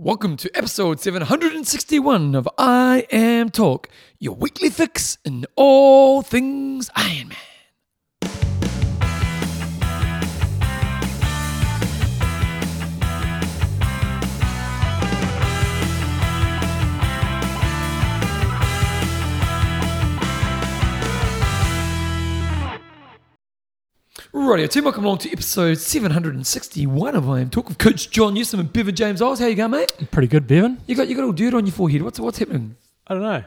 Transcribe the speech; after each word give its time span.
Welcome 0.00 0.36
to 0.36 0.50
episode 0.56 1.00
761 1.00 2.36
of 2.36 2.48
IMTalk, 2.56 3.86
your 4.20 4.36
weekly 4.36 4.70
fix 4.70 5.18
in 5.24 5.44
all 5.56 6.22
things 6.22 6.88
Ironman. 6.90 7.47
Rightio, 24.38 24.68
team, 24.70 24.84
welcome 24.84 25.04
along 25.04 25.18
to 25.18 25.32
episode 25.32 25.74
761 25.78 27.16
of 27.16 27.24
IMTalk 27.24 27.66
with 27.68 27.76
Coach 27.78 28.08
John 28.10 28.34
Newsom 28.34 28.60
and 28.60 28.72
Bevan 28.72 28.94
James 28.94 29.20
Oz. 29.20 29.40
How 29.40 29.46
you 29.46 29.54
going, 29.56 29.72
mate? 29.72 29.92
Pretty 30.12 30.28
good, 30.28 30.46
Bevan. 30.46 30.78
You 30.86 30.94
got 30.94 31.08
you 31.08 31.16
got 31.16 31.24
all 31.24 31.32
dirt 31.32 31.54
on 31.54 31.66
your 31.66 31.72
forehead. 31.72 32.02
What's 32.02 32.20
what's 32.20 32.38
happening? 32.38 32.76
I 33.08 33.14
don't 33.14 33.22
know. 33.24 33.42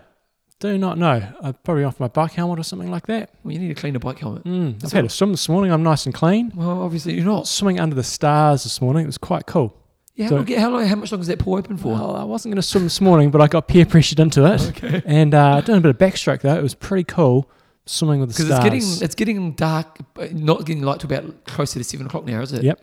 Do 0.59 0.77
not 0.77 0.97
know. 0.97 1.23
I'm 1.41 1.53
probably 1.63 1.85
off 1.85 1.99
my 1.99 2.07
bike 2.09 2.33
helmet 2.33 2.59
or 2.59 2.63
something 2.63 2.91
like 2.91 3.07
that. 3.07 3.31
Well, 3.43 3.53
you 3.53 3.59
need 3.59 3.69
to 3.69 3.73
clean 3.73 3.95
a 3.95 3.99
bike 3.99 4.19
helmet. 4.19 4.43
Mm, 4.43 4.83
I've 4.83 4.91
had 4.91 5.05
a 5.05 5.09
swim 5.09 5.31
this 5.31 5.47
morning. 5.49 5.71
I'm 5.71 5.81
nice 5.81 6.05
and 6.05 6.13
clean. 6.13 6.51
Well, 6.55 6.81
obviously 6.83 7.13
you're 7.13 7.25
not. 7.25 7.47
Swimming 7.47 7.79
under 7.79 7.95
the 7.95 8.03
stars 8.03 8.63
this 8.63 8.79
morning. 8.81 9.03
It 9.03 9.07
was 9.07 9.17
quite 9.17 9.47
cool. 9.47 9.75
Yeah, 10.15 10.27
So- 10.27 10.35
how, 10.35 10.43
long, 10.43 10.57
how, 10.59 10.69
long, 10.71 10.85
how 10.87 10.95
much 10.97 11.11
longer 11.11 11.21
is 11.21 11.27
that 11.27 11.39
pool 11.39 11.55
open 11.57 11.77
for? 11.77 11.93
Well, 11.93 12.15
I 12.15 12.23
wasn't 12.25 12.51
going 12.53 12.61
to 12.61 12.67
swim 12.67 12.83
this 12.83 12.99
morning, 13.01 13.31
but 13.31 13.41
I 13.41 13.47
got 13.47 13.67
peer 13.67 13.85
pressured 13.85 14.19
into 14.19 14.45
it. 14.45 14.61
Okay. 14.83 15.01
And 15.05 15.33
uh, 15.33 15.55
I 15.55 15.61
did 15.61 15.75
a 15.75 15.79
bit 15.79 15.89
of 15.89 15.97
backstroke 15.97 16.41
though. 16.41 16.55
It 16.55 16.61
was 16.61 16.75
pretty 16.75 17.05
cool 17.05 17.49
swimming 17.85 18.19
with 18.19 18.29
the 18.29 18.35
stars. 18.35 18.47
Because 18.63 18.65
it's 18.65 18.95
getting 18.99 19.05
it's 19.05 19.15
getting 19.15 19.51
dark, 19.53 19.97
not 20.33 20.65
getting 20.65 20.83
light 20.83 20.99
to 21.01 21.07
about 21.07 21.45
closer 21.45 21.79
to 21.79 21.83
seven 21.83 22.05
o'clock 22.07 22.25
now, 22.25 22.41
is 22.41 22.53
it? 22.53 22.63
Yep. 22.63 22.79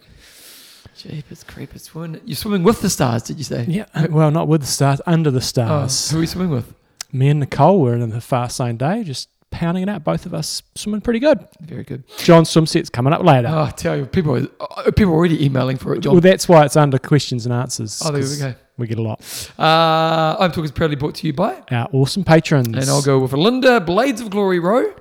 Jeepers 0.96 1.44
creepers. 1.44 1.82
Swimming, 1.84 2.20
you're 2.24 2.36
swimming 2.36 2.64
with 2.64 2.80
the 2.80 2.90
stars, 2.90 3.22
did 3.22 3.38
you 3.38 3.44
say? 3.44 3.64
yeah. 3.68 3.84
uh, 3.94 4.08
Well, 4.10 4.30
not 4.30 4.48
with 4.48 4.62
the 4.62 4.66
stars, 4.66 5.00
under 5.06 5.30
the 5.30 5.38
Oh, 5.38 5.40
stars. 5.40 6.10
who 6.10 6.18
are 6.18 6.20
you 6.22 6.26
swimming 6.26 6.50
with? 6.50 6.74
Me 7.12 7.28
and 7.28 7.40
Nicole 7.40 7.80
were 7.80 7.94
in 7.94 8.10
the 8.10 8.20
far 8.20 8.50
same 8.50 8.77
day, 8.77 9.05
just 9.05 9.28
pounding 9.50 9.84
it 9.84 9.88
out. 9.88 10.02
Both 10.05 10.27
of 10.27 10.34
us 10.34 10.62
swimming 10.74 11.00
pretty 11.00 11.20
good. 11.20 11.46
Very 11.60 11.84
good. 11.84 12.02
John's 12.18 12.50
swim 12.50 12.66
set's 12.66 12.90
coming 12.90 13.12
up 13.12 13.22
later. 13.22 13.48
Oh, 13.48 13.62
I 13.64 13.70
tell 13.70 13.96
you, 13.96 14.06
people 14.06 14.40
people 14.86 15.05
are 15.12 15.16
already 15.16 15.44
emailing 15.44 15.77
for 15.78 15.94
it, 15.94 16.00
John. 16.00 16.14
Well, 16.14 16.20
that's 16.20 16.48
why 16.48 16.64
it's 16.64 16.77
under 16.77 16.98
questions 16.98 17.46
and 17.46 17.55
answers. 17.55 18.02
oh, 18.05 18.10
there 18.10 18.22
we 18.22 18.36
go. 18.36 18.55
We 18.78 18.86
get 18.86 18.98
a 18.98 19.02
lot. 19.02 19.20
Uh, 19.58 20.36
I'm 20.38 20.50
talking 20.50 20.64
is 20.64 20.70
proudly 20.70 20.96
brought 20.96 21.16
to 21.16 21.26
you 21.26 21.32
by, 21.32 21.62
Our 21.70 21.88
awesome 21.92 22.24
patrons. 22.24 22.68
and 22.68 22.84
I'll 22.88 23.02
go 23.02 23.18
with 23.18 23.32
Linda 23.32 23.80
Blades 23.80 24.20
of 24.20 24.30
Glory 24.30 24.58
Row. 24.60 24.94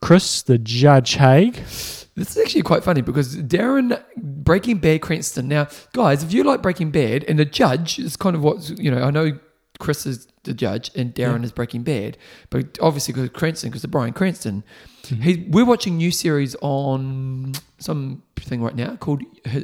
Chris, 0.00 0.42
the 0.42 0.56
Judge 0.58 1.14
Haig. 1.14 1.54
This 1.54 2.06
is 2.36 2.38
actually 2.38 2.62
quite 2.62 2.84
funny 2.84 3.00
because 3.00 3.36
Darren 3.36 4.00
Breaking 4.16 4.78
Bad 4.78 5.02
Cranston. 5.02 5.48
Now, 5.48 5.66
guys, 5.92 6.22
if 6.22 6.32
you 6.32 6.44
like 6.44 6.62
Breaking 6.62 6.90
Bad 6.90 7.24
and 7.24 7.38
the 7.38 7.44
judge 7.44 7.98
is 7.98 8.16
kind 8.16 8.34
of 8.36 8.42
what 8.42 8.70
you 8.78 8.90
know, 8.90 9.02
I 9.02 9.10
know 9.10 9.38
Chris 9.80 10.06
is 10.06 10.26
the 10.44 10.54
judge 10.54 10.90
and 10.96 11.14
Darren 11.14 11.44
is 11.44 11.52
Breaking 11.52 11.82
Bad, 11.82 12.16
but 12.50 12.78
obviously 12.80 13.14
because 13.14 13.30
Cranston, 13.30 13.70
because 13.70 13.84
of 13.84 13.90
Bryan 13.90 14.12
Cranston, 14.12 14.62
Mm-hmm. 15.04 15.22
he, 15.22 15.46
we're 15.48 15.64
watching 15.64 15.96
new 15.96 16.10
series 16.10 16.54
on 16.60 17.54
some 17.78 18.22
thing 18.36 18.60
right 18.60 18.74
now 18.76 18.94
called 18.96 19.22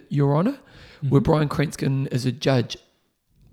Your 0.08 0.34
Honor, 0.34 0.58
where 1.08 1.20
Mm-hmm. 1.20 1.30
Bryan 1.30 1.48
Cranston 1.50 2.06
is 2.06 2.24
a 2.24 2.32
judge. 2.32 2.78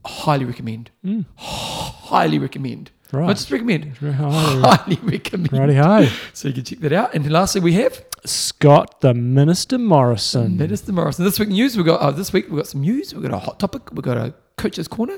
Highly 0.05 0.45
recommend. 0.45 0.91
Mm. 1.05 1.25
Highly 1.35 2.39
recommend. 2.39 2.91
Right. 3.11 3.27
Not 3.27 3.35
just 3.35 3.51
recommend. 3.51 4.01
Righty 4.01 4.15
Highly 4.17 4.99
recommend. 5.03 5.51
Righty 5.53 5.75
ho. 5.75 6.07
So 6.33 6.47
you 6.47 6.53
can 6.53 6.63
check 6.63 6.79
that 6.79 6.93
out. 6.93 7.13
And 7.13 7.29
lastly, 7.29 7.59
we 7.61 7.73
have 7.73 8.03
Scott, 8.25 9.01
the 9.01 9.13
Minister 9.13 9.77
Morrison. 9.77 10.57
Minister 10.57 10.93
Morrison. 10.93 11.25
This 11.25 11.37
week 11.39 11.49
news. 11.49 11.75
We 11.77 11.83
got 11.83 11.99
uh, 11.99 12.11
this 12.11 12.31
week. 12.31 12.49
We 12.49 12.57
got 12.57 12.67
some 12.67 12.81
news. 12.81 13.13
We 13.13 13.21
got 13.21 13.33
a 13.33 13.39
hot 13.39 13.59
topic. 13.59 13.91
We 13.91 14.01
got 14.01 14.17
a 14.17 14.33
coach's 14.57 14.87
corner. 14.87 15.17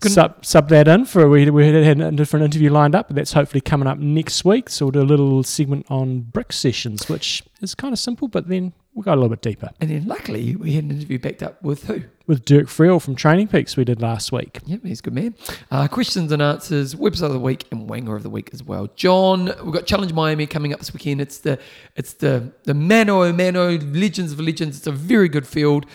Good- 0.00 0.12
Sub, 0.12 0.44
sub 0.44 0.68
that 0.70 0.88
in 0.88 1.04
for 1.04 1.28
we, 1.28 1.50
we 1.50 1.66
had, 1.66 1.84
had 1.84 2.00
a 2.00 2.10
different 2.12 2.44
interview 2.44 2.70
lined 2.70 2.94
up, 2.94 3.08
but 3.08 3.16
that's 3.16 3.32
hopefully 3.32 3.60
coming 3.60 3.88
up 3.88 3.98
next 3.98 4.44
week. 4.44 4.70
So 4.70 4.86
we'll 4.86 4.92
do 4.92 5.02
a 5.02 5.02
little 5.02 5.42
segment 5.42 5.86
on 5.90 6.20
brick 6.20 6.52
sessions, 6.52 7.08
which 7.08 7.42
is 7.60 7.74
kind 7.74 7.92
of 7.92 7.98
simple, 7.98 8.28
but 8.28 8.48
then 8.48 8.72
we'll 8.94 9.02
go 9.02 9.12
a 9.12 9.16
little 9.16 9.28
bit 9.28 9.42
deeper. 9.42 9.70
And 9.80 9.90
then 9.90 10.06
luckily 10.06 10.56
we 10.56 10.72
had 10.72 10.84
an 10.84 10.92
interview 10.92 11.18
backed 11.18 11.42
up 11.42 11.62
with 11.62 11.86
who? 11.86 12.02
With 12.26 12.44
Dirk 12.44 12.66
Friel 12.66 13.02
from 13.02 13.14
Training 13.16 13.48
Peaks 13.48 13.76
we 13.76 13.84
did 13.84 14.00
last 14.00 14.32
week. 14.32 14.60
Yep, 14.64 14.80
he's 14.84 15.00
a 15.00 15.02
good 15.02 15.14
man. 15.14 15.34
Uh, 15.70 15.88
questions 15.88 16.32
and 16.32 16.40
answers, 16.40 16.94
website 16.94 17.26
of 17.26 17.32
the 17.32 17.40
week, 17.40 17.66
and 17.70 17.88
wanger 17.88 18.16
of 18.16 18.22
the 18.22 18.30
week 18.30 18.50
as 18.52 18.62
well. 18.62 18.88
John, 18.96 19.46
we've 19.62 19.74
got 19.74 19.86
Challenge 19.86 20.12
Miami 20.12 20.46
coming 20.46 20.72
up 20.72 20.78
this 20.78 20.92
weekend. 20.92 21.20
It's 21.20 21.38
the 21.38 21.58
it's 21.96 22.14
the 22.14 22.52
the 22.64 22.74
Mano 22.74 23.30
Mano 23.32 23.78
Legends 23.78 24.32
of 24.32 24.40
Legends. 24.40 24.78
It's 24.78 24.86
a 24.86 24.92
very 24.92 25.28
good 25.28 25.46
field. 25.46 25.86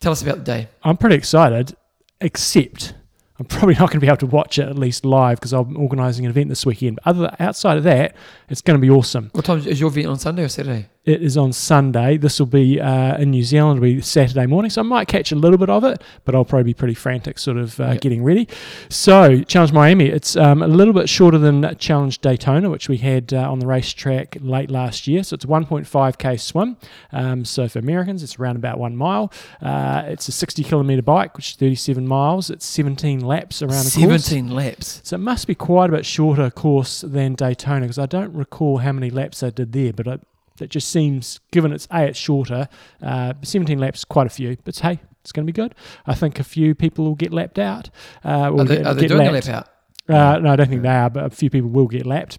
Tell 0.00 0.12
us 0.12 0.22
about 0.22 0.38
the 0.38 0.44
day. 0.44 0.68
I'm 0.82 0.96
pretty 0.96 1.16
excited, 1.16 1.76
except 2.20 2.94
I'm 3.38 3.46
probably 3.46 3.74
not 3.80 3.90
going 3.90 3.98
to 3.98 4.00
be 4.00 4.06
able 4.06 4.16
to 4.18 4.26
watch 4.26 4.58
it 4.58 4.68
at 4.68 4.78
least 4.78 5.04
live 5.04 5.38
because 5.38 5.52
I'm 5.52 5.76
organising 5.76 6.24
an 6.24 6.30
event 6.30 6.48
this 6.48 6.64
weekend. 6.64 6.96
But 7.04 7.06
other 7.10 7.36
outside 7.40 7.76
of 7.78 7.84
that, 7.84 8.14
it's 8.48 8.60
going 8.60 8.78
to 8.78 8.80
be 8.80 8.90
awesome. 8.90 9.30
What 9.32 9.44
time 9.44 9.58
is 9.58 9.80
your 9.80 9.88
event 9.90 10.06
on 10.06 10.18
Sunday 10.18 10.44
or 10.44 10.48
Saturday? 10.48 10.88
It 11.04 11.20
is 11.22 11.36
on 11.36 11.52
Sunday. 11.52 12.16
This 12.16 12.38
will 12.38 12.46
be 12.46 12.80
uh, 12.80 13.18
in 13.18 13.30
New 13.30 13.42
Zealand. 13.42 13.76
It'll 13.76 13.96
be 13.96 14.00
Saturday 14.00 14.46
morning, 14.46 14.70
so 14.70 14.80
I 14.80 14.84
might 14.84 15.06
catch 15.06 15.32
a 15.32 15.34
little 15.36 15.58
bit 15.58 15.68
of 15.68 15.84
it, 15.84 16.00
but 16.24 16.34
I'll 16.34 16.46
probably 16.46 16.64
be 16.64 16.72
pretty 16.72 16.94
frantic, 16.94 17.38
sort 17.38 17.58
of 17.58 17.78
uh, 17.78 17.88
Yeah. 17.88 17.96
getting 17.96 18.24
ready. 18.24 18.48
So, 18.88 19.42
Challenge 19.42 19.72
Miami. 19.74 20.06
It's 20.06 20.34
um, 20.34 20.62
a 20.62 20.66
little 20.66 20.94
bit 20.94 21.10
shorter 21.10 21.36
than 21.36 21.76
Challenge 21.76 22.18
Daytona, 22.22 22.70
which 22.70 22.88
we 22.88 22.96
had 22.96 23.34
uh, 23.34 23.50
on 23.52 23.58
the 23.58 23.66
racetrack 23.66 24.38
late 24.40 24.70
last 24.70 25.06
year. 25.06 25.22
So 25.24 25.34
it's 25.34 25.44
a 25.44 25.48
1.5k 25.48 26.40
swim. 26.40 26.78
Um, 27.12 27.44
so 27.44 27.68
for 27.68 27.80
Americans, 27.80 28.22
it's 28.22 28.38
around 28.38 28.56
about 28.56 28.78
one 28.78 28.96
mile. 28.96 29.30
Uh, 29.60 30.04
it's 30.06 30.28
a 30.28 30.32
60 30.32 30.64
kilometre 30.64 31.02
bike, 31.02 31.36
which 31.36 31.50
is 31.50 31.56
37 31.56 32.08
miles. 32.08 32.48
It's 32.48 32.64
17 32.64 33.20
laps 33.24 33.62
around 33.62 33.84
the 33.84 33.90
course. 34.06 34.24
Seventeen 34.24 34.48
laps. 34.54 35.00
So 35.04 35.16
it 35.16 35.20
must 35.20 35.46
be 35.46 35.54
quite 35.54 35.90
a 35.90 35.92
bit 35.92 36.06
shorter 36.06 36.50
course 36.50 37.00
than 37.00 37.34
Daytona 37.34 37.82
because 37.82 37.98
I 37.98 38.06
don't 38.06 38.32
recall 38.34 38.78
how 38.78 38.92
many 38.92 39.10
laps 39.10 39.42
I 39.42 39.50
did 39.50 39.72
there, 39.72 39.92
but 39.92 40.06
it, 40.06 40.20
it 40.60 40.70
just 40.70 40.88
seems, 40.88 41.40
given 41.50 41.72
it's 41.72 41.88
A, 41.90 42.04
it's 42.04 42.18
shorter, 42.18 42.68
uh, 43.02 43.34
17 43.42 43.78
laps 43.78 44.04
quite 44.04 44.26
a 44.26 44.30
few, 44.30 44.56
but 44.64 44.78
hey, 44.78 45.00
it's 45.22 45.32
going 45.32 45.46
to 45.46 45.52
be 45.52 45.56
good. 45.56 45.74
I 46.06 46.14
think 46.14 46.38
a 46.38 46.44
few 46.44 46.74
people 46.74 47.04
will 47.04 47.14
get 47.14 47.32
lapped 47.32 47.58
out. 47.58 47.90
Uh, 48.22 48.50
will 48.52 48.60
Are 48.60 48.64
they, 48.64 48.76
get, 48.76 48.86
are 48.86 48.94
they 48.94 49.00
get 49.02 49.08
doing 49.08 49.32
lapped. 49.32 49.48
a 49.48 49.52
lap 49.52 49.66
out? 50.08 50.14
Uh, 50.36 50.38
no, 50.38 50.50
I 50.52 50.56
don't 50.56 50.68
think 50.68 50.82
they 50.82 50.88
are, 50.88 51.08
but 51.10 51.24
a 51.24 51.30
few 51.30 51.48
people 51.50 51.70
will 51.70 51.86
get 51.88 52.04
lapped. 52.04 52.38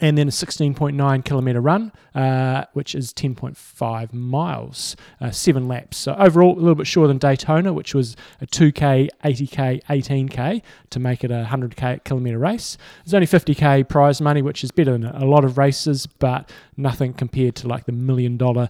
And 0.00 0.18
then 0.18 0.28
a 0.28 0.30
16.9 0.30 1.24
kilometre 1.24 1.60
run, 1.60 1.92
uh, 2.14 2.66
which 2.74 2.94
is 2.94 3.12
10.5 3.14 4.12
miles, 4.12 4.94
uh, 5.20 5.30
seven 5.30 5.66
laps. 5.66 5.96
So 5.96 6.14
overall, 6.14 6.52
a 6.52 6.60
little 6.60 6.74
bit 6.74 6.86
shorter 6.86 7.08
than 7.08 7.18
Daytona, 7.18 7.72
which 7.72 7.94
was 7.94 8.14
a 8.40 8.46
2k, 8.46 9.08
80k, 9.24 9.82
18k 9.84 10.62
to 10.90 11.00
make 11.00 11.24
it 11.24 11.30
a 11.30 11.48
100k 11.50 12.04
kilometre 12.04 12.38
race. 12.38 12.76
There's 13.04 13.14
only 13.14 13.26
50k 13.26 13.88
prize 13.88 14.20
money, 14.20 14.42
which 14.42 14.62
is 14.62 14.70
better 14.70 14.92
than 14.92 15.06
a 15.06 15.24
lot 15.24 15.44
of 15.44 15.56
races, 15.56 16.06
but 16.06 16.50
nothing 16.76 17.14
compared 17.14 17.56
to 17.56 17.66
like 17.66 17.86
the 17.86 17.92
million 17.92 18.36
dollar 18.36 18.68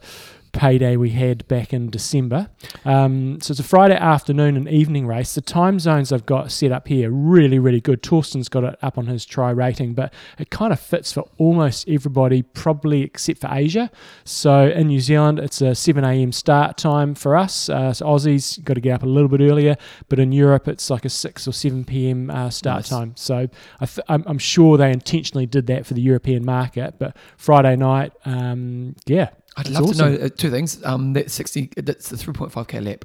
payday 0.53 0.97
we 0.97 1.10
had 1.10 1.47
back 1.48 1.72
in 1.72 1.91
December. 1.91 2.48
Um, 2.84 3.41
so 3.41 3.53
it's 3.53 3.60
a 3.60 3.64
Friday 3.64 3.97
afternoon 3.97 4.56
and 4.56 4.69
evening 4.69 5.06
race. 5.06 5.34
The 5.34 5.41
time 5.41 5.78
zones 5.78 6.12
I've 6.12 6.26
got 6.26 6.50
set 6.50 6.72
up 6.72 6.88
here 6.88 7.10
really, 7.10 7.59
really 7.59 7.81
good. 7.81 8.03
Torsten's 8.03 8.48
got 8.48 8.64
it 8.64 8.78
up 8.82 8.98
on 8.98 9.06
his 9.06 9.26
TriRating, 9.26 9.94
but 9.94 10.12
it 10.38 10.50
kind 10.50 10.72
of 10.72 10.81
fits 10.81 11.12
for 11.12 11.28
almost 11.38 11.88
everybody, 11.88 12.42
probably 12.42 13.03
except 13.03 13.41
for 13.41 13.48
Asia. 13.50 13.91
So 14.25 14.69
in 14.69 14.88
New 14.88 15.00
Zealand, 15.00 15.38
it's 15.38 15.60
a 15.60 15.75
7 15.75 16.04
a.m. 16.04 16.32
start 16.32 16.76
time 16.76 17.14
for 17.14 17.37
us. 17.37 17.69
Uh, 17.69 17.92
so 17.92 18.06
Aussies 18.06 18.62
got 18.64 18.75
to 18.75 18.81
get 18.81 18.94
up 18.94 19.03
a 19.03 19.06
little 19.06 19.28
bit 19.28 19.41
earlier, 19.41 19.76
but 20.08 20.19
in 20.19 20.32
Europe, 20.32 20.69
it's 20.69 20.91
like 20.91 21.04
a 21.04 21.10
6 21.10 21.48
or 21.48 21.53
7 21.53 21.84
p.m. 21.84 22.31
Uh, 22.31 22.50
start 22.50 22.78
Nice. 22.78 22.88
time. 22.88 23.12
So 23.16 23.48
I 23.81 23.87
th- 23.87 24.04
I'm, 24.08 24.25
I'm 24.26 24.38
sure 24.38 24.76
they 24.76 24.91
intentionally 24.92 25.47
did 25.47 25.66
that 25.69 25.87
for 25.87 25.94
the 25.94 26.00
European 26.03 26.44
market, 26.44 26.94
but 26.98 27.16
Friday 27.37 27.76
night, 27.76 28.12
um, 28.25 28.94
yeah. 29.06 29.31
I'd 29.58 29.69
love 29.69 29.84
awesome. 29.84 30.14
to 30.14 30.19
know 30.19 30.24
uh, 30.24 30.28
two 30.34 30.50
things. 30.50 30.82
Um, 30.84 31.12
that 31.14 31.30
sixty, 31.30 31.70
that's 31.76 32.08
the 32.08 32.16
three 32.16 32.32
point 32.32 32.52
five 32.52 32.69
k 32.69 32.80
lap. 32.80 33.04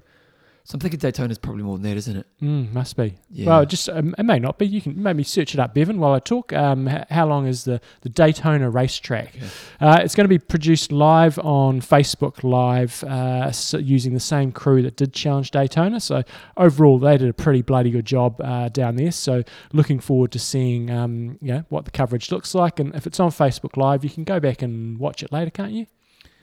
So 0.66 0.76
I'm 0.76 0.80
thinking 0.80 0.98
Daytona's 0.98 1.38
probably 1.38 1.64
more 1.64 1.78
than 1.78 1.90
that, 1.90 1.98
isn't 1.98 2.16
it? 2.16 2.26
Mm, 2.42 2.72
must 2.72 2.96
be. 2.96 3.16
Yeah. 3.30 3.48
Well, 3.48 3.66
just 3.66 3.90
um, 3.90 4.16
it 4.18 4.24
may 4.24 4.40
not 4.40 4.58
be. 4.58 4.66
You 4.66 4.82
can 4.82 5.04
maybe 5.04 5.22
search 5.26 5.54
it 5.54 5.60
up, 5.60 5.74
Bevan, 5.74 6.00
while 6.00 6.14
I 6.14 6.20
talk. 6.20 6.54
Um, 6.54 6.88
h- 6.88 7.04
how 7.10 7.28
long 7.28 7.48
is 7.48 7.66
the 7.66 7.82
the 8.00 8.08
Daytona 8.08 8.70
racetrack? 8.70 9.36
Okay. 9.36 9.46
Uh, 9.82 10.00
it's 10.02 10.16
going 10.16 10.24
to 10.24 10.30
be 10.30 10.40
produced 10.40 10.94
live 10.94 11.38
on 11.40 11.82
Facebook 11.82 12.46
Live, 12.46 13.04
uh, 13.04 13.52
so 13.52 13.78
using 13.78 14.14
the 14.14 14.22
same 14.22 14.54
crew 14.54 14.82
that 14.84 14.96
did 14.96 15.12
Challenge 15.12 15.52
Daytona. 15.52 16.00
So 16.00 16.24
overall, 16.56 16.98
they 16.98 17.18
did 17.18 17.28
a 17.28 17.34
pretty 17.34 17.62
bloody 17.62 17.92
good 17.92 18.06
job 18.06 18.40
uh, 18.40 18.70
down 18.70 18.96
there. 18.96 19.12
So 19.12 19.44
looking 19.74 20.00
forward 20.00 20.32
to 20.32 20.40
seeing, 20.40 20.90
um, 20.90 21.40
you 21.42 21.50
know, 21.56 21.66
what 21.68 21.84
the 21.84 21.92
coverage 21.92 22.32
looks 22.32 22.56
like. 22.56 22.80
And 22.80 22.96
if 22.96 23.06
it's 23.06 23.20
on 23.20 23.32
Facebook 23.32 23.76
Live, 23.76 24.06
you 24.06 24.10
can 24.10 24.24
go 24.24 24.40
back 24.40 24.62
and 24.62 24.98
watch 24.98 25.24
it 25.24 25.32
later, 25.34 25.52
can't 25.52 25.74
you? 25.74 25.88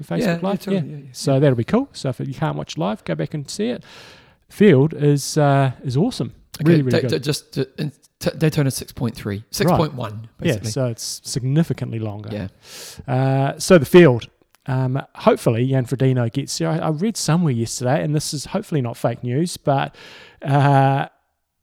Facebook 0.04 0.20
yeah, 0.20 0.38
Live, 0.48 0.60
totally, 0.60 0.76
yeah, 0.90 0.96
yeah. 0.98 1.04
so 1.12 1.40
that'll 1.40 1.56
be 1.56 1.64
cool. 1.64 1.88
So 1.92 2.08
if 2.10 2.20
you 2.20 2.34
can't 2.34 2.56
watch 2.56 2.76
live, 2.78 3.04
go 3.04 3.14
back 3.14 3.34
and 3.34 3.48
see 3.50 3.68
it. 3.68 3.84
Field 4.48 4.94
is 4.94 5.36
uh, 5.38 5.72
is 5.84 5.96
awesome. 5.96 6.34
Okay, 6.60 6.70
really, 6.70 6.82
really 6.82 7.00
Da- 7.02 7.08
good. 7.08 7.22
just 7.22 7.56
uh, 7.58 7.64
in- 7.78 7.92
t- 8.18 8.30
Daytona 8.36 8.70
6.3, 8.70 9.14
6.1 9.50 9.96
yeah, 10.12 10.16
basically. 10.38 10.70
so 10.70 10.86
it's 10.86 11.20
significantly 11.24 11.98
longer. 11.98 12.48
Yeah. 13.06 13.12
Uh, 13.14 13.58
so 13.58 13.78
the 13.78 13.86
field. 13.86 14.28
Um, 14.66 15.02
hopefully, 15.14 15.66
Jan 15.66 15.86
Frodeno 15.86 16.30
gets 16.30 16.58
there. 16.58 16.68
I, 16.68 16.78
I 16.78 16.88
read 16.90 17.16
somewhere 17.16 17.52
yesterday, 17.52 18.04
and 18.04 18.14
this 18.14 18.34
is 18.34 18.44
hopefully 18.44 18.82
not 18.82 18.96
fake 18.96 19.24
news, 19.24 19.56
but 19.56 19.94
uh, 20.42 21.06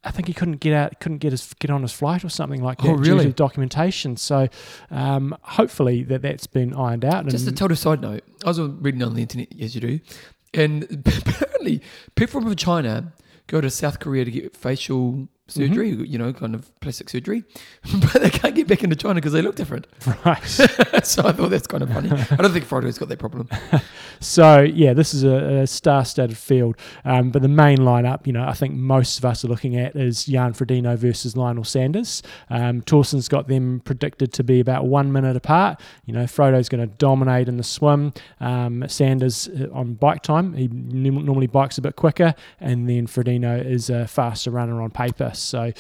I 0.08 0.12
think 0.12 0.28
he 0.28 0.34
couldn't 0.34 0.58
get 0.62 0.74
out, 0.74 1.00
couldn't 1.00 1.18
get 1.20 1.32
his 1.32 1.54
get 1.60 1.70
on 1.70 1.82
his 1.82 1.92
flight 1.92 2.24
or 2.24 2.30
something 2.30 2.64
like 2.64 2.80
that 2.82 2.88
Oh, 2.90 2.98
due 2.98 3.12
really? 3.14 3.26
to 3.26 3.34
documentation. 3.34 4.16
So 4.18 4.48
um, 4.90 5.36
hopefully 5.42 6.04
that 6.04 6.22
that's 6.22 6.48
been 6.48 6.74
ironed 6.74 7.04
out. 7.06 7.28
Just 7.28 7.48
a 7.48 7.52
total 7.52 7.76
side 7.78 8.02
note, 8.02 8.24
I 8.46 8.48
was 8.50 8.60
reading 8.60 9.04
on 9.04 9.14
the 9.16 9.22
internet, 9.22 9.50
as 9.60 9.76
you 9.76 9.82
do, 9.82 10.00
and 10.54 10.84
apparently 11.06 11.82
people 12.16 12.42
from 12.42 12.56
China 12.56 13.14
go 13.48 13.62
to 13.62 13.70
South 13.70 14.00
Korea 14.00 14.26
to 14.26 14.32
get 14.32 14.56
facial 14.56 15.28
surgery, 15.48 15.92
Mm-hmm. 15.92 16.06
you 16.06 16.18
know, 16.18 16.34
kind 16.34 16.54
of 16.56 16.70
plastic 16.82 17.10
surgery, 17.10 17.44
but 18.02 18.22
they 18.22 18.30
can't 18.30 18.56
get 18.56 18.68
back 18.68 18.84
into 18.84 18.96
China 18.96 19.16
because 19.16 19.34
they 19.34 19.42
look 19.42 19.56
different. 19.56 19.88
right. 20.26 20.44
so 21.04 21.26
I 21.26 21.32
thought 21.32 21.50
that's 21.50 21.68
kind 21.68 21.84
of 21.84 21.92
funny. 21.92 22.10
I 22.12 22.36
don't 22.36 22.52
think 22.52 22.66
Frodo's 22.66 22.98
got 22.98 23.10
that 23.10 23.20
problem. 23.20 23.48
So 24.20 24.62
yeah, 24.62 24.94
this 24.94 25.14
is 25.14 25.24
a, 25.24 25.62
a 25.62 25.68
star-studded 25.68 26.38
field. 26.38 26.76
Um, 27.06 27.30
but 27.32 27.42
the 27.42 27.48
main 27.48 27.78
lineup, 27.80 28.26
you 28.28 28.34
know, 28.34 28.44
I 28.48 28.54
think 28.54 28.74
most 28.76 29.20
of 29.20 29.26
us 29.26 29.46
are 29.46 29.48
looking 29.48 29.78
at 29.78 29.96
is 29.96 30.26
Jan 30.26 30.54
Frodeno 30.54 30.98
versus 30.98 31.38
Lionel 31.38 31.64
Sanders. 31.64 32.24
Um, 32.50 32.82
Torsten's 32.82 33.28
got 33.28 33.48
them 33.48 33.82
predicted 33.86 34.34
to 34.34 34.44
be 34.44 34.60
about 34.60 34.86
one 34.88 35.12
minute 35.12 35.36
apart. 35.36 35.80
You 36.06 36.14
know, 36.14 36.24
Frodo's 36.24 36.70
going 36.70 36.82
to 36.88 36.94
dominate 36.98 37.48
in 37.48 37.58
the 37.58 37.64
swim. 37.64 38.14
Um, 38.40 38.84
Sanders 38.88 39.48
uh, 39.50 39.68
on 39.72 39.94
bike 39.94 40.24
time, 40.24 40.54
he 40.54 40.66
n- 40.66 41.04
normally 41.26 41.48
bikes 41.48 41.78
a 41.78 41.82
bit 41.82 41.96
quicker, 41.96 42.34
and 42.60 42.90
then 42.90 43.08
Frodeno 43.08 43.64
is 43.64 43.90
a 43.90 44.08
faster 44.08 44.52
runner 44.52 44.82
on 44.82 44.90
paper. 44.90 45.32
So 45.40 45.72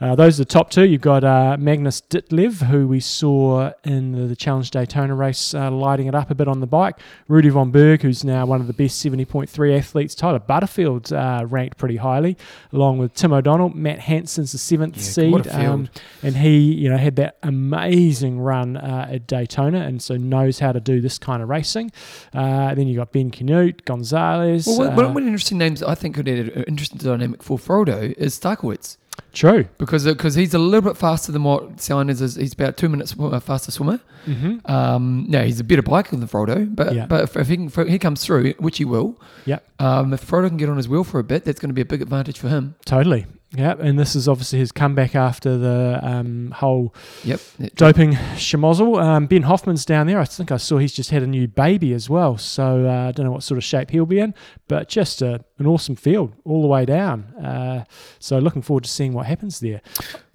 uh, 0.00 0.14
those 0.16 0.38
are 0.38 0.44
the 0.44 0.50
top 0.50 0.70
two. 0.70 0.84
You've 0.84 1.00
got 1.00 1.24
uh, 1.24 1.56
Magnus 1.58 2.00
Ditlev, 2.00 2.62
who 2.66 2.86
we 2.88 3.00
saw 3.00 3.72
in 3.84 4.28
the, 4.28 4.36
Challenge 4.36 4.70
Daytona 4.70 5.14
race, 5.14 5.54
uh, 5.54 5.70
lighting 5.70 6.06
it 6.06 6.14
up 6.14 6.30
a 6.30 6.34
bit 6.34 6.46
on 6.46 6.60
the 6.60 6.66
bike. 6.66 6.98
Rudy 7.26 7.48
von 7.48 7.70
Berg, 7.70 8.02
who's 8.02 8.22
now 8.22 8.44
one 8.44 8.60
of 8.60 8.66
the 8.66 8.72
best 8.74 9.04
70.3 9.04 9.78
athletes. 9.78 10.14
Tyler 10.14 10.38
Butterfield 10.38 11.12
uh, 11.12 11.44
ranked 11.48 11.78
pretty 11.78 11.96
highly, 11.96 12.36
along 12.72 12.98
with 12.98 13.14
Tim 13.14 13.32
O'Donnell. 13.32 13.70
Matt 13.70 14.00
Hanson's 14.00 14.52
the 14.52 14.58
seventh 14.58 14.96
Yeah, 14.96 15.02
seed. 15.02 15.32
what 15.32 15.46
a 15.46 15.50
field. 15.50 15.64
um, 15.66 15.88
and 16.22 16.36
he, 16.36 16.58
you 16.74 16.88
know, 16.90 16.98
had 16.98 17.16
that 17.16 17.38
amazing 17.42 18.38
run 18.40 18.76
uh, 18.76 19.08
at 19.10 19.26
Daytona, 19.26 19.80
and 19.80 20.02
so 20.02 20.16
knows 20.16 20.58
how 20.58 20.72
to 20.72 20.80
do 20.80 21.00
this 21.00 21.18
kind 21.18 21.42
of 21.42 21.48
racing. 21.48 21.90
Uh, 22.34 22.74
then 22.74 22.86
you 22.86 22.98
have 22.98 23.08
got 23.08 23.12
Ben 23.12 23.30
Kanute, 23.30 23.84
Gonzalez. 23.84 24.66
Well, 24.66 24.78
one, 24.88 24.96
one, 24.96 25.14
one 25.14 25.24
interesting 25.24 25.58
names 25.58 25.82
I 25.82 25.94
think 25.94 26.14
could 26.16 26.28
add 26.28 26.48
an 26.50 26.64
interesting 26.64 26.98
dynamic 26.98 27.42
for 27.42 27.58
Frodo 27.58 28.12
is 28.18 28.38
Starykowicz. 28.38 28.96
True. 29.32 29.66
Because 29.78 30.04
because 30.04 30.34
he's 30.34 30.54
a 30.54 30.58
little 30.58 30.88
bit 30.90 30.96
faster 30.96 31.32
than 31.32 31.42
what 31.44 31.80
Signers 31.80 32.20
is. 32.20 32.36
He's 32.36 32.52
about 32.52 32.76
two 32.76 32.88
minutes 32.88 33.14
uh, 33.18 33.38
faster 33.40 33.70
swimmer. 33.70 34.00
Mm-hmm. 34.26 34.70
Um, 34.70 35.26
no, 35.28 35.44
he's 35.44 35.60
a 35.60 35.64
better 35.64 35.82
biker 35.82 36.10
than 36.10 36.26
Frodo, 36.26 36.74
but 36.74 36.94
Yeah. 36.94 37.06
but 37.06 37.24
if, 37.24 37.36
if 37.36 37.48
he, 37.48 37.56
can, 37.56 37.66
if 37.66 37.88
he 37.88 37.98
comes 37.98 38.24
through, 38.24 38.52
which 38.58 38.78
he 38.78 38.84
will, 38.84 39.20
Yep. 39.44 39.64
um, 39.80 40.12
if 40.14 40.26
Frodo 40.28 40.48
can 40.48 40.56
get 40.56 40.68
on 40.68 40.76
his 40.76 40.88
wheel 40.88 41.04
for 41.04 41.18
a 41.20 41.24
bit, 41.24 41.44
that's 41.44 41.60
going 41.60 41.68
to 41.70 41.74
be 41.74 41.82
a 41.82 41.84
big 41.86 42.02
advantage 42.02 42.38
for 42.38 42.48
him. 42.48 42.74
Totally. 42.84 43.26
Yeah, 43.54 43.74
and 43.78 43.98
this 43.98 44.16
is 44.16 44.28
obviously 44.28 44.58
his 44.58 44.72
comeback 44.72 45.14
after 45.14 45.56
the 45.56 46.00
um, 46.02 46.50
whole 46.50 46.92
Yep. 47.24 47.40
doping 47.76 48.12
schmozzle. 48.34 49.00
Um, 49.02 49.26
ben 49.26 49.42
Hoffman's 49.42 49.84
down 49.84 50.08
there. 50.08 50.18
I 50.18 50.24
think 50.24 50.50
I 50.50 50.56
saw 50.56 50.78
he's 50.78 50.92
just 50.92 51.10
had 51.10 51.22
a 51.22 51.26
new 51.26 51.46
baby 51.46 51.94
as 51.94 52.10
well. 52.10 52.36
So 52.38 52.86
uh, 52.86 53.08
I 53.08 53.12
don't 53.12 53.24
know 53.24 53.30
what 53.32 53.44
sort 53.44 53.56
of 53.56 53.64
shape 53.64 53.90
he'll 53.92 54.04
be 54.04 54.18
in, 54.18 54.34
but 54.68 54.88
just 54.88 55.22
a, 55.22 55.44
an 55.58 55.66
awesome 55.66 55.94
field 55.94 56.34
all 56.44 56.60
the 56.60 56.66
way 56.68 56.84
down. 56.84 57.22
Uh, 57.36 57.84
so 58.18 58.38
looking 58.38 58.62
forward 58.62 58.84
to 58.84 58.90
seeing 58.90 59.12
what 59.12 59.26
happens 59.26 59.60
there. 59.60 59.80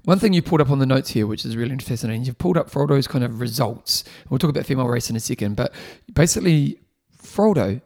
One 0.05 0.17
thing 0.17 0.33
you 0.33 0.41
pulled 0.41 0.61
up 0.61 0.71
on 0.71 0.79
the 0.79 0.85
notes 0.87 1.11
here, 1.11 1.27
which 1.27 1.45
is 1.45 1.55
really 1.55 1.77
fascinating, 1.77 2.23
you've 2.23 2.37
pulled 2.39 2.57
up 2.57 2.71
Frodo's 2.71 3.07
kind 3.07 3.23
of 3.23 3.39
results. 3.39 4.03
We'll 4.29 4.39
talk 4.39 4.49
about 4.49 4.65
female 4.65 4.87
race 4.87 5.09
in 5.11 5.15
a 5.15 5.19
second, 5.19 5.55
but 5.57 5.73
basically, 6.11 6.79
Frodo 7.21 7.81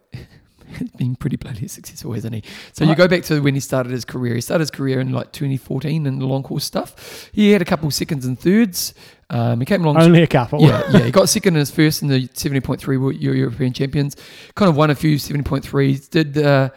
has 0.80 0.90
been 0.92 1.16
pretty 1.16 1.36
bloody 1.38 1.68
successful, 1.68 2.14
hasn't 2.14 2.36
he? 2.36 2.44
So 2.74 2.84
you 2.86 2.96
go 2.96 3.08
back 3.08 3.24
to 3.24 3.40
when 3.42 3.54
he 3.54 3.60
started 3.60 3.92
his 3.92 4.06
career. 4.06 4.36
He 4.36 4.42
started 4.42 4.62
his 4.62 4.72
career 4.72 5.00
in 5.00 5.12
like 5.12 5.32
2014 5.32 6.06
in 6.06 6.20
the 6.20 6.26
long 6.26 6.44
course 6.44 6.64
stuff. 6.66 7.30
He 7.32 7.52
had 7.52 7.62
a 7.62 7.66
couple 7.66 7.88
of 7.88 7.94
seconds 7.94 8.26
and 8.26 8.40
thirds. 8.40 8.94
Um, 9.30 9.60
he 9.60 9.66
came 9.66 9.84
along. 9.84 9.98
Only 10.02 10.22
a 10.24 10.28
couple. 10.28 10.62
yeah, 10.62 10.84
yeah. 10.92 11.00
He 11.06 11.12
got 11.12 11.30
second 11.30 11.56
in 11.56 11.60
his 11.60 11.72
first 11.72 12.02
in 12.02 12.08
the 12.10 12.28
70.3 12.28 13.22
European 13.22 13.74
Champions. 13.74 14.16
Kind 14.56 14.70
of 14.70 14.76
won 14.76 14.90
a 14.90 14.96
few 14.96 15.18
70.3s. 15.18 16.10
Did 16.10 16.38
uh, 16.38 16.70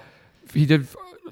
he 0.52 0.64
did 0.66 0.86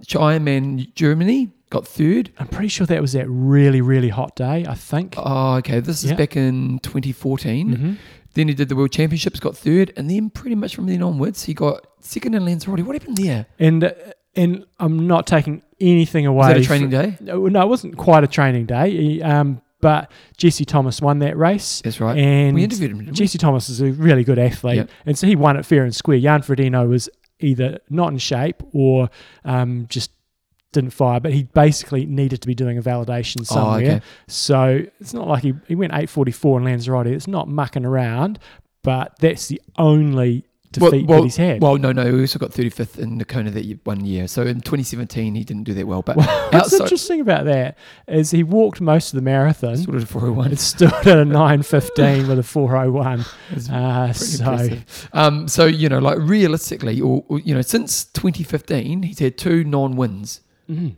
Ironman 0.08 0.92
Germany? 0.94 1.50
Got 1.70 1.86
third. 1.86 2.30
I'm 2.38 2.46
pretty 2.46 2.68
sure 2.68 2.86
that 2.86 3.00
was 3.00 3.12
that 3.14 3.26
really, 3.28 3.80
really 3.80 4.08
hot 4.08 4.36
day, 4.36 4.64
I 4.68 4.74
think. 4.74 5.14
Oh, 5.16 5.54
okay. 5.56 5.80
This 5.80 6.04
is 6.04 6.10
Yeah. 6.10 6.16
back 6.16 6.36
in 6.36 6.78
2014. 6.80 7.72
hmm 7.76 7.92
Then 8.36 8.48
he 8.48 8.54
did 8.54 8.68
the 8.68 8.76
World 8.76 8.92
Championships, 8.92 9.40
got 9.40 9.56
third, 9.56 9.92
and 9.96 10.08
then 10.10 10.30
pretty 10.30 10.54
much 10.54 10.74
from 10.76 10.86
then 10.86 11.02
onwards, 11.02 11.44
he 11.44 11.54
got 11.54 11.86
second 12.00 12.34
in 12.34 12.44
Lanzarote. 12.44 12.82
What 12.82 12.94
happened 12.94 13.16
there? 13.16 13.46
And, 13.58 13.82
uh, 13.82 13.92
and 14.36 14.66
I'm 14.78 15.06
not 15.06 15.26
taking 15.26 15.62
anything 15.80 16.26
away. 16.26 16.36
Was 16.36 16.46
that 16.48 16.56
a 16.58 16.64
training 16.64 16.90
day? 16.90 17.16
No, 17.20 17.46
no, 17.46 17.62
it 17.62 17.68
wasn't 17.68 17.96
quite 17.96 18.22
a 18.24 18.26
training 18.28 18.66
day. 18.66 18.90
He, 18.90 19.22
um, 19.22 19.62
but 19.80 20.10
Jesse 20.36 20.64
Thomas 20.64 21.00
won 21.00 21.18
that 21.20 21.36
race. 21.36 21.80
That's 21.82 22.00
right. 22.00 22.16
And 22.18 22.54
we 22.54 22.64
interviewed 22.64 22.90
him. 22.90 23.12
Jesse 23.14 23.38
Thomas 23.38 23.68
is 23.68 23.80
a 23.80 23.90
really 23.92 24.22
good 24.24 24.38
athlete, 24.38 24.76
Yep. 24.76 24.90
and 25.06 25.18
so 25.18 25.26
he 25.26 25.34
won 25.36 25.56
it 25.56 25.64
fair 25.64 25.84
and 25.84 25.94
square. 25.94 26.18
Jan 26.20 26.42
Frodeno 26.42 26.88
was 26.88 27.08
either 27.40 27.78
not 27.90 28.12
in 28.12 28.18
shape 28.18 28.62
or 28.72 29.10
um, 29.44 29.86
just 29.88 30.10
didn't 30.76 30.90
fire, 30.90 31.18
but 31.20 31.32
he 31.32 31.42
basically 31.42 32.06
needed 32.06 32.40
to 32.42 32.46
be 32.46 32.54
doing 32.54 32.78
a 32.78 32.82
validation 32.82 33.40
Oh, 33.40 33.44
somewhere. 33.44 33.80
okay. 33.96 34.00
So 34.28 34.80
it's 35.00 35.12
not 35.14 35.26
like 35.26 35.42
he, 35.42 35.54
he 35.66 35.74
went 35.74 35.92
844 35.92 36.58
in 36.60 36.64
Lanzarote. 36.64 37.06
It's 37.08 37.26
not 37.26 37.48
mucking 37.48 37.84
around, 37.84 38.38
but 38.82 39.12
that's 39.20 39.48
the 39.48 39.60
only 39.78 40.44
Well- 40.78 40.90
defeat 40.90 41.06
well, 41.06 41.18
that 41.20 41.24
he's 41.24 41.36
had. 41.36 41.62
Well, 41.62 41.78
no, 41.78 41.90
no. 41.92 42.04
We 42.12 42.20
also 42.20 42.38
got 42.38 42.50
35th 42.50 42.98
in 42.98 43.18
Nakona 43.18 43.50
that 43.54 43.64
year, 43.64 43.78
one 43.84 44.04
year. 44.04 44.28
So 44.28 44.42
in 44.42 44.60
2017, 44.60 45.34
he 45.34 45.42
didn't 45.42 45.62
do 45.64 45.72
that 45.74 45.86
well. 45.86 46.02
But 46.02 46.16
What's 46.18 46.28
outside, 46.54 46.80
interesting 46.82 47.20
about 47.20 47.46
that 47.46 47.78
is 48.06 48.30
he 48.30 48.42
walked 48.42 48.80
most 48.82 49.12
of 49.14 49.16
the 49.16 49.22
marathon. 49.22 49.76
sort 49.78 49.96
of 49.96 50.08
401. 50.10 50.52
It 50.52 50.58
stood 50.58 50.92
at 50.92 51.06
a 51.06 51.24
9.15 51.24 52.28
with 52.28 52.38
a 52.38 52.42
401. 52.42 53.24
Uh, 53.72 54.12
so. 54.12 54.68
Um, 55.14 55.48
so 55.48 55.64
you 55.66 55.88
know, 55.88 55.98
like 55.98 56.18
realistically, 56.18 57.00
or, 57.00 57.24
or, 57.28 57.38
you 57.40 57.54
know, 57.54 57.62
since 57.62 58.04
2015, 58.04 59.02
he's 59.04 59.18
had 59.18 59.38
two 59.38 59.64
non-wins. 59.64 60.40
Mhm. 60.68 60.96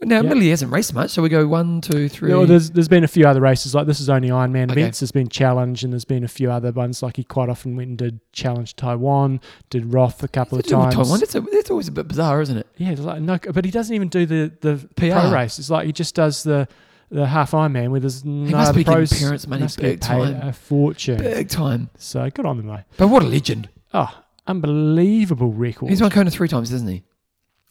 Now, 0.00 0.14
Yeah. 0.14 0.18
admittedly, 0.20 0.44
he 0.44 0.50
hasn't 0.50 0.70
raced 0.70 0.94
much. 0.94 1.10
So 1.10 1.22
we 1.22 1.28
go 1.28 1.48
one, 1.48 1.80
two, 1.80 2.08
three. 2.08 2.32
Well, 2.32 2.46
there's 2.46 2.70
there's 2.70 2.86
been 2.86 3.02
a 3.02 3.08
few 3.08 3.26
other 3.26 3.40
races 3.40 3.74
like 3.74 3.88
this 3.88 3.98
is 3.98 4.08
only 4.08 4.28
Ironman 4.28 4.70
Okay. 4.70 4.80
events. 4.82 5.00
There's 5.00 5.10
been 5.10 5.28
Challenge 5.28 5.82
and 5.82 5.92
there's 5.92 6.04
been 6.04 6.22
a 6.22 6.28
few 6.28 6.52
other 6.52 6.70
ones 6.70 7.02
like 7.02 7.16
he 7.16 7.24
quite 7.24 7.48
often 7.48 7.74
went 7.74 7.88
and 7.88 7.98
did 7.98 8.20
Challenge 8.32 8.76
Taiwan, 8.76 9.40
did 9.70 9.92
Roth 9.92 10.22
a 10.22 10.28
couple 10.28 10.56
of 10.56 10.64
times. 10.68 10.94
Taiwan, 10.94 11.18
That's, 11.18 11.34
a, 11.34 11.40
that's 11.40 11.68
always 11.72 11.88
a 11.88 11.92
bit 11.92 12.06
bizarre, 12.06 12.40
isn't 12.40 12.56
it? 12.58 12.68
Yeah, 12.76 12.94
like 12.96 13.20
no, 13.22 13.38
but 13.52 13.64
he 13.64 13.72
doesn't 13.72 13.92
even 13.92 14.06
do 14.06 14.24
the 14.24 14.52
the 14.60 14.88
PR. 14.94 15.10
pro 15.18 15.32
race. 15.32 15.58
It's 15.58 15.68
like 15.68 15.86
he 15.86 15.92
just 15.92 16.14
does 16.14 16.44
the 16.44 16.68
the 17.10 17.26
half 17.26 17.50
Ironman 17.50 17.88
where 17.90 17.98
there's 17.98 18.24
no 18.24 18.52
must 18.52 18.68
other 18.68 18.78
be 18.78 18.84
pros. 18.84 19.12
parents' 19.18 19.48
money 19.48 19.62
must 19.62 19.80
big 19.80 19.98
get 19.98 20.08
paid 20.08 20.32
time. 20.38 20.48
a 20.48 20.52
fortune. 20.52 21.18
Big 21.18 21.48
time. 21.48 21.90
So 21.98 22.30
good 22.30 22.46
on 22.46 22.58
them 22.58 22.66
though. 22.68 22.82
But 22.98 23.08
what 23.08 23.24
a 23.24 23.26
legend. 23.26 23.68
Oh, 23.92 24.14
unbelievable 24.46 25.52
record. 25.52 25.88
He's 25.88 26.00
won 26.00 26.10
Kona 26.10 26.30
three 26.30 26.46
times, 26.48 26.70
hasn't 26.70 26.90
he? 26.90 27.02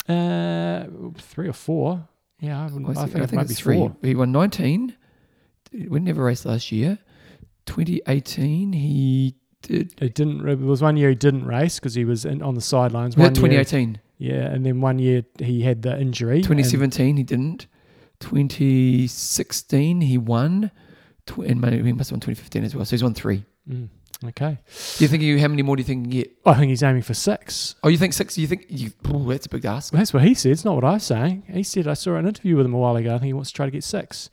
Uh, 0.08 0.86
three 1.18 1.48
or 1.48 1.54
four. 1.54 2.08
Yeah, 2.40 2.62
I, 2.62 2.66
I 2.66 2.70
think, 2.70 3.24
it 3.24 3.32
might 3.34 3.48
be 3.48 3.52
it's 3.54 3.60
three. 3.60 3.78
four. 3.78 3.96
He 4.02 4.14
won 4.16 4.32
19. 4.32 4.96
We 5.90 6.00
never 6.00 6.24
raced 6.24 6.46
last 6.46 6.72
year. 6.72 7.00
2018, 7.66 8.74
he 8.74 9.36
did. 9.62 9.94
It 10.00 10.14
didn't. 10.16 10.48
It 10.48 10.60
was 10.60 10.82
one 10.82 10.98
year 10.98 11.10
he 11.10 11.16
didn't 11.16 11.46
race 11.46 11.80
because 11.80 11.96
he 11.96 12.06
was 12.06 12.26
in, 12.26 12.42
on 12.42 12.56
the 12.56 12.62
sidelines. 12.62 13.18
Was 13.18 13.24
One 13.24 13.34
that 13.34 13.40
year, 13.52 13.64
2018. 13.64 14.00
yeah, 14.18 14.46
and 14.54 14.66
then 14.66 14.82
one 14.82 15.00
year 15.00 15.24
he 15.40 15.62
had 15.62 15.82
the 15.82 16.00
injury. 16.00 16.42
2017, 16.42 17.18
he 17.18 17.24
didn't. 17.24 17.68
2016, 18.20 20.02
he 20.02 20.18
won. 20.18 20.72
Tw- 21.26 21.40
and 21.40 21.60
maybe 21.60 21.84
he 21.84 21.94
must 21.94 22.10
have 22.10 22.16
won 22.16 22.22
2015 22.22 22.64
as 22.64 22.76
well. 22.76 22.86
So 22.86 22.92
he's 22.92 23.04
won 23.04 23.14
three. 23.14 23.44
Mm, 23.70 23.90
okay. 24.24 24.58
Do 24.98 25.04
you 25.04 25.08
think 25.08 25.24
you, 25.24 25.40
how 25.40 25.48
many 25.48 25.62
more 25.62 25.76
do 25.76 25.82
you 25.82 25.86
think 25.86 26.14
you 26.14 26.24
can 26.24 26.32
get? 26.32 26.38
I 26.46 26.54
think 26.56 26.70
he's 26.70 26.84
aiming 26.84 27.04
for 27.04 27.14
six. 27.14 27.76
Oh, 27.84 27.90
you 27.90 27.98
think 27.98 28.14
six? 28.14 28.38
You 28.38 28.48
think 28.48 28.66
you? 28.70 28.92
Ooh, 29.10 29.28
that's 29.28 29.46
a 29.46 29.50
big 29.50 29.66
ask. 29.66 29.94
Well, 29.94 30.00
that's 30.00 30.14
what 30.14 30.24
he 30.24 30.34
said. 30.34 30.52
It's 30.52 30.66
not 30.66 30.76
what 30.76 30.84
I'm 30.84 31.00
saying. 31.00 31.44
He 31.48 31.64
said 31.64 31.88
I 31.88 31.94
saw 31.94 32.16
an 32.16 32.28
interview 32.28 32.56
with 32.56 32.66
him 32.66 32.74
a 32.74 32.78
while 32.78 32.96
ago. 32.96 33.16
I 33.16 33.18
think 33.20 33.28
he 33.28 33.34
wants 33.34 33.52
to 33.52 33.56
try 33.56 33.66
to 33.66 33.72
get 33.72 33.84
six. 33.84 34.30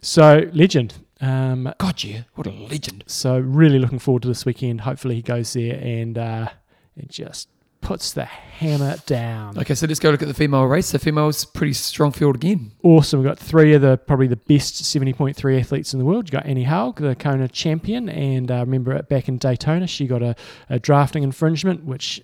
So 0.00 0.48
legend. 0.52 0.94
Um, 1.20 1.72
God, 1.78 2.02
yeah, 2.02 2.22
what 2.34 2.46
a 2.46 2.50
legend. 2.50 3.04
so 3.06 3.38
really 3.38 3.78
looking 3.78 3.98
forward 3.98 4.22
to 4.22 4.28
this 4.28 4.46
weekend. 4.46 4.80
Hopefully 4.82 5.16
he 5.16 5.22
goes 5.22 5.52
there 5.52 5.78
and 5.82 6.16
uh, 6.16 6.48
and 6.96 7.10
just 7.10 7.48
puts 7.80 8.12
the 8.12 8.24
hammer 8.24 8.96
down. 9.06 9.58
Okay, 9.58 9.74
so 9.74 9.86
let's 9.86 9.98
go 9.98 10.10
look 10.10 10.22
at 10.22 10.28
the 10.28 10.34
female 10.34 10.64
race. 10.64 10.90
The 10.90 10.98
female's 10.98 11.44
pretty 11.44 11.72
strong 11.72 12.12
field 12.12 12.36
again. 12.36 12.72
Awesome. 12.82 13.20
We've 13.20 13.28
got 13.28 13.38
three 13.38 13.72
of 13.74 13.82
the 13.82 13.96
probably 13.96 14.26
the 14.26 14.36
best 14.36 14.82
70.3 14.82 15.60
athletes 15.60 15.92
in 15.92 15.98
the 15.98 16.04
world. 16.04 16.26
You've 16.26 16.32
got 16.32 16.46
Annie 16.46 16.64
Haug, 16.64 17.00
the 17.00 17.14
Kona 17.14 17.48
champion, 17.48 18.08
and 18.08 18.50
uh, 18.50 18.60
remember 18.60 19.02
back 19.02 19.28
in 19.28 19.38
Daytona, 19.38 19.86
she 19.86 20.06
got 20.06 20.22
a, 20.22 20.36
a 20.68 20.78
drafting 20.78 21.22
infringement, 21.22 21.84
which 21.84 22.22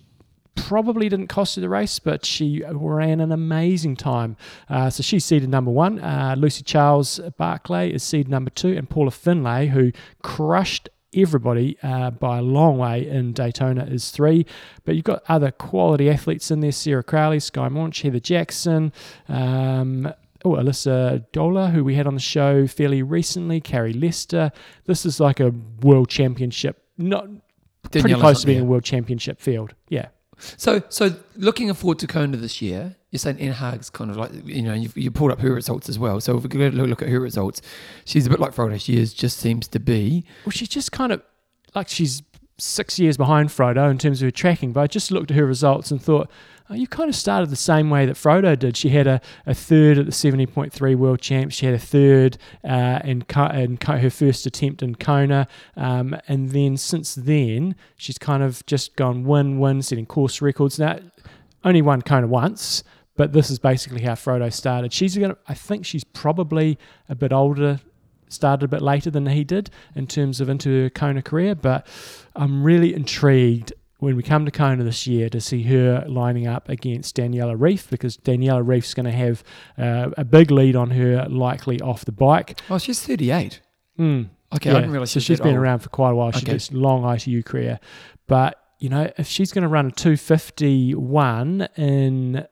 probably 0.55 1.07
didn't 1.07 1.27
cost 1.27 1.55
her 1.55 1.61
the 1.61 1.69
race, 1.69 1.99
but 1.99 2.25
she 2.25 2.63
ran 2.71 3.21
an 3.21 3.31
amazing 3.31 3.95
time. 3.95 4.35
Uh, 4.69 4.89
so 4.89 5.01
she's 5.01 5.23
seeded 5.23 5.49
number 5.49 5.71
one. 5.71 5.99
Uh, 5.99 6.35
Lucy 6.37 6.63
Charles 6.63 7.19
Barclay 7.37 7.91
is 7.93 8.03
seeded 8.03 8.29
number 8.29 8.49
two, 8.49 8.75
and 8.75 8.89
Paula 8.89 9.11
Findlay, 9.11 9.67
who 9.67 9.91
crushed 10.21 10.89
everybody 11.17 11.77
uh, 11.83 12.11
by 12.11 12.37
a 12.37 12.41
long 12.41 12.77
way 12.77 13.07
in 13.07 13.33
Daytona 13.33 13.85
is 13.85 14.11
three. 14.11 14.45
But 14.85 14.95
you've 14.95 15.05
got 15.05 15.23
other 15.27 15.51
quality 15.51 16.09
athletes 16.09 16.51
in 16.51 16.59
there: 16.59 16.71
Sarah 16.71 17.03
Crowley, 17.03 17.39
Skye 17.39 17.69
Moench, 17.69 18.01
Heather 18.01 18.19
Jackson. 18.19 18.93
Um, 19.27 20.13
oh, 20.45 20.51
Alyssa 20.51 21.25
Dola, 21.33 21.71
who 21.71 21.83
we 21.83 21.95
had 21.95 22.07
on 22.07 22.13
the 22.13 22.19
show 22.19 22.67
fairly 22.67 23.01
recently, 23.01 23.61
Carrie 23.61 23.93
Lester. 23.93 24.51
This 24.85 25.05
is 25.05 25.19
like 25.19 25.39
a 25.39 25.53
world 25.81 26.09
championship, 26.09 26.83
not 26.97 27.27
pretty 27.91 28.13
close 28.15 28.41
to 28.41 28.47
being 28.47 28.59
there. 28.59 28.67
a 28.67 28.69
world 28.69 28.83
championship 28.83 29.39
field. 29.39 29.73
Yeah. 29.89 30.09
So, 30.39 30.83
so 30.89 31.15
looking 31.35 31.73
forward 31.73 31.99
to 31.99 32.07
Kona 32.07 32.37
this 32.37 32.61
year, 32.61 32.95
you're 33.11 33.19
saying 33.19 33.39
Anna 33.39 33.53
Haug's 33.53 33.89
kind 33.89 34.11
of 34.11 34.17
like, 34.17 34.31
you 34.45 34.61
know, 34.61 34.73
you've, 34.73 34.97
you 34.97 35.11
pulled 35.11 35.31
up 35.31 35.39
her 35.39 35.53
results 35.53 35.87
as 35.87 35.97
well. 35.97 36.19
So 36.19 36.37
if 36.37 36.43
we 36.43 36.49
go 36.49 36.59
look, 36.67 37.01
at 37.01 37.07
her 37.07 37.19
results, 37.19 37.61
she's 38.03 38.27
a 38.27 38.29
bit 38.29 38.39
like 38.39 38.53
Friday. 38.53 38.77
She 38.77 38.97
is, 38.97 39.13
just 39.13 39.37
seems 39.37 39.67
to 39.69 39.79
be. 39.79 40.25
Well, 40.45 40.51
she's 40.51 40.67
just 40.67 40.91
kind 40.91 41.13
of 41.13 41.21
like 41.73 41.87
she's 41.87 42.21
six 42.57 42.99
years 42.99 43.17
behind 43.17 43.49
Frodo 43.49 43.89
in 43.89 43.97
terms 43.97 44.21
of 44.21 44.27
her 44.27 44.31
tracking, 44.31 44.73
but 44.73 44.81
I 44.81 44.87
just 44.87 45.11
looked 45.11 45.31
at 45.31 45.37
her 45.37 45.45
results 45.45 45.89
and 45.89 46.01
thought, 46.01 46.29
oh, 46.69 46.73
you 46.73 46.87
kind 46.87 47.09
of 47.09 47.15
started 47.15 47.49
the 47.49 47.55
same 47.55 47.89
way 47.89 48.05
that 48.05 48.15
Frodo 48.15 48.57
did. 48.57 48.75
She 48.75 48.89
had 48.89 49.07
a, 49.07 49.21
a 49.45 49.53
third 49.53 49.97
at 49.97 50.05
the 50.05 50.11
70.3 50.11 50.95
World 50.95 51.21
Champs. 51.21 51.55
She 51.55 51.65
had 51.65 51.75
a 51.75 51.79
third 51.79 52.37
uh, 52.63 52.99
in, 53.05 53.23
in 53.31 53.77
her 53.81 54.09
first 54.09 54.45
attempt 54.45 54.83
in 54.83 54.95
Kona. 54.95 55.47
Um, 55.75 56.17
and 56.27 56.49
then 56.49 56.75
since 56.75 57.15
then, 57.15 57.75
she's 57.95 58.17
kind 58.17 58.43
of 58.43 58.65
just 58.65 58.95
gone 58.95 59.23
win, 59.23 59.59
win, 59.59 59.81
setting 59.81 60.05
course 60.05 60.41
records. 60.41 60.77
Now, 60.79 60.99
only 61.63 61.81
won 61.81 62.01
Kona 62.01 62.27
once. 62.27 62.83
But 63.17 63.33
this 63.33 63.49
is 63.49 63.59
basically 63.59 64.01
how 64.01 64.13
Frodo 64.13 64.51
started. 64.53 64.93
She's 64.93 65.17
gonna. 65.17 65.35
I 65.47 65.53
think 65.53 65.85
she's 65.85 66.03
probably 66.05 66.77
a 67.09 67.15
bit 67.15 67.33
older 67.33 67.79
started 68.29 68.65
a 68.65 68.67
bit 68.67 68.81
later 68.81 69.09
than 69.09 69.25
he 69.25 69.43
did 69.45 69.69
in 69.95 70.05
terms 70.05 70.41
of 70.41 70.49
into 70.49 70.83
her 70.83 70.89
Kona 70.89 71.21
career, 71.21 71.55
but 71.55 71.87
I'm 72.35 72.61
really 72.61 72.93
intrigued 72.93 73.71
when 73.99 74.17
we 74.17 74.21
come 74.21 74.43
to 74.43 74.51
Kona 74.51 74.83
this 74.83 75.07
year 75.07 75.29
to 75.29 75.39
see 75.39 75.63
her 75.63 76.03
lining 76.09 76.45
up 76.45 76.67
against 76.67 77.15
Daniela 77.15 77.57
Ryf 77.57 77.89
because 77.89 78.17
Daniela 78.17 78.61
Ryf's 78.65 78.93
going 78.93 79.05
to 79.05 79.13
have 79.13 79.43
uh, 79.77 80.09
a 80.17 80.25
big 80.25 80.51
lead 80.51 80.75
on 80.75 80.91
her 80.91 81.25
likely 81.29 81.79
off 81.79 82.03
the 82.03 82.11
bike. 82.11 82.59
Oh, 82.69 82.77
she's 82.77 83.01
38. 83.01 83.61
Mm. 83.97 84.27
Okay, 84.55 84.71
I 84.71 84.73
didn't 84.73 84.91
realize 84.91 85.11
so 85.11 85.21
she's 85.21 85.39
been 85.39 85.55
old. 85.55 85.57
around 85.59 85.79
for 85.79 85.87
quite 85.89 86.11
a 86.11 86.15
while. 86.15 86.31
She 86.31 86.39
Okay. 86.43 86.51
gets 86.51 86.71
long 86.73 87.09
ITU 87.15 87.43
career, 87.43 87.79
but 88.27 88.61
you 88.79 88.89
know 88.89 89.09
if 89.17 89.25
she's 89.27 89.53
going 89.53 89.61
to 89.63 89.67
run 89.69 89.85
a 89.87 89.91
251 89.91 91.67
in 91.77 92.45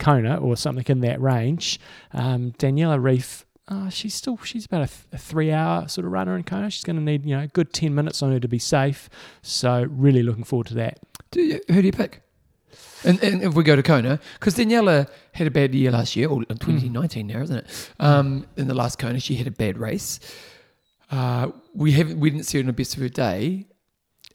Kona 0.00 0.36
or 0.36 0.56
something 0.56 0.84
in 0.88 1.00
that 1.00 1.20
range, 1.20 1.78
um, 2.12 2.52
Daniela 2.58 2.98
Ryf. 2.98 3.44
Uh, 3.68 3.88
she's 3.88 4.14
still 4.14 4.36
she's 4.38 4.66
about 4.66 4.82
a, 4.82 4.86
th- 4.88 5.06
a 5.12 5.18
three 5.18 5.52
hour 5.52 5.86
sort 5.86 6.04
of 6.04 6.10
runner 6.10 6.36
in 6.36 6.42
Kona. 6.42 6.70
She's 6.70 6.82
going 6.82 6.96
to 6.96 7.02
need 7.02 7.24
you 7.24 7.36
know 7.36 7.44
a 7.44 7.46
good 7.46 7.72
ten 7.72 7.94
minutes 7.94 8.20
on 8.20 8.32
her 8.32 8.40
to 8.40 8.48
be 8.48 8.58
safe. 8.58 9.08
So 9.42 9.86
really 9.88 10.24
looking 10.24 10.42
forward 10.42 10.66
to 10.68 10.74
that. 10.74 10.98
Do 11.30 11.40
you, 11.40 11.60
who 11.68 11.80
do 11.80 11.86
you 11.86 11.92
pick? 11.92 12.22
And, 13.04 13.22
and 13.22 13.42
if 13.42 13.54
we 13.54 13.62
go 13.62 13.76
to 13.76 13.82
Kona, 13.82 14.20
because 14.34 14.56
Daniela 14.56 15.08
had 15.32 15.46
a 15.46 15.50
bad 15.50 15.74
year 15.74 15.90
last 15.90 16.16
year, 16.16 16.28
or 16.28 16.42
in 16.42 16.58
2019 16.58 17.26
now, 17.26 17.40
isn't 17.40 17.56
it? 17.56 17.90
Um, 17.98 18.46
in 18.56 18.68
the 18.68 18.74
last 18.74 18.98
Kona, 18.98 19.20
she 19.20 19.36
had 19.36 19.46
a 19.46 19.50
bad 19.50 19.78
race. 19.78 20.20
Uh, 21.10 21.50
we 21.74 21.92
haven't, 21.92 22.20
we 22.20 22.30
didn't 22.30 22.44
see 22.44 22.58
her 22.58 22.60
in 22.60 22.66
the 22.66 22.72
best 22.72 22.94
of 22.96 23.02
her 23.02 23.08
day, 23.08 23.66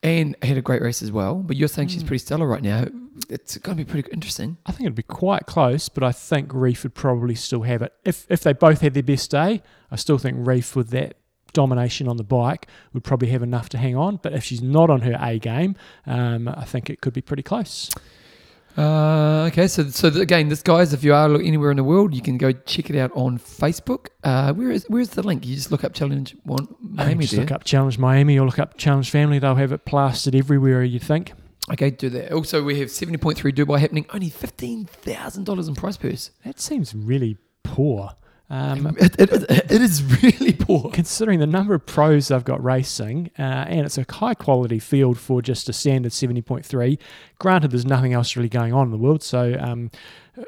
and 0.05 0.35
had 0.43 0.55
a 0.57 0.61
great 0.61 0.81
race 0.81 1.01
as 1.01 1.11
well. 1.11 1.35
But 1.35 1.57
you're 1.57 1.67
saying 1.67 1.87
she's 1.89 2.03
Mm. 2.03 2.07
pretty 2.07 2.19
stellar 2.19 2.47
right 2.47 2.61
now. 2.61 2.85
It's 3.29 3.57
going 3.57 3.77
to 3.77 3.83
be 3.83 3.89
pretty 3.91 4.09
interesting. 4.13 4.57
I 4.65 4.71
think 4.71 4.81
it'd 4.81 4.95
be 4.95 5.03
quite 5.03 5.45
close, 5.47 5.89
but 5.89 6.03
I 6.03 6.11
think 6.11 6.49
Ryf 6.49 6.83
would 6.83 6.93
probably 6.93 7.33
still 7.35 7.63
have 7.63 7.81
it. 7.81 7.91
If 8.05 8.25
if 8.29 8.41
they 8.41 8.53
both 8.53 8.81
had 8.81 8.93
their 8.93 9.03
best 9.03 9.31
day, 9.31 9.63
I 9.89 9.95
still 9.95 10.17
think 10.17 10.37
Ryf 10.37 10.75
with 10.75 10.89
that 10.91 11.17
domination 11.53 12.07
on 12.07 12.17
the 12.17 12.23
bike 12.23 12.67
would 12.93 13.03
probably 13.03 13.29
have 13.29 13.41
enough 13.41 13.69
to 13.69 13.77
hang 13.77 13.95
on. 13.95 14.19
But 14.21 14.33
if 14.33 14.43
she's 14.43 14.61
not 14.61 14.89
on 14.89 15.01
her 15.01 15.17
A 15.19 15.39
game, 15.39 15.75
um, 16.05 16.47
I 16.49 16.65
think 16.65 16.89
it 16.89 17.01
could 17.01 17.13
be 17.13 17.21
pretty 17.21 17.43
close. 17.43 17.89
Uh, 18.77 19.45
okay, 19.51 19.67
so 19.67 19.87
so 19.87 20.09
again, 20.09 20.49
this 20.49 20.61
guys, 20.61 20.91
if 20.93 21.03
you 21.03 21.13
are 21.13 21.33
anywhere 21.35 21.71
in 21.71 21.77
the 21.77 21.83
world, 21.83 22.13
you 22.13 22.21
can 22.21 22.37
go 22.37 22.51
check 22.51 22.89
it 22.89 22.97
out 22.97 23.11
on 23.15 23.39
Facebook. 23.39 24.07
Uh, 24.23 24.53
where 24.53 24.69
is 24.69 24.85
where's 24.89 25.09
the 25.09 25.23
link? 25.23 25.45
You 25.45 25.55
just 25.55 25.71
look 25.71 25.83
up 25.83 25.93
Challenge 25.93 26.35
One 26.43 26.67
Miami 26.81 27.23
just 27.23 27.35
there. 27.35 27.41
look 27.41 27.51
up 27.51 27.63
Challenge 27.63 27.97
Miami 27.97 28.37
or 28.37 28.45
look 28.45 28.59
up 28.59 28.77
Challenge 28.77 29.09
Family. 29.09 29.39
They'll 29.39 29.55
have 29.55 29.71
it 29.71 29.85
plastered 29.85 30.35
everywhere. 30.35 30.83
You 30.83 30.99
think? 30.99 31.31
Okay, 31.71 31.89
do 31.89 32.09
that. 32.09 32.33
Also, 32.33 32.63
we 32.63 32.79
have 32.79 32.91
seventy 32.91 33.17
point 33.17 33.37
three 33.37 33.53
Dubai 33.53 33.79
happening. 33.79 34.05
Only 34.13 34.29
fifteen 34.29 34.85
thousand 34.85 35.45
dollars 35.45 35.69
in 35.69 35.75
prize 35.75 35.95
purse. 35.97 36.31
That 36.43 36.59
seems 36.59 36.93
really 36.93 37.37
poor. 37.63 38.11
Um, 38.49 38.95
It, 38.99 39.19
it, 39.19 39.31
it, 39.31 39.71
it 39.71 39.81
is 39.81 40.03
really 40.21 40.53
poor. 40.53 40.91
considering 40.91 41.39
the 41.39 41.47
number 41.47 41.73
of 41.73 41.85
pros 41.85 42.27
they've 42.27 42.43
got 42.43 42.63
racing, 42.63 43.31
uh, 43.39 43.41
and 43.41 43.81
it's 43.85 43.97
a 43.97 44.05
high 44.09 44.33
quality 44.33 44.79
field 44.79 45.17
for 45.17 45.41
just 45.41 45.67
a 45.69 45.73
standard 45.73 46.11
70.3. 46.11 46.97
Granted, 47.39 47.71
there's 47.71 47.85
nothing 47.85 48.13
else 48.13 48.35
really 48.35 48.49
going 48.49 48.73
on 48.73 48.85
in 48.87 48.91
the 48.91 48.97
world, 48.97 49.23
so 49.23 49.57
um, 49.59 49.89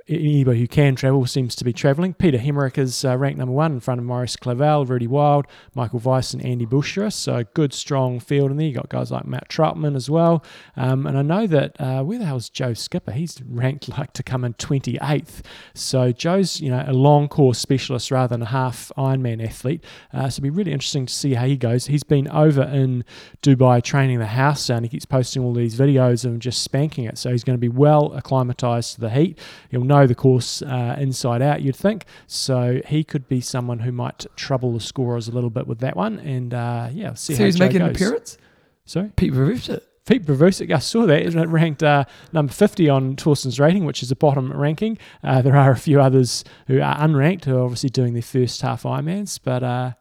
anybody 0.07 0.59
who 0.59 0.67
can 0.67 0.95
travel 0.95 1.25
seems 1.25 1.55
to 1.55 1.63
be 1.63 1.73
travelling. 1.73 2.13
Pieter 2.13 2.37
Heemeryck 2.37 2.77
is 2.77 3.05
uh, 3.05 3.17
ranked 3.17 3.37
number 3.37 3.53
one 3.53 3.73
in 3.73 3.79
front 3.79 3.99
of 3.99 4.05
Maurice 4.05 4.35
Clavel, 4.35 4.85
Rudy 4.85 5.07
Wild, 5.07 5.45
Michael 5.75 5.99
Weiss, 5.99 6.33
and 6.33 6.43
Andy 6.45 6.65
Bushra. 6.65 7.11
So 7.11 7.43
good, 7.53 7.73
strong 7.73 8.19
field 8.19 8.51
in 8.51 8.57
there. 8.57 8.67
you 8.67 8.73
got 8.73 8.89
guys 8.89 9.11
like 9.11 9.25
Matt 9.25 9.49
Trautman 9.49 9.95
as 9.95 10.09
well. 10.09 10.43
Um, 10.75 11.05
and 11.05 11.17
I 11.17 11.21
know 11.21 11.47
that, 11.47 11.79
uh, 11.79 12.03
where 12.03 12.19
the 12.19 12.25
hell's 12.25 12.49
Joe 12.49 12.73
Skipper? 12.73 13.11
He's 13.11 13.41
ranked 13.47 13.89
like 13.97 14.13
to 14.13 14.23
come 14.23 14.43
in 14.43 14.53
28th. 14.55 15.41
So 15.73 16.11
Joe's, 16.11 16.59
you 16.61 16.69
know, 16.69 16.83
a 16.85 16.93
long 16.93 17.27
course 17.27 17.59
specialist 17.59 18.11
rather 18.11 18.35
than 18.35 18.41
a 18.41 18.47
half 18.47 18.91
Ironman 18.97 19.43
athlete. 19.43 19.83
Uh, 20.13 20.29
so 20.29 20.39
it'll 20.39 20.43
be 20.43 20.49
really 20.49 20.71
interesting 20.71 21.05
to 21.05 21.13
see 21.13 21.33
how 21.33 21.45
he 21.45 21.57
goes. 21.57 21.87
He's 21.87 22.03
been 22.03 22.27
over 22.29 22.63
in 22.63 23.03
Dubai 23.41 23.83
training 23.83 24.19
the 24.19 24.27
house 24.27 24.67
down. 24.67 24.83
He 24.83 24.89
keeps 24.89 25.05
posting 25.05 25.43
all 25.43 25.53
these 25.53 25.77
videos 25.77 26.25
of 26.25 26.33
him 26.33 26.39
just 26.39 26.61
spanking 26.61 27.05
it. 27.05 27.17
So 27.17 27.31
he's 27.31 27.43
going 27.43 27.57
to 27.57 27.61
be 27.61 27.69
well 27.69 28.13
acclimatized 28.13 28.95
to 28.95 29.01
the 29.01 29.09
heat. 29.09 29.39
He'll 29.69 29.76
know 29.83 30.07
the 30.07 30.15
course 30.15 30.61
uh, 30.61 30.95
inside 30.99 31.41
out, 31.41 31.61
you'd 31.61 31.75
think. 31.75 32.05
So 32.27 32.81
he 32.87 33.03
could 33.03 33.27
be 33.27 33.41
someone 33.41 33.79
who 33.79 33.91
might 33.91 34.25
trouble 34.35 34.73
the 34.73 34.79
scorers 34.79 35.27
a 35.27 35.31
little 35.31 35.49
bit 35.49 35.67
with 35.67 35.79
that 35.79 35.95
one. 35.95 36.19
And 36.19 36.53
uh, 36.53 36.89
yeah, 36.91 37.13
see 37.13 37.33
So 37.33 37.39
how 37.39 37.45
he's 37.45 37.55
Joe 37.57 37.65
making 37.65 37.81
an 37.81 37.87
goes. 37.87 37.95
appearance. 37.95 38.37
Sorry? 38.85 39.11
Pete 39.15 39.33
reversed. 39.33 39.69
Pete 40.05 40.25
Bravusic, 40.25 40.73
I 40.73 40.79
saw 40.79 41.05
that, 41.05 41.21
it 41.21 41.35
ranked 41.49 41.83
uh, 41.83 42.05
number 42.31 42.53
50 42.53 42.87
on 42.87 43.17
Torsten's 43.17 43.59
rating, 43.59 43.83
which 43.83 44.01
is 44.01 44.09
a 44.09 44.15
bottom 44.15 44.53
ranking. 44.53 44.97
Uh, 45.21 45.41
there 45.41 45.57
are 45.57 45.71
a 45.71 45.75
few 45.77 45.99
others 45.99 46.45
who 46.67 46.79
are 46.79 46.95
unranked 46.95 47.43
who 47.43 47.57
are 47.57 47.63
obviously 47.63 47.89
doing 47.89 48.13
their 48.13 48.21
first 48.21 48.61
half 48.61 48.83
Ironmans, 48.83 49.37
but 49.43 49.63
uh, 49.63 49.91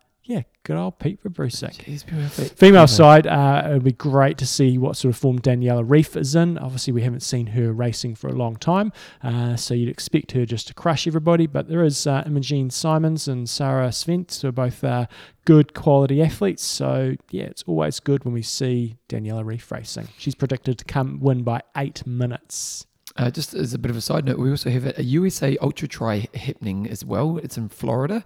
good 0.67 0.77
old 0.77 0.99
Pete. 0.99 1.23
Jeez, 1.23 2.05
perfect. 2.05 2.59
Female 2.59 2.83
Yeah. 2.83 2.87
side, 2.87 3.27
uh, 3.29 3.63
it 3.67 3.73
would 3.75 3.85
be 3.85 3.93
great 3.93 4.37
to 4.39 4.47
see 4.47 4.77
what 4.79 4.97
sort 4.97 5.15
of 5.15 5.17
form 5.17 5.39
Daniela 5.39 5.87
Ryf 5.87 6.17
is 6.17 6.35
in. 6.35 6.59
Obviously, 6.59 6.93
we 6.93 7.03
haven't 7.03 7.21
seen 7.23 7.47
her 7.49 7.73
racing 7.73 8.17
for 8.17 8.27
a 8.29 8.33
long 8.33 8.57
time, 8.57 8.93
uh, 9.23 9.55
so 9.55 9.75
you'd 9.75 9.89
expect 9.89 10.33
her 10.33 10.45
just 10.45 10.67
to 10.67 10.75
crush 10.75 11.07
everybody. 11.07 11.47
But 11.47 11.69
there 11.69 11.85
is 11.85 12.05
uh, 12.07 12.25
Imogen 12.27 12.71
Simmonds 12.71 13.29
and 13.29 13.49
Sarah 13.49 13.89
Svent, 13.91 14.41
who 14.43 14.49
are 14.49 14.53
both 14.53 14.83
uh, 14.83 15.07
good 15.45 15.73
quality 15.73 16.21
athletes. 16.21 16.65
So, 16.65 17.15
yeah, 17.31 17.45
it's 17.45 17.63
always 17.69 18.01
good 18.01 18.25
when 18.25 18.35
we 18.35 18.43
see 18.43 18.97
Daniela 19.09 19.45
Ryf 19.45 19.71
racing. 19.71 20.09
She's 20.19 20.35
predicted 20.35 20.79
to 20.79 20.85
come 20.85 21.21
win 21.21 21.45
by 21.45 21.61
eight 21.77 22.05
minutes. 22.07 22.87
Uh, 23.19 23.31
just 23.31 23.55
as 23.55 23.73
a 23.73 23.79
bit 23.79 23.91
of 23.91 23.97
a 23.97 24.01
side 24.01 24.25
note, 24.27 24.39
we 24.39 24.51
also 24.51 24.69
have 24.71 24.99
a 24.99 25.03
USA 25.03 25.57
Ultra 25.63 25.89
Tri 25.89 26.29
happening 26.35 26.87
as 26.89 27.05
well. 27.05 27.39
It's 27.39 27.57
in 27.57 27.69
Florida. 27.69 28.23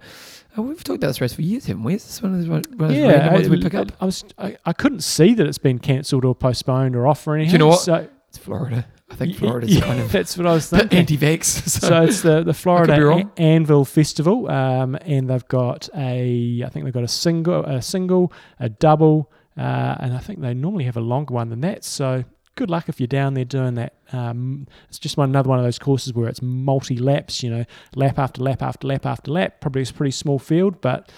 Uh, 0.57 0.63
we've 0.63 0.83
talked 0.83 0.97
about 0.97 1.07
this 1.07 1.21
race 1.21 1.33
for 1.33 1.41
years, 1.41 1.65
haven't 1.65 1.83
we? 1.83 1.93
Is 1.95 2.03
this 2.05 2.21
one 2.21 2.33
of 2.33 2.39
those, 2.39 2.49
one 2.49 2.59
of 2.59 2.77
those 2.77 2.97
random 2.97 3.33
ones 3.33 3.49
we 3.49 3.61
pick 3.61 3.73
up? 3.73 3.91
I, 4.01 4.05
was, 4.05 4.23
I, 4.37 4.57
I 4.65 4.73
couldn't 4.73 5.01
see 5.01 5.33
that 5.35 5.47
it's 5.47 5.57
been 5.57 5.79
cancelled 5.79 6.25
or 6.25 6.35
postponed 6.35 6.95
or 6.95 7.07
off 7.07 7.25
or 7.25 7.35
anything. 7.35 7.51
Do 7.51 7.53
you 7.53 7.59
know 7.59 7.67
what? 7.67 7.79
So, 7.79 8.07
It's 8.27 8.37
Florida. 8.37 8.85
I 9.09 9.15
think 9.15 9.35
Florida's 9.35 9.73
yeah, 9.75 9.81
kind 9.81 9.99
of 9.99 10.11
that's 10.13 10.37
what 10.37 10.47
I 10.47 10.53
was 10.53 10.69
thinking. 10.69 10.99
anti-vax. 10.99 11.67
So, 11.67 11.87
so 11.87 12.03
it's 12.03 12.21
the, 12.21 12.43
the 12.43 12.53
Florida 12.53 12.95
be 12.95 13.01
wrong. 13.01 13.31
A- 13.37 13.41
Anvil 13.41 13.83
Festival, 13.85 14.49
um, 14.49 14.97
and 15.01 15.29
they've 15.29 15.47
got 15.49 15.89
a 15.95 16.63
I 16.65 16.69
think 16.69 16.85
they've 16.85 16.93
got 16.93 17.03
a 17.03 17.09
single, 17.09 17.63
a 17.65 17.81
single, 17.81 18.31
a 18.59 18.69
double, 18.69 19.29
uh, 19.57 19.95
and 19.99 20.13
I 20.13 20.19
think 20.19 20.39
they 20.39 20.53
normally 20.53 20.85
have 20.85 20.95
a 20.95 21.01
longer 21.01 21.33
one 21.33 21.49
than 21.49 21.59
that. 21.61 21.83
So 21.83 22.23
good 22.55 22.69
luck 22.69 22.89
if 22.89 22.99
you're 22.99 23.07
down 23.07 23.33
there 23.33 23.45
doing 23.45 23.75
that. 23.75 23.93
Um, 24.11 24.67
it's 24.89 24.99
just 24.99 25.17
one 25.17 25.29
another 25.29 25.49
one 25.49 25.59
of 25.59 25.65
those 25.65 25.79
courses 25.79 26.13
where 26.13 26.27
it's 26.27 26.41
multi 26.41 26.97
laps. 26.97 27.43
You 27.43 27.49
know, 27.49 27.65
lap 27.95 28.19
after 28.19 28.41
lap 28.41 28.61
after 28.61 28.87
lap 28.87 29.05
after 29.05 29.31
lap. 29.31 29.61
Probably 29.61 29.83
a 29.83 29.85
pretty 29.85 30.11
small 30.11 30.39
field, 30.39 30.81
but 30.81 31.11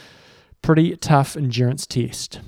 pretty 0.61 0.95
tough 0.97 1.35
endurance 1.35 1.85
test. 1.85 2.39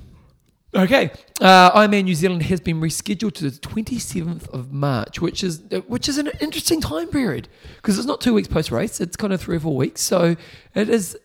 Okay, 0.74 1.10
uh, 1.40 1.70
Ironman 1.72 2.04
New 2.04 2.14
Zealand 2.14 2.42
has 2.44 2.60
been 2.60 2.80
rescheduled 2.80 3.32
to 3.34 3.48
the 3.48 3.58
27th 3.58 4.46
of 4.50 4.72
March, 4.72 5.20
which 5.22 5.42
is 5.42 5.62
uh, 5.72 5.78
which 5.86 6.06
is 6.08 6.18
an 6.18 6.30
interesting 6.40 6.80
time 6.82 7.08
period 7.08 7.48
because 7.76 7.96
it's 7.96 8.06
not 8.06 8.20
two 8.20 8.34
weeks 8.34 8.48
post 8.48 8.70
race; 8.70 9.00
it's 9.00 9.16
kind 9.16 9.32
of 9.32 9.40
three 9.40 9.56
or 9.56 9.60
four 9.60 9.74
weeks. 9.76 10.02
So 10.02 10.36
it 10.74 10.88
is. 10.90 11.16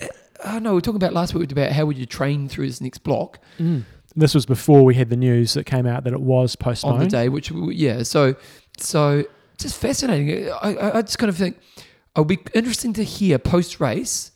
uh, 0.00 0.06
I 0.44 0.52
don't 0.52 0.62
know. 0.62 0.70
We 0.70 0.74
were 0.76 0.80
talking 0.82 0.96
about 0.96 1.14
last 1.14 1.34
week 1.34 1.50
about 1.50 1.72
how 1.72 1.86
would 1.86 1.96
you 1.98 2.06
train 2.06 2.48
through 2.48 2.66
this 2.66 2.80
next 2.80 2.98
block 2.98 3.38
This 4.14 4.34
was 4.34 4.46
before 4.46 4.84
we 4.84 4.94
had 4.94 5.10
the 5.10 5.16
news 5.16 5.54
that 5.54 5.64
came 5.64 5.86
out 5.86 6.04
that 6.04 6.12
it 6.12 6.20
was 6.20 6.56
post 6.56 6.84
on 6.84 6.98
the 6.98 7.06
day, 7.06 7.28
which 7.28 7.50
yeah. 7.50 8.02
So 8.02 8.34
so 8.78 9.24
just 9.58 9.76
fascinating. 9.80 10.50
I, 10.50 10.98
I, 10.98 11.02
just 11.02 11.18
kind 11.18 11.30
of 11.30 11.36
think 11.36 11.58
it'll 12.14 12.24
be 12.24 12.38
interesting 12.54 12.92
to 12.94 13.04
hear 13.04 13.38
post 13.38 13.80
race 13.80 14.32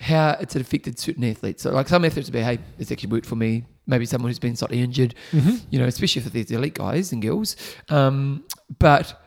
how 0.00 0.36
it's 0.40 0.54
affected 0.56 0.98
certain 0.98 1.24
athletes. 1.24 1.62
So 1.62 1.70
like 1.70 1.88
some 1.88 2.04
athletes 2.04 2.28
will 2.28 2.34
be, 2.34 2.42
hey, 2.42 2.58
it's 2.78 2.92
actually 2.92 3.10
worked 3.10 3.26
for 3.26 3.36
me. 3.36 3.64
Maybe 3.86 4.06
someone 4.06 4.30
who's 4.30 4.38
been 4.38 4.56
slightly 4.56 4.80
injured. 4.80 5.14
Mhm. 5.32 5.60
you 5.70 5.78
know, 5.78 5.86
especially 5.86 6.22
for 6.22 6.30
these 6.30 6.50
elite 6.50 6.74
guys 6.74 7.12
and 7.12 7.22
girls. 7.22 7.56
Um, 7.88 8.44
but 8.78 9.20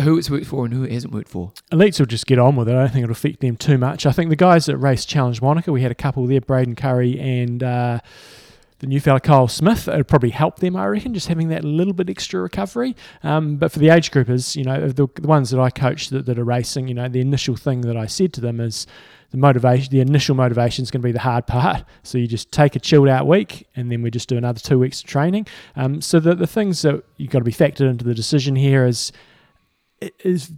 who 0.00 0.18
it's 0.18 0.28
worked 0.30 0.46
for 0.46 0.64
and 0.66 0.74
who 0.74 0.84
it 0.84 0.92
hasn't 0.92 1.12
worked 1.12 1.28
for. 1.28 1.52
Elites 1.72 1.98
will 1.98 2.06
just 2.06 2.26
get 2.26 2.38
on 2.38 2.54
with 2.54 2.68
it. 2.68 2.74
I 2.74 2.80
don't 2.80 2.92
think 2.92 3.04
it'll 3.04 3.12
affect 3.12 3.40
them 3.40 3.56
too 3.56 3.78
much. 3.78 4.04
I 4.04 4.12
think 4.12 4.28
the 4.28 4.36
guys 4.36 4.66
that 4.66 4.76
race 4.76 5.06
Challenge 5.06 5.40
Wanaka, 5.40 5.72
we 5.72 5.80
had 5.80 5.90
a 5.90 5.94
couple 5.94 6.26
there, 6.26 6.40
Braden 6.40 6.76
Currie 6.76 7.18
and 7.18 7.62
uh, 7.62 8.00
the 8.78 8.86
new 8.86 9.00
fella 9.00 9.20
Kyle 9.20 9.48
Smith. 9.48 9.88
It 9.88 9.96
would 9.96 10.08
probably 10.08 10.30
help 10.30 10.58
them, 10.58 10.76
I 10.76 10.86
reckon, 10.86 11.14
just 11.14 11.28
having 11.28 11.48
that 11.48 11.64
little 11.64 11.92
bit 11.92 12.10
extra 12.10 12.40
recovery. 12.40 12.94
Um, 13.22 13.56
but 13.56 13.72
for 13.72 13.78
the 13.78 13.88
age 13.88 14.10
groupers, 14.10 14.54
you 14.56 14.64
know, 14.64 14.88
the, 14.88 15.06
the 15.14 15.26
ones 15.26 15.50
that 15.50 15.60
I 15.60 15.70
coach 15.70 16.10
that, 16.10 16.26
that 16.26 16.38
are 16.38 16.44
racing, 16.44 16.88
you 16.88 16.94
know, 16.94 17.08
the 17.08 17.20
initial 17.20 17.56
thing 17.56 17.80
that 17.82 17.96
I 17.96 18.06
said 18.06 18.32
to 18.34 18.40
them 18.40 18.60
is 18.60 18.86
the 19.30 19.38
motivation, 19.38 19.90
the 19.90 20.00
initial 20.00 20.34
motivation 20.34 20.82
is 20.82 20.90
going 20.90 21.02
to 21.02 21.06
be 21.06 21.12
the 21.12 21.20
hard 21.20 21.46
part. 21.46 21.84
So 22.02 22.18
you 22.18 22.26
just 22.26 22.52
take 22.52 22.76
a 22.76 22.80
chilled 22.80 23.08
out 23.08 23.26
week, 23.26 23.66
and 23.76 23.90
then 23.90 24.02
we 24.02 24.10
just 24.10 24.28
do 24.28 24.36
another 24.36 24.60
two 24.60 24.78
weeks 24.78 25.00
of 25.00 25.06
training. 25.06 25.46
Um, 25.74 26.00
so 26.00 26.20
the 26.20 26.34
the 26.34 26.46
things 26.46 26.82
that 26.82 27.02
you've 27.16 27.30
got 27.30 27.40
to 27.40 27.44
be 27.44 27.52
factored 27.52 27.90
into 27.90 28.04
the 28.04 28.14
decision 28.14 28.56
here 28.56 28.86
is 28.86 29.12
it 30.00 30.14
is 30.24 30.52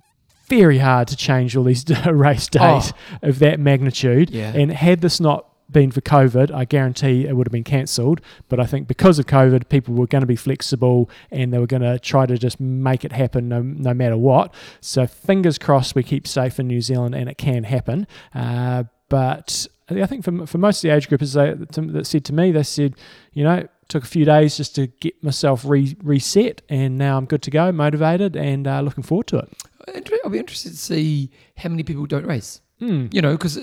very 0.49 0.79
hard 0.79 1.09
to 1.09 1.17
change 1.17 1.57
all 1.57 1.65
these 1.65 1.85
race 2.07 2.49
days 2.49 2.93
of 3.23 3.39
that 3.39 3.61
magnitude. 3.61 4.31
Yeah. 4.31 4.53
And 4.55 4.73
had 4.73 5.01
this 5.01 5.21
not 5.21 5.48
been 5.71 5.91
for 5.91 6.01
COVID, 6.01 6.53
I 6.53 6.65
guarantee 6.65 7.27
it 7.27 7.37
would 7.37 7.47
have 7.47 7.53
been 7.53 7.65
cancelled. 7.65 8.21
But 8.49 8.61
I 8.61 8.67
think 8.67 8.89
because 8.89 9.19
of 9.19 9.27
COVID, 9.27 9.69
people 9.69 9.95
were 9.95 10.07
going 10.07 10.23
to 10.23 10.27
be 10.27 10.37
flexible 10.37 11.11
and 11.31 11.53
they 11.53 11.59
were 11.59 11.67
going 11.67 11.83
to 11.83 11.99
try 11.99 12.27
to 12.27 12.39
just 12.39 12.59
make 12.61 13.05
it 13.05 13.13
happen 13.13 13.49
no, 13.49 13.63
no 13.63 13.95
matter 13.95 14.17
what. 14.17 14.55
So 14.81 15.07
fingers 15.07 15.59
crossed 15.59 15.95
we 15.95 16.03
keep 16.03 16.27
safe 16.27 16.59
in 16.59 16.67
New 16.67 16.81
Zealand 16.81 17.15
and 17.15 17.29
it 17.29 17.39
can 17.39 17.65
happen. 17.65 18.07
Uh, 18.35 18.85
but 19.09 19.67
I 19.91 20.07
think 20.07 20.25
for, 20.25 20.47
for 20.47 20.59
most 20.59 20.85
of 20.85 20.89
the 20.89 20.95
age 20.95 21.09
groupers 21.09 21.35
they, 21.35 21.93
that 21.93 22.07
said 22.07 22.25
to 22.27 22.33
me, 22.33 22.53
they 22.53 22.63
said, 22.63 22.95
you 23.33 23.45
know, 23.45 23.67
took 23.89 24.05
a 24.05 24.07
few 24.07 24.25
days 24.25 24.57
just 24.57 24.75
to 24.75 24.87
get 24.87 25.23
myself 25.25 25.65
re- 25.65 25.97
reset 26.03 26.61
and 26.69 26.99
now 26.99 27.17
I'm 27.17 27.25
good 27.25 27.43
to 27.43 27.51
go, 27.51 27.73
motivated 27.73 28.37
and 28.37 28.67
uh, 28.67 28.81
looking 28.81 29.03
forward 29.03 29.27
to 29.29 29.39
it. 29.39 29.51
I'll 30.25 30.31
be 30.31 30.39
interested 30.39 30.71
to 30.71 30.77
see 30.77 31.31
how 31.57 31.71
many 31.71 31.83
people 31.83 32.05
don't 32.05 32.27
race. 32.27 32.61
Mm. 32.81 33.13
You 33.13 33.23
know, 33.23 33.33
because 33.33 33.59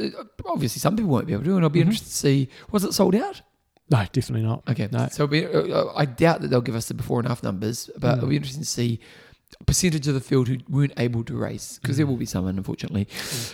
obviously 0.45 0.79
some 0.79 0.95
people 0.95 1.11
won't 1.11 1.27
be 1.27 1.33
able 1.33 1.43
to, 1.45 1.55
and 1.55 1.63
I'll 1.63 1.69
be 1.69 1.79
Mhm. 1.79 1.83
interested 1.83 2.09
to 2.09 2.15
see 2.15 2.49
was 2.71 2.83
it 2.83 2.93
sold 2.93 3.15
out? 3.15 3.41
No, 3.89 4.03
definitely 4.11 4.45
not. 4.45 4.63
Okay, 4.67 4.89
No. 4.91 5.07
so 5.11 5.27
be, 5.27 5.45
uh, 5.45 5.85
I 5.95 6.05
doubt 6.05 6.41
that 6.41 6.49
they'll 6.49 6.59
give 6.61 6.75
us 6.75 6.87
the 6.87 6.93
before 6.95 7.19
and 7.19 7.27
after 7.29 7.47
numbers, 7.47 7.89
but 7.99 8.15
Mm. 8.15 8.17
it'll 8.17 8.29
be 8.29 8.35
interesting 8.35 8.63
to 8.63 8.69
see 8.69 8.99
percentage 9.67 10.07
of 10.07 10.13
the 10.15 10.19
field 10.19 10.47
who 10.47 10.57
weren't 10.67 10.91
able 10.97 11.23
to 11.23 11.33
race 11.35 11.79
because 11.81 11.97
there 11.97 12.05
Mm. 12.05 12.09
will 12.09 12.17
be 12.17 12.25
some, 12.25 12.45
unfortunately. 12.47 13.07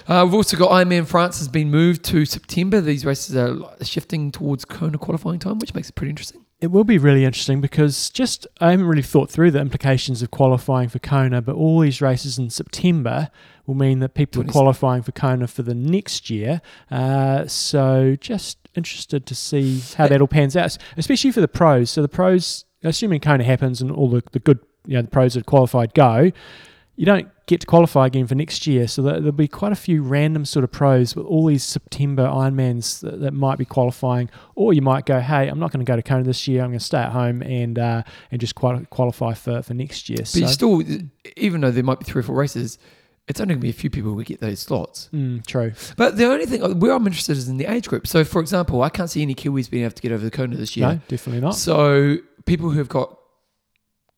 Uh, 0.08 0.22
we've 0.26 0.34
also 0.34 0.58
got 0.58 0.72
Ironman 0.72 1.06
France 1.06 1.38
has 1.40 1.48
been 1.48 1.70
moved 1.70 2.04
to 2.06 2.26
September. 2.26 2.82
These 2.82 3.06
races 3.06 3.36
are 3.36 3.58
shifting 3.84 4.32
towards 4.32 4.66
Kona 4.66 4.98
qualifying 4.98 5.38
time, 5.40 5.60
which 5.60 5.76
makes 5.76 5.90
it 5.90 5.96
pretty 5.96 6.10
interesting. 6.10 6.42
It 6.60 6.72
will 6.72 6.84
be 6.86 6.98
really 6.98 7.26
interesting 7.26 7.60
because 7.60 8.10
just 8.10 8.48
I 8.60 8.72
haven't 8.72 8.86
really 8.88 9.02
thought 9.02 9.30
through 9.30 9.52
the 9.52 9.60
implications 9.60 10.22
of 10.24 10.32
qualifying 10.32 10.90
for 10.90 11.00
Kona, 11.00 11.42
but 11.42 11.56
all 11.56 11.80
these 11.82 12.02
races 12.02 12.38
in 12.40 12.50
September 12.50 13.30
will 13.72 13.78
mean 13.80 14.00
that 14.00 14.14
people 14.14 14.42
are 14.42 14.46
qualifying 14.52 15.02
for 15.02 15.12
Kona 15.12 15.48
for 15.48 15.64
the 15.64 15.74
next 15.76 16.30
year. 16.30 16.62
Uh, 16.90 17.46
so 17.48 18.16
just 18.20 18.58
interested 18.76 19.26
to 19.26 19.36
see 19.36 19.82
how 19.98 20.08
that 20.08 20.22
all 20.22 20.28
pans 20.28 20.56
out, 20.56 20.78
especially 20.98 21.32
for 21.32 21.42
the 21.42 21.48
pros. 21.48 21.90
So 21.90 22.02
the 22.02 22.08
pros, 22.10 22.66
assuming 22.84 23.20
Kona 23.22 23.44
happens 23.44 23.82
and 23.82 23.92
all 23.92 24.10
the, 24.10 24.24
the 24.32 24.40
good, 24.40 24.60
you 24.86 24.96
know, 24.96 25.02
the 25.02 25.10
pros 25.10 25.34
that 25.34 25.46
qualified 25.46 25.94
go, 25.94 26.32
you 26.98 27.06
don't 27.06 27.30
get 27.48 27.60
to 27.62 27.68
qualify 27.68 28.06
again 28.06 28.28
for 28.28 28.36
next 28.36 28.68
year. 28.68 28.88
So 28.88 29.02
there- 29.02 29.14
there'll 29.20 29.32
be 29.32 29.48
quite 29.48 29.72
a 29.72 29.76
few 29.76 30.04
random 30.04 30.46
sort 30.46 30.64
of 30.64 30.72
pros 30.72 31.16
with 31.16 31.26
all 31.26 31.46
these 31.48 31.64
September 31.64 32.26
Ironmans 32.28 33.00
that, 33.02 33.20
that 33.22 33.34
might 33.34 33.58
be 33.58 33.66
qualifying, 33.66 34.30
or 34.56 34.74
you 34.74 34.82
might 34.82 35.06
go, 35.06 35.20
hey, 35.20 35.48
I'm 35.48 35.58
not 35.60 35.72
going 35.72 35.84
to 35.84 35.90
go 35.90 35.96
to 35.96 36.02
Kona 36.04 36.24
this 36.24 36.48
year. 36.48 36.62
I'm 36.62 36.70
going 36.70 36.80
to 36.80 36.86
stay 36.86 37.00
at 37.00 37.12
home 37.12 37.42
and 37.42 37.80
uh, 37.80 38.04
and 38.32 38.40
just 38.40 38.56
quali- 38.56 38.86
qualify 38.90 39.34
for, 39.34 39.62
for 39.64 39.74
next 39.74 40.10
year. 40.10 40.20
But 40.20 40.28
So 40.28 40.40
you 40.40 40.48
still, 40.48 40.84
even 41.38 41.62
though 41.62 41.72
there 41.72 41.84
might 41.84 42.00
be 42.00 42.06
three 42.06 42.20
or 42.20 42.24
four 42.24 42.36
races, 42.36 42.78
it's 43.32 43.40
only 43.40 43.54
going 43.54 43.62
to 43.62 43.64
be 43.64 43.70
a 43.70 43.74
few 43.74 43.90
people 43.90 44.14
who 44.14 44.24
get 44.26 44.42
those 44.42 44.60
slots. 44.60 45.10
Mm, 45.14 45.46
true. 45.46 45.72
But 45.96 46.18
the 46.18 46.26
only 46.26 46.46
thing 46.46 46.80
where 46.80 46.92
I'm 46.92 47.08
interested 47.08 47.38
is 47.38 47.48
in 47.48 47.56
the 47.56 47.66
age 47.66 47.88
group. 47.88 48.06
So, 48.06 48.26
for 48.26 48.42
example, 48.42 48.84
I 48.84 48.90
can't 48.90 49.10
see 49.10 49.22
any 49.22 49.34
Kiwis 49.34 49.70
being 49.70 49.86
able 49.86 49.94
to 49.94 50.02
get 50.02 50.12
over 50.12 50.24
the 50.24 50.30
Kona 50.30 50.58
this 50.58 50.76
year. 50.76 50.88
No, 50.88 51.02
definitely 51.08 51.40
not. 51.40 51.56
So 51.56 52.18
people 52.46 52.72
who 52.72 52.78
have 52.78 52.90
got 52.90 53.18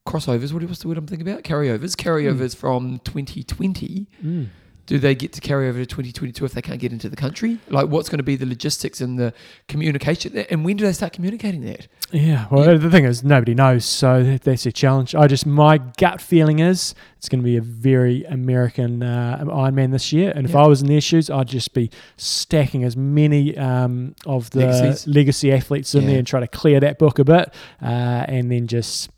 crossovers, 0.08 0.52
what 0.52 0.63
what's 0.63 0.80
the 0.80 0.88
word 0.88 0.97
I'm 0.97 1.06
thinking 1.06 1.30
about? 1.30 1.43
Carryovers, 1.43 1.95
carryovers 1.95 2.56
from 2.56 2.99
2020. 3.04 4.08
Mm. 4.23 4.47
Do 4.86 5.00
they 5.00 5.15
get 5.15 5.32
to 5.34 5.39
carry 5.41 5.69
over 5.69 5.80
to 5.80 5.86
2022 5.86 6.43
if 6.43 6.52
they 6.52 6.62
can't 6.62 6.78
get 6.80 6.91
into 6.91 7.08
the 7.08 7.15
country? 7.15 7.58
Like, 7.69 7.88
what's 7.88 8.10
going 8.10 8.17
to 8.17 8.24
be 8.24 8.36
the 8.36 8.46
logistics 8.46 9.00
and 9.00 9.17
the 9.17 9.34
communication? 9.69 10.38
And 10.50 10.65
when 10.65 10.76
do 10.76 10.84
they 10.86 10.91
start 10.91 11.13
communicating 11.13 11.62
that? 11.62 11.88
Yeah, 12.12 12.48
well, 12.52 12.78
the 12.78 12.89
thing 12.89 13.06
is, 13.06 13.24
nobody 13.24 13.56
knows, 13.56 13.86
so 13.86 14.38
that's 14.43 14.65
a 14.65 14.74
challenge. 14.74 15.15
I 15.15 15.28
just, 15.28 15.46
my 15.46 15.78
gut 15.78 16.19
feeling 16.19 16.60
is 16.60 16.96
it's 17.17 17.30
going 17.30 17.39
to 17.39 17.46
be 17.46 17.56
a 17.56 17.62
very 17.62 18.26
American 18.26 19.02
uh, 19.04 19.38
Ironman 19.48 19.91
this 19.91 20.12
year, 20.12 20.34
and 20.36 20.46
if 20.46 20.54
I 20.54 20.67
was 20.67 20.82
in 20.82 20.88
their 20.89 21.00
shoes, 21.02 21.30
I'd 21.30 21.48
just 21.48 21.74
be 21.74 21.89
stacking 22.17 22.84
as 22.84 22.98
many 22.98 23.58
um, 23.58 24.15
of 24.26 24.50
the 24.50 24.65
Legacies. 24.67 25.08
legacy 25.08 25.52
athletes 25.54 25.96
in 25.96 26.02
Yeah. 26.02 26.08
there 26.10 26.17
and 26.19 26.28
try 26.28 26.41
to 26.41 26.48
clear 26.48 26.82
that 26.82 27.00
book 27.00 27.19
a 27.19 27.24
bit, 27.24 27.54
uh, 27.82 27.86
and 27.86 28.52
then 28.52 28.67
just 28.67 29.10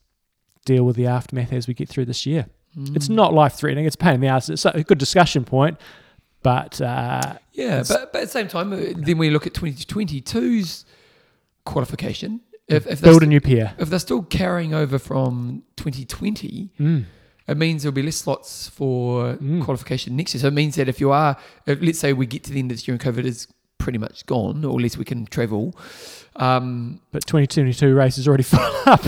deal 0.63 0.83
with 0.83 0.95
the 0.95 1.07
aftermath 1.07 1.51
as 1.51 1.67
we 1.67 1.73
get 1.73 1.89
through 1.89 2.05
this 2.05 2.25
year. 2.27 2.45
It's 2.77 3.07
Mm. 3.07 3.15
not 3.15 3.33
life 3.33 3.53
threatening; 3.55 3.85
it's 3.85 3.95
a 3.95 3.97
pain 3.97 4.15
in 4.15 4.21
the 4.21 4.27
ass. 4.27 4.49
It's 4.49 4.65
a 4.65 4.83
good 4.83 4.97
discussion 4.97 5.43
point, 5.45 5.77
but 6.43 6.81
uh, 6.81 7.35
Yeah, 7.53 7.83
but, 7.87 8.11
but 8.11 8.21
at 8.21 8.25
the 8.25 8.31
same 8.31 8.47
time, 8.49 8.73
uh, 8.73 8.77
then 8.97 9.17
we 9.17 9.29
look 9.29 9.47
at 9.47 9.53
2022's 9.53 10.85
qualification. 11.63 12.41
If, 12.67 12.87
if, 12.87 13.01
build 13.01 13.21
a 13.21 13.27
new 13.27 13.39
pair. 13.41 13.75
if 13.77 13.89
they're 13.89 13.99
still 13.99 14.23
carrying 14.23 14.73
over 14.73 14.97
from 14.97 15.63
2020, 15.77 16.71
Mm. 16.79 17.05
it 17.47 17.57
means 17.57 17.83
there'll 17.83 17.93
be 17.93 18.01
less 18.01 18.15
slots 18.17 18.67
for 18.69 19.35
Mm. 19.35 19.63
qualification 19.63 20.15
next 20.15 20.33
year. 20.33 20.41
So 20.41 20.47
it 20.47 20.53
means 20.53 20.75
that 20.75 20.89
if 20.89 20.99
you 20.99 21.11
are, 21.11 21.37
if, 21.67 21.79
let's 21.81 21.99
say 21.99 22.11
we 22.11 22.25
get 22.25 22.43
to 22.45 22.51
the 22.51 22.59
end 22.59 22.71
of 22.71 22.77
this 22.77 22.87
year 22.87 22.95
and 22.95 23.01
COVID 23.01 23.23
is 23.23 23.47
pretty 23.77 23.99
much 23.99 24.25
gone, 24.25 24.65
or 24.65 24.71
at 24.71 24.81
least 24.81 24.97
we 24.97 25.05
can 25.05 25.27
travel. 25.27 25.75
Um, 26.37 27.01
But 27.11 27.27
2022 27.27 27.93
race 27.93 28.17
is 28.17 28.27
already 28.27 28.43
full 28.53 28.59
up. 28.87 29.05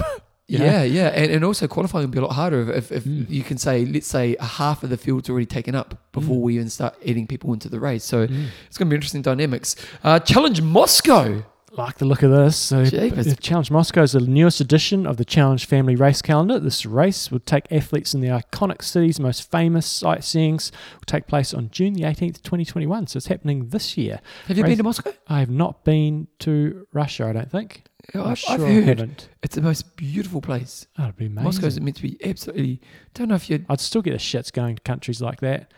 You 0.47 0.59
know? 0.59 0.65
yeah, 0.65 0.83
yeah, 0.83 1.07
and, 1.07 1.31
and 1.31 1.43
also 1.45 1.67
qualifying 1.67 2.05
will 2.05 2.11
be 2.11 2.19
a 2.19 2.21
lot 2.21 2.33
harder 2.33 2.71
if, 2.71 2.91
if, 2.91 3.03
Mm. 3.03 3.29
you 3.29 3.43
can 3.43 3.57
say, 3.57 3.85
let's 3.85 4.07
say, 4.07 4.35
a 4.39 4.45
half 4.45 4.83
of 4.83 4.89
the 4.89 4.97
field's 4.97 5.29
already 5.29 5.45
taken 5.45 5.75
up 5.75 5.97
before 6.13 6.37
Mm. 6.37 6.41
we 6.41 6.55
even 6.55 6.69
start 6.69 6.95
adding 7.05 7.27
people 7.27 7.53
into 7.53 7.69
the 7.69 7.79
race. 7.79 8.03
So 8.03 8.27
Mm. 8.27 8.45
it's 8.67 8.77
going 8.77 8.87
to 8.87 8.91
be 8.91 8.95
interesting 8.95 9.21
dynamics. 9.21 9.75
Uh, 10.03 10.19
Challenge 10.19 10.61
Moscow. 10.61 11.43
like 11.73 11.97
the 11.99 12.05
look 12.05 12.23
of 12.23 12.31
this. 12.31 12.55
So, 12.55 12.85
Jeepers. 12.85 13.35
Challenge 13.37 13.69
Moscow 13.69 14.01
is 14.01 14.13
the 14.13 14.21
newest 14.21 14.59
edition 14.59 15.05
of 15.05 15.17
the 15.17 15.25
Challenge 15.25 15.63
family 15.67 15.95
race 15.95 16.23
calendar. 16.23 16.57
This 16.59 16.87
race 16.87 17.29
will 17.29 17.41
take 17.41 17.71
athletes 17.71 18.15
in 18.15 18.21
the 18.21 18.29
iconic 18.29 18.81
cities, 18.81 19.19
most 19.19 19.51
famous 19.51 19.85
sightseeings. 19.87 20.71
Will 20.95 21.01
take 21.05 21.27
place 21.27 21.53
on 21.53 21.69
June 21.69 21.93
the 21.93 22.01
18th, 22.03 22.41
2021. 22.41 23.05
So 23.07 23.17
it's 23.17 23.27
happening 23.27 23.69
this 23.69 23.95
year. 23.95 24.21
Have 24.47 24.57
you 24.57 24.63
Race- 24.63 24.71
been 24.71 24.77
to 24.77 24.83
Moscow? 24.85 25.13
I 25.27 25.39
have 25.39 25.51
not 25.51 25.83
been 25.83 26.27
to 26.39 26.87
Russia. 26.93 27.25
I 27.27 27.33
don't 27.33 27.51
think. 27.51 27.83
Yeah, 28.15 28.21
I'm 28.23 28.27
I've, 28.29 28.39
sure 28.39 28.53
I've 28.55 28.61
heard 28.61 28.83
haven't. 28.85 29.29
it's 29.43 29.55
the 29.55 29.61
most 29.61 29.95
beautiful 29.97 30.41
place. 30.41 30.87
That'd 30.97 31.17
be 31.17 31.25
amazing. 31.25 31.43
Moscow's 31.43 31.79
meant 31.79 31.97
to 31.97 32.01
be 32.03 32.17
absolutely. 32.23 32.81
Don't 33.13 33.27
know 33.29 33.35
if 33.35 33.49
you 33.49 33.65
I'd 33.69 33.79
still 33.81 34.01
get 34.01 34.11
the 34.11 34.17
shits 34.17 34.51
going 34.51 34.75
to 34.77 34.81
countries 34.83 35.21
like 35.21 35.41
that. 35.41 35.73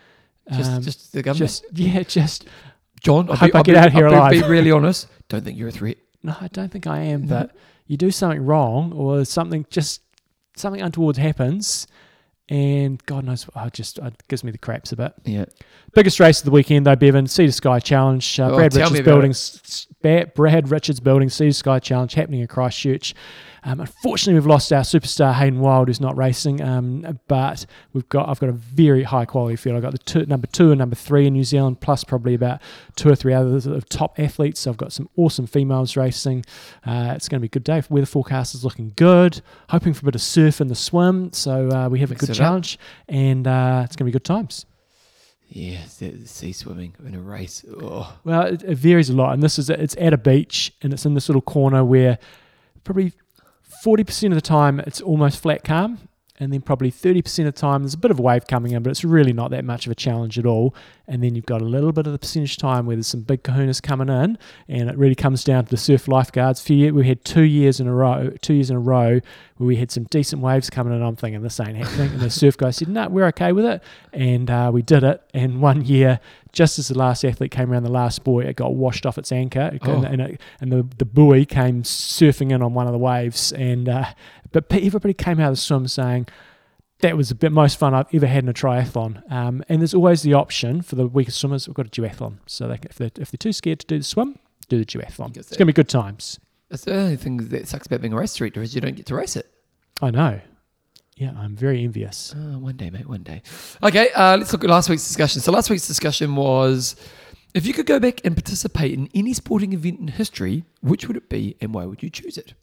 just 0.52 0.70
Um, 0.70 0.82
just 0.82 1.12
the 1.12 1.22
government. 1.22 1.48
just 1.50 1.64
yeah, 1.72 2.02
just 2.08 2.46
John, 3.00 3.26
I'll 3.28 3.32
I 3.34 3.36
hope 3.36 3.50
be, 3.50 3.54
I 3.54 3.58
I'll 3.58 3.64
get 3.64 3.72
be- 3.72 3.78
out 3.78 3.92
here 3.92 4.04
I'll 4.06 4.10
be- 4.10 4.16
alive. 4.16 4.32
Be 4.32 4.42
really 4.48 4.70
honest. 4.70 5.08
Don't 5.28 5.44
think 5.44 5.58
you're 5.58 5.68
a 5.68 5.72
threat. 5.72 5.96
no, 6.22 6.36
I 6.40 6.48
don't 6.48 6.70
think 6.70 6.86
I 6.86 7.00
am. 7.00 7.22
No. 7.22 7.28
But 7.40 7.56
you 7.86 7.96
do 7.96 8.10
something 8.12 8.44
wrong, 8.46 8.92
or 8.92 9.24
something 9.24 9.66
just 9.70 10.02
something 10.56 10.80
untoward 10.82 11.16
happens, 11.16 11.86
and 12.48 13.04
God 13.06 13.24
knows, 13.24 13.46
I 13.56 13.68
just 13.70 13.98
it 13.98 14.14
gives 14.28 14.44
me 14.44 14.50
the 14.52 14.58
craps 14.58 14.92
a 14.92 14.96
bit. 14.96 15.12
Yeah. 15.24 15.46
Biggest 15.94 16.20
race 16.20 16.38
of 16.40 16.44
the 16.44 16.50
weekend 16.52 16.86
though, 16.86 16.94
Bevan, 16.96 17.26
Sea 17.26 17.46
to 17.46 17.52
Sky 17.52 17.80
Challenge. 17.80 18.38
Uh, 18.40 18.50
Oh, 18.50 18.56
Brad 18.56 18.70
tell 18.72 18.90
me 18.90 18.98
Richards 18.98 19.00
about 19.00 19.04
building, 19.14 19.30
s- 19.30 19.60
s- 19.64 19.86
Ba- 19.99 19.99
Brad 20.02 20.70
Richards 20.70 21.00
building 21.00 21.28
Sea 21.28 21.52
Sky 21.52 21.78
Challenge 21.78 22.14
happening 22.14 22.40
in 22.40 22.46
Christchurch. 22.46 23.14
Um, 23.62 23.80
unfortunately, 23.80 24.34
we've 24.34 24.46
lost 24.46 24.72
our 24.72 24.80
superstar 24.80 25.34
Hayden 25.34 25.60
Wilde, 25.60 25.88
who's 25.88 26.00
not 26.00 26.16
racing. 26.16 26.62
Um, 26.62 27.18
but 27.28 27.66
we've 27.92 28.08
got 28.08 28.28
I've 28.28 28.40
got 28.40 28.48
a 28.48 28.54
very 28.54 29.02
high 29.02 29.26
quality 29.26 29.56
field. 29.56 29.76
I've 29.76 29.82
got 29.82 29.92
the 29.92 29.98
two, 29.98 30.24
number 30.24 30.46
two 30.46 30.70
and 30.70 30.78
number 30.78 30.96
three 30.96 31.26
in 31.26 31.34
New 31.34 31.44
Zealand, 31.44 31.80
plus 31.80 32.02
probably 32.02 32.34
about 32.34 32.60
two 32.96 33.10
or 33.10 33.14
three 33.14 33.34
others 33.34 33.66
of 33.66 33.88
top 33.88 34.18
athletes. 34.18 34.60
So 34.60 34.70
I've 34.70 34.78
got 34.78 34.92
some 34.92 35.10
awesome 35.16 35.46
females 35.46 35.96
racing. 35.96 36.44
Uh, 36.86 37.12
it's 37.14 37.28
going 37.28 37.38
to 37.38 37.42
be 37.42 37.48
a 37.48 37.50
good 37.50 37.64
day. 37.64 37.82
Weather 37.90 38.06
forecast 38.06 38.54
is 38.54 38.64
looking 38.64 38.92
good. 38.96 39.42
Hoping 39.68 39.92
for 39.92 40.00
a 40.00 40.04
bit 40.06 40.14
of 40.14 40.22
surf 40.22 40.60
in 40.60 40.68
the 40.68 40.74
swim. 40.74 41.32
So 41.32 41.68
uh, 41.70 41.88
we 41.90 42.00
have 42.00 42.10
Mix 42.10 42.22
a 42.22 42.26
good 42.26 42.30
it 42.32 42.40
up. 42.40 42.44
challenge, 42.46 42.78
and 43.08 43.46
uh, 43.46 43.82
it's 43.84 43.96
going 43.96 44.06
to 44.06 44.10
be 44.10 44.12
good 44.12 44.24
times. 44.24 44.64
Yeah, 45.52 45.84
sea 45.86 46.52
swimming 46.52 46.94
in 47.04 47.16
a 47.16 47.20
race. 47.20 47.64
Oh. 47.80 48.16
Well, 48.22 48.42
it, 48.42 48.62
it 48.62 48.78
varies 48.78 49.10
a 49.10 49.14
lot, 49.14 49.34
and 49.34 49.42
this 49.42 49.58
is 49.58 49.68
it's 49.68 49.96
at 49.98 50.12
a 50.12 50.18
beach, 50.18 50.72
and 50.80 50.92
it's 50.92 51.04
in 51.04 51.14
this 51.14 51.28
little 51.28 51.42
corner 51.42 51.84
where 51.84 52.18
probably 52.84 53.12
forty 53.82 54.04
percent 54.04 54.32
of 54.32 54.36
the 54.36 54.46
time 54.46 54.78
it's 54.78 55.00
almost 55.00 55.42
flat 55.42 55.64
calm, 55.64 55.98
and 56.40 56.52
then 56.52 56.60
probably 56.62 56.90
30% 56.90 57.38
of 57.40 57.44
the 57.44 57.52
time 57.52 57.82
there's 57.82 57.94
a 57.94 57.98
bit 57.98 58.10
of 58.10 58.18
a 58.18 58.22
wave 58.22 58.46
coming 58.46 58.72
in, 58.72 58.82
but 58.82 58.90
it's 58.90 59.04
really 59.04 59.32
not 59.32 59.50
that 59.52 59.64
much 59.64 59.86
of 59.86 59.92
a 59.92 59.94
challenge 59.94 60.38
at 60.38 60.46
all. 60.46 60.74
And 61.06 61.22
then 61.22 61.34
you've 61.34 61.46
got 61.46 61.60
a 61.60 61.64
little 61.64 61.92
bit 61.92 62.06
of 62.06 62.12
the 62.12 62.18
percentage 62.18 62.56
time 62.56 62.86
where 62.86 62.94
there's 62.96 63.08
some 63.08 63.20
big 63.22 63.42
kahunas 63.42 63.82
coming 63.82 64.08
in, 64.08 64.38
and 64.68 64.88
it 64.88 64.96
really 64.96 65.14
comes 65.16 65.42
down 65.44 65.64
to 65.64 65.70
the 65.70 65.76
surf 65.76 66.08
lifeguards. 66.08 66.64
For 66.64 66.72
year, 66.72 66.92
we 66.94 67.06
had 67.06 67.24
two 67.24 67.42
years 67.42 67.80
in 67.80 67.86
a 67.88 67.94
row, 67.94 68.30
two 68.42 68.54
years 68.54 68.70
in 68.70 68.76
a 68.76 68.80
row 68.80 69.20
where 69.56 69.66
we 69.66 69.76
had 69.76 69.90
some 69.90 70.04
decent 70.04 70.40
waves 70.40 70.70
coming 70.70 70.94
in. 70.94 71.02
I'm 71.02 71.16
thinking 71.16 71.42
this 71.42 71.58
ain't 71.60 71.76
happening, 71.76 72.12
and 72.12 72.20
the 72.20 72.30
surf 72.30 72.56
guy 72.56 72.70
said, 72.70 72.88
"No, 72.88 73.08
we're 73.08 73.26
okay 73.26 73.50
with 73.52 73.64
it," 73.64 73.82
and 74.12 74.48
uh, 74.50 74.70
we 74.72 74.82
did 74.82 75.02
it. 75.02 75.20
And 75.34 75.60
one 75.70 75.84
year, 75.84 76.20
just 76.52 76.78
as 76.78 76.86
the 76.88 76.96
last 76.98 77.24
athlete 77.24 77.50
came 77.50 77.72
around 77.72 77.82
the 77.82 77.90
last 77.90 78.22
buoy, 78.22 78.46
it 78.46 78.54
got 78.54 78.74
washed 78.76 79.04
off 79.04 79.18
its 79.18 79.32
anchor, 79.32 79.76
Oh. 79.82 79.94
and, 79.96 80.04
and, 80.04 80.20
it, 80.22 80.40
and 80.60 80.70
the, 80.70 80.86
the 80.98 81.04
buoy 81.04 81.44
came 81.44 81.82
surfing 81.82 82.52
in 82.52 82.62
on 82.62 82.72
one 82.72 82.86
of 82.86 82.92
the 82.92 82.98
waves. 82.98 83.50
And 83.52 83.88
uh, 83.88 84.04
but 84.52 84.66
everybody 84.72 85.14
came 85.14 85.40
out 85.40 85.48
of 85.50 85.52
the 85.56 85.60
swim 85.60 85.86
saying 85.88 86.26
that 87.00 87.16
was 87.16 87.30
the 87.30 87.50
most 87.50 87.78
fun 87.78 87.94
I've 87.94 88.12
ever 88.12 88.26
had 88.26 88.42
in 88.44 88.48
a 88.48 88.52
triathlon. 88.52 89.22
Um, 89.32 89.62
and 89.68 89.80
there's 89.80 89.94
always 89.94 90.22
the 90.22 90.34
option 90.34 90.82
for 90.82 90.96
the 90.96 91.06
weaker 91.06 91.30
swimmers. 91.30 91.66
We've 91.66 91.74
got 91.74 91.86
a 91.86 91.90
duathlon, 91.90 92.38
so 92.46 92.68
they, 92.68 92.76
can- 92.76 92.90
if 92.90 92.96
they're 92.96 93.10
if 93.18 93.30
they're 93.30 93.38
too 93.38 93.52
scared 93.52 93.80
to 93.80 93.86
do 93.86 93.98
the 93.98 94.04
swim, 94.04 94.38
do 94.68 94.78
the 94.78 94.84
duathlon. 94.84 95.36
It's 95.36 95.56
gonna 95.56 95.66
be 95.66 95.72
good 95.72 95.88
times. 95.88 96.38
That's 96.68 96.84
the 96.84 96.94
only 96.94 97.16
thing 97.16 97.48
that 97.48 97.66
sucks 97.68 97.86
about 97.86 98.00
being 98.00 98.12
a 98.12 98.16
race 98.16 98.34
director 98.34 98.62
is 98.62 98.74
you 98.74 98.80
don't 98.80 98.94
get 98.96 99.06
to 99.06 99.14
race 99.16 99.34
it. 99.36 99.50
I 100.02 100.10
know. 100.10 100.40
Yeah, 101.16 101.32
I'm 101.36 101.54
very 101.56 101.82
envious. 101.84 102.32
Uh, 102.34 102.58
one 102.58 102.76
day, 102.76 102.88
mate, 102.88 103.06
one 103.08 103.22
day. 103.22 103.42
Okay, 103.82 104.08
uh, 104.12 104.36
let's 104.38 104.52
look 104.52 104.64
at 104.64 104.70
last 104.70 104.88
week's 104.88 105.06
discussion. 105.06 105.40
So 105.42 105.52
last 105.52 105.68
week's 105.68 105.86
discussion 105.86 106.34
was 106.36 106.96
if 107.52 107.66
you 107.66 107.72
could 107.74 107.84
go 107.86 107.98
back 107.98 108.20
and 108.24 108.34
participate 108.34 108.92
in 108.94 109.08
any 109.14 109.32
sporting 109.34 109.72
event 109.72 109.98
in 110.00 110.08
history, 110.08 110.64
which 110.80 111.08
would 111.08 111.16
it 111.16 111.28
be 111.28 111.56
and 111.60 111.74
why 111.74 111.84
would 111.84 112.02
you 112.02 112.08
choose 112.08 112.38
it? 112.38 112.54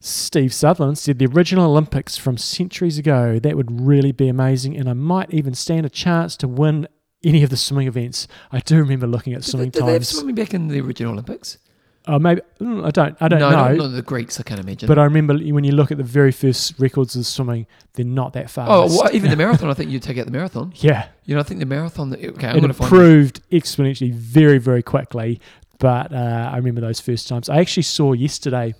Steve 0.00 0.54
Sutherland 0.54 0.96
said 0.98 1.18
the 1.18 1.26
original 1.26 1.70
Olympics 1.70 2.16
from 2.16 2.38
centuries 2.38 2.98
ago, 2.98 3.38
that 3.38 3.56
would 3.56 3.80
really 3.80 4.12
be 4.12 4.28
amazing, 4.28 4.76
and 4.76 4.88
I 4.88 4.92
might 4.92 5.32
even 5.32 5.54
stand 5.54 5.84
a 5.86 5.90
chance 5.90 6.36
to 6.38 6.48
win 6.48 6.86
any 7.24 7.42
of 7.42 7.50
the 7.50 7.56
swimming 7.56 7.88
events. 7.88 8.28
I 8.52 8.60
do 8.60 8.76
remember 8.78 9.06
looking 9.06 9.34
at 9.34 9.42
Did, 9.42 9.46
they, 9.46 9.50
swimming 9.50 9.70
did 9.70 9.82
they 9.82 9.92
have 9.92 10.00
times. 10.02 10.08
swimming 10.08 10.34
back 10.36 10.54
in 10.54 10.68
the 10.68 10.80
original 10.80 11.12
Olympics? 11.12 11.58
Oh, 12.06 12.18
maybe 12.18 12.40
mm, 12.58 12.86
I 12.86 12.90
don't. 12.90 13.16
I 13.20 13.28
don't 13.28 13.38
no, 13.40 13.50
know. 13.50 13.56
not, 13.56 13.76
not 13.76 13.88
the 13.88 14.00
Greeks, 14.02 14.40
I 14.40 14.42
can't 14.42 14.60
imagine. 14.60 14.86
But 14.86 14.98
I 14.98 15.04
remember 15.04 15.34
when 15.36 15.64
you 15.64 15.72
look 15.72 15.90
at 15.90 15.98
the 15.98 16.04
very 16.04 16.32
first 16.32 16.78
records 16.78 17.14
of 17.16 17.26
swimming, 17.26 17.66
they're 17.94 18.04
not 18.06 18.32
that 18.32 18.48
fast. 18.48 18.70
oh, 18.70 18.86
well, 18.86 19.14
even 19.14 19.30
the 19.30 19.36
marathon, 19.36 19.68
I 19.68 19.74
think 19.74 19.90
you'd 19.90 20.02
take 20.02 20.16
out 20.16 20.24
the 20.24 20.32
marathon. 20.32 20.72
yeah, 20.76 21.08
You 21.24 21.34
know, 21.34 21.40
I 21.40 21.44
think 21.44 21.60
the 21.60 21.66
marathon, 21.66 22.14
okay, 22.14 22.48
I'm 22.48 22.56
it 22.56 22.64
improved 22.64 23.42
exponentially 23.50 24.14
very, 24.14 24.56
very 24.56 24.82
quickly. 24.82 25.38
But 25.78 26.12
uh, 26.12 26.50
I 26.50 26.56
remember 26.56 26.80
those 26.80 26.98
first 26.98 27.28
times. 27.28 27.48
I 27.50 27.58
actually 27.58 27.82
saw 27.82 28.12
yesterday. 28.12 28.74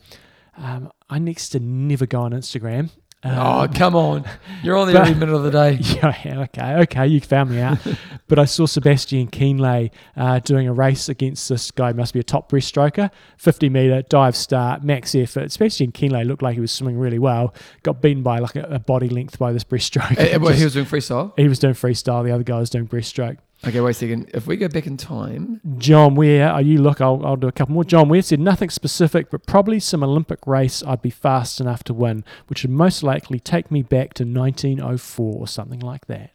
Um, 0.59 0.91
I 1.09 1.19
next 1.19 1.51
to 1.51 1.61
never 1.61 2.07
go 2.07 2.21
on 2.21 2.33
Instagram. 2.33 2.91
Oh, 3.25 3.63
Um, 3.63 3.73
come 3.73 3.97
on. 3.97 4.25
You're 4.63 4.77
on 4.77 4.87
there 4.87 4.97
but- 4.97 5.09
every 5.09 5.19
minute 5.19 5.35
of 5.35 5.43
the 5.43 5.51
day. 5.51 5.79
Yeah, 5.81 6.43
okay, 6.43 6.75
okay, 6.83 7.07
you 7.09 7.21
found 7.21 7.51
me 7.51 7.59
out. 7.61 7.79
but 8.29 8.39
I 8.39 8.45
saw 8.45 8.67
Sebastian 8.67 9.27
Kienle 9.29 9.91
uh, 10.17 10.39
doing 10.41 10.69
a 10.69 10.73
race 10.73 11.09
against 11.09 11.49
this 11.49 11.73
guy, 11.73 11.93
must 11.93 12.13
be 12.15 12.21
a 12.21 12.23
top 12.23 12.51
breaststroker, 12.51 13.11
50 13.39 13.69
metre 13.71 14.03
dive 14.03 14.37
start, 14.37 14.85
max 14.85 15.17
effort. 15.17 15.51
Sebastian 15.51 15.91
Kienle 15.91 16.27
looked 16.27 16.43
like 16.43 16.55
he 16.55 16.61
was 16.61 16.71
swimming 16.71 16.97
really 16.99 17.19
well, 17.19 17.53
got 17.83 18.01
beaten 18.01 18.23
by 18.23 18.39
like 18.39 18.55
a, 18.55 18.63
a 18.63 18.79
body 18.79 19.09
length 19.09 19.37
by 19.39 19.53
this 19.53 19.65
breaststroker. 19.65 20.35
Uh, 20.37 20.39
well, 20.41 20.53
he 20.55 20.63
was 20.63 20.75
doing 20.75 20.87
freestyle. 20.87 21.33
he 21.37 21.49
was 21.49 21.59
doing 21.59 21.75
freestyle, 21.75 22.23
the 22.25 22.31
other 22.31 22.45
guy 22.45 22.59
was 22.61 22.71
doing 22.71 22.87
breaststroke. 22.87 23.39
Okay, 23.67 23.81
wait 23.81 23.91
a 23.91 23.95
second. 23.95 24.31
If 24.33 24.47
we 24.47 24.57
go 24.57 24.69
back 24.69 24.87
in 24.87 24.97
time, 24.97 25.61
John 25.79 26.15
Ware, 26.15 26.55
oh, 26.55 26.59
you 26.59 26.81
look, 26.81 27.01
I'll, 27.01 27.25
I'll 27.27 27.37
do 27.37 27.49
a 27.49 27.53
couple 27.53 27.75
more. 27.75 27.85
John 27.85 28.09
Ware 28.09 28.23
said 28.23 28.39
nothing 28.39 28.71
specific, 28.71 29.31
but 29.31 29.47
probably 29.47 29.81
some 29.81 30.05
Olympic 30.05 30.47
race 30.47 30.83
I'd 30.87 31.03
be 31.03 31.11
fast 31.11 31.61
enough 31.61 31.83
to 31.85 31.95
win, 31.95 32.25
which 32.47 32.63
would 32.63 32.71
most 32.71 33.03
likely 33.03 33.41
take 33.41 33.71
me 33.71 33.83
back 33.83 34.15
to 34.15 34.25
1904 34.25 35.35
or 35.35 35.49
something 35.49 35.81
like 35.81 36.07
that. 36.07 36.31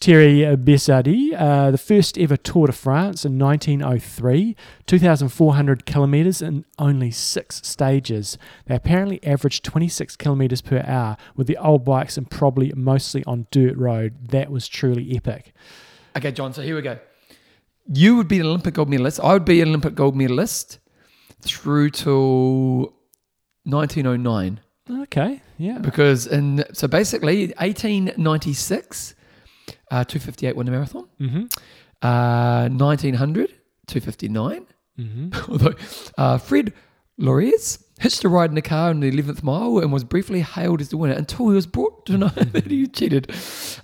Terry 0.00 0.40
Bessardi, 0.56 1.32
uh, 1.40 1.70
the 1.70 1.78
first 1.78 2.18
ever 2.18 2.36
Tour 2.36 2.66
de 2.66 2.72
France 2.72 3.24
in 3.24 3.38
1903, 3.38 4.56
2,400 4.86 5.86
kilometres 5.86 6.42
in 6.42 6.64
only 6.78 7.10
six 7.10 7.62
stages. 7.64 8.36
They 8.66 8.74
apparently 8.74 9.24
averaged 9.24 9.64
26 9.64 10.16
kilometres 10.16 10.60
per 10.60 10.84
hour 10.86 11.16
with 11.36 11.46
the 11.46 11.56
old 11.56 11.84
bikes 11.84 12.18
and 12.18 12.28
probably 12.28 12.72
mostly 12.74 13.24
on 13.24 13.46
dirt 13.50 13.76
road. 13.78 14.28
That 14.28 14.50
was 14.50 14.68
truly 14.68 15.16
epic. 15.16 15.54
Okay, 16.16 16.32
John, 16.32 16.52
so 16.52 16.62
here 16.62 16.76
we 16.76 16.82
go. 16.82 16.98
You 17.92 18.16
would 18.16 18.28
be 18.28 18.40
an 18.40 18.46
Olympic 18.46 18.74
gold 18.74 18.88
medalist. 18.88 19.20
I 19.20 19.32
would 19.32 19.44
be 19.44 19.60
an 19.60 19.68
Olympic 19.68 19.94
gold 19.94 20.16
medalist 20.16 20.78
through 21.42 21.90
till 21.90 22.94
1909. 23.64 24.60
Okay, 25.02 25.42
yeah. 25.58 25.78
Because, 25.78 26.26
in, 26.26 26.64
so 26.72 26.86
basically, 26.86 27.48
1896, 27.58 29.14
uh, 29.90 30.04
258 30.04 30.56
won 30.56 30.66
the 30.66 30.72
marathon. 30.72 31.08
Mm-hmm. 31.20 31.44
Uh, 32.02 32.68
1900, 32.68 33.50
259. 33.86 34.66
Mm-hmm. 34.98 35.30
Although 35.50 35.74
uh, 36.16 36.38
Fred 36.38 36.72
Lorz 37.18 37.84
hitched 37.98 38.24
a 38.24 38.28
ride 38.28 38.50
in 38.50 38.56
a 38.56 38.62
car 38.62 38.90
in 38.90 39.00
the 39.00 39.10
11th 39.10 39.42
mile 39.42 39.78
and 39.78 39.92
was 39.92 40.04
briefly 40.04 40.40
hailed 40.40 40.80
as 40.80 40.88
the 40.90 40.96
winner 40.96 41.14
until 41.14 41.48
he 41.48 41.54
was 41.54 41.66
brought 41.66 42.06
to 42.06 42.18
know 42.18 42.28
that 42.28 42.66
he 42.66 42.86
cheated. 42.86 43.32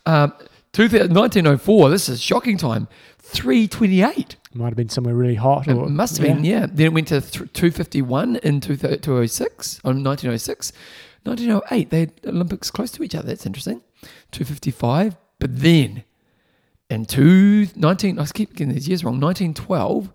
Um, 0.07 0.33
2000 0.35 0.50
1904, 0.77 1.91
this 1.91 2.09
is 2.09 2.21
shocking 2.21 2.57
time, 2.57 2.89
328. 3.19 4.37
Might 4.55 4.67
have 4.67 4.77
been 4.77 4.89
somewhere 4.89 5.15
really 5.15 5.35
hot. 5.37 5.69
It 5.69 5.75
Or, 5.75 5.89
must 5.89 6.19
have 6.19 6.27
been, 6.27 6.45
yeah. 6.45 6.67
Then 6.71 6.87
it 6.87 6.93
went 6.93 7.09
to 7.09 7.21
th- 7.21 7.53
251 7.53 8.37
in 8.37 8.61
20- 8.61 9.01
206, 9.03 9.81
on 9.85 10.03
1906. 10.03 10.73
1908, 11.25 11.91
they 11.91 12.01
had 12.01 12.13
Olympics 12.27 12.71
close 12.71 12.91
to 12.93 13.03
each 13.03 13.15
other. 13.15 13.29
That's 13.29 13.47
interesting. 13.47 13.83
255. 14.33 15.17
But 15.39 15.59
then 15.61 16.05
in 16.89 17.05
two, 17.05 17.69
19, 17.77 18.19
I 18.19 18.27
keep 18.27 18.53
getting 18.55 18.73
these 18.75 18.89
years 18.89 19.05
wrong, 19.05 19.21
1912, 19.21 20.11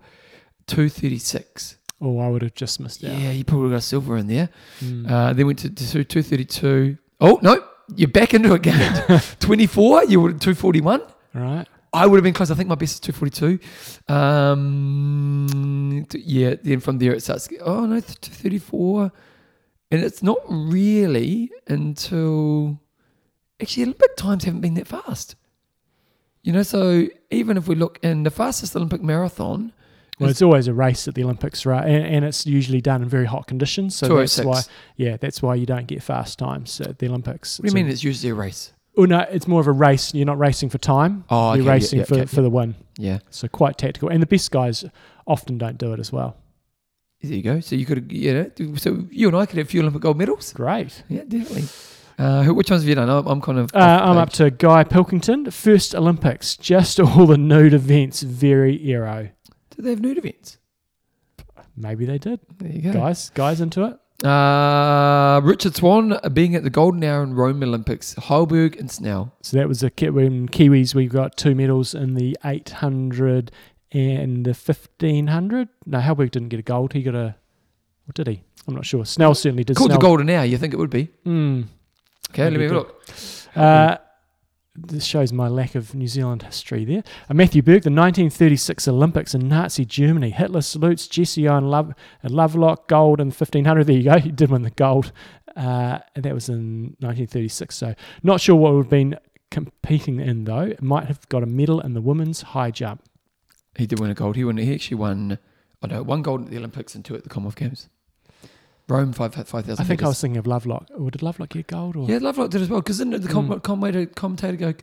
236. 0.66 1.76
Oh, 2.00 2.18
I 2.18 2.28
would 2.28 2.42
have 2.42 2.54
just 2.54 2.78
missed 2.80 3.02
out. 3.04 3.12
Yeah, 3.12 3.30
you 3.30 3.44
probably 3.44 3.70
got 3.70 3.82
silver 3.82 4.16
in 4.18 4.26
there. 4.26 4.50
Mm. 4.80 5.10
Uh, 5.10 5.32
then 5.32 5.46
went 5.46 5.60
to, 5.60 5.70
to 5.70 6.04
232. 6.04 6.98
Oh, 7.20 7.38
no, 7.42 7.64
you're 7.94 8.08
back 8.08 8.34
into 8.34 8.52
it 8.52 8.56
again. 8.56 9.22
24, 9.40 10.04
you 10.04 10.20
were 10.20 10.30
at 10.30 10.40
241. 10.40 11.02
Right. 11.34 11.66
I 11.92 12.06
would 12.06 12.16
have 12.16 12.24
been 12.24 12.34
close. 12.34 12.50
I 12.50 12.54
think 12.54 12.68
my 12.68 12.74
best 12.74 12.94
is 12.94 13.00
242. 13.00 14.12
Um, 14.12 16.06
yeah, 16.12 16.54
then 16.62 16.80
from 16.80 16.98
there 16.98 17.12
it 17.12 17.22
starts. 17.22 17.48
Oh, 17.60 17.86
no, 17.86 18.00
234. 18.00 19.12
And 19.90 20.02
it's 20.02 20.22
not 20.22 20.38
really 20.48 21.50
until. 21.68 22.80
Actually, 23.60 23.84
Olympic 23.84 24.16
times 24.16 24.44
haven't 24.44 24.60
been 24.60 24.74
that 24.74 24.86
fast. 24.86 25.36
You 26.42 26.52
know, 26.52 26.62
so 26.62 27.06
even 27.30 27.56
if 27.56 27.66
we 27.66 27.74
look 27.74 27.98
in 28.02 28.24
the 28.24 28.30
fastest 28.30 28.76
Olympic 28.76 29.02
marathon, 29.02 29.72
Well, 30.18 30.30
it's 30.30 30.40
always 30.40 30.66
a 30.66 30.72
race 30.72 31.06
at 31.08 31.14
the 31.14 31.24
Olympics, 31.24 31.66
right? 31.66 31.84
And, 31.86 32.06
and 32.06 32.24
it's 32.24 32.46
usually 32.46 32.80
done 32.80 33.02
in 33.02 33.08
very 33.08 33.26
hot 33.26 33.46
conditions. 33.46 33.94
So 33.96 34.16
that's 34.16 34.38
why, 34.38 34.62
yeah, 34.96 35.18
that's 35.18 35.42
why 35.42 35.54
you 35.56 35.66
don't 35.66 35.86
get 35.86 36.02
fast 36.02 36.38
times 36.38 36.80
at 36.80 36.98
the 36.98 37.08
Olympics. 37.08 37.58
what 37.58 37.68
do 37.68 37.68
you 37.68 37.74
mean 37.84 37.92
it's 37.92 38.02
usually 38.02 38.30
a 38.30 38.34
race? 38.34 38.72
Oh 38.96 39.04
no, 39.04 39.20
it's 39.30 39.46
more 39.46 39.60
of 39.60 39.66
a 39.66 39.72
race. 39.72 40.14
You're 40.14 40.24
not 40.24 40.38
racing 40.38 40.70
for 40.70 40.78
time. 40.78 41.24
Oh, 41.28 41.52
You're 41.52 41.60
okay, 41.60 41.64
yeah, 41.64 41.72
racing 41.72 41.98
yeah, 41.98 42.04
for, 42.06 42.14
okay, 42.14 42.24
for 42.24 42.40
the 42.40 42.48
win. 42.48 42.74
Yeah. 42.96 43.18
So 43.28 43.46
quite 43.46 43.76
tactical. 43.76 44.08
And 44.08 44.22
the 44.22 44.26
best 44.26 44.50
guys 44.50 44.86
often 45.26 45.58
don't 45.58 45.76
do 45.76 45.92
it 45.92 46.00
as 46.00 46.10
well. 46.12 46.36
There 47.22 47.32
you 47.34 47.42
go. 47.42 47.60
So 47.60 47.76
you 47.76 47.84
could, 47.84 48.10
you 48.10 48.32
know, 48.32 48.74
so 48.76 49.06
you 49.10 49.28
and 49.28 49.36
I 49.36 49.44
could 49.44 49.58
have 49.58 49.66
a 49.66 49.70
few 49.70 49.80
Olympic 49.80 50.00
gold 50.00 50.16
medals. 50.16 50.52
Great. 50.52 51.02
Yeah, 51.08 51.24
definitely. 51.28 51.64
Uh, 52.18 52.42
who, 52.44 52.54
which 52.54 52.70
ones 52.70 52.82
have 52.82 52.88
you 52.88 52.94
done? 52.94 53.10
I'm, 53.10 53.26
I'm 53.26 53.40
kind 53.42 53.58
of. 53.58 53.70
Uh, 53.74 53.78
I'm 53.78 54.16
up 54.16 54.30
to 54.34 54.50
Guy 54.50 54.84
Pilkington. 54.84 55.50
First 55.50 55.94
Olympics, 55.94 56.56
just 56.56 56.98
all 57.00 57.26
the 57.26 57.36
nude 57.36 57.74
events, 57.74 58.22
very 58.22 58.80
aero. 58.90 59.30
Do 59.76 59.82
they 59.82 59.90
have 59.90 60.00
nude 60.00 60.18
events? 60.18 60.58
Maybe 61.76 62.06
they 62.06 62.18
did. 62.18 62.40
There 62.58 62.72
you 62.72 62.80
go. 62.82 62.92
Guys, 62.92 63.30
guys 63.30 63.60
into 63.60 63.84
it. 63.84 64.26
Uh, 64.26 65.40
Richard 65.44 65.76
Swan 65.76 66.18
being 66.32 66.54
at 66.54 66.62
the 66.62 66.70
Golden 66.70 67.04
Hour 67.04 67.22
in 67.22 67.34
Rome 67.34 67.62
Olympics, 67.62 68.14
Halberg 68.14 68.78
and 68.80 68.90
Snell. 68.90 69.34
So 69.42 69.58
that 69.58 69.68
was 69.68 69.82
a 69.82 69.90
ki- 69.90 70.08
when 70.10 70.48
Kiwis. 70.48 70.94
We 70.94 71.06
got 71.06 71.36
two 71.36 71.54
medals 71.54 71.94
in 71.94 72.14
the 72.14 72.34
800 72.42 73.50
and 73.92 74.46
the 74.46 74.54
1500. 74.54 75.68
No, 75.84 75.98
Halberg 75.98 76.30
didn't 76.30 76.48
get 76.48 76.60
a 76.60 76.62
gold. 76.62 76.94
He 76.94 77.02
got 77.02 77.14
a. 77.14 77.36
What 78.06 78.14
did 78.14 78.26
he? 78.28 78.42
I'm 78.66 78.74
not 78.74 78.86
sure. 78.86 79.04
Snell 79.04 79.34
certainly 79.34 79.64
did. 79.64 79.76
Called 79.76 79.90
the 79.90 79.98
Golden 79.98 80.30
Hour, 80.30 80.46
you 80.46 80.56
think 80.56 80.72
it 80.72 80.78
would 80.78 80.90
be? 80.90 81.08
Mm. 81.26 81.64
Okay, 82.30 82.44
let 82.44 82.52
me 82.54 82.62
have 82.62 82.72
a 82.72 82.74
look. 82.74 83.02
Uh, 83.54 83.96
this 84.76 85.04
shows 85.04 85.32
my 85.32 85.48
lack 85.48 85.74
of 85.74 85.94
New 85.94 86.06
Zealand 86.06 86.42
history 86.42 86.84
there. 86.84 87.02
Uh, 87.28 87.34
Matthew 87.34 87.62
Burke, 87.62 87.82
the 87.82 87.90
1936 87.90 88.88
Olympics 88.88 89.34
in 89.34 89.48
Nazi 89.48 89.84
Germany. 89.84 90.30
Hitler 90.30 90.60
salutes 90.60 91.06
Jesse 91.08 91.48
Owen 91.48 91.68
Love, 91.68 91.94
uh, 92.22 92.28
Lovelock, 92.28 92.88
gold 92.88 93.20
in 93.20 93.28
1500. 93.28 93.86
There 93.86 93.96
you 93.96 94.02
go. 94.04 94.18
He 94.26 94.30
did 94.32 94.50
win 94.50 94.62
the 94.62 94.70
gold. 94.70 95.12
Uh, 95.56 96.00
and 96.14 96.24
that 96.24 96.34
was 96.34 96.48
in 96.48 96.96
1936. 97.00 97.74
So 97.74 97.94
not 98.22 98.40
sure 98.40 98.56
what 98.56 98.74
have 98.74 98.90
been 98.90 99.18
competing 99.50 100.20
in, 100.20 100.44
though. 100.44 100.72
Might 100.80 101.06
have 101.06 101.26
got 101.28 101.42
a 101.42 101.46
medal 101.46 101.80
in 101.80 101.94
the 101.94 102.00
women's 102.00 102.42
high 102.42 102.70
jump. 102.70 103.02
He 103.76 103.86
did 103.86 104.00
win 104.00 104.10
a 104.10 104.14
gold. 104.14 104.36
He 104.36 104.44
won. 104.44 104.56
He 104.56 104.74
actually 104.74 104.96
won. 104.96 105.38
I 105.82 105.86
know 105.86 106.02
one 106.02 106.22
gold 106.22 106.44
at 106.44 106.50
the 106.50 106.58
Olympics 106.58 106.94
and 106.94 107.04
two 107.04 107.14
at 107.14 107.22
the 107.22 107.28
Commonwealth 107.28 107.56
Games. 107.56 107.88
Rome 108.88 109.12
five 109.12 109.34
five 109.34 109.48
thousand. 109.64 109.84
I 109.84 109.84
think 109.88 110.02
I 110.02 110.08
was 110.08 110.20
thinking 110.20 110.36
of 110.38 110.46
Lovelock. 110.46 110.88
Or 110.96 111.10
did 111.10 111.22
Lovelock 111.22 111.48
get 111.50 111.66
gold? 111.66 111.96
Or? 111.96 112.08
Yeah, 112.08 112.18
Lovelock 112.20 112.50
did 112.50 112.62
as 112.62 112.68
well. 112.68 112.80
Because 112.80 112.98
didn't 112.98 113.20
the 113.22 113.28
com- 113.28 113.48
Mm. 113.48 113.62
commentator, 113.62 114.06
commentator 114.06 114.56
go, 114.56 114.74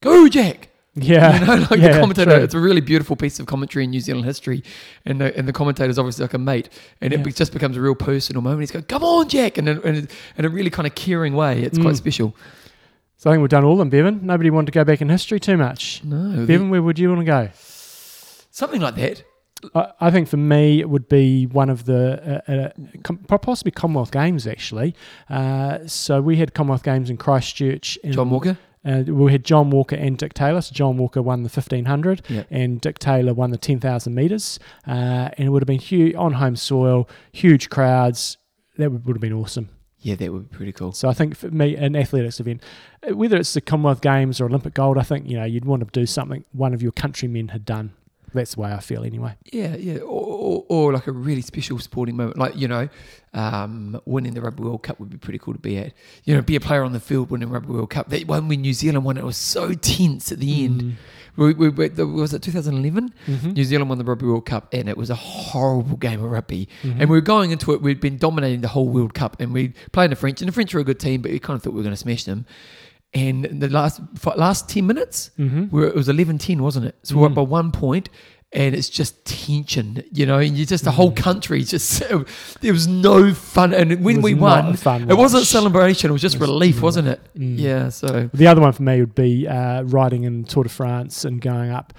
"Go 0.00 0.28
Jack"? 0.28 0.68
Yeah. 0.94 1.38
You 1.40 1.46
know, 1.46 1.66
like 1.70 1.70
Yeah, 1.80 1.92
the 1.92 2.00
commentator. 2.00 2.30
true. 2.32 2.42
It's 2.42 2.54
a 2.54 2.58
really 2.58 2.80
beautiful 2.80 3.14
piece 3.16 3.38
of 3.38 3.46
commentary 3.46 3.84
in 3.84 3.90
New 3.90 4.00
Zealand 4.00 4.24
history, 4.24 4.64
and 5.04 5.20
the 5.20 5.36
and 5.38 5.46
the 5.46 5.52
commentator's 5.52 5.98
obviously 5.98 6.24
like 6.24 6.34
a 6.34 6.38
mate, 6.38 6.68
and 7.00 7.12
it 7.12 7.18
Yeah. 7.18 7.22
be- 7.22 7.32
just 7.32 7.52
becomes 7.52 7.76
a 7.76 7.80
real 7.80 7.94
personal 7.94 8.42
moment. 8.42 8.62
He's 8.62 8.70
going, 8.72 8.84
"Come 8.86 9.04
on, 9.04 9.28
Jack," 9.28 9.58
and 9.58 9.68
in, 9.68 10.08
a 10.38 10.48
really 10.48 10.70
kind 10.70 10.86
of 10.86 10.94
caring 10.96 11.34
way. 11.34 11.62
It's 11.62 11.78
quite 11.78 11.94
Mm. 11.94 11.98
special. 11.98 12.34
So 13.18 13.30
I 13.30 13.34
think 13.34 13.42
we've 13.42 13.48
done 13.50 13.64
all 13.64 13.72
of 13.74 13.78
them, 13.78 13.90
Bevan. 13.90 14.20
Nobody 14.24 14.50
wanted 14.50 14.66
to 14.66 14.72
go 14.72 14.84
back 14.84 15.00
in 15.00 15.08
history 15.08 15.38
too 15.38 15.56
much. 15.56 16.02
No, 16.04 16.44
Bevan, 16.46 16.68
where 16.68 16.82
would 16.82 16.98
you 16.98 17.08
want 17.10 17.20
to 17.20 17.24
go? 17.24 17.48
something 18.50 18.80
like 18.80 18.94
that. 18.96 19.22
I, 19.74 19.92
I 20.00 20.10
think 20.10 20.28
for 20.28 20.36
me, 20.36 20.80
it 20.80 20.88
would 20.90 21.08
be 21.08 21.46
one 21.46 21.70
of 21.70 21.84
the 21.86 22.42
uh, 22.48 22.72
uh, 23.08 23.38
possibly 23.38 23.72
Commonwealth 23.72 24.10
Games 24.12 24.46
actually. 24.46 24.94
Uh, 25.28 25.86
so 25.86 26.20
we 26.20 26.36
had 26.36 26.54
Commonwealth 26.54 26.82
Games 26.82 27.10
in 27.10 27.16
Christchurch. 27.16 27.96
In, 27.98 28.12
John 28.12 28.30
Walker. 28.30 28.58
Uh, 28.84 29.02
we 29.06 29.32
had 29.32 29.44
John 29.44 29.70
Walker 29.70 29.96
and 29.96 30.16
Dick 30.16 30.32
Taylor. 30.34 30.60
So 30.60 30.72
John 30.72 30.96
Walker 30.96 31.20
won 31.20 31.42
the 31.42 31.48
1500 31.48 32.22
Yeah. 32.28 32.44
and 32.50 32.80
Dick 32.80 32.98
Taylor 32.98 33.34
won 33.34 33.50
the 33.50 33.58
10,000 33.58 34.14
metres. 34.14 34.58
Uh, 34.86 35.30
and 35.36 35.46
it 35.46 35.48
would 35.50 35.62
have 35.62 35.66
been 35.66 35.80
huge 35.80 36.14
on 36.14 36.34
home 36.34 36.54
soil, 36.56 37.08
huge 37.32 37.68
crowds. 37.68 38.36
That 38.78 38.92
would, 38.92 39.06
would 39.06 39.16
have 39.16 39.20
been 39.22 39.32
awesome. 39.32 39.70
Yeah, 40.00 40.14
that 40.14 40.32
would 40.32 40.50
be 40.50 40.56
pretty 40.56 40.72
cool. 40.72 40.92
So 40.92 41.08
I 41.08 41.14
think 41.14 41.34
for 41.36 41.50
me, 41.50 41.74
an 41.74 41.96
athletics 41.96 42.38
event, 42.38 42.62
uh, 43.02 43.16
whether 43.16 43.36
it's 43.36 43.54
the 43.54 43.60
Commonwealth 43.60 44.02
Games 44.02 44.40
or 44.40 44.44
Olympic 44.44 44.74
gold, 44.74 44.98
I 44.98 45.02
think 45.02 45.28
you 45.28 45.36
know 45.36 45.44
you'd 45.44 45.64
want 45.64 45.82
to 45.82 45.88
do 45.98 46.06
something 46.06 46.44
one 46.52 46.72
of 46.74 46.80
your 46.82 46.92
countrymen 46.92 47.48
had 47.48 47.64
done. 47.64 47.92
That's 48.36 48.54
the 48.54 48.60
way 48.60 48.72
I 48.72 48.80
feel 48.80 49.04
anyway. 49.04 49.36
Yeah, 49.52 49.76
yeah, 49.76 49.98
or, 49.98 50.24
or, 50.24 50.64
or 50.68 50.92
like 50.92 51.06
a 51.06 51.12
really 51.12 51.42
special 51.42 51.78
sporting 51.78 52.16
moment, 52.16 52.38
like 52.38 52.56
you 52.56 52.68
know, 52.68 52.88
um, 53.34 54.00
winning 54.04 54.34
the 54.34 54.40
Rugby 54.40 54.62
World 54.62 54.82
Cup 54.82 54.98
would 55.00 55.10
be 55.10 55.18
pretty 55.18 55.38
cool 55.38 55.54
to 55.54 55.60
be 55.60 55.78
at. 55.78 55.92
You 56.24 56.34
know, 56.34 56.42
be 56.42 56.56
a 56.56 56.60
player 56.60 56.82
on 56.82 56.92
the 56.92 57.00
field 57.00 57.30
winning 57.30 57.50
Rugby 57.50 57.72
World 57.72 57.90
Cup. 57.90 58.08
That 58.08 58.26
one 58.26 58.48
when 58.48 58.62
New 58.62 58.72
Zealand 58.72 59.04
won, 59.04 59.16
it 59.16 59.24
was 59.24 59.36
so 59.36 59.72
tense 59.74 60.32
at 60.32 60.38
the 60.38 60.64
end. 60.64 60.96
We, 61.36 61.52
we, 61.52 61.68
we, 61.68 61.88
was 61.88 62.32
it 62.32 62.42
2011? 62.42 63.12
Mm-hmm. 63.26 63.50
New 63.50 63.64
Zealand 63.64 63.90
won 63.90 63.98
the 63.98 64.04
Rugby 64.04 64.26
World 64.26 64.46
Cup, 64.46 64.72
and 64.72 64.88
it 64.88 64.96
was 64.96 65.10
a 65.10 65.14
horrible 65.14 65.96
game 65.98 66.24
of 66.24 66.30
rugby. 66.30 66.68
Mm-hmm. 66.82 67.00
And 67.00 67.10
we 67.10 67.16
were 67.16 67.22
going 67.22 67.50
into 67.50 67.72
it, 67.72 67.82
we'd 67.82 68.00
been 68.00 68.16
dominating 68.16 68.62
the 68.62 68.68
whole 68.68 68.88
World 68.88 69.12
Cup, 69.12 69.36
and 69.38 69.52
we 69.52 69.74
playing 69.92 70.10
the 70.10 70.16
French, 70.16 70.40
and 70.40 70.48
the 70.48 70.52
French 70.52 70.72
were 70.72 70.80
a 70.80 70.84
good 70.84 70.98
team, 70.98 71.20
but 71.20 71.30
we 71.30 71.38
kind 71.38 71.56
of 71.56 71.62
thought 71.62 71.74
we 71.74 71.78
were 71.78 71.82
going 71.82 71.94
to 71.94 72.00
smash 72.00 72.24
them. 72.24 72.46
And 73.24 73.44
the 73.62 73.68
last 73.68 74.00
last 74.36 74.68
10 74.68 74.86
minutes, 74.86 75.30
Mhm. 75.38 75.70
we 75.72 75.80
were, 75.80 75.86
it 75.88 75.94
was 75.94 76.08
11 76.08 76.38
10, 76.38 76.62
wasn't 76.62 76.84
it? 76.86 76.96
So 77.02 77.16
we're 77.16 77.26
up 77.26 77.32
Mm. 77.32 77.36
by 77.36 77.42
one 77.60 77.72
point, 77.72 78.08
and 78.52 78.74
it's 78.74 78.90
just 78.90 79.24
tension, 79.24 80.02
you 80.12 80.26
know, 80.26 80.38
and 80.38 80.56
you 80.58 80.66
just, 80.66 80.84
the 80.84 80.90
whole 80.90 81.12
country 81.12 81.62
just, 81.64 82.02
there 82.60 82.72
was 82.72 82.86
no 82.86 83.32
fun. 83.32 83.72
And 83.72 84.04
when 84.04 84.18
Mm. 84.18 84.22
we 84.22 84.34
won, 84.34 84.74
fun 84.76 85.10
it 85.10 85.16
wasn't 85.16 85.44
celebration, 85.46 86.10
it 86.10 86.12
was 86.12 86.22
just 86.22 86.36
It 86.36 86.40
was- 86.40 86.50
relief, 86.50 86.82
wasn't 86.82 87.08
it? 87.08 87.20
Mm. 87.38 87.58
Yeah, 87.58 87.88
so. 87.88 88.28
The 88.34 88.46
other 88.46 88.60
one 88.60 88.72
for 88.72 88.82
me 88.82 89.00
would 89.00 89.14
be 89.14 89.48
uh, 89.48 89.82
riding 89.84 90.24
in 90.24 90.44
Tour 90.44 90.64
de 90.64 90.68
France 90.68 91.24
and 91.24 91.40
going 91.40 91.70
up. 91.70 91.92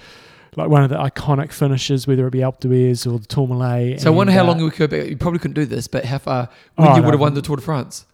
Like 0.56 0.70
one 0.70 0.84
of 0.84 0.90
the 0.90 0.98
iconic 0.98 1.52
finishes, 1.52 2.08
whether 2.08 2.26
it 2.28 2.32
be 2.32 2.40
Alpe 2.40 2.60
d'Huez 2.62 3.06
or 3.12 3.20
the 3.20 3.28
Tourmalet. 3.28 4.02
So 4.02 4.12
I 4.12 4.16
wonder 4.16 4.34
how 4.34 4.42
uh, 4.44 4.48
long 4.48 4.64
we 4.64 4.72
could 4.72 4.90
be. 4.90 4.98
You 5.10 5.18
probably 5.18 5.40
couldn't 5.40 5.54
do 5.56 5.66
this, 5.66 5.88
but 5.88 6.06
how 6.06 6.18
far 6.20 6.50
when 6.76 6.88
Oh, 6.88 6.96
you 6.96 7.02
no. 7.02 7.06
would 7.06 7.14
have 7.14 7.22
won 7.22 7.34
the 7.36 7.42
Tour 7.44 7.58
de 7.58 7.62
France? 7.62 8.06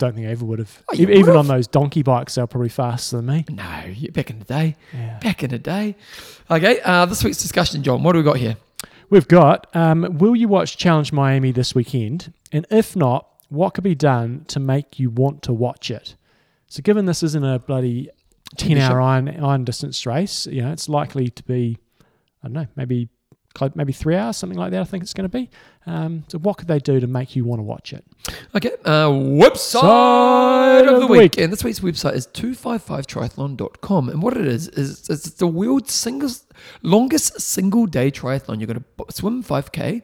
Don't 0.00 0.14
think 0.14 0.26
I 0.26 0.30
ever 0.30 0.46
would 0.46 0.58
have. 0.60 0.82
Oh, 0.90 0.94
Even 0.94 1.20
would've. 1.20 1.36
on 1.36 1.46
those 1.46 1.66
donkey 1.66 2.02
bikes, 2.02 2.34
they 2.36 2.42
were 2.42 2.46
probably 2.46 2.70
faster 2.70 3.16
than 3.18 3.26
me. 3.26 3.44
No, 3.50 3.84
you- 3.86 4.10
back 4.10 4.30
in 4.30 4.38
the 4.38 4.44
day. 4.46 4.76
Yeah. 4.94 5.18
Back 5.18 5.42
in 5.44 5.50
the 5.50 5.58
day. 5.58 5.94
Okay, 6.50 6.80
uh, 6.80 7.04
this 7.04 7.22
week's 7.22 7.36
discussion, 7.42 7.82
John. 7.82 8.02
What 8.02 8.12
do 8.14 8.18
we 8.18 8.24
got 8.24 8.38
here? 8.38 8.56
We've 9.10 9.28
got 9.28 9.66
um, 9.76 10.16
Will 10.18 10.34
you 10.34 10.48
watch 10.48 10.78
Challenge 10.78 11.12
Miami 11.12 11.52
this 11.52 11.74
weekend? 11.74 12.32
And 12.50 12.66
if 12.70 12.96
not, 12.96 13.26
what 13.50 13.74
could 13.74 13.84
be 13.84 13.94
done 13.94 14.44
to 14.48 14.58
make 14.58 14.98
you 14.98 15.10
want 15.10 15.42
to 15.42 15.52
watch 15.52 15.90
it? 15.90 16.16
So, 16.68 16.80
given 16.82 17.04
this 17.04 17.22
isn't 17.22 17.44
a 17.44 17.58
bloody 17.58 18.08
10 18.56 18.78
hour 18.78 19.00
iron, 19.02 19.28
iron 19.28 19.64
distance 19.64 20.06
race, 20.06 20.46
you 20.46 20.62
know, 20.62 20.72
it's 20.72 20.88
likely 20.88 21.28
to 21.28 21.42
be, 21.42 21.76
I 22.42 22.46
don't 22.46 22.52
know, 22.54 22.66
maybe 22.74 23.08
maybe 23.74 23.92
three 23.92 24.16
hours, 24.16 24.36
something 24.36 24.58
like 24.58 24.70
that, 24.72 24.80
I 24.80 24.84
think 24.84 25.02
it's 25.02 25.14
going 25.14 25.28
to 25.28 25.36
be. 25.38 25.50
Um, 25.86 26.24
so, 26.28 26.38
what 26.38 26.58
could 26.58 26.68
they 26.68 26.78
do 26.78 27.00
to 27.00 27.06
make 27.06 27.34
you 27.34 27.44
want 27.44 27.58
to 27.58 27.62
watch 27.62 27.92
it? 27.92 28.04
Okay, 28.54 28.72
uh, 28.84 29.08
website 29.08 30.86
of 30.86 31.00
the 31.00 31.06
week. 31.06 31.38
And 31.38 31.50
this 31.50 31.64
week's 31.64 31.80
website 31.80 32.14
is 32.14 32.26
255triathlon.com. 32.28 34.08
And 34.10 34.22
what 34.22 34.36
it 34.36 34.46
is, 34.46 34.68
is 34.68 35.08
it's 35.08 35.30
the 35.30 35.46
world's 35.46 35.92
single, 35.92 36.30
longest 36.82 37.40
single 37.40 37.86
day 37.86 38.10
triathlon. 38.10 38.60
You're 38.60 38.66
going 38.66 38.84
to 38.84 39.12
swim 39.12 39.42
5K, 39.42 40.02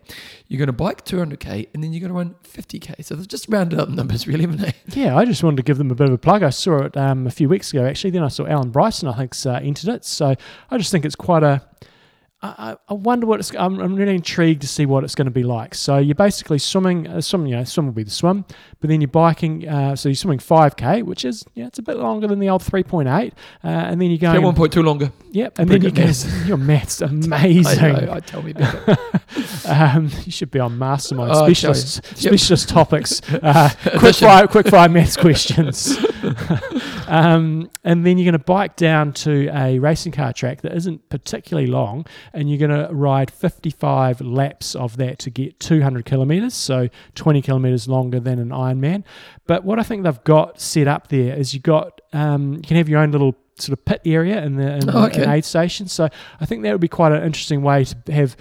you're 0.48 0.59
going 0.59 0.66
to 0.66 0.72
bike 0.72 1.04
200K, 1.04 1.68
and 1.74 1.85
then 1.85 1.92
you're 1.92 2.00
going 2.00 2.12
to 2.12 2.14
run 2.14 2.35
50K. 2.42 3.04
So 3.04 3.14
they've 3.14 3.28
just 3.28 3.46
rounded 3.50 3.78
up 3.78 3.90
numbers, 3.90 4.26
really, 4.26 4.42
haven't 4.42 4.61
they? 4.61 4.72
Yeah, 4.88 5.16
I 5.16 5.26
just 5.26 5.44
wanted 5.44 5.59
to 5.59 5.62
give 5.62 5.76
them 5.76 5.90
a 5.90 5.94
bit 5.94 6.09
of 6.09 6.14
a 6.14 6.18
plug. 6.18 6.42
I 6.42 6.50
saw 6.50 6.85
it 6.85 6.96
um, 6.96 7.26
a 7.26 7.30
few 7.30 7.50
weeks 7.50 7.70
ago, 7.70 7.85
actually. 7.85 8.11
Then 8.11 8.24
I 8.24 8.28
saw 8.28 8.46
Alan 8.46 8.70
Bryson, 8.70 9.09
I 9.09 9.12
think, 9.14 9.35
uh, 9.44 9.61
entered 9.62 9.90
it. 9.90 10.04
So 10.06 10.35
I 10.70 10.78
just 10.78 10.90
think 10.90 11.04
it's 11.04 11.16
quite 11.16 11.42
a. 11.42 11.62
I, 12.42 12.49
I 12.72 12.77
I 12.90 12.94
wonder 12.94 13.27
what 13.27 13.40
it's. 13.40 13.55
I'm, 13.55 13.81
I'm 13.81 13.94
really 13.94 14.14
intrigued 14.14 14.61
to 14.61 14.68
see 14.68 14.85
what 14.85 15.05
it's 15.05 15.14
going 15.14 15.25
to 15.27 15.31
be 15.31 15.42
like. 15.42 15.75
So 15.75 15.96
you're 15.96 16.14
basically 16.14 16.59
swimming. 16.59 17.07
Uh, 17.09 17.20
swim, 17.22 17.46
you 17.46 17.57
know, 17.57 17.64
swim 17.64 17.87
will 17.87 17.92
be 17.94 18.03
the 18.03 18.11
swim, 18.11 18.44
but 18.81 18.90
then 18.90 19.01
you're 19.01 19.09
biking. 19.09 19.66
Uh, 19.66 19.96
so 19.96 20.11
you're 20.11 20.16
swimming 20.16 20.38
5k, 20.38 21.03
which 21.03 21.25
is 21.25 21.44
yeah, 21.55 21.66
it's 21.66 21.79
a 21.79 21.83
bit 21.83 21.96
longer 21.96 22.27
than 22.27 22.38
the 22.38 22.51
old 22.51 22.62
3.8, 22.62 23.09
uh, 23.33 23.33
and 23.64 24.01
then 24.01 24.11
you're 24.11 24.40
one 24.42 24.55
point, 24.55 24.77
longer. 24.77 25.11
Yep, 25.33 25.59
and 25.59 25.68
pretty 25.68 25.88
then 25.90 25.96
you 25.96 26.03
go. 26.03 26.07
maths. 26.07 26.46
Your 26.46 26.57
maths 26.59 27.03
I 27.03 27.07
amazing. 27.07 27.92
know, 27.92 28.12
I 28.12 28.20
tell 28.20 28.42
me 28.42 28.51
about 28.53 28.88
it. 28.88 28.99
Um, 29.68 30.11
you 30.25 30.31
should 30.31 30.53
be 30.53 30.61
on 30.61 30.79
Mastermind 30.79 31.33
Oh, 31.33 31.42
I 31.44 31.46
specialist. 31.53 31.96
Yep. 32.12 32.16
specialist 32.18 32.68
topics. 32.68 33.20
Uh, 33.33 33.68
quick 33.99 34.14
fire, 34.14 34.46
quick 34.46 34.68
fire 34.68 34.88
maths 34.88 35.16
questions. 35.16 35.99
um, 37.09 37.68
and 37.85 38.07
then 38.07 38.16
you're 38.18 38.25
going 38.25 38.38
to 38.38 38.44
bike 38.44 38.77
down 38.77 39.12
to 39.12 39.49
a 39.53 39.79
racing 39.81 40.12
car 40.12 40.33
track 40.33 40.62
that 40.62 40.72
isn't 40.75 41.09
particularly 41.09 41.66
long, 41.68 42.07
and 42.32 42.48
you're 42.50 42.58
going 42.68 42.86
to 42.86 42.92
ride 42.94 43.30
55 43.30 44.20
laps 44.20 44.74
of 44.74 44.96
that 44.98 45.18
to 45.20 45.30
get 45.30 45.58
200 45.60 46.04
kilometers, 46.04 46.54
so 46.54 46.88
20 47.14 47.42
kilometers 47.42 47.88
longer 47.88 48.20
than 48.20 48.38
an 48.38 48.48
Ironman. 48.50 49.04
But 49.46 49.64
what 49.64 49.78
I 49.78 49.82
think 49.82 50.02
they've 50.04 50.24
got 50.24 50.60
set 50.60 50.88
up 50.88 51.08
there 51.08 51.34
is 51.36 51.54
you 51.54 51.60
got 51.60 52.00
um, 52.12 52.54
you 52.54 52.62
can 52.62 52.76
have 52.76 52.88
your 52.88 53.00
own 53.00 53.10
little 53.12 53.34
sort 53.58 53.78
of 53.78 53.84
pit 53.84 54.02
area 54.04 54.42
in 54.44 54.56
the 54.56 54.76
in, 54.76 54.90
Oh, 54.90 55.06
okay. 55.06 55.22
an 55.24 55.30
aid 55.30 55.44
station. 55.44 55.88
So 55.88 56.08
I 56.40 56.46
think 56.46 56.62
that 56.62 56.72
would 56.72 56.80
be 56.80 56.88
quite 56.88 57.12
an 57.12 57.22
interesting 57.22 57.62
way 57.62 57.84
to 57.84 58.12
have 58.12 58.36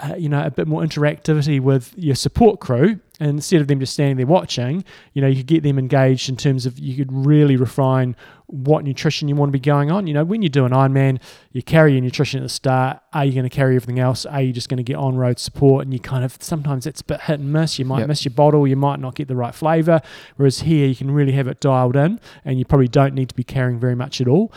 uh, 0.00 0.14
you 0.16 0.28
know, 0.30 0.42
a 0.42 0.50
bit 0.50 0.66
more 0.66 0.82
interactivity 0.82 1.60
with 1.60 1.92
your 1.96 2.14
support 2.14 2.58
crew. 2.60 3.00
And 3.20 3.28
instead 3.32 3.60
of 3.60 3.68
them 3.68 3.78
just 3.80 3.92
standing 3.92 4.16
there 4.16 4.26
watching, 4.26 4.82
you 5.12 5.20
know, 5.20 5.28
you 5.28 5.36
could 5.36 5.46
get 5.46 5.62
them 5.62 5.78
engaged 5.78 6.30
in 6.30 6.36
terms 6.38 6.64
of 6.64 6.78
you 6.78 6.96
could 6.96 7.12
really 7.12 7.56
refine 7.56 8.16
what 8.46 8.82
nutrition 8.82 9.28
you 9.28 9.36
want 9.36 9.50
to 9.50 9.52
be 9.52 9.60
going 9.60 9.90
on. 9.90 10.06
You 10.06 10.14
know, 10.14 10.24
when 10.24 10.40
you 10.40 10.48
do 10.48 10.64
an 10.64 10.72
Ironman, 10.72 11.20
you 11.52 11.62
carry 11.62 11.92
your 11.92 12.00
nutrition 12.00 12.40
at 12.40 12.42
the 12.44 12.48
start. 12.48 12.98
Are 13.12 13.24
you 13.26 13.32
going 13.32 13.44
to 13.48 13.54
carry 13.54 13.76
everything 13.76 13.98
else? 14.00 14.24
Are 14.24 14.40
you 14.40 14.52
just 14.54 14.70
going 14.70 14.78
to 14.78 14.82
get 14.82 14.96
on 14.96 15.16
road 15.16 15.38
support? 15.38 15.84
And 15.84 15.92
you 15.92 16.00
kind 16.00 16.24
of 16.24 16.38
sometimes 16.40 16.86
it's 16.86 17.02
a 17.02 17.04
bit 17.04 17.20
hit 17.20 17.40
and 17.40 17.52
miss. 17.52 17.78
You 17.78 17.84
might 17.84 17.98
Yep. 18.00 18.08
miss 18.08 18.24
your 18.24 18.32
bottle, 18.34 18.66
you 18.66 18.74
might 18.76 18.98
not 19.00 19.14
get 19.14 19.28
the 19.28 19.36
right 19.36 19.54
flavor. 19.54 20.00
Whereas 20.36 20.60
here, 20.60 20.86
you 20.86 20.96
can 20.96 21.10
really 21.10 21.32
have 21.32 21.46
it 21.46 21.60
dialed 21.60 21.96
in, 21.96 22.18
and 22.44 22.58
you 22.58 22.64
probably 22.64 22.88
don't 22.88 23.14
need 23.14 23.28
to 23.28 23.34
be 23.34 23.44
carrying 23.44 23.78
very 23.78 23.94
much 23.94 24.20
at 24.22 24.26
all. 24.28 24.50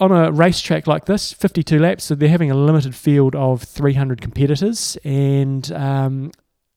On 0.00 0.10
a 0.10 0.32
racetrack 0.32 0.86
like 0.86 1.04
this, 1.04 1.34
52 1.34 1.78
laps, 1.78 2.04
so 2.04 2.14
they're 2.14 2.30
having 2.30 2.50
a 2.50 2.54
limited 2.54 2.94
field 2.94 3.34
of 3.36 3.62
300 3.62 4.22
competitors. 4.22 4.96
And 5.04 5.70
um, 5.72 6.30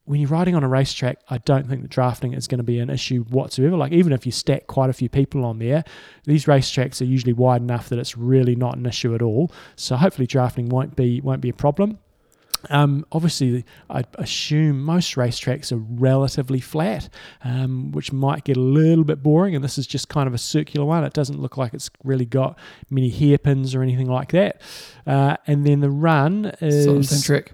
when 0.09 0.19
you're 0.19 0.29
riding 0.31 0.55
on 0.55 0.63
a 0.63 0.67
racetrack, 0.67 1.19
I 1.29 1.37
don't 1.37 1.69
think 1.69 1.83
that 1.83 1.91
drafting 1.91 2.33
is 2.33 2.47
going 2.47 2.57
to 2.57 2.63
be 2.63 2.79
an 2.79 2.89
issue 2.89 3.23
whatsoever. 3.25 3.77
Like, 3.77 3.91
even 3.91 4.11
if 4.11 4.25
you 4.25 4.31
stack 4.31 4.65
quite 4.65 4.89
a 4.89 4.93
few 4.93 5.07
people 5.07 5.45
on 5.45 5.59
there, 5.59 5.83
these 6.23 6.45
racetracks 6.45 6.99
are 6.99 7.05
usually 7.05 7.31
wide 7.31 7.61
enough 7.61 7.89
that 7.89 7.99
it's 7.99 8.17
really 8.17 8.55
not 8.55 8.75
an 8.75 8.87
issue 8.87 9.13
at 9.13 9.21
all. 9.21 9.51
So, 9.75 9.95
hopefully, 9.95 10.25
drafting 10.25 10.67
won't 10.69 10.95
be, 10.95 11.21
won't 11.21 11.41
be 11.41 11.49
a 11.49 11.53
problem. 11.53 11.99
Um, 12.71 13.05
obviously, 13.11 13.65
I 13.87 14.03
assume 14.15 14.81
most 14.81 15.13
racetracks 15.13 15.71
are 15.71 15.77
relatively 15.77 16.59
flat, 16.59 17.07
um, 17.43 17.91
which 17.91 18.11
might 18.11 18.43
get 18.45 18.57
a 18.57 18.61
little 18.61 19.03
bit 19.03 19.21
boring. 19.21 19.53
And 19.53 19.63
this 19.63 19.77
is 19.77 19.85
just 19.85 20.09
kind 20.09 20.27
of 20.27 20.33
a 20.33 20.39
circular 20.39 20.87
one. 20.87 21.03
It 21.03 21.13
doesn't 21.13 21.39
look 21.39 21.55
like 21.55 21.75
it's 21.75 21.91
really 22.03 22.25
got 22.25 22.57
many 22.89 23.11
hairpins 23.11 23.75
or 23.75 23.83
anything 23.83 24.09
like 24.09 24.31
that. 24.31 24.59
Uh, 25.05 25.37
and 25.45 25.67
then 25.67 25.81
the 25.81 25.91
run 25.91 26.51
Sort 26.59 26.63
of 26.63 26.73
same 26.73 26.97
is 26.97 27.23
trick. 27.23 27.53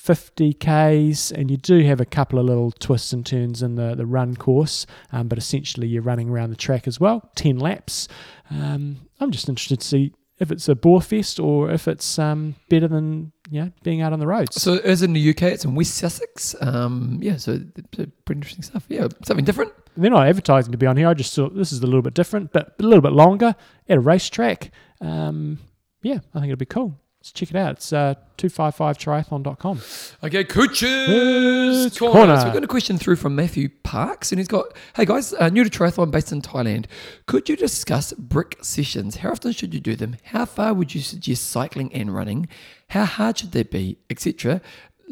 50 0.00 0.54
Ks, 0.54 1.30
and 1.30 1.50
you 1.50 1.58
do 1.58 1.84
have 1.84 2.00
a 2.00 2.06
couple 2.06 2.38
of 2.38 2.46
little 2.46 2.70
twists 2.72 3.12
and 3.12 3.24
turns 3.24 3.62
in 3.62 3.74
the, 3.74 3.94
the 3.94 4.06
run 4.06 4.34
course, 4.34 4.86
um, 5.12 5.28
but 5.28 5.36
essentially 5.36 5.86
you're 5.86 6.00
running 6.00 6.30
around 6.30 6.48
the 6.48 6.56
track 6.56 6.88
as 6.88 6.98
well, 6.98 7.30
10 7.34 7.58
laps. 7.58 8.08
Um, 8.50 8.96
I'm 9.20 9.30
just 9.30 9.46
interested 9.46 9.80
to 9.80 9.86
see 9.86 10.14
if 10.38 10.50
it's 10.50 10.70
a 10.70 10.74
bore 10.74 11.02
fest 11.02 11.38
or 11.38 11.70
if 11.70 11.86
it's 11.86 12.18
um, 12.18 12.54
better 12.70 12.88
than 12.88 13.30
know, 13.50 13.70
being 13.82 14.00
out 14.00 14.14
on 14.14 14.20
the 14.20 14.26
roads. 14.26 14.60
So 14.60 14.78
as 14.78 15.02
in 15.02 15.12
the 15.12 15.30
UK, 15.30 15.42
it's 15.42 15.66
in 15.66 15.74
West 15.74 15.94
Sussex. 15.94 16.56
Um, 16.62 17.18
yeah, 17.20 17.36
so 17.36 17.60
pretty 17.92 18.10
interesting 18.26 18.62
stuff. 18.62 18.86
Yeah, 18.88 19.08
something 19.22 19.44
different. 19.44 19.72
They're 19.98 20.10
not 20.10 20.26
advertising 20.26 20.72
to 20.72 20.78
be 20.78 20.86
on 20.86 20.96
here. 20.96 21.08
I 21.08 21.14
just 21.14 21.34
thought 21.34 21.54
this 21.54 21.72
is 21.72 21.80
a 21.80 21.86
little 21.86 22.00
bit 22.00 22.14
different, 22.14 22.52
but 22.52 22.74
a 22.80 22.82
little 22.82 23.02
bit 23.02 23.12
longer 23.12 23.54
at 23.86 23.98
a 23.98 24.00
racetrack. 24.00 24.70
Um, 25.02 25.58
yeah, 26.02 26.20
I 26.34 26.40
think 26.40 26.46
it'd 26.46 26.58
be 26.58 26.64
cool. 26.64 26.98
So 27.22 27.32
check 27.34 27.50
it 27.50 27.56
out. 27.56 27.72
It's 27.72 27.92
uh, 27.92 28.14
255triathlon.com. 28.38 29.80
Okay, 30.24 30.42
coaches 30.44 31.98
Corner. 31.98 32.12
corner. 32.14 32.36
So 32.38 32.44
we've 32.44 32.54
got 32.54 32.64
a 32.64 32.68
question 32.68 32.96
through 32.96 33.16
from 33.16 33.36
Matthew 33.36 33.68
Parks, 33.82 34.32
and 34.32 34.38
he's 34.38 34.48
got, 34.48 34.74
"Hey 34.96 35.04
guys, 35.04 35.34
uh, 35.34 35.50
new 35.50 35.62
to 35.62 35.70
triathlon, 35.70 36.10
based 36.10 36.32
in 36.32 36.40
Thailand. 36.40 36.86
Could 37.26 37.50
you 37.50 37.56
discuss 37.56 38.14
brick 38.14 38.56
sessions? 38.62 39.16
How 39.16 39.32
often 39.32 39.52
should 39.52 39.74
you 39.74 39.80
do 39.80 39.96
them? 39.96 40.16
How 40.24 40.46
far 40.46 40.72
would 40.72 40.94
you 40.94 41.02
suggest 41.02 41.48
cycling 41.48 41.92
and 41.92 42.14
running? 42.14 42.48
How 42.88 43.04
hard 43.04 43.38
should 43.38 43.52
they 43.52 43.64
be, 43.64 43.98
etc." 44.08 44.62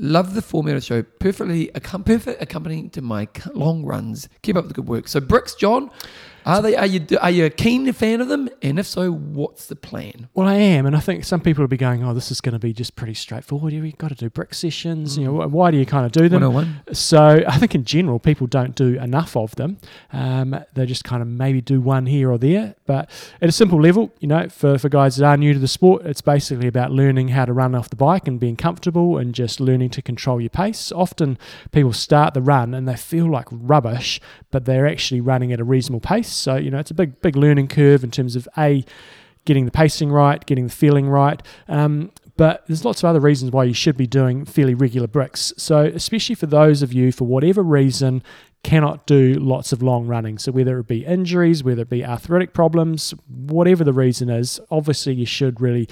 Love 0.00 0.34
the 0.34 0.42
format 0.42 0.76
of 0.76 0.82
the 0.82 0.86
show. 0.86 1.02
Perfectly, 1.02 1.72
perfect 1.74 2.40
accompanying 2.40 2.88
to 2.90 3.02
my 3.02 3.26
long 3.52 3.84
runs. 3.84 4.28
Keep 4.42 4.54
up 4.54 4.68
the 4.68 4.74
good 4.74 4.86
work. 4.86 5.08
So 5.08 5.18
bricks, 5.18 5.56
John, 5.56 5.90
are 6.48 6.62
they? 6.62 6.76
Are 6.76 6.86
you? 6.86 7.06
Are 7.20 7.30
you 7.30 7.44
a 7.44 7.50
keen 7.50 7.92
fan 7.92 8.20
of 8.20 8.28
them? 8.28 8.48
And 8.62 8.78
if 8.78 8.86
so, 8.86 9.12
what's 9.12 9.66
the 9.66 9.76
plan? 9.76 10.28
Well, 10.34 10.48
I 10.48 10.54
am, 10.54 10.86
and 10.86 10.96
I 10.96 11.00
think 11.00 11.24
some 11.24 11.40
people 11.40 11.62
will 11.62 11.68
be 11.68 11.76
going, 11.76 12.02
"Oh, 12.02 12.14
this 12.14 12.30
is 12.30 12.40
going 12.40 12.54
to 12.54 12.58
be 12.58 12.72
just 12.72 12.96
pretty 12.96 13.14
straightforward. 13.14 13.72
You've 13.72 13.98
got 13.98 14.08
to 14.08 14.14
do 14.14 14.30
brick 14.30 14.54
sessions. 14.54 15.18
You 15.18 15.24
know, 15.24 15.32
why 15.48 15.70
do 15.70 15.76
you 15.76 15.86
kind 15.86 16.06
of 16.06 16.12
do 16.12 16.28
them?" 16.28 16.42
101. 16.42 16.94
So 16.94 17.44
I 17.46 17.58
think 17.58 17.74
in 17.74 17.84
general, 17.84 18.18
people 18.18 18.46
don't 18.46 18.74
do 18.74 18.98
enough 18.98 19.36
of 19.36 19.54
them. 19.56 19.78
Um, 20.12 20.58
they 20.74 20.86
just 20.86 21.04
kind 21.04 21.22
of 21.22 21.28
maybe 21.28 21.60
do 21.60 21.80
one 21.80 22.06
here 22.06 22.30
or 22.30 22.38
there. 22.38 22.74
But 22.86 23.10
at 23.42 23.48
a 23.48 23.52
simple 23.52 23.80
level, 23.80 24.12
you 24.20 24.28
know, 24.28 24.48
for, 24.48 24.78
for 24.78 24.88
guys 24.88 25.16
that 25.16 25.26
are 25.26 25.36
new 25.36 25.52
to 25.52 25.58
the 25.58 25.68
sport, 25.68 26.06
it's 26.06 26.22
basically 26.22 26.68
about 26.68 26.90
learning 26.90 27.28
how 27.28 27.44
to 27.44 27.52
run 27.52 27.74
off 27.74 27.90
the 27.90 27.96
bike 27.96 28.26
and 28.26 28.40
being 28.40 28.56
comfortable 28.56 29.18
and 29.18 29.34
just 29.34 29.60
learning 29.60 29.90
to 29.90 30.02
control 30.02 30.40
your 30.40 30.50
pace. 30.50 30.90
Often 30.92 31.38
people 31.72 31.92
start 31.92 32.34
the 32.34 32.40
run 32.40 32.72
and 32.74 32.88
they 32.88 32.96
feel 32.96 33.30
like 33.30 33.46
rubbish, 33.50 34.20
but 34.50 34.64
they're 34.64 34.86
actually 34.86 35.20
running 35.20 35.52
at 35.52 35.60
a 35.60 35.64
reasonable 35.64 36.00
pace. 36.00 36.37
So, 36.38 36.56
you 36.56 36.70
know, 36.70 36.78
it's 36.78 36.90
a 36.90 36.94
big, 36.94 37.20
big 37.20 37.36
learning 37.36 37.68
curve 37.68 38.04
in 38.04 38.10
terms 38.10 38.36
of 38.36 38.48
A, 38.56 38.84
getting 39.44 39.64
the 39.64 39.70
pacing 39.70 40.10
right, 40.10 40.44
getting 40.46 40.66
the 40.66 40.72
feeling 40.72 41.08
right. 41.08 41.42
Um, 41.68 42.12
but 42.36 42.64
there's 42.68 42.84
lots 42.84 43.02
of 43.02 43.08
other 43.08 43.18
reasons 43.18 43.50
why 43.50 43.64
you 43.64 43.74
should 43.74 43.96
be 43.96 44.06
doing 44.06 44.44
fairly 44.44 44.74
regular 44.74 45.08
bricks. 45.08 45.52
So, 45.56 45.80
especially 45.84 46.36
for 46.36 46.46
those 46.46 46.82
of 46.82 46.92
you, 46.92 47.10
for 47.10 47.26
whatever 47.26 47.62
reason, 47.62 48.22
cannot 48.64 49.06
do 49.06 49.34
lots 49.34 49.72
of 49.72 49.82
long 49.82 50.06
running. 50.06 50.38
So, 50.38 50.52
whether 50.52 50.78
it 50.78 50.86
be 50.86 51.04
injuries, 51.04 51.62
whether 51.62 51.82
it 51.82 51.90
be 51.90 52.04
arthritic 52.04 52.52
problems, 52.52 53.14
whatever 53.28 53.84
the 53.84 53.92
reason 53.92 54.28
is, 54.28 54.60
obviously 54.70 55.14
you 55.14 55.26
should 55.26 55.60
really 55.60 55.88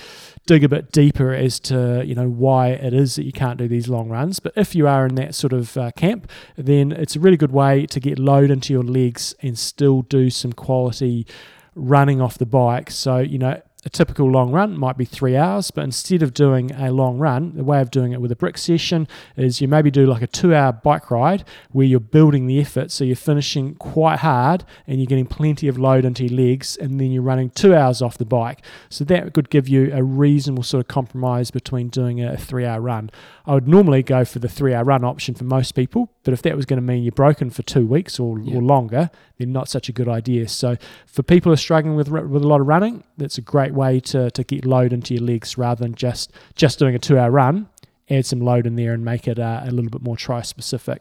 dig 0.46 0.64
a 0.64 0.68
bit 0.68 0.92
deeper 0.92 1.32
as 1.32 1.60
to 1.60 2.02
you 2.04 2.14
know 2.14 2.28
why 2.28 2.68
it 2.68 2.92
is 2.92 3.16
that 3.16 3.24
you 3.24 3.32
can't 3.32 3.58
do 3.58 3.68
these 3.68 3.88
long 3.88 4.08
runs. 4.08 4.40
But 4.40 4.52
if 4.56 4.74
you 4.74 4.88
are 4.88 5.06
in 5.06 5.14
that 5.16 5.34
sort 5.34 5.52
of 5.52 5.76
uh, 5.76 5.90
camp, 5.92 6.30
then 6.56 6.92
it's 6.92 7.16
a 7.16 7.20
really 7.20 7.36
good 7.36 7.52
way 7.52 7.86
to 7.86 8.00
get 8.00 8.18
load 8.18 8.50
into 8.50 8.72
your 8.72 8.84
legs 8.84 9.34
and 9.42 9.58
still 9.58 10.02
do 10.02 10.30
some 10.30 10.52
quality 10.52 11.26
running 11.74 12.20
off 12.20 12.38
the 12.38 12.46
bike. 12.46 12.90
So, 12.90 13.18
you 13.18 13.38
know, 13.38 13.60
a 13.86 13.88
typical 13.88 14.28
long 14.28 14.50
run 14.50 14.76
might 14.76 14.98
be 14.98 15.04
three 15.04 15.36
hours, 15.36 15.70
but 15.70 15.84
instead 15.84 16.20
of 16.20 16.34
doing 16.34 16.72
a 16.72 16.90
long 16.90 17.18
run, 17.18 17.54
the 17.54 17.62
way 17.62 17.80
of 17.80 17.88
doing 17.88 18.10
it 18.10 18.20
with 18.20 18.32
a 18.32 18.36
brick 18.36 18.58
session 18.58 19.06
is 19.36 19.60
you 19.60 19.68
maybe 19.68 19.92
do 19.92 20.06
like 20.06 20.22
a 20.22 20.26
two 20.26 20.52
hour 20.52 20.72
bike 20.72 21.08
ride 21.08 21.44
where 21.70 21.86
you're 21.86 22.00
building 22.00 22.48
the 22.48 22.60
effort. 22.60 22.90
So 22.90 23.04
you're 23.04 23.14
finishing 23.14 23.76
quite 23.76 24.18
hard 24.18 24.64
and 24.88 24.98
you're 24.98 25.06
getting 25.06 25.26
plenty 25.26 25.68
of 25.68 25.78
load 25.78 26.04
into 26.04 26.24
your 26.24 26.36
legs, 26.36 26.76
and 26.76 27.00
then 27.00 27.12
you're 27.12 27.22
running 27.22 27.48
two 27.50 27.76
hours 27.76 28.02
off 28.02 28.18
the 28.18 28.24
bike. 28.24 28.64
So 28.88 29.04
that 29.04 29.32
could 29.32 29.50
give 29.50 29.68
you 29.68 29.92
a 29.94 30.02
reasonable 30.02 30.64
sort 30.64 30.84
of 30.84 30.88
compromise 30.88 31.52
between 31.52 31.88
doing 31.88 32.20
a 32.20 32.36
three 32.36 32.66
hour 32.66 32.80
run. 32.80 33.10
I 33.46 33.54
would 33.54 33.68
normally 33.68 34.02
go 34.02 34.24
for 34.24 34.40
the 34.40 34.48
three 34.48 34.74
hour 34.74 34.82
run 34.82 35.04
option 35.04 35.36
for 35.36 35.44
most 35.44 35.76
people, 35.76 36.10
but 36.26 36.34
if 36.34 36.42
that 36.42 36.54
was 36.54 36.66
going 36.66 36.76
to 36.76 36.82
mean 36.82 37.02
you're 37.02 37.12
broken 37.12 37.48
for 37.48 37.62
two 37.62 37.86
weeks 37.86 38.20
or, 38.20 38.38
Yeah. 38.38 38.56
or 38.56 38.60
longer, 38.62 39.08
then 39.38 39.52
not 39.52 39.68
such 39.70 39.88
a 39.88 39.92
good 39.92 40.08
idea. 40.08 40.46
So 40.48 40.76
for 41.06 41.22
people 41.22 41.48
who 41.48 41.54
are 41.54 41.56
struggling 41.56 41.96
with 41.96 42.08
with 42.10 42.42
a 42.42 42.48
lot 42.48 42.60
of 42.60 42.66
running, 42.66 43.04
that's 43.16 43.38
a 43.38 43.42
great 43.42 43.72
way 43.72 44.00
to, 44.00 44.30
to 44.32 44.44
get 44.44 44.66
load 44.66 44.92
into 44.92 45.14
your 45.14 45.22
legs 45.24 45.56
rather 45.56 45.82
than 45.82 45.94
just 45.94 46.30
just 46.54 46.78
doing 46.78 46.94
a 46.94 46.98
two 46.98 47.18
hour 47.18 47.30
run. 47.30 47.68
Add 48.10 48.26
some 48.26 48.40
load 48.40 48.66
in 48.66 48.76
there 48.76 48.92
and 48.92 49.04
make 49.04 49.26
it 49.26 49.38
uh, 49.38 49.62
a 49.64 49.70
little 49.70 49.90
bit 49.90 50.02
more 50.02 50.16
tri 50.16 50.42
specific. 50.42 51.00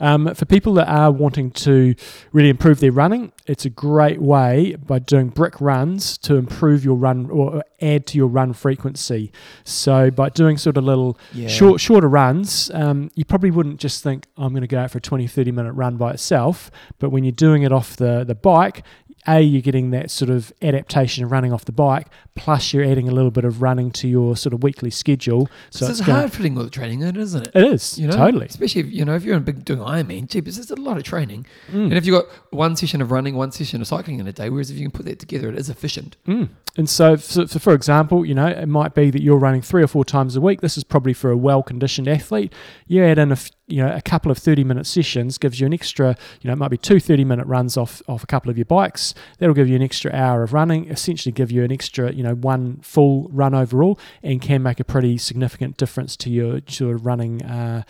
Um, 0.00 0.34
for 0.34 0.44
people 0.44 0.74
that 0.74 0.88
are 0.88 1.10
wanting 1.10 1.50
to 1.52 1.94
really 2.32 2.48
improve 2.50 2.80
their 2.80 2.92
running, 2.92 3.32
it's 3.46 3.64
a 3.64 3.70
great 3.70 4.20
way 4.20 4.76
by 4.76 4.98
doing 4.98 5.28
brick 5.28 5.60
runs 5.60 6.16
to 6.18 6.36
improve 6.36 6.84
your 6.84 6.96
run 6.96 7.30
or 7.30 7.62
add 7.80 8.06
to 8.08 8.18
your 8.18 8.28
run 8.28 8.52
frequency. 8.52 9.30
So 9.64 10.10
by 10.10 10.28
doing 10.30 10.56
sort 10.56 10.76
of 10.76 10.84
little 10.84 11.18
Yeah. 11.32 11.48
short 11.48 11.80
shorter 11.80 12.08
runs 12.08 12.70
um, 12.72 13.10
you 13.14 13.24
probably 13.24 13.50
wouldn't 13.50 13.78
just 13.80 14.02
think 14.02 14.26
"Oh, 14.36 14.44
i'm 14.44 14.50
going 14.52 14.62
to 14.62 14.66
go 14.66 14.78
out 14.78 14.90
for 14.90 14.98
a 14.98 15.00
20 15.00 15.26
30 15.26 15.52
minute 15.52 15.72
run 15.72 15.96
by 15.96 16.12
itself 16.12 16.70
but 16.98 17.10
when 17.10 17.24
you're 17.24 17.32
doing 17.32 17.62
it 17.62 17.72
off 17.72 17.96
the, 17.96 18.24
the 18.24 18.34
bike 18.34 18.82
a 19.26 19.40
you're 19.40 19.62
getting 19.62 19.90
that 19.90 20.10
sort 20.10 20.30
of 20.30 20.52
adaptation 20.62 21.24
of 21.24 21.32
running 21.32 21.52
off 21.52 21.64
the 21.64 21.72
bike 21.72 22.08
plus 22.34 22.72
you're 22.72 22.84
adding 22.84 23.08
a 23.08 23.12
little 23.12 23.30
bit 23.30 23.44
of 23.44 23.62
running 23.62 23.90
to 23.90 24.08
your 24.08 24.36
sort 24.36 24.52
of 24.52 24.62
weekly 24.62 24.90
schedule 24.90 25.48
so 25.70 25.86
it's 25.86 26.00
it's 26.00 26.08
hard 26.08 26.32
fitting 26.32 26.54
with 26.54 26.66
the 26.66 26.70
training, 26.70 27.00
then, 27.00 27.16
isn't 27.16 27.48
it? 27.48 27.52
it 27.54 27.64
is 27.64 27.98
You 27.98 28.08
know, 28.08 28.16
totally 28.16 28.46
Especially 28.46 28.82
if, 28.82 28.92
you 28.92 29.04
know 29.04 29.14
if 29.14 29.24
you're 29.24 29.36
in 29.36 29.42
a 29.42 29.44
big 29.44 29.64
doing 29.64 29.80
Ironman, 29.80 30.28
jeepers, 30.28 30.58
it's 30.58 30.70
a 30.70 30.76
lot 30.76 30.96
of 30.96 31.04
training. 31.04 31.46
Mm. 31.70 31.84
And 31.84 31.94
if 31.94 32.06
you've 32.06 32.20
got 32.20 32.30
one 32.50 32.76
session 32.76 33.00
of 33.00 33.10
running, 33.10 33.34
one 33.34 33.52
session 33.52 33.80
of 33.80 33.86
cycling 33.86 34.20
in 34.20 34.26
a 34.26 34.32
day, 34.32 34.50
whereas 34.50 34.70
if 34.70 34.76
you 34.76 34.84
can 34.84 34.90
put 34.90 35.06
that 35.06 35.18
together, 35.18 35.48
it 35.48 35.58
is 35.58 35.70
efficient. 35.70 36.16
Mm. 36.26 36.48
And 36.76 36.90
so, 36.90 37.14
so, 37.16 37.46
so, 37.46 37.58
for 37.60 37.72
example, 37.72 38.26
you 38.26 38.34
know, 38.34 38.46
it 38.48 38.66
might 38.66 38.94
be 38.94 39.10
that 39.10 39.22
you're 39.22 39.38
running 39.38 39.62
three 39.62 39.82
or 39.82 39.86
four 39.86 40.04
times 40.04 40.34
a 40.34 40.40
week. 40.40 40.60
This 40.60 40.76
is 40.76 40.82
probably 40.82 41.12
for 41.12 41.30
a 41.30 41.36
well-conditioned 41.36 42.08
athlete. 42.08 42.52
You 42.88 43.04
add 43.04 43.18
in 43.18 43.30
a, 43.30 43.34
f- 43.34 43.52
you 43.66 43.78
know, 43.78 43.94
a 43.94 44.02
couple 44.02 44.30
of 44.30 44.38
30-minute 44.38 44.86
sessions, 44.86 45.38
gives 45.38 45.58
you 45.58 45.66
an 45.66 45.72
extra, 45.72 46.16
you 46.40 46.48
know, 46.48 46.52
it 46.52 46.58
might 46.58 46.70
be 46.70 46.76
two 46.76 46.96
30-minute 46.96 47.46
runs 47.46 47.76
off, 47.76 48.02
off 48.08 48.22
a 48.22 48.26
couple 48.26 48.50
of 48.50 48.58
your 48.58 48.66
bikes. 48.66 49.14
That'll 49.38 49.54
give 49.54 49.68
you 49.68 49.76
an 49.76 49.82
extra 49.82 50.12
hour 50.12 50.42
of 50.42 50.52
running, 50.52 50.88
essentially 50.90 51.32
give 51.32 51.50
you 51.50 51.64
an 51.64 51.72
extra, 51.72 52.12
you 52.12 52.22
know, 52.22 52.34
one 52.34 52.78
full 52.82 53.28
run 53.30 53.54
overall 53.54 53.98
and 54.22 54.40
can 54.40 54.62
make 54.62 54.80
a 54.80 54.84
pretty 54.84 55.16
significant 55.16 55.76
difference 55.76 56.16
to 56.18 56.30
your 56.30 56.60
sort 56.68 56.94
of 56.94 57.06
running 57.06 57.42
uh, 57.42 57.84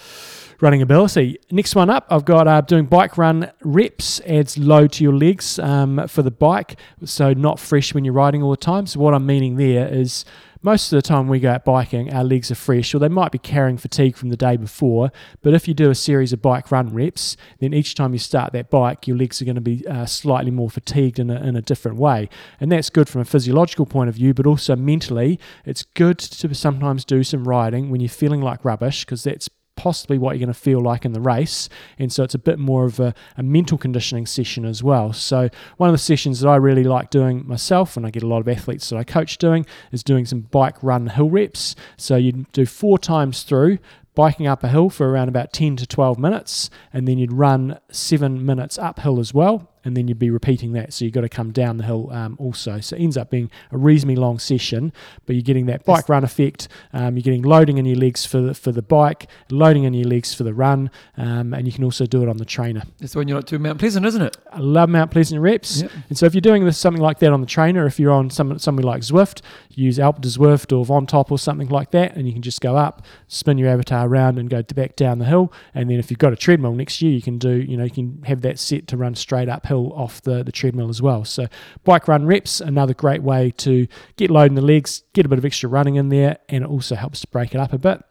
running 0.61 0.81
ability. 0.81 1.39
Next 1.51 1.75
one 1.75 1.91
up, 1.91 2.07
I've 2.09 2.25
got 2.25 2.47
uh, 2.47 2.61
doing 2.61 2.87
bike 2.87 3.19
run 3.19 3.51
reps, 3.63 4.21
adds 4.27 4.57
load 4.57 4.93
to 4.93 5.05
your 5.05 5.13
legs 5.13 5.59
um, 5.59 6.07
for 6.07 6.23
the 6.23 6.31
bike, 6.31 6.79
so 7.05 7.33
not 7.33 7.59
fresh 7.59 7.95
when 7.95 8.05
you're 8.05 8.15
riding 8.15 8.43
all 8.43 8.51
the 8.51 8.57
time. 8.57 8.87
So, 8.87 9.01
what 9.01 9.15
I'm 9.15 9.27
meaning 9.27 9.57
there 9.57 9.87
is 9.89 10.25
most 10.65 10.91
of 10.91 10.97
the 10.97 11.03
time 11.03 11.29
we 11.29 11.41
go 11.41 11.51
out 11.51 11.65
biking, 11.65 12.11
our 12.11 12.25
legs 12.25 12.51
are 12.51 12.55
fresh, 12.55 12.95
or 12.95 12.99
they 12.99 13.09
might 13.09 13.31
be 13.31 13.39
carrying 13.39 13.77
fatigue 13.77 14.17
from 14.17 14.31
the 14.31 14.37
day 14.37 14.57
before. 14.57 15.13
But 15.43 15.53
if 15.53 15.69
you 15.69 15.75
do 15.75 15.91
a 15.91 15.95
series 15.95 16.33
of 16.33 16.41
bike 16.41 16.71
run 16.71 16.89
reps, 16.89 17.37
then 17.61 17.75
each 17.75 17.95
time 17.95 18.15
you 18.15 18.19
start 18.19 18.55
that 18.55 18.71
bike, 18.71 19.07
your 19.07 19.19
legs 19.19 19.43
are 19.43 19.45
going 19.45 19.57
to 19.57 19.61
be 19.61 19.87
uh, 19.87 20.07
slightly 20.07 20.51
more 20.51 20.71
fatigued 20.71 21.19
in 21.19 21.29
a, 21.29 21.39
in 21.43 21.55
a 21.55 21.61
different 21.61 21.99
way. 21.99 22.31
And 22.59 22.73
that's 22.73 22.89
good 22.89 23.11
from 23.11 23.21
a 23.21 23.27
physiological 23.27 23.85
point 23.85 24.09
of 24.09 24.15
view, 24.15 24.33
but 24.33 24.47
also 24.47 24.75
mentally, 24.75 25.39
it's 25.67 25.83
good 25.83 26.19
to 26.19 26.55
sometimes 26.55 27.05
do 27.05 27.23
some 27.23 27.47
riding 27.47 27.91
when 27.91 28.01
you're 28.01 28.09
feeling 28.09 28.41
like 28.41 28.65
rubbish, 28.65 29.05
because 29.05 29.25
that's 29.25 29.51
possibly 29.77 30.19
what 30.19 30.33
you're 30.33 30.47
going 30.47 30.55
to 30.55 30.59
feel 30.59 30.81
like 30.81 31.05
in 31.05 31.13
the 31.13 31.21
race. 31.21 31.69
And 31.99 32.13
so 32.13 32.23
it's 32.23 32.35
a 32.35 32.39
bit 32.39 32.59
more 32.59 32.85
of 32.85 33.01
a, 33.01 33.15
a 33.37 33.43
mental 33.43 33.79
conditioning 33.79 34.27
session 34.27 34.65
as 34.65 34.83
well. 34.83 35.13
So, 35.13 35.49
one 35.77 35.89
of 35.89 35.95
the 35.95 35.99
sessions 35.99 36.41
that 36.41 36.49
I 36.49 36.57
really 36.57 36.85
like 36.85 37.11
doing 37.11 37.47
myself, 37.47 37.97
and 37.97 38.07
I 38.07 38.11
get 38.11 38.23
a 38.23 38.29
lot 38.29 38.41
of 38.41 38.49
athletes 38.49 38.89
that 38.91 38.97
I 38.97 39.05
coach 39.05 39.39
doing, 39.39 39.67
is 39.93 40.03
doing 40.03 40.27
some 40.27 40.43
bike 40.43 40.83
run 40.83 41.09
hill 41.09 41.31
reps. 41.31 41.75
So, 41.97 42.17
you 42.17 42.47
do 42.53 42.67
four 42.67 42.99
times 42.99 43.43
through. 43.43 43.79
Biking 44.17 44.47
up 44.47 44.63
a 44.63 44.69
hill 44.69 44.91
for 44.91 45.11
around 45.11 45.29
about 45.29 45.53
10 45.53 45.75
to 45.75 45.89
12 45.89 46.21
minutes, 46.21 46.71
and 46.93 47.09
then 47.09 47.19
you'd 47.19 47.33
run 47.33 47.81
seven 47.91 48.47
minutes 48.47 48.79
uphill 48.79 49.19
as 49.19 49.35
well, 49.35 49.74
and 49.85 49.97
then 49.97 50.09
you'd 50.09 50.19
be 50.19 50.31
repeating 50.31 50.73
that. 50.73 50.93
So 50.93 51.05
you've 51.05 51.15
got 51.15 51.23
to 51.23 51.29
come 51.29 51.53
down 51.53 51.77
the 51.77 51.85
hill 51.85 52.11
um, 52.13 52.37
also. 52.39 52.81
So 52.81 52.97
it 52.97 53.03
ends 53.03 53.17
up 53.17 53.31
being 53.31 53.51
a 53.71 53.79
reasonably 53.79 54.17
long 54.17 54.39
session, 54.39 54.93
but 55.27 55.37
you're 55.37 55.43
getting 55.43 55.67
that 55.67 55.85
bike 55.85 56.09
run 56.09 56.25
effect. 56.25 56.69
Um, 56.93 57.17
you're 57.17 57.23
getting 57.23 57.43
loading 57.43 57.79
in 57.79 57.85
your 57.85 57.97
legs 57.99 58.25
for 58.25 58.41
the, 58.41 58.55
for 58.55 58.73
the 58.73 58.83
bike, 58.83 59.29
loading 59.51 59.85
in 59.85 59.95
your 59.95 60.09
legs 60.09 60.35
for 60.35 60.45
the 60.45 60.55
run, 60.55 60.91
um, 61.17 61.55
and 61.55 61.67
you 61.67 61.73
can 61.73 61.85
also 61.85 62.07
do 62.07 62.23
it 62.23 62.29
on 62.29 62.37
the 62.39 62.45
trainer. 62.45 62.83
That's 63.01 63.15
when 63.15 63.29
you're 63.29 63.37
not 63.37 63.47
doing 63.47 63.63
Mount 63.63 63.79
Pleasant, 63.79 64.07
isn't 64.07 64.23
it? 64.23 64.37
I 64.53 64.59
love 64.59 64.89
Mount 64.89 65.11
Pleasant 65.11 65.41
reps. 65.41 65.83
Yep. 65.83 65.91
And 66.09 66.19
so 66.19 66.27
if 66.27 66.35
you're 66.35 66.41
doing 66.41 66.65
this 66.65 66.79
something 66.79 67.03
like 67.03 67.19
that 67.19 67.33
on 67.33 67.41
the 67.41 67.47
trainer, 67.47 67.87
if 67.87 68.01
you're 68.01 68.13
on 68.13 68.31
some, 68.31 68.59
something 68.59 68.85
like 68.85 69.03
Zwift, 69.03 69.43
use 69.71 69.99
Alpe 69.99 70.21
du 70.21 70.29
Zwift 70.29 70.77
or 70.77 70.85
Ven-Top 70.85 71.31
or 71.31 71.39
something 71.39 71.69
like 71.69 71.91
that, 71.91 72.17
and 72.17 72.27
you 72.27 72.33
can 72.33 72.43
just 72.43 72.61
go 72.61 72.77
up, 72.77 73.05
spin 73.29 73.59
your 73.59 73.69
avatar 73.69 74.07
around, 74.07 74.39
and 74.39 74.49
go 74.49 74.63
back 74.63 74.97
down 74.97 75.19
the 75.19 75.25
hill. 75.25 75.53
And 75.75 75.91
then 75.91 75.99
if 75.99 76.11
you've 76.11 76.19
got 76.19 76.33
a 76.33 76.37
treadmill 76.37 76.73
next 76.73 77.03
you, 77.03 77.11
you 77.11 77.23
can 77.23 77.39
do, 77.39 77.51
you 77.51 77.77
know, 77.77 77.85
you 77.85 77.91
can 77.91 78.23
have 78.25 78.41
that 78.43 78.59
set 78.59 78.87
to 78.89 78.97
run 78.97 79.15
straight 79.15 79.49
uphill 79.49 79.74
off 79.95 80.23
the, 80.23 80.43
the 80.43 80.53
treadmill 80.53 80.89
as 80.89 81.03
well. 81.03 81.25
So 81.25 81.47
bike 81.85 82.09
run 82.09 82.27
reps, 82.27 82.61
another 82.61 82.95
great 82.95 83.23
way 83.23 83.51
to 83.59 83.87
get 84.17 84.31
load 84.31 84.51
in 84.51 84.55
the 84.55 84.63
legs, 84.63 85.03
get 85.13 85.27
a 85.27 85.29
bit 85.29 85.39
of 85.39 85.45
extra 85.45 85.69
running 85.69 85.97
in 85.97 86.09
there, 86.09 86.39
and 86.49 86.65
it 86.65 86.71
also 86.71 86.95
helps 86.95 87.21
to 87.21 87.29
break 87.29 87.55
it 87.55 87.61
up 87.61 87.73
a 87.73 87.79
bit. 87.79 88.03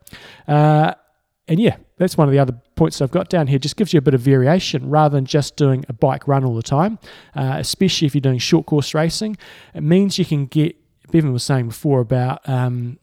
Uh, 0.48 0.94
and 1.48 1.60
yeah, 1.60 1.76
that's 1.98 2.18
one 2.18 2.28
of 2.28 2.32
the 2.32 2.40
other 2.40 2.54
points 2.76 3.02
I've 3.02 3.12
got 3.12 3.30
down 3.30 3.48
here. 3.48 3.60
Just 3.60 3.76
gives 3.76 3.94
you 3.94 3.98
a 3.98 4.02
bit 4.02 4.14
of 4.14 4.22
variation 4.22 4.90
rather 4.90 5.16
than 5.16 5.26
just 5.26 5.56
doing 5.56 5.86
a 5.90 5.94
bike 5.94 6.28
run 6.28 6.46
all 6.46 6.56
the 6.56 6.64
time, 6.64 7.00
uh, 7.36 7.56
especially 7.58 8.06
if 8.06 8.16
you're 8.16 8.22
doing 8.22 8.40
short 8.40 8.66
course 8.66 8.94
racing. 8.94 9.38
It 9.74 9.84
means 9.84 10.18
you 10.18 10.26
can 10.26 10.46
get, 10.46 10.76
Bevan 11.12 11.34
was 11.34 11.44
saying 11.44 11.68
before 11.68 12.00
about 12.00 12.48
um, 12.48 12.98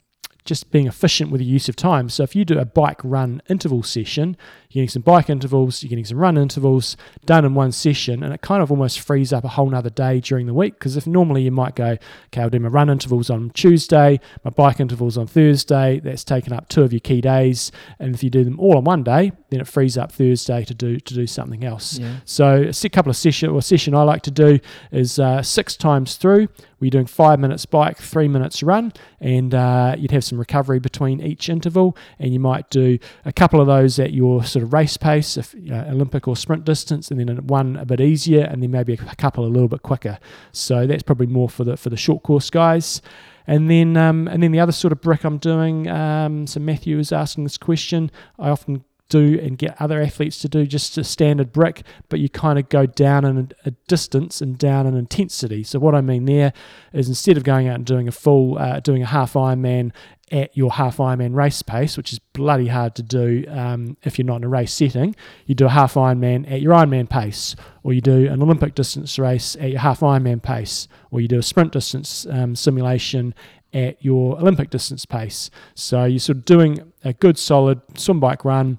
just 0.44 0.70
being 0.70 0.86
efficient 0.86 1.30
with 1.30 1.40
the 1.40 1.44
use 1.44 1.68
of 1.68 1.76
time. 1.76 2.08
So 2.08 2.22
if 2.22 2.34
you 2.34 2.44
do 2.44 2.58
a 2.58 2.64
bike 2.64 3.00
run 3.04 3.42
interval 3.48 3.82
session, 3.82 4.36
You're 4.70 4.82
getting 4.82 4.88
some 4.88 5.02
bike 5.02 5.28
intervals, 5.28 5.82
you're 5.82 5.88
getting 5.88 6.04
some 6.04 6.18
run 6.18 6.38
intervals 6.38 6.96
done 7.26 7.44
in 7.44 7.54
one 7.54 7.72
session, 7.72 8.22
and 8.22 8.32
it 8.32 8.40
kind 8.40 8.62
of 8.62 8.70
almost 8.70 9.00
frees 9.00 9.32
up 9.32 9.44
a 9.44 9.48
whole 9.48 9.68
nother 9.68 9.90
day 9.90 10.20
during 10.20 10.46
the 10.46 10.54
week. 10.54 10.74
Because 10.74 10.96
if 10.96 11.08
normally 11.08 11.42
you 11.42 11.50
might 11.50 11.74
go, 11.74 11.96
okay, 12.26 12.40
I'll 12.40 12.50
do 12.50 12.60
my 12.60 12.68
run 12.68 12.88
intervals 12.88 13.30
on 13.30 13.50
Tuesday, 13.50 14.20
my 14.44 14.50
bike 14.50 14.78
intervals 14.78 15.18
on 15.18 15.26
Thursday, 15.26 16.00
that's 16.00 16.22
taken 16.22 16.52
up 16.52 16.68
two 16.68 16.82
of 16.82 16.92
your 16.92 17.00
key 17.00 17.20
days. 17.20 17.72
And 17.98 18.14
if 18.14 18.22
you 18.22 18.30
do 18.30 18.44
them 18.44 18.60
all 18.60 18.76
on 18.76 18.84
one 18.84 19.02
day, 19.02 19.32
then 19.50 19.60
it 19.60 19.66
frees 19.66 19.98
up 19.98 20.12
Thursday 20.12 20.64
to 20.64 20.74
do 20.74 21.00
to 21.00 21.14
do 21.14 21.26
something 21.26 21.64
else. 21.64 21.98
Yeah. 21.98 22.16
So 22.24 22.70
a 22.70 22.88
couple 22.88 23.10
of 23.10 23.16
session 23.16 23.50
or 23.50 23.60
session 23.62 23.94
I 23.94 24.02
like 24.02 24.22
to 24.22 24.30
do 24.30 24.60
is 24.92 25.18
uh, 25.18 25.42
six 25.42 25.76
times 25.76 26.16
through. 26.16 26.48
We're 26.78 26.90
doing 26.90 27.06
five 27.06 27.38
minutes 27.38 27.66
bike, 27.66 27.98
three 27.98 28.28
minutes 28.28 28.62
run, 28.62 28.92
and 29.20 29.54
uh, 29.54 29.96
you'd 29.98 30.12
have 30.12 30.24
some 30.24 30.38
recovery 30.38 30.78
between 30.78 31.20
each 31.20 31.48
interval. 31.48 31.96
And 32.18 32.32
you 32.32 32.40
might 32.40 32.70
do 32.70 32.98
a 33.24 33.32
couple 33.32 33.60
of 33.60 33.66
those 33.66 33.98
at 33.98 34.12
your 34.12 34.44
sort 34.44 34.59
of 34.62 34.72
race 34.72 34.96
pace, 34.96 35.36
if 35.36 35.54
you 35.54 35.70
know, 35.70 35.84
Olympic 35.88 36.28
or 36.28 36.36
sprint 36.36 36.64
distance, 36.64 37.10
and 37.10 37.20
then 37.20 37.46
one 37.46 37.76
a 37.76 37.84
bit 37.84 38.00
easier, 38.00 38.44
and 38.44 38.62
then 38.62 38.70
maybe 38.70 38.92
a 38.94 39.16
couple 39.16 39.44
a 39.44 39.48
little 39.48 39.68
bit 39.68 39.82
quicker. 39.82 40.18
So 40.52 40.86
that's 40.86 41.02
probably 41.02 41.26
more 41.26 41.48
for 41.48 41.64
the 41.64 41.76
for 41.76 41.90
the 41.90 41.96
short 41.96 42.22
course 42.22 42.50
guys. 42.50 43.02
And 43.46 43.68
then, 43.68 43.96
um, 43.96 44.28
and 44.28 44.42
then 44.42 44.52
the 44.52 44.60
other 44.60 44.70
sort 44.70 44.92
of 44.92 45.00
brick 45.00 45.24
I'm 45.24 45.38
doing. 45.38 45.88
Um, 45.88 46.46
so 46.46 46.60
Matthew 46.60 46.98
is 46.98 47.10
asking 47.10 47.44
this 47.44 47.58
question. 47.58 48.10
I 48.38 48.50
often 48.50 48.84
do 49.10 49.38
and 49.42 49.58
get 49.58 49.76
other 49.78 50.00
athletes 50.00 50.38
to 50.38 50.48
do 50.48 50.64
just 50.64 50.96
a 50.96 51.04
standard 51.04 51.52
brick, 51.52 51.82
but 52.08 52.20
you 52.20 52.28
kind 52.28 52.58
of 52.58 52.68
go 52.70 52.86
down 52.86 53.24
in 53.26 53.50
a 53.66 53.72
distance 53.88 54.40
and 54.40 54.56
down 54.56 54.86
in 54.86 54.96
intensity. 54.96 55.62
So 55.62 55.78
what 55.78 55.94
I 55.94 56.00
mean 56.00 56.24
there 56.24 56.54
is 56.94 57.08
instead 57.08 57.36
of 57.36 57.44
going 57.44 57.68
out 57.68 57.74
and 57.74 57.84
doing 57.84 58.08
a 58.08 58.12
full, 58.12 58.56
uh, 58.56 58.80
doing 58.80 59.02
a 59.02 59.06
half 59.06 59.34
Ironman 59.34 59.92
at 60.30 60.56
your 60.56 60.70
half 60.70 60.98
Ironman 60.98 61.34
race 61.34 61.62
pace, 61.62 61.96
which 61.96 62.12
is 62.12 62.18
bloody 62.18 62.68
hard 62.68 62.94
to 62.96 63.02
do 63.02 63.44
um, 63.48 63.96
if 64.02 64.18
you're 64.18 64.26
not 64.26 64.36
in 64.36 64.44
a 64.44 64.48
race 64.48 64.72
setting, 64.72 65.16
you 65.46 65.54
do 65.54 65.66
a 65.66 65.70
half 65.70 65.94
Ironman 65.94 66.50
at 66.50 66.60
your 66.60 66.72
Ironman 66.72 67.08
pace, 67.08 67.56
or 67.82 67.92
you 67.92 68.00
do 68.00 68.28
an 68.28 68.42
Olympic 68.42 68.74
distance 68.74 69.18
race 69.18 69.56
at 69.56 69.70
your 69.70 69.80
half 69.80 70.00
Ironman 70.00 70.42
pace, 70.42 70.88
or 71.10 71.20
you 71.20 71.28
do 71.28 71.38
a 71.38 71.42
sprint 71.42 71.72
distance 71.72 72.26
um, 72.30 72.54
simulation 72.54 73.34
at 73.72 74.02
your 74.04 74.38
Olympic 74.38 74.70
distance 74.70 75.04
pace. 75.04 75.50
So 75.74 76.04
you're 76.04 76.18
sort 76.18 76.38
of 76.38 76.44
doing 76.44 76.92
a 77.04 77.12
good 77.12 77.38
solid 77.38 77.80
swim 77.96 78.20
bike 78.20 78.44
run 78.44 78.78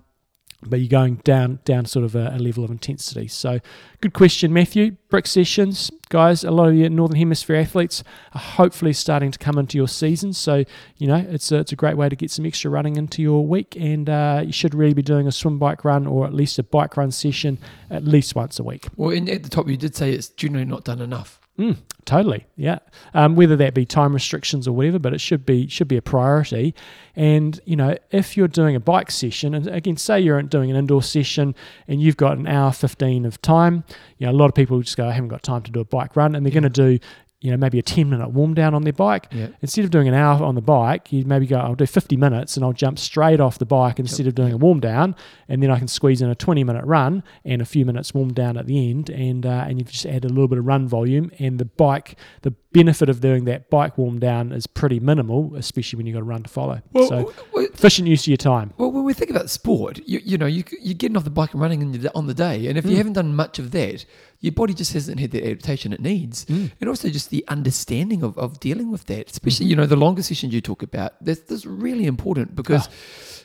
but 0.63 0.79
you're 0.79 0.89
going 0.89 1.15
down 1.23 1.59
down 1.65 1.85
sort 1.85 2.05
of 2.05 2.15
a, 2.15 2.33
a, 2.35 2.39
level 2.39 2.63
of 2.63 2.71
intensity. 2.71 3.27
So, 3.27 3.59
good 3.99 4.13
question, 4.13 4.53
Matthew. 4.53 4.97
Brick 5.09 5.27
sessions, 5.27 5.91
guys. 6.09 6.43
A 6.43 6.51
lot 6.51 6.69
of 6.69 6.75
your 6.75 6.89
northern 6.89 7.17
hemisphere 7.17 7.55
athletes 7.55 8.03
are 8.33 8.41
hopefully 8.41 8.93
starting 8.93 9.31
to 9.31 9.39
come 9.39 9.57
into 9.57 9.77
your 9.77 9.87
season. 9.87 10.33
So, 10.33 10.63
you 10.97 11.07
know, 11.07 11.25
it's 11.29 11.51
a, 11.51 11.57
it's 11.57 11.71
a 11.71 11.75
great 11.75 11.97
way 11.97 12.09
to 12.09 12.15
get 12.15 12.31
some 12.31 12.45
extra 12.45 12.69
running 12.69 12.95
into 12.95 13.21
your 13.21 13.45
week, 13.45 13.75
and 13.75 14.09
uh, 14.09 14.43
you 14.45 14.53
should 14.53 14.75
really 14.75 14.93
be 14.93 15.01
doing 15.01 15.27
a 15.27 15.31
swim 15.31 15.57
bike 15.57 15.83
run 15.83 16.05
or 16.05 16.25
at 16.25 16.33
least 16.33 16.59
a 16.59 16.63
bike 16.63 16.95
run 16.95 17.11
session 17.11 17.57
at 17.89 18.05
least 18.05 18.35
once 18.35 18.59
a 18.59 18.63
week. 18.63 18.87
Well, 18.95 19.11
at 19.17 19.43
the 19.43 19.49
top, 19.49 19.67
you 19.67 19.77
did 19.77 19.95
say 19.95 20.13
it's 20.13 20.29
generally 20.29 20.65
not 20.65 20.83
done 20.83 21.01
enough. 21.01 21.40
Mm, 21.61 21.77
totally, 22.05 22.47
yeah. 22.55 22.79
Um, 23.13 23.35
whether 23.35 23.55
that 23.55 23.75
be 23.75 23.85
time 23.85 24.13
restrictions 24.13 24.67
or 24.67 24.71
whatever, 24.71 24.97
but 24.97 25.13
it 25.13 25.21
should 25.21 25.45
be 25.45 25.67
should 25.67 25.87
be 25.87 25.95
a 25.95 26.01
priority. 26.01 26.73
And 27.15 27.59
you 27.65 27.75
know, 27.75 27.95
if 28.09 28.35
you're 28.35 28.47
doing 28.47 28.75
a 28.75 28.79
bike 28.79 29.11
session, 29.11 29.53
and 29.53 29.67
again, 29.67 29.95
say 29.95 30.19
you're 30.19 30.41
doing 30.41 30.71
an 30.71 30.75
indoor 30.75 31.03
session 31.03 31.53
and 31.87 32.01
you've 32.01 32.17
got 32.17 32.39
an 32.39 32.47
hour 32.47 32.71
fifteen 32.71 33.25
of 33.25 33.39
time, 33.43 33.83
you 34.17 34.25
know, 34.25 34.31
a 34.31 34.33
lot 34.33 34.47
of 34.47 34.55
people 34.55 34.81
just 34.81 34.97
go, 34.97 35.07
I 35.07 35.11
haven't 35.11 35.29
got 35.29 35.43
time 35.43 35.61
to 35.61 35.71
do 35.71 35.81
a 35.81 35.85
bike 35.85 36.15
run, 36.15 36.33
and 36.33 36.43
they're 36.43 36.51
yeah. 36.51 36.61
going 36.61 36.73
to 36.73 36.97
do 36.97 37.05
you 37.41 37.49
know, 37.49 37.57
maybe 37.57 37.79
a 37.79 37.81
10 37.81 38.09
minute 38.09 38.29
warm 38.29 38.53
down 38.53 38.73
on 38.73 38.83
their 38.83 38.93
bike. 38.93 39.27
Yep. 39.31 39.55
Instead 39.61 39.83
of 39.85 39.91
doing 39.91 40.07
an 40.07 40.13
hour 40.13 40.43
on 40.43 40.55
the 40.55 40.61
bike, 40.61 41.11
You'd 41.11 41.27
maybe 41.27 41.47
go, 41.47 41.57
I'll 41.57 41.75
do 41.75 41.85
50 41.85 42.15
minutes 42.15 42.55
and 42.55 42.63
I'll 42.63 42.73
jump 42.73 42.99
straight 42.99 43.39
off 43.39 43.57
the 43.57 43.65
bike 43.65 43.99
instead 43.99 44.25
yep. 44.25 44.31
of 44.31 44.35
doing 44.35 44.53
a 44.53 44.57
warm 44.57 44.79
down. 44.79 45.15
And 45.49 45.61
then 45.61 45.71
I 45.71 45.79
can 45.79 45.87
squeeze 45.87 46.21
in 46.21 46.29
a 46.29 46.35
20 46.35 46.63
minute 46.63 46.85
run 46.85 47.23
and 47.43 47.61
a 47.61 47.65
few 47.65 47.85
minutes 47.85 48.13
warm 48.13 48.33
down 48.33 48.57
at 48.57 48.67
the 48.67 48.89
end. 48.89 49.09
And, 49.09 49.45
uh, 49.45 49.65
and 49.67 49.79
you've 49.79 49.91
just 49.91 50.05
added 50.05 50.25
a 50.25 50.29
little 50.29 50.47
bit 50.47 50.59
of 50.59 50.65
run 50.65 50.87
volume. 50.87 51.31
And 51.39 51.59
the 51.59 51.65
bike, 51.65 52.15
the 52.43 52.51
benefit 52.73 53.09
of 53.09 53.19
doing 53.19 53.45
that 53.45 53.69
bike 53.69 53.97
warm 53.97 54.19
down 54.19 54.51
is 54.51 54.67
pretty 54.67 54.99
minimal, 54.99 55.55
especially 55.55 55.97
when 55.97 56.05
you've 56.05 56.13
got 56.13 56.21
a 56.21 56.25
run 56.25 56.43
to 56.43 56.49
follow. 56.49 56.81
Well, 56.93 57.07
so 57.07 57.33
well, 57.51 57.65
efficient 57.65 58.07
use 58.07 58.23
of 58.23 58.27
your 58.27 58.37
time. 58.37 58.73
Well, 58.77 58.91
when 58.91 59.03
we 59.03 59.13
think 59.13 59.31
about 59.31 59.49
sport, 59.49 59.99
you, 60.05 60.21
you 60.23 60.37
know, 60.37 60.45
you, 60.45 60.63
you're 60.81 60.93
getting 60.93 61.17
off 61.17 61.23
the 61.23 61.29
bike 61.29 61.53
and 61.53 61.61
running 61.61 61.81
on 62.15 62.27
the 62.27 62.33
day. 62.33 62.67
And 62.67 62.77
if 62.77 62.85
mm. 62.85 62.91
you 62.91 62.97
haven't 62.97 63.13
done 63.13 63.35
much 63.35 63.59
of 63.59 63.71
that, 63.71 64.05
your 64.41 64.51
body 64.51 64.73
just 64.73 64.93
hasn't 64.93 65.19
had 65.19 65.31
the 65.31 65.43
adaptation 65.43 65.93
it 65.93 66.01
needs. 66.01 66.45
Mm. 66.45 66.71
And 66.81 66.89
also 66.89 67.09
just 67.09 67.29
the 67.29 67.45
understanding 67.47 68.23
of, 68.23 68.37
of 68.37 68.59
dealing 68.59 68.91
with 68.91 69.05
that, 69.05 69.29
especially, 69.31 69.65
mm-hmm. 69.65 69.69
you 69.69 69.75
know, 69.75 69.85
the 69.85 69.95
longer 69.95 70.23
sessions 70.23 70.53
you 70.53 70.61
talk 70.61 70.83
about, 70.83 71.13
that's, 71.23 71.41
that's 71.41 71.65
really 71.65 72.05
important 72.05 72.55
because, 72.55 72.87
oh. 72.87 72.91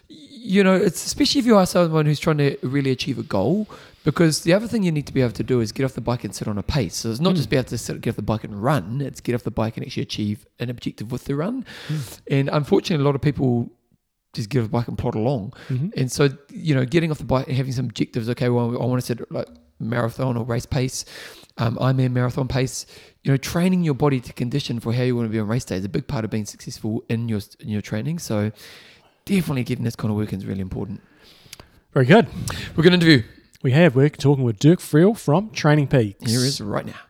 you 0.08 0.64
know, 0.64 0.74
it's 0.74 1.04
especially 1.04 1.38
if 1.40 1.46
you 1.46 1.56
are 1.56 1.66
someone 1.66 2.06
who's 2.06 2.18
trying 2.18 2.38
to 2.38 2.56
really 2.62 2.90
achieve 2.90 3.18
a 3.18 3.22
goal, 3.22 3.68
because 4.04 4.44
the 4.44 4.54
other 4.54 4.66
thing 4.66 4.84
you 4.84 4.92
need 4.92 5.06
to 5.06 5.12
be 5.12 5.20
able 5.20 5.32
to 5.32 5.42
do 5.42 5.60
is 5.60 5.70
get 5.70 5.84
off 5.84 5.92
the 5.92 6.00
bike 6.00 6.24
and 6.24 6.34
sit 6.34 6.48
on 6.48 6.56
a 6.56 6.62
pace. 6.62 6.94
So 6.94 7.10
it's 7.10 7.20
not 7.20 7.34
mm. 7.34 7.36
just 7.36 7.50
be 7.50 7.56
able 7.56 7.68
to 7.68 7.78
sit, 7.78 8.00
get 8.00 8.10
off 8.10 8.16
the 8.16 8.22
bike 8.22 8.44
and 8.44 8.62
run, 8.62 9.02
it's 9.02 9.20
get 9.20 9.34
off 9.34 9.42
the 9.42 9.50
bike 9.50 9.76
and 9.76 9.84
actually 9.84 10.04
achieve 10.04 10.46
an 10.58 10.70
objective 10.70 11.12
with 11.12 11.26
the 11.26 11.34
run. 11.34 11.66
Mm. 11.88 12.20
And 12.30 12.48
unfortunately, 12.50 13.02
a 13.02 13.06
lot 13.06 13.14
of 13.14 13.20
people 13.20 13.70
just 14.36 14.50
get 14.50 14.64
a 14.64 14.68
bike 14.68 14.88
and 14.88 14.96
plod 14.96 15.14
along. 15.14 15.52
Mm-hmm. 15.68 15.88
And 15.96 16.10
so, 16.10 16.28
you 16.50 16.74
know, 16.74 16.84
getting 16.84 17.10
off 17.10 17.18
the 17.18 17.24
bike 17.24 17.48
and 17.48 17.56
having 17.56 17.72
some 17.72 17.86
objectives, 17.86 18.28
okay, 18.30 18.48
well, 18.48 18.80
I 18.80 18.84
want 18.86 19.00
to 19.00 19.06
set 19.06 19.32
like 19.32 19.48
marathon 19.78 20.36
or 20.36 20.44
race 20.44 20.66
pace, 20.66 21.04
um, 21.58 21.76
Ironman 21.76 22.12
marathon 22.12 22.48
pace. 22.48 22.86
You 23.24 23.32
know, 23.32 23.36
training 23.36 23.82
your 23.82 23.94
body 23.94 24.20
to 24.20 24.32
condition 24.32 24.78
for 24.78 24.92
how 24.92 25.02
you 25.02 25.16
want 25.16 25.26
to 25.26 25.32
be 25.32 25.40
on 25.40 25.48
race 25.48 25.64
day 25.64 25.76
is 25.76 25.84
a 25.84 25.88
big 25.88 26.06
part 26.06 26.24
of 26.24 26.30
being 26.30 26.46
successful 26.46 27.04
in 27.08 27.28
your 27.28 27.40
in 27.60 27.68
your 27.68 27.82
training. 27.82 28.20
So, 28.20 28.52
definitely 29.24 29.64
getting 29.64 29.84
this 29.84 29.96
kind 29.96 30.10
of 30.10 30.16
work 30.16 30.32
in 30.32 30.38
is 30.38 30.46
really 30.46 30.60
important. 30.60 31.00
Very 31.92 32.06
good. 32.06 32.28
We're 32.76 32.84
going 32.84 32.98
to 32.98 33.06
interview. 33.06 33.22
We 33.62 33.72
have. 33.72 33.96
We're 33.96 34.10
talking 34.10 34.44
with 34.44 34.58
Dirk 34.58 34.80
Friel 34.80 35.16
from 35.16 35.50
Training 35.50 35.88
Peaks. 35.88 36.30
Here 36.30 36.40
is 36.40 36.60
right 36.60 36.86
now. 36.86 37.05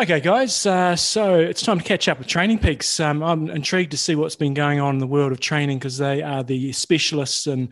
Okay, 0.00 0.20
guys. 0.20 0.64
Uh, 0.64 0.94
so 0.94 1.34
it's 1.34 1.60
time 1.60 1.78
to 1.78 1.84
catch 1.84 2.06
up 2.06 2.18
with 2.18 2.28
Training 2.28 2.60
Peaks. 2.60 3.00
Um, 3.00 3.20
I'm 3.20 3.50
intrigued 3.50 3.90
to 3.90 3.96
see 3.96 4.14
what's 4.14 4.36
been 4.36 4.54
going 4.54 4.78
on 4.78 4.94
in 4.94 5.00
the 5.00 5.08
world 5.08 5.32
of 5.32 5.40
training 5.40 5.78
because 5.78 5.98
they 5.98 6.22
are 6.22 6.44
the 6.44 6.70
specialists 6.70 7.48
in 7.48 7.70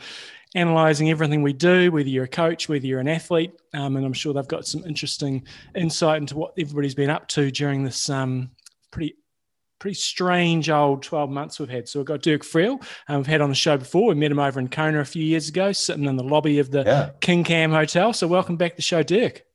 analyzing 0.57 1.09
everything 1.09 1.45
we 1.45 1.53
do, 1.53 1.93
whether 1.93 2.09
you're 2.09 2.25
a 2.25 2.29
coach, 2.29 2.69
whether 2.69 2.85
you're 2.85 2.99
an 2.99 3.07
athlete. 3.07 3.53
Um, 3.75 3.97
and 3.97 4.05
I'm 4.05 4.13
sure 4.13 4.35
they've 4.35 4.49
got 4.49 4.67
some 4.67 4.83
interesting 4.83 5.47
insight 5.77 6.21
into 6.21 6.37
what 6.37 6.53
everybody's 6.59 6.97
been 6.97 7.11
up 7.11 7.29
to 7.29 7.53
during 7.53 7.85
this 7.85 8.11
um, 8.11 8.51
pretty 8.91 9.15
pretty 9.79 9.95
strange 9.95 10.69
old 10.69 11.05
12 11.05 11.31
months 11.31 11.61
we've 11.61 11.69
had. 11.69 11.89
So 11.89 12.01
we've 12.01 12.07
got 12.07 12.23
Dirk 12.23 12.43
Friel, 12.43 12.85
um, 13.07 13.19
we've 13.19 13.27
had 13.29 13.41
on 13.41 13.51
the 13.51 13.55
show 13.55 13.77
before. 13.77 14.09
We 14.09 14.17
met 14.17 14.33
him 14.33 14.41
over 14.41 14.59
in 14.59 14.67
Kona 14.67 14.99
a 14.99 15.05
few 15.05 15.23
years 15.23 15.49
ago, 15.49 15.71
sitting 15.71 16.07
in 16.07 16.17
the 16.17 16.25
lobby 16.25 16.59
of 16.59 16.73
the 16.73 16.83
yeah. 16.83 17.11
King 17.21 17.45
Kam 17.45 17.71
Hotel. 17.71 18.13
So 18.13 18.27
welcome 18.27 18.57
back 18.57 18.73
to 18.73 18.77
the 18.77 18.83
show, 18.83 19.05
Dirk. 19.05 19.46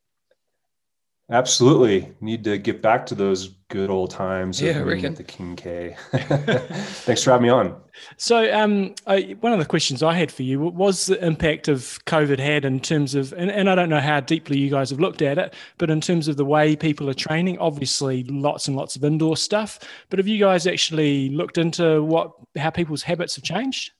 Absolutely. 1.31 2.13
Need 2.19 2.43
to 2.43 2.57
get 2.57 2.81
back 2.81 3.05
to 3.05 3.15
those 3.15 3.55
good 3.69 3.89
old 3.89 4.11
times 4.11 4.61
yeah, 4.61 4.79
of 4.79 5.05
at 5.05 5.15
the 5.15 5.23
King 5.23 5.55
K. 5.55 5.95
Thanks 6.11 7.23
for 7.23 7.31
having 7.31 7.43
me 7.43 7.49
on. 7.49 7.73
So, 8.17 8.53
um, 8.53 8.95
I, 9.07 9.37
one 9.39 9.53
of 9.53 9.59
the 9.59 9.65
questions 9.65 10.03
I 10.03 10.13
had 10.13 10.29
for 10.29 10.43
you 10.43 10.59
was 10.59 11.05
the 11.05 11.25
impact 11.25 11.69
of 11.69 11.99
COVID 12.05 12.37
had 12.37 12.65
in 12.65 12.81
terms 12.81 13.15
of, 13.15 13.31
and, 13.33 13.49
and 13.49 13.69
I 13.69 13.75
don't 13.75 13.87
know 13.87 14.01
how 14.01 14.19
deeply 14.19 14.57
you 14.59 14.69
guys 14.69 14.89
have 14.89 14.99
looked 14.99 15.21
at 15.21 15.37
it, 15.37 15.53
but 15.77 15.89
in 15.89 16.01
terms 16.01 16.27
of 16.27 16.35
the 16.35 16.43
way 16.43 16.75
people 16.75 17.09
are 17.09 17.13
training, 17.13 17.57
obviously 17.59 18.25
lots 18.25 18.67
and 18.67 18.75
lots 18.75 18.97
of 18.97 19.03
indoor 19.05 19.37
stuff. 19.37 19.79
But 20.09 20.19
have 20.19 20.27
you 20.27 20.37
guys 20.37 20.67
actually 20.67 21.29
looked 21.29 21.57
into 21.57 22.03
what 22.03 22.33
how 22.57 22.71
people's 22.71 23.03
habits 23.03 23.35
have 23.35 23.45
changed? 23.45 23.91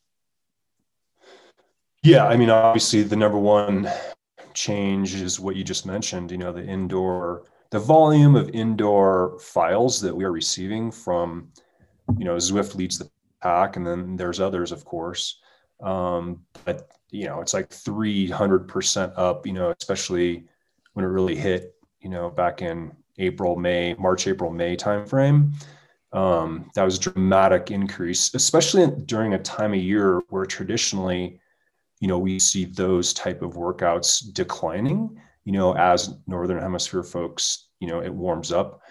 Yeah, 2.04 2.26
I 2.26 2.36
mean, 2.36 2.50
obviously 2.50 3.04
the 3.04 3.16
number 3.16 3.38
one 3.38 3.90
change 4.54 5.16
is 5.16 5.40
what 5.40 5.56
you 5.56 5.64
just 5.64 5.86
mentioned, 5.86 6.32
you 6.32 6.38
know, 6.38 6.52
the 6.52 6.64
indoor, 6.64 7.44
the 7.70 7.80
volume 7.80 8.36
of 8.36 8.50
indoor 8.50 9.40
files 9.40 10.02
that 10.02 10.16
we 10.16 10.24
are 10.24 10.32
receiving 10.32 10.92
from, 10.92 11.50
you 12.18 12.26
know, 12.26 12.36
Zwift 12.36 12.76
leads 12.76 12.98
the 12.98 13.10
pack, 13.42 13.76
and 13.76 13.86
then 13.86 14.16
there's 14.16 14.40
others, 14.40 14.72
of 14.72 14.86
course. 14.86 15.40
Um, 15.82 16.42
but, 16.66 16.90
you 17.10 17.26
know, 17.26 17.42
it's 17.42 17.54
like 17.54 17.70
300% 17.70 19.14
up, 19.18 19.48
you 19.48 19.54
know, 19.54 19.74
especially 19.80 20.46
when 20.94 21.06
it 21.06 21.10
really 21.10 21.36
hit, 21.36 21.76
you 22.00 22.10
know, 22.10 22.30
back 22.30 22.62
in 22.62 22.92
April, 23.18 23.56
May, 23.56 23.94
March, 23.96 24.28
April, 24.28 24.52
May 24.52 24.76
timeframe. 24.76 25.54
Um, 26.14 26.70
that 26.76 26.84
was 26.84 26.98
a 26.98 27.12
dramatic 27.12 27.72
increase, 27.72 28.34
especially 28.34 28.86
during 29.06 29.34
a 29.34 29.40
time 29.40 29.74
of 29.74 29.80
year 29.80 30.22
where 30.30 30.46
traditionally 30.46 31.40
you 32.02 32.08
know, 32.08 32.18
we 32.18 32.40
see 32.40 32.66
those 32.66 33.14
type 33.14 33.42
of 33.44 33.54
workouts 33.54 34.34
declining, 34.34 35.18
you 35.46 35.54
know, 35.54 35.78
as 35.78 36.16
Northern 36.28 36.60
Hemisphere 36.60 37.04
folks, 37.04 37.68
you 37.80 37.88
know, 37.88 38.02
it 38.02 38.14
warms 38.14 38.52
up. 38.52 38.82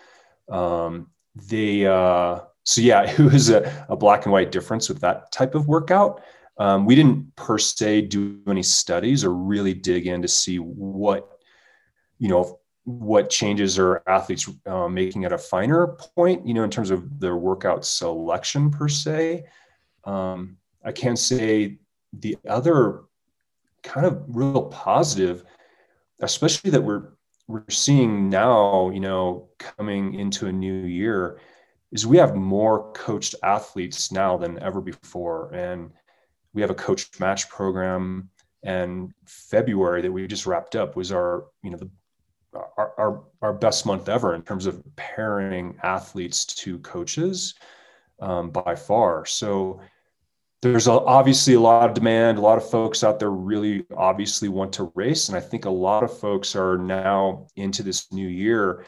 Um, 0.49 1.11
they, 1.35 1.87
uh, 1.87 2.41
so 2.63 2.81
yeah, 2.81 3.03
it 3.11 3.19
was 3.19 3.51
a, 3.51 3.87
a 3.89 3.97
black 3.97 4.25
and 4.25 4.33
white 4.33 4.53
difference 4.53 4.89
with 4.89 5.01
that 5.01 5.31
type 5.33 5.57
of 5.57 5.67
workout. 5.67 6.23
Um, 6.57 6.87
we 6.87 6.95
didn't 6.95 7.35
per 7.35 7.59
se 7.59 8.03
do 8.03 8.41
any 8.47 8.63
studies 8.63 9.25
or 9.25 9.35
really 9.35 9.75
dig 9.75 10.07
in 10.07 10.23
to 10.23 10.29
see 10.29 10.59
what, 10.59 11.29
you 12.19 12.29
know, 12.29 12.61
what 12.85 13.29
changes 13.29 13.79
are 13.79 14.05
athletes 14.07 14.49
uh, 14.67 14.89
making 14.89 15.25
at 15.25 15.33
a 15.33 15.39
finer 15.39 15.97
point, 16.15 16.47
you 16.47 16.55
know, 16.55 16.63
in 16.63 16.71
terms 16.71 16.91
of 16.91 17.19
their 17.19 17.37
workout 17.37 17.85
selection 17.85 18.71
per 18.71 18.89
se. 18.89 19.45
Um, 20.05 20.59
I 20.85 20.93
can't 20.93 21.19
say 21.19 21.80
the 22.13 22.37
other 22.49 23.03
kind 23.83 24.07
of 24.07 24.23
real 24.29 24.65
positive, 24.65 25.45
especially 26.21 26.71
that 26.71 26.83
we're 26.83 27.13
we're 27.49 27.65
seeing 27.69 28.29
now, 28.29 28.91
you 28.91 29.01
know, 29.01 29.49
coming 29.59 30.15
into 30.15 30.47
a 30.47 30.53
new 30.53 30.85
year, 30.85 31.41
is 31.91 32.07
we 32.07 32.17
have 32.17 32.37
more 32.37 32.93
coached 32.93 33.35
athletes 33.43 34.13
now 34.13 34.37
than 34.37 34.63
ever 34.63 34.81
before. 34.81 35.53
And 35.53 35.91
we 36.53 36.61
have 36.63 36.71
a 36.71 36.75
coach 36.75 37.09
match 37.19 37.49
program. 37.49 38.31
And 38.63 39.13
February 39.27 40.03
that 40.03 40.13
we 40.13 40.27
just 40.29 40.47
wrapped 40.47 40.77
up 40.77 40.95
was 40.95 41.11
our, 41.11 41.47
you 41.65 41.71
know, 41.71 41.79
the 41.79 41.91
our, 42.53 42.93
our, 42.99 43.23
our 43.43 43.53
best 43.53 43.87
month 43.87 44.09
ever 44.09 44.35
in 44.35 44.43
terms 44.43 44.67
of 44.67 44.83
pairing 44.97 45.77
athletes 45.83 46.45
to 46.45 46.79
coaches 46.81 47.55
um, 48.21 48.51
by 48.51 48.75
far. 48.75 49.25
So 49.25 49.81
there's 50.63 50.87
obviously 50.89 51.55
a 51.55 51.61
lot 51.61 51.89
of 51.89 51.95
demand. 51.95 52.37
A 52.37 52.43
lot 52.43 52.59
of 52.59 52.69
folks 52.69 53.03
out 53.03 53.19
there 53.19 53.31
really 53.31 53.87
obviously 53.97 54.49
want 54.49 54.73
to 54.75 54.93
race, 54.95 55.29
and 55.29 55.37
I 55.37 55.41
think 55.41 55.65
a 55.65 55.71
lot 55.71 56.03
of 56.03 56.19
folks 56.19 56.55
are 56.55 56.77
now 56.77 57.47
into 57.57 57.83
this 57.83 58.13
new 58.13 58.29
year, 58.29 58.85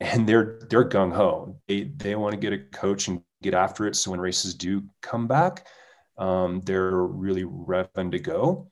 and 0.00 0.28
they're 0.28 0.60
they're 0.70 0.88
gung 0.88 1.12
ho. 1.12 1.58
They 1.66 1.84
they 1.96 2.14
want 2.14 2.34
to 2.34 2.38
get 2.38 2.52
a 2.52 2.58
coach 2.58 3.08
and 3.08 3.20
get 3.42 3.54
after 3.54 3.86
it. 3.86 3.96
So 3.96 4.12
when 4.12 4.20
races 4.20 4.54
do 4.54 4.84
come 5.00 5.26
back, 5.26 5.66
um, 6.18 6.60
they're 6.60 6.92
really 6.92 7.44
revving 7.44 8.12
to 8.12 8.20
go. 8.20 8.70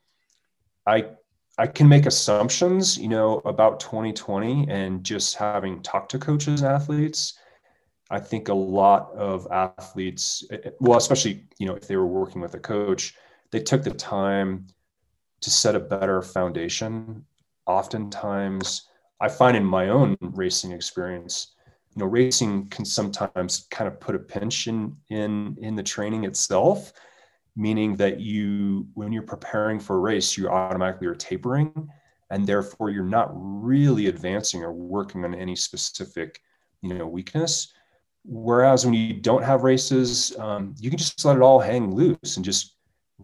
I 0.87 1.09
I 1.57 1.67
can 1.67 1.89
make 1.89 2.05
assumptions, 2.05 2.97
you 2.97 3.09
know, 3.09 3.41
about 3.43 3.81
2020 3.81 4.69
and 4.69 5.03
just 5.03 5.35
having 5.35 5.81
talked 5.83 6.11
to 6.11 6.19
coaches 6.19 6.61
and 6.61 6.71
athletes 6.71 7.37
I 8.11 8.19
think 8.19 8.49
a 8.49 8.53
lot 8.53 9.13
of 9.15 9.47
athletes, 9.51 10.43
well, 10.81 10.97
especially 10.97 11.45
you 11.57 11.65
know 11.65 11.75
if 11.75 11.87
they 11.87 11.95
were 11.95 12.05
working 12.05 12.41
with 12.41 12.53
a 12.55 12.59
coach, 12.59 13.15
they 13.51 13.61
took 13.61 13.83
the 13.83 13.91
time 13.91 14.67
to 15.39 15.49
set 15.49 15.75
a 15.75 15.79
better 15.79 16.21
foundation. 16.21 17.25
Oftentimes, 17.65 18.89
I 19.21 19.29
find 19.29 19.55
in 19.55 19.63
my 19.63 19.87
own 19.87 20.17
racing 20.19 20.73
experience, 20.73 21.55
you 21.95 22.01
know, 22.01 22.05
racing 22.05 22.67
can 22.67 22.83
sometimes 22.83 23.67
kind 23.71 23.87
of 23.87 23.97
put 24.01 24.15
a 24.15 24.19
pinch 24.19 24.67
in 24.67 24.97
in 25.09 25.57
in 25.61 25.77
the 25.77 25.83
training 25.83 26.25
itself, 26.25 26.91
meaning 27.55 27.95
that 27.95 28.19
you 28.19 28.87
when 28.93 29.13
you're 29.13 29.23
preparing 29.23 29.79
for 29.79 29.95
a 29.95 29.99
race, 29.99 30.37
you 30.37 30.49
automatically 30.49 31.07
are 31.07 31.15
tapering, 31.15 31.87
and 32.29 32.45
therefore 32.45 32.89
you're 32.89 33.05
not 33.05 33.29
really 33.33 34.07
advancing 34.07 34.63
or 34.63 34.73
working 34.73 35.23
on 35.23 35.33
any 35.33 35.55
specific 35.55 36.41
you 36.81 36.93
know 36.93 37.07
weakness 37.07 37.71
Whereas 38.23 38.85
when 38.85 38.93
you 38.93 39.13
don't 39.13 39.43
have 39.43 39.63
races, 39.63 40.35
um, 40.37 40.75
you 40.79 40.89
can 40.89 40.97
just 40.97 41.23
let 41.25 41.35
it 41.35 41.41
all 41.41 41.59
hang 41.59 41.93
loose 41.93 42.35
and 42.35 42.45
just 42.45 42.75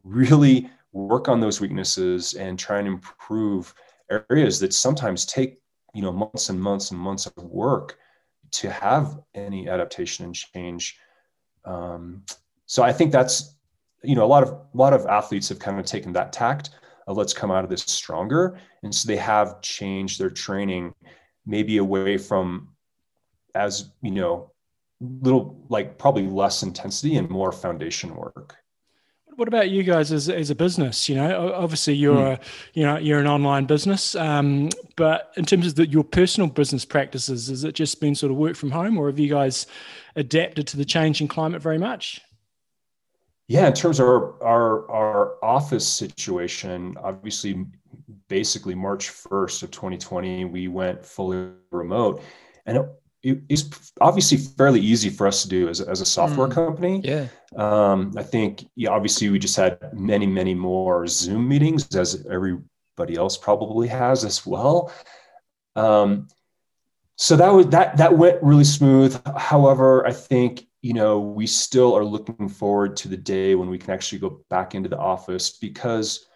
really 0.03 0.69
work 0.91 1.27
on 1.27 1.39
those 1.39 1.61
weaknesses 1.61 2.33
and 2.33 2.57
try 2.57 2.79
and 2.79 2.87
improve 2.87 3.73
areas 4.09 4.59
that 4.59 4.73
sometimes 4.73 5.25
take 5.25 5.59
you 5.93 6.01
know 6.01 6.11
months 6.11 6.49
and 6.49 6.59
months 6.59 6.91
and 6.91 6.99
months 6.99 7.25
of 7.25 7.43
work 7.43 7.97
to 8.51 8.69
have 8.69 9.19
any 9.35 9.69
adaptation 9.69 10.25
and 10.25 10.35
change. 10.35 10.97
Um, 11.65 12.23
so 12.65 12.83
I 12.83 12.93
think 12.93 13.11
that's 13.11 13.55
you 14.03 14.15
know 14.15 14.25
a 14.25 14.27
lot 14.27 14.43
of 14.43 14.49
a 14.49 14.67
lot 14.73 14.93
of 14.93 15.05
athletes 15.05 15.49
have 15.49 15.59
kind 15.59 15.79
of 15.79 15.85
taken 15.85 16.13
that 16.13 16.33
tact 16.33 16.71
of 17.07 17.17
let's 17.17 17.33
come 17.33 17.51
out 17.51 17.63
of 17.63 17.69
this 17.69 17.83
stronger, 17.83 18.59
and 18.83 18.93
so 18.93 19.07
they 19.07 19.17
have 19.17 19.61
changed 19.61 20.19
their 20.19 20.29
training 20.29 20.93
maybe 21.45 21.77
away 21.77 22.17
from 22.17 22.69
as 23.55 23.91
you 24.01 24.11
know 24.11 24.51
little 24.99 25.65
like 25.69 25.97
probably 25.97 26.27
less 26.27 26.63
intensity 26.63 27.15
and 27.17 27.29
more 27.29 27.51
foundation 27.51 28.15
work. 28.15 28.55
What 29.35 29.47
about 29.47 29.69
you 29.69 29.83
guys 29.83 30.11
as, 30.11 30.29
as 30.29 30.49
a 30.49 30.55
business? 30.55 31.07
You 31.07 31.15
know 31.15 31.53
obviously 31.53 31.93
you're 31.93 32.15
mm. 32.15 32.33
a 32.33 32.39
you 32.73 32.83
know 32.83 32.97
you're 32.97 33.19
an 33.19 33.27
online 33.27 33.65
business 33.65 34.15
um, 34.15 34.69
but 34.95 35.31
in 35.37 35.45
terms 35.45 35.67
of 35.67 35.75
the, 35.75 35.87
your 35.87 36.03
personal 36.03 36.49
business 36.49 36.85
practices 36.85 37.47
has 37.47 37.63
it 37.63 37.75
just 37.75 38.01
been 38.01 38.15
sort 38.15 38.31
of 38.31 38.37
work 38.37 38.55
from 38.55 38.71
home 38.71 38.97
or 38.97 39.07
have 39.07 39.19
you 39.19 39.29
guys 39.29 39.67
adapted 40.15 40.65
to 40.67 40.77
the 40.77 40.85
changing 40.85 41.27
climate 41.27 41.61
very 41.61 41.77
much? 41.77 42.21
Yeah 43.47 43.67
in 43.67 43.73
terms 43.73 43.99
of 43.99 44.07
our 44.07 44.43
our, 44.43 44.91
our 44.91 45.45
office 45.45 45.87
situation 45.87 46.97
obviously 47.03 47.63
basically 48.27 48.73
march 48.73 49.09
1st 49.09 49.63
of 49.63 49.71
2020 49.71 50.45
we 50.45 50.67
went 50.67 51.05
fully 51.05 51.51
remote 51.69 52.23
and 52.65 52.79
it's 53.49 53.91
obviously 53.99 54.37
fairly 54.37 54.79
easy 54.79 55.09
for 55.09 55.27
us 55.27 55.43
to 55.43 55.49
do 55.49 55.69
as, 55.69 55.81
as 55.81 56.01
a 56.01 56.05
software 56.05 56.47
mm, 56.47 56.53
company. 56.53 57.01
Yeah. 57.03 57.27
Um, 57.55 58.13
I 58.17 58.23
think 58.23 58.69
yeah, 58.75 58.89
obviously 58.89 59.29
we 59.29 59.39
just 59.39 59.55
had 59.55 59.79
many, 59.93 60.25
many 60.27 60.53
more 60.53 61.07
Zoom 61.07 61.47
meetings 61.47 61.95
as 61.95 62.25
everybody 62.29 63.15
else 63.15 63.37
probably 63.37 63.87
has 63.87 64.23
as 64.23 64.45
well. 64.45 64.91
Um, 65.75 66.27
so 67.15 67.35
that 67.35 67.49
was 67.49 67.67
that 67.67 67.97
that 67.97 68.17
went 68.17 68.41
really 68.43 68.63
smooth. 68.63 69.19
However, 69.35 70.05
I 70.05 70.13
think 70.13 70.67
you 70.81 70.93
know 70.93 71.19
we 71.19 71.47
still 71.47 71.95
are 71.97 72.05
looking 72.05 72.47
forward 72.47 72.95
to 72.97 73.07
the 73.07 73.17
day 73.17 73.55
when 73.55 73.69
we 73.69 73.77
can 73.77 73.91
actually 73.91 74.19
go 74.19 74.41
back 74.49 74.75
into 74.75 74.89
the 74.89 74.99
office 74.99 75.51
because 75.51 76.27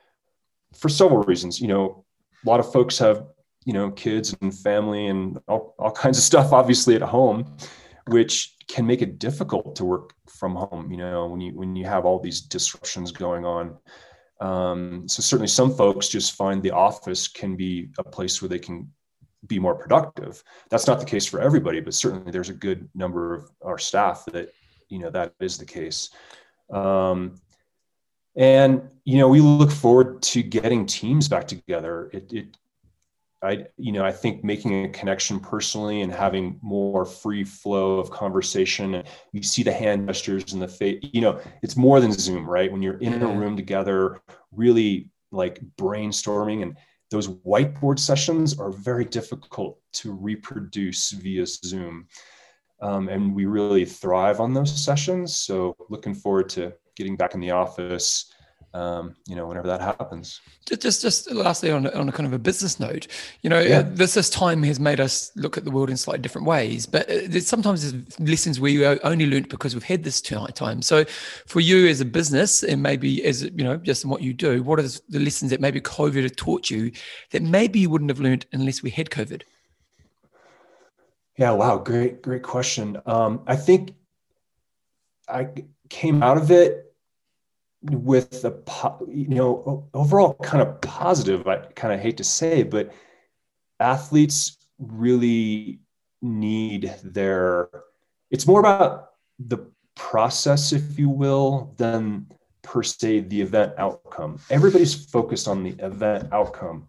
for 0.73 0.89
several 0.89 1.23
reasons. 1.23 1.61
You 1.61 1.67
know, 1.67 2.05
a 2.45 2.49
lot 2.49 2.59
of 2.59 2.71
folks 2.71 2.97
have 2.97 3.25
you 3.66 3.74
know 3.74 3.91
kids 3.91 4.36
and 4.41 4.57
family 4.57 5.07
and 5.07 5.39
all, 5.47 5.76
all 5.78 5.91
kinds 5.91 6.18
of 6.18 6.24
stuff 6.24 6.51
obviously 6.51 6.95
at 6.95 7.01
home 7.01 7.45
which 8.07 8.55
can 8.68 8.86
make 8.86 9.01
it 9.01 9.20
difficult 9.20 9.76
to 9.76 9.86
work 9.86 10.14
from 10.28 10.55
home 10.55 10.91
you 10.91 10.97
know 10.97 11.28
when 11.28 11.41
you 11.41 11.53
when 11.55 11.76
you 11.76 11.86
have 11.86 12.05
all 12.05 12.20
these 12.20 12.41
disruptions 12.41 13.12
going 13.12 13.45
on. 13.45 13.78
Um, 14.39 15.07
so 15.07 15.22
certainly 15.22 15.47
some 15.47 15.72
folks 15.72 16.07
just 16.07 16.34
find 16.34 16.64
the 16.64 16.72
office 16.72 17.28
can 17.28 17.55
be 17.55 17.89
a 17.99 18.03
place 18.03 18.41
where 18.41 18.49
they 18.49 18.57
can 18.57 18.91
be 19.45 19.59
more 19.59 19.76
productive. 19.76 20.43
That's 20.72 20.88
not 20.88 20.99
the 20.99 21.05
case 21.05 21.28
for 21.28 21.39
everybody 21.39 21.80
but 21.80 21.93
certainly 21.93 22.32
there's 22.32 22.49
a 22.49 22.53
good 22.53 22.89
number 22.95 23.36
of 23.36 23.51
our 23.62 23.78
staff 23.78 24.26
that 24.32 24.51
you 24.89 24.97
know 24.97 25.12
that 25.12 25.34
is 25.39 25.57
the 25.57 25.66
case. 25.66 26.09
Um, 26.72 27.39
and 28.36 28.89
you 29.03 29.18
know 29.18 29.28
we 29.28 29.41
look 29.41 29.72
forward 29.72 30.22
to 30.24 30.41
getting 30.41 30.86
teams 30.86 31.28
back 31.28 31.47
together. 31.47 32.09
It, 32.14 32.34
it 32.34 32.57
I, 33.43 33.65
you 33.77 33.91
know, 33.91 34.05
I 34.05 34.11
think 34.11 34.43
making 34.43 34.85
a 34.85 34.89
connection 34.89 35.39
personally 35.39 36.01
and 36.01 36.13
having 36.13 36.59
more 36.61 37.05
free 37.05 37.43
flow 37.43 37.97
of 37.97 38.11
conversation. 38.11 39.03
You 39.31 39.41
see 39.41 39.63
the 39.63 39.71
hand 39.71 40.07
gestures 40.07 40.53
and 40.53 40.61
the 40.61 40.67
face. 40.67 40.99
You 41.01 41.21
know, 41.21 41.39
it's 41.63 41.75
more 41.75 41.99
than 41.99 42.11
Zoom, 42.11 42.47
right? 42.47 42.71
When 42.71 42.83
you're 42.83 42.99
in 42.99 43.21
a 43.21 43.27
room 43.27 43.55
together, 43.55 44.21
really 44.51 45.09
like 45.31 45.59
brainstorming, 45.77 46.61
and 46.61 46.77
those 47.09 47.29
whiteboard 47.29 47.97
sessions 47.97 48.59
are 48.59 48.71
very 48.71 49.05
difficult 49.05 49.79
to 49.93 50.13
reproduce 50.13 51.11
via 51.11 51.45
Zoom. 51.47 52.07
Um, 52.81 53.09
and 53.09 53.33
we 53.33 53.45
really 53.45 53.85
thrive 53.85 54.39
on 54.39 54.53
those 54.53 54.83
sessions. 54.83 55.35
So, 55.35 55.75
looking 55.89 56.13
forward 56.13 56.49
to 56.49 56.73
getting 56.95 57.15
back 57.15 57.33
in 57.33 57.39
the 57.39 57.51
office 57.51 58.31
um, 58.74 59.15
you 59.28 59.36
know, 59.36 59.47
whenever 59.47 59.67
that 59.67 59.82
happens. 59.82 60.39
Just, 60.65 61.01
just 61.01 61.30
lastly, 61.32 61.72
on, 61.72 61.88
on 61.88 62.07
a 62.07 62.11
kind 62.11 62.26
of 62.26 62.34
a 62.34 62.39
business 62.39 62.80
note, 62.80 63.07
you 63.41 63.49
know, 63.49 63.59
yeah. 63.59 63.82
this 63.82 64.13
this 64.13 64.30
time 64.30 64.63
has 64.63 64.80
made 64.80 64.99
us 64.99 65.32
look 65.36 65.57
at 65.57 65.65
the 65.65 65.72
world 65.72 65.89
in 65.89 65.97
slightly 65.97 66.22
different 66.22 66.47
ways. 66.47 66.86
But 66.86 67.07
there's 67.07 67.47
sometimes 67.47 67.91
there's 67.91 68.19
lessons 68.19 68.59
we 68.59 68.86
only 68.86 69.26
learned 69.26 69.49
because 69.49 69.74
we've 69.74 69.84
had 69.84 70.03
this 70.03 70.22
time. 70.22 70.82
So, 70.82 71.03
for 71.47 71.59
you 71.59 71.88
as 71.88 71.99
a 71.99 72.05
business, 72.05 72.63
and 72.63 72.82
maybe 72.82 73.24
as 73.26 73.43
you 73.43 73.63
know, 73.63 73.78
just 73.78 74.03
in 74.05 74.09
what 74.09 74.22
you 74.22 74.34
do, 74.34 74.63
what 74.63 74.80
are 74.80 74.84
the 74.84 75.19
lessons 75.19 75.51
that 75.51 75.59
maybe 75.59 75.82
COVID 75.82 76.24
had 76.24 76.38
taught 76.38 76.69
you 76.69 76.91
that 77.32 77.41
maybe 77.41 77.80
you 77.80 77.89
wouldn't 77.89 78.09
have 78.09 78.19
learned 78.19 78.45
unless 78.53 78.82
we 78.82 78.89
had 78.89 79.09
COVID? 79.09 79.41
Yeah. 81.38 81.51
Wow. 81.51 81.78
Great. 81.78 82.22
Great 82.22 82.43
question. 82.43 83.01
Um, 83.05 83.41
I 83.47 83.55
think 83.57 83.95
I 85.28 85.49
came 85.89 86.24
out 86.24 86.38
of 86.38 86.51
it 86.51 86.90
with 87.84 88.43
the 88.43 88.51
you 89.07 89.27
know 89.27 89.88
overall 89.93 90.36
kind 90.36 90.61
of 90.61 90.79
positive 90.82 91.47
i 91.47 91.57
kind 91.75 91.93
of 91.93 91.99
hate 91.99 92.17
to 92.17 92.23
say 92.23 92.61
but 92.61 92.91
athletes 93.79 94.57
really 94.77 95.79
need 96.21 96.93
their 97.03 97.69
it's 98.29 98.45
more 98.45 98.59
about 98.59 99.09
the 99.39 99.57
process 99.95 100.71
if 100.71 100.97
you 100.97 101.09
will 101.09 101.73
than 101.77 102.27
per 102.61 102.84
se 102.84 103.21
the 103.21 103.41
event 103.41 103.73
outcome. 103.77 104.39
Everybody's 104.49 105.05
focused 105.05 105.47
on 105.47 105.63
the 105.63 105.75
event 105.79 106.29
outcome 106.32 106.88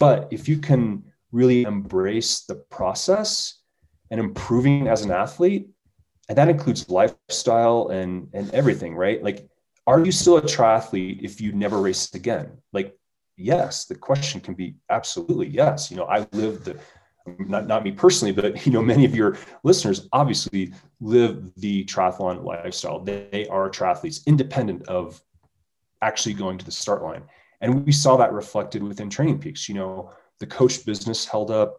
but 0.00 0.28
if 0.30 0.48
you 0.48 0.58
can 0.58 1.02
really 1.32 1.62
embrace 1.62 2.40
the 2.42 2.54
process 2.54 3.60
and 4.10 4.18
improving 4.18 4.88
as 4.88 5.02
an 5.02 5.10
athlete 5.10 5.68
and 6.28 6.36
that 6.36 6.48
includes 6.48 6.88
lifestyle 6.88 7.88
and 7.88 8.28
and 8.32 8.50
everything 8.52 8.94
right? 8.94 9.22
Like 9.22 9.48
are 9.88 10.04
you 10.04 10.12
still 10.12 10.36
a 10.36 10.42
triathlete 10.42 11.22
if 11.22 11.40
you 11.40 11.52
never 11.52 11.80
raced 11.80 12.14
again? 12.14 12.58
Like, 12.74 12.94
yes, 13.38 13.86
the 13.86 13.94
question 13.94 14.38
can 14.38 14.52
be 14.52 14.76
absolutely 14.90 15.48
yes. 15.48 15.90
You 15.90 15.96
know, 15.96 16.04
I 16.04 16.26
lived 16.32 16.66
the 16.66 16.78
not, 17.38 17.66
not 17.66 17.84
me 17.84 17.92
personally, 17.92 18.32
but 18.32 18.66
you 18.66 18.72
know, 18.72 18.82
many 18.82 19.06
of 19.06 19.14
your 19.14 19.38
listeners 19.64 20.06
obviously 20.12 20.74
live 21.00 21.50
the 21.56 21.86
triathlon 21.86 22.44
lifestyle. 22.44 23.00
They, 23.00 23.28
they 23.32 23.48
are 23.48 23.70
triathletes 23.70 24.26
independent 24.26 24.86
of 24.88 25.22
actually 26.02 26.34
going 26.34 26.58
to 26.58 26.66
the 26.66 26.70
start 26.70 27.02
line. 27.02 27.22
And 27.62 27.86
we 27.86 27.92
saw 27.92 28.18
that 28.18 28.32
reflected 28.32 28.82
within 28.82 29.08
Training 29.08 29.38
Peaks. 29.38 29.70
You 29.70 29.74
know, 29.76 30.12
the 30.38 30.46
coach 30.46 30.84
business 30.84 31.24
held 31.24 31.50
up. 31.50 31.78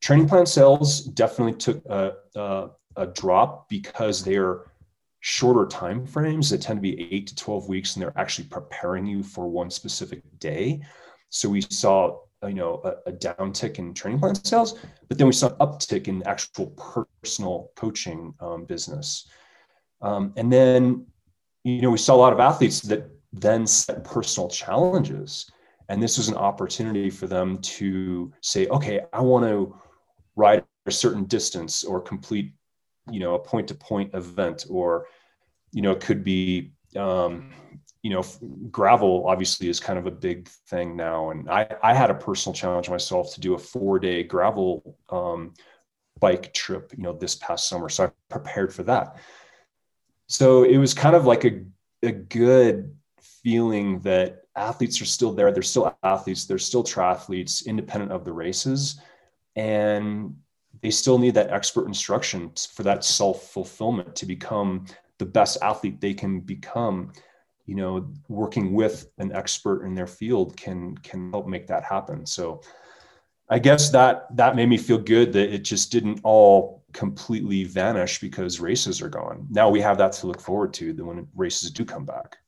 Training 0.00 0.28
plan 0.28 0.46
sales 0.46 1.00
definitely 1.00 1.54
took 1.54 1.84
a, 1.86 2.12
a, 2.36 2.68
a 2.96 3.06
drop 3.08 3.68
because 3.68 4.22
they're 4.22 4.62
shorter 5.20 5.66
time 5.66 6.06
frames 6.06 6.50
that 6.50 6.62
tend 6.62 6.78
to 6.78 6.80
be 6.80 7.12
eight 7.12 7.26
to 7.26 7.34
12 7.34 7.68
weeks 7.68 7.94
and 7.94 8.02
they're 8.02 8.16
actually 8.16 8.46
preparing 8.48 9.04
you 9.06 9.22
for 9.22 9.48
one 9.48 9.70
specific 9.70 10.22
day. 10.38 10.80
So 11.30 11.48
we 11.48 11.60
saw 11.60 12.20
you 12.42 12.54
know 12.54 12.80
a, 12.84 13.10
a 13.10 13.12
downtick 13.12 13.78
in 13.78 13.94
training 13.94 14.20
plan 14.20 14.34
sales, 14.36 14.78
but 15.08 15.18
then 15.18 15.26
we 15.26 15.32
saw 15.32 15.48
an 15.48 15.56
uptick 15.56 16.08
in 16.08 16.22
actual 16.26 16.66
personal 17.22 17.70
coaching 17.76 18.32
um, 18.40 18.64
business. 18.64 19.28
Um, 20.00 20.32
and 20.36 20.52
then 20.52 21.06
you 21.64 21.82
know 21.82 21.90
we 21.90 21.98
saw 21.98 22.14
a 22.14 22.16
lot 22.16 22.32
of 22.32 22.40
athletes 22.40 22.80
that 22.82 23.10
then 23.32 23.66
set 23.66 24.04
personal 24.04 24.48
challenges. 24.48 25.50
And 25.88 26.02
this 26.02 26.18
was 26.18 26.28
an 26.28 26.36
opportunity 26.36 27.10
for 27.10 27.26
them 27.26 27.58
to 27.58 28.32
say, 28.42 28.66
okay, 28.68 29.00
I 29.12 29.20
want 29.20 29.44
to 29.46 29.74
ride 30.36 30.64
a 30.86 30.90
certain 30.90 31.24
distance 31.24 31.82
or 31.82 32.00
complete, 32.00 32.52
you 33.10 33.20
know, 33.20 33.34
a 33.34 33.38
point 33.38 33.68
to 33.68 33.74
point 33.74 34.14
event, 34.14 34.66
or, 34.68 35.06
you 35.72 35.82
know, 35.82 35.92
it 35.92 36.00
could 36.00 36.24
be, 36.24 36.72
um, 36.96 37.50
you 38.02 38.10
know, 38.10 38.24
gravel 38.70 39.26
obviously 39.26 39.68
is 39.68 39.80
kind 39.80 39.98
of 39.98 40.06
a 40.06 40.10
big 40.10 40.48
thing 40.68 40.96
now. 40.96 41.30
And 41.30 41.50
I, 41.50 41.68
I 41.82 41.94
had 41.94 42.10
a 42.10 42.14
personal 42.14 42.54
challenge 42.54 42.88
myself 42.88 43.34
to 43.34 43.40
do 43.40 43.54
a 43.54 43.58
four 43.58 43.98
day 43.98 44.22
gravel 44.22 44.96
um, 45.10 45.54
bike 46.18 46.52
trip, 46.54 46.92
you 46.96 47.02
know, 47.02 47.12
this 47.12 47.34
past 47.36 47.68
summer. 47.68 47.88
So 47.88 48.04
I 48.04 48.10
prepared 48.28 48.72
for 48.72 48.84
that. 48.84 49.16
So 50.26 50.62
it 50.62 50.78
was 50.78 50.94
kind 50.94 51.16
of 51.16 51.26
like 51.26 51.44
a, 51.44 51.64
a 52.02 52.12
good 52.12 52.94
feeling 53.20 54.00
that 54.00 54.42
athletes 54.54 55.00
are 55.00 55.06
still 55.06 55.32
there. 55.32 55.50
They're 55.52 55.62
still 55.62 55.96
athletes. 56.02 56.44
They're 56.44 56.58
still 56.58 56.84
triathletes, 56.84 57.66
independent 57.66 58.12
of 58.12 58.24
the 58.24 58.32
races, 58.32 59.00
and 59.56 60.36
they 60.80 60.90
still 60.90 61.18
need 61.18 61.34
that 61.34 61.50
expert 61.50 61.86
instruction 61.86 62.52
for 62.72 62.82
that 62.84 63.04
self 63.04 63.50
fulfillment 63.50 64.14
to 64.16 64.26
become 64.26 64.86
the 65.18 65.26
best 65.26 65.58
athlete 65.62 66.00
they 66.00 66.14
can 66.14 66.40
become. 66.40 67.12
You 67.66 67.74
know, 67.74 68.10
working 68.28 68.72
with 68.72 69.10
an 69.18 69.32
expert 69.32 69.84
in 69.84 69.94
their 69.94 70.06
field 70.06 70.56
can 70.56 70.96
can 70.98 71.30
help 71.32 71.46
make 71.46 71.66
that 71.66 71.84
happen. 71.84 72.24
So, 72.24 72.62
I 73.50 73.58
guess 73.58 73.90
that 73.90 74.34
that 74.36 74.56
made 74.56 74.68
me 74.68 74.78
feel 74.78 74.98
good 74.98 75.32
that 75.34 75.52
it 75.52 75.64
just 75.64 75.92
didn't 75.92 76.20
all 76.22 76.84
completely 76.92 77.64
vanish 77.64 78.20
because 78.20 78.60
races 78.60 79.02
are 79.02 79.08
gone. 79.08 79.46
Now 79.50 79.68
we 79.68 79.80
have 79.80 79.98
that 79.98 80.12
to 80.12 80.26
look 80.26 80.40
forward 80.40 80.72
to 80.74 80.92
when 81.04 81.28
races 81.34 81.70
do 81.70 81.84
come 81.84 82.04
back. 82.04 82.38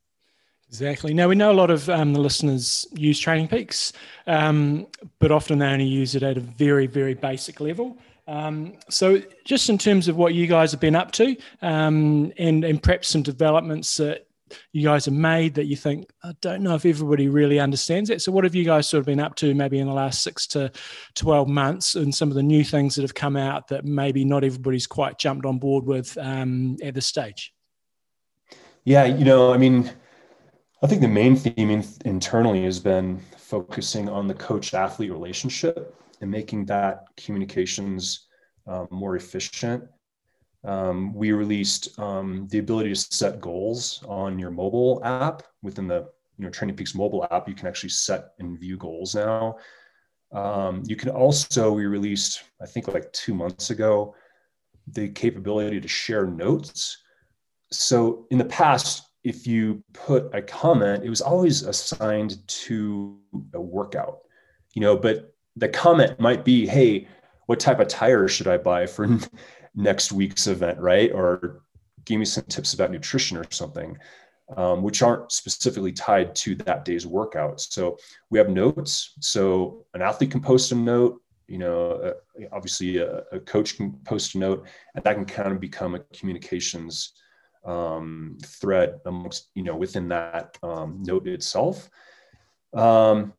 Exactly. 0.69 1.13
Now 1.13 1.29
we 1.29 1.35
know 1.35 1.51
a 1.51 1.53
lot 1.53 1.71
of 1.71 1.89
um, 1.91 2.13
the 2.13 2.21
listeners 2.21 2.87
use 2.93 3.19
Training 3.19 3.49
Peaks, 3.49 3.93
um, 4.29 4.87
but 5.19 5.33
often 5.33 5.59
they 5.59 5.67
only 5.67 5.85
use 5.85 6.15
it 6.15 6.23
at 6.23 6.37
a 6.37 6.41
very, 6.41 6.87
very 6.87 7.15
basic 7.15 7.61
level. 7.61 7.99
Um, 8.27 8.75
so, 8.89 9.23
just 9.45 9.69
in 9.69 9.79
terms 9.79 10.09
of 10.09 10.17
what 10.17 10.35
you 10.35 10.47
guys 10.47 10.71
have 10.73 10.81
been 10.81 10.97
up 10.97 11.13
to, 11.13 11.37
um, 11.63 12.33
and 12.39 12.65
and 12.65 12.83
perhaps 12.83 13.09
some 13.09 13.23
developments 13.23 13.97
that 13.97 14.27
you 14.73 14.83
guys 14.83 15.05
have 15.05 15.15
made 15.15 15.55
that 15.55 15.67
you 15.67 15.77
think 15.77 16.11
I 16.25 16.33
don't 16.41 16.63
know 16.63 16.75
if 16.75 16.85
everybody 16.85 17.29
really 17.29 17.61
understands 17.61 18.11
it. 18.11 18.23
So, 18.23 18.33
what 18.33 18.45
have 18.45 18.55
you 18.55 18.65
guys 18.65 18.89
sort 18.89 19.01
of 19.01 19.07
been 19.07 19.21
up 19.21 19.35
to 19.37 19.55
maybe 19.55 19.79
in 19.79 19.87
the 19.87 19.93
last 19.93 20.23
six 20.23 20.47
to 20.49 20.71
twelve 21.15 21.49
months, 21.49 21.95
and 21.95 22.15
some 22.15 22.29
of 22.29 22.35
the 22.35 22.43
new 22.43 22.65
things 22.65 22.95
that 22.95 23.03
have 23.03 23.15
come 23.15 23.37
out 23.37 23.69
that 23.69 23.85
maybe 23.85 24.25
not 24.25 24.45
everybody's 24.45 24.87
quite 24.87 25.19
jumped 25.19 25.47
on 25.47 25.59
board 25.59 25.85
with 25.87 26.17
um, 26.19 26.77
at 26.83 26.95
this 26.95 27.07
stage? 27.07 27.53
Yeah, 28.85 29.05
you 29.05 29.25
know, 29.25 29.53
I 29.53 29.57
mean 29.57 29.91
I 30.83 30.87
think 30.87 31.03
the 31.03 31.09
main 31.09 31.37
theme 31.37 31.71
in, 31.71 31.85
internally 32.05 32.65
has 32.65 32.81
been 32.81 33.21
focusing 33.37 34.09
on 34.09 34.29
the 34.29 34.35
coach 34.35 34.73
athlete 34.73 35.13
relationship 35.13 35.95
and 36.21 36.31
making 36.31 36.67
that 36.67 37.05
communications 37.17 38.27
um, 38.67 38.89
more 38.91 39.17
efficient. 39.17 39.85
Um, 40.65 41.15
we 41.15 41.33
released 41.33 41.99
um, 41.99 42.47
the 42.51 42.59
ability 42.59 42.91
to 42.91 42.97
set 42.97 43.41
goals 43.41 44.05
on 44.07 44.39
your 44.39 44.51
mobile 44.51 45.01
app 45.05 45.43
within 45.63 45.89
the 45.89 46.09
you 46.39 46.45
know 46.45 46.51
Training 46.51 46.77
Peaks 46.77 46.95
mobile 46.95 47.27
app. 47.31 47.49
You 47.49 47.55
can 47.55 47.67
actually 47.67 47.91
set 47.91 48.33
and 48.39 48.59
view 48.59 48.77
goals 48.77 49.15
now. 49.15 49.57
Um, 50.33 50.83
you 50.87 50.97
can 50.97 51.09
also 51.09 51.73
we 51.73 51.87
released 51.87 52.45
I 52.63 52.67
think 52.67 52.89
like 52.89 53.11
two 53.13 53.35
months 53.35 53.71
ago 53.71 54.15
the 54.93 55.09
capability 55.09 55.81
to 55.81 55.89
share 55.89 56.27
notes. 56.27 56.99
So 57.73 58.27
in 58.31 58.39
the 58.39 58.45
past, 58.45 59.09
if 59.23 59.47
you 59.47 59.83
put 59.93 60.35
a 60.35 60.43
comment, 60.43 61.05
it 61.05 61.11
was 61.11 61.21
always 61.21 61.63
assigned 61.63 62.47
to 62.49 63.19
a 63.55 63.61
workout, 63.61 64.21
you 64.75 64.81
know, 64.81 64.97
but 64.97 65.35
the 65.61 65.69
comment 65.69 66.19
might 66.19 66.45
be, 66.45 66.67
hey, 66.67 67.07
what 67.47 67.61
type 67.61 67.81
of 67.81 67.89
tire 67.89 68.27
should 68.29 68.49
I 68.49 68.57
buy 68.57 68.87
for 68.87 69.07
next 69.75 70.11
week's 70.11 70.47
event, 70.47 70.79
right? 70.81 71.13
Or 71.13 71.63
give 72.05 72.19
me 72.19 72.25
some 72.25 72.45
tips 72.45 72.75
about 72.75 72.91
nutrition 72.91 73.37
or 73.37 73.45
something, 73.51 73.97
um, 74.57 74.83
which 74.83 75.03
aren't 75.03 75.31
specifically 75.31 75.93
tied 75.93 76.35
to 76.37 76.55
that 76.57 76.85
day's 76.85 77.07
workout. 77.07 77.61
So 77.61 77.99
we 78.31 78.39
have 78.39 78.49
notes. 78.49 79.15
So 79.21 79.85
an 79.95 80.03
athlete 80.03 80.31
can 80.31 80.41
post 80.41 80.73
a 80.73 80.75
note, 80.75 81.21
you 81.47 81.59
know, 81.59 81.93
uh, 81.93 82.45
obviously 82.53 82.97
a, 82.97 83.23
a 83.33 83.41
coach 83.41 83.77
can 83.77 83.93
post 84.05 84.35
a 84.35 84.39
note, 84.39 84.67
and 84.95 85.05
that 85.05 85.15
can 85.15 85.27
kind 85.27 85.53
of 85.53 85.61
become 85.61 85.95
a 85.95 86.01
communications 86.15 87.13
um, 87.65 88.39
thread 88.43 89.01
amongst 89.05 89.51
you 89.55 89.63
know 89.63 89.77
within 89.77 90.09
that 90.09 90.57
um, 90.63 91.03
note 91.03 91.27
itself. 91.27 91.91
Um, 92.73 93.35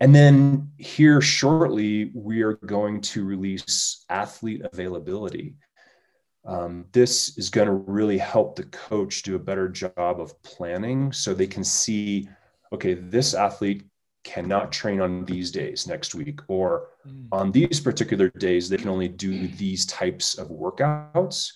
and 0.00 0.14
then 0.14 0.70
here 0.78 1.20
shortly, 1.20 2.10
we 2.14 2.42
are 2.42 2.54
going 2.54 3.00
to 3.02 3.24
release 3.24 4.04
athlete 4.08 4.62
availability. 4.72 5.54
Um, 6.44 6.84
this 6.92 7.38
is 7.38 7.48
going 7.48 7.68
to 7.68 7.72
really 7.72 8.18
help 8.18 8.56
the 8.56 8.64
coach 8.64 9.22
do 9.22 9.34
a 9.34 9.38
better 9.38 9.68
job 9.68 10.20
of 10.20 10.40
planning 10.42 11.10
so 11.12 11.32
they 11.32 11.46
can 11.46 11.64
see, 11.64 12.28
okay, 12.72 12.94
this 12.94 13.34
athlete 13.34 13.84
cannot 14.24 14.72
train 14.72 15.00
on 15.00 15.24
these 15.24 15.50
days 15.50 15.86
next 15.86 16.14
week, 16.14 16.40
or 16.48 16.88
mm. 17.06 17.26
on 17.32 17.52
these 17.52 17.80
particular 17.80 18.28
days, 18.30 18.68
they 18.68 18.76
can 18.76 18.88
only 18.88 19.08
do 19.08 19.48
these 19.48 19.86
types 19.86 20.36
of 20.38 20.48
workouts 20.48 21.52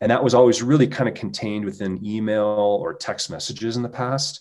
and 0.00 0.10
that 0.10 0.22
was 0.22 0.34
always 0.34 0.62
really 0.62 0.86
kind 0.86 1.08
of 1.08 1.14
contained 1.14 1.64
within 1.64 2.04
email 2.04 2.78
or 2.80 2.94
text 2.94 3.30
messages 3.30 3.76
in 3.76 3.82
the 3.82 3.88
past. 3.88 4.40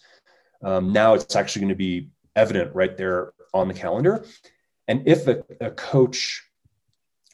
Um, 0.64 0.92
now 0.92 1.14
it's 1.14 1.36
actually 1.36 1.62
going 1.62 1.70
to 1.70 1.76
be 1.76 2.10
evident 2.36 2.74
right 2.76 2.98
there 2.98 3.34
on 3.54 3.68
the 3.68 3.74
calendar. 3.74 4.26
And 4.88 5.08
if 5.08 5.28
a, 5.28 5.44
a 5.62 5.72
coach 5.72 6.44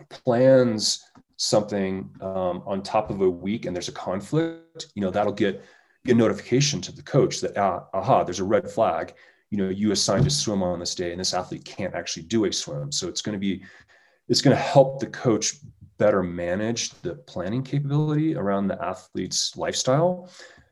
plans 0.10 1.04
something 1.38 2.10
um, 2.22 2.64
on 2.66 2.82
top 2.82 3.10
of 3.10 3.22
a 3.22 3.30
week 3.30 3.66
and 3.66 3.76
there's 3.76 3.89
a 3.89 3.93
conflict, 3.93 4.88
you 4.95 5.02
know, 5.02 5.12
that'll 5.12 5.34
get, 5.34 5.64
get 6.06 6.16
notification 6.16 6.82
to 6.82 6.91
the 6.91 7.02
coach 7.02 7.41
that, 7.41 7.58
ah, 7.58 7.86
aha, 7.93 8.24
there's 8.24 8.39
a 8.39 8.43
red 8.43 8.70
flag. 8.70 9.14
You 9.49 9.58
know, 9.58 9.70
you 9.70 9.91
assigned 9.91 10.28
a 10.28 10.30
swim 10.30 10.64
on 10.64 10.80
this 10.80 10.95
day 10.95 11.12
and 11.12 11.20
this 11.20 11.34
athlete 11.34 11.66
can't 11.66 11.93
actually 11.93 12.24
do 12.24 12.45
a 12.45 12.54
swim. 12.54 12.91
So 12.91 13.08
it's 13.08 13.22
going 13.22 13.34
to 13.34 13.39
be, 13.39 13.64
it's 14.30 14.41
going 14.41 14.56
to 14.56 14.62
help 14.62 14.99
the 14.99 15.08
coach 15.08 15.56
better 15.97 16.24
manage 16.24 16.91
the 17.02 17.16
planning 17.16 17.64
capability 17.64 18.36
around 18.36 18.68
the 18.68 18.82
athlete's 18.84 19.56
lifestyle. 19.58 20.30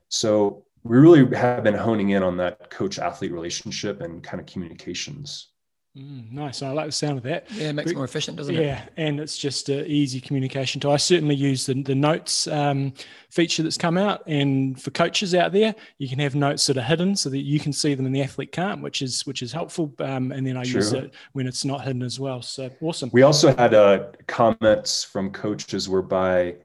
So 0.07 0.65
we 0.83 0.97
really 0.97 1.35
have 1.35 1.63
been 1.63 1.73
honing 1.75 2.11
in 2.11 2.23
on 2.23 2.37
that 2.37 2.69
coach 2.69 2.99
athlete 2.99 3.31
relationship 3.31 4.01
and 4.01 4.23
kind 4.23 4.39
of 4.39 4.45
communications. 4.45 5.49
Mm, 5.97 6.31
nice. 6.31 6.61
I 6.61 6.69
like 6.69 6.85
the 6.85 6.91
sound 6.91 7.17
of 7.17 7.23
that. 7.23 7.49
Yeah, 7.51 7.69
it 7.69 7.73
makes 7.73 7.91
it 7.91 7.95
more 7.95 8.05
efficient, 8.05 8.37
doesn't 8.37 8.53
yeah, 8.53 8.61
it? 8.61 8.65
Yeah, 8.65 8.85
and 8.97 9.19
it's 9.19 9.37
just 9.37 9.69
uh, 9.69 9.83
easy 9.87 10.21
communication 10.21 10.79
too. 10.79 10.91
I 10.91 10.97
certainly 10.97 11.35
use 11.35 11.65
the, 11.65 11.81
the 11.81 11.95
notes 11.95 12.47
um, 12.47 12.93
feature 13.31 13.63
that's 13.63 13.77
come 13.77 13.97
out, 13.97 14.21
and 14.27 14.79
for 14.79 14.91
coaches 14.91 15.33
out 15.33 15.51
there, 15.51 15.73
you 15.97 16.07
can 16.07 16.19
have 16.19 16.35
notes 16.35 16.67
that 16.67 16.77
are 16.77 16.83
hidden 16.83 17.15
so 17.15 17.29
that 17.31 17.39
you 17.39 17.59
can 17.59 17.73
see 17.73 17.95
them 17.95 18.05
and 18.05 18.15
the 18.15 18.21
athlete 18.21 18.51
can't, 18.51 18.83
which 18.83 19.01
is 19.01 19.25
which 19.25 19.41
is 19.41 19.51
helpful. 19.51 19.93
Um, 19.99 20.31
and 20.31 20.45
then 20.45 20.57
I 20.57 20.63
use 20.63 20.93
it 20.93 21.13
when 21.33 21.47
it's 21.47 21.65
not 21.65 21.83
hidden 21.83 22.03
as 22.03 22.19
well. 22.19 22.43
So 22.43 22.69
awesome. 22.81 23.09
We 23.11 23.23
also 23.23 23.55
had 23.55 23.73
uh, 23.73 24.09
comments 24.27 25.03
from 25.03 25.31
coaches 25.31 25.89
whereby 25.89 26.55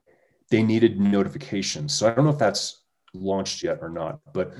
they 0.50 0.62
needed 0.62 1.00
notifications. 1.00 1.94
So 1.94 2.08
I 2.08 2.14
don't 2.14 2.26
know 2.26 2.30
if 2.30 2.38
that's 2.38 2.83
launched 3.14 3.62
yet 3.62 3.78
or 3.80 3.88
not, 3.88 4.20
but. 4.32 4.54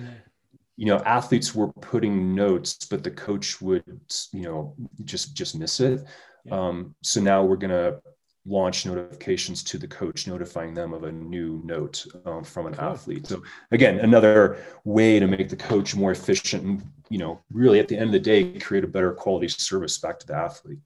You 0.77 0.87
know 0.87 0.99
athletes 1.07 1.55
were 1.55 1.69
putting 1.69 2.35
notes 2.35 2.85
but 2.91 3.05
the 3.05 3.11
coach 3.13 3.63
would 3.63 3.85
you 4.33 4.43
know 4.43 4.75
just 5.05 5.33
just 5.33 5.57
miss 5.57 5.79
it 5.79 6.05
yeah. 6.45 6.53
um, 6.53 6.97
so 7.01 7.21
now 7.21 7.45
we're 7.45 7.55
going 7.55 7.71
to 7.71 8.01
launch 8.47 8.85
notifications 8.85 9.63
to 9.63 9.79
the 9.79 9.89
coach 9.89 10.27
notifying 10.27 10.75
them 10.75 10.93
of 10.93 11.05
a 11.05 11.13
new 11.13 11.63
note 11.65 12.05
um, 12.27 12.45
from 12.45 12.67
an 12.67 12.75
athlete 12.75 13.27
so 13.27 13.43
again 13.71 14.01
another 14.01 14.59
way 14.85 15.19
to 15.19 15.27
make 15.27 15.49
the 15.49 15.57
coach 15.57 15.95
more 15.95 16.11
efficient 16.11 16.63
and 16.65 16.83
you 17.09 17.19
know 17.19 17.41
really 17.53 17.79
at 17.79 17.89
the 17.89 17.97
end 17.97 18.07
of 18.07 18.13
the 18.13 18.19
day 18.19 18.59
create 18.59 18.85
a 18.85 18.89
better 18.89 19.13
quality 19.13 19.49
service 19.49 19.97
back 19.99 20.19
to 20.19 20.27
the 20.27 20.35
athlete 20.35 20.81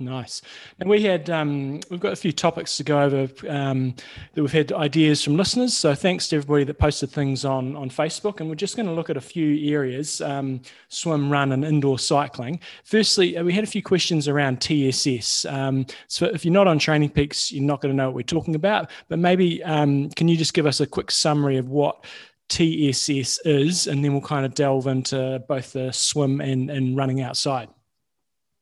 Nice. 0.00 0.40
And 0.78 0.88
we 0.88 1.02
had 1.02 1.28
um, 1.28 1.80
we've 1.90 2.00
got 2.00 2.14
a 2.14 2.16
few 2.16 2.32
topics 2.32 2.78
to 2.78 2.84
go 2.84 3.02
over 3.02 3.28
um, 3.50 3.94
that 4.32 4.40
we've 4.40 4.50
had 4.50 4.72
ideas 4.72 5.22
from 5.22 5.36
listeners. 5.36 5.76
So 5.76 5.94
thanks 5.94 6.28
to 6.28 6.36
everybody 6.36 6.64
that 6.64 6.78
posted 6.78 7.10
things 7.10 7.44
on 7.44 7.76
on 7.76 7.90
Facebook, 7.90 8.40
and 8.40 8.48
we're 8.48 8.54
just 8.54 8.76
going 8.76 8.86
to 8.86 8.94
look 8.94 9.10
at 9.10 9.18
a 9.18 9.20
few 9.20 9.70
areas: 9.74 10.22
um, 10.22 10.62
swim, 10.88 11.30
run, 11.30 11.52
and 11.52 11.66
indoor 11.66 11.98
cycling. 11.98 12.60
Firstly, 12.84 13.36
uh, 13.36 13.44
we 13.44 13.52
had 13.52 13.62
a 13.62 13.66
few 13.66 13.82
questions 13.82 14.26
around 14.26 14.62
TSS. 14.62 15.44
Um, 15.44 15.84
so 16.08 16.24
if 16.24 16.46
you're 16.46 16.54
not 16.54 16.66
on 16.66 16.78
Training 16.78 17.10
Peaks, 17.10 17.52
you're 17.52 17.62
not 17.62 17.82
going 17.82 17.92
to 17.92 17.96
know 17.96 18.06
what 18.06 18.14
we're 18.14 18.22
talking 18.22 18.54
about. 18.54 18.90
But 19.08 19.18
maybe 19.18 19.62
um, 19.64 20.08
can 20.10 20.28
you 20.28 20.36
just 20.38 20.54
give 20.54 20.64
us 20.64 20.80
a 20.80 20.86
quick 20.86 21.10
summary 21.10 21.58
of 21.58 21.68
what 21.68 22.06
TSS 22.48 23.40
is, 23.44 23.86
and 23.86 24.02
then 24.02 24.12
we'll 24.12 24.22
kind 24.22 24.46
of 24.46 24.54
delve 24.54 24.86
into 24.86 25.42
both 25.46 25.74
the 25.74 25.92
swim 25.92 26.40
and, 26.40 26.70
and 26.70 26.96
running 26.96 27.20
outside. 27.20 27.68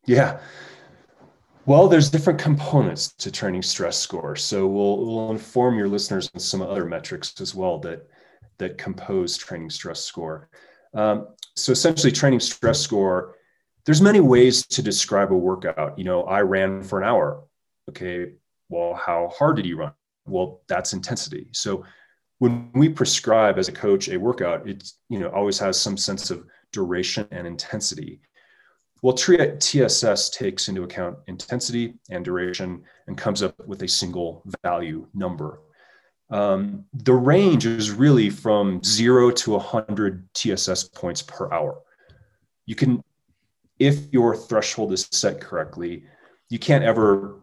Yeah. 0.05 0.41
Well, 1.69 1.87
there's 1.87 2.09
different 2.09 2.41
components 2.41 3.12
to 3.19 3.31
training 3.31 3.61
stress 3.61 3.99
score. 3.99 4.37
So 4.37 4.66
we'll, 4.66 5.05
we'll 5.05 5.31
inform 5.31 5.77
your 5.77 5.87
listeners 5.87 6.31
on 6.33 6.41
some 6.41 6.62
other 6.62 6.87
metrics 6.87 7.39
as 7.43 7.55
well 7.55 7.79
that, 7.81 8.09
that 8.57 8.79
compose 8.79 9.37
training 9.37 9.69
stress 9.69 10.03
score. 10.03 10.49
Um, 10.95 11.29
so 11.57 11.73
essentially 11.73 12.11
training 12.11 12.41
stress 12.41 12.81
score, 12.81 13.35
there's 13.85 14.01
many 14.01 14.21
ways 14.21 14.66
to 14.69 14.81
describe 14.81 15.31
a 15.31 15.37
workout. 15.37 15.99
You 15.99 16.05
know, 16.05 16.23
I 16.23 16.41
ran 16.41 16.83
for 16.83 17.03
an 17.03 17.07
hour. 17.07 17.45
Okay. 17.91 18.33
Well, 18.71 18.95
how 18.95 19.31
hard 19.37 19.57
did 19.57 19.66
you 19.66 19.77
run? 19.77 19.93
Well, 20.25 20.62
that's 20.69 20.95
intensity. 20.95 21.49
So 21.53 21.85
when 22.39 22.71
we 22.73 22.89
prescribe 22.89 23.59
as 23.59 23.69
a 23.69 23.73
coach 23.73 24.09
a 24.09 24.16
workout, 24.16 24.66
it 24.66 24.91
you 25.11 25.19
know 25.19 25.29
always 25.29 25.59
has 25.59 25.79
some 25.79 25.99
sense 25.99 26.31
of 26.31 26.47
duration 26.73 27.29
and 27.31 27.47
intensity. 27.47 28.23
Well, 29.03 29.15
TSS 29.15 30.31
takes 30.31 30.69
into 30.69 30.83
account 30.83 31.19
intensity 31.29 31.95
and 32.11 32.25
duration 32.25 32.83
and 33.07 33.17
comes 33.17 33.43
up 33.43 33.55
with 33.67 33.83
a 33.83 33.89
single 33.89 34.43
value 34.63 35.07
number. 35.15 35.61
Um, 36.31 36.85
the 36.93 37.15
range 37.15 37.65
is 37.65 37.91
really 37.91 38.29
from 38.29 38.83
zero 38.83 39.31
to 39.31 39.53
100 39.53 40.29
TSS 40.35 40.85
points 40.89 41.23
per 41.23 41.51
hour. 41.53 41.81
You 42.67 42.75
can, 42.75 43.03
if 43.79 44.13
your 44.13 44.37
threshold 44.37 44.93
is 44.93 45.09
set 45.11 45.41
correctly, 45.41 46.05
you 46.51 46.59
can't 46.59 46.85
ever 46.85 47.41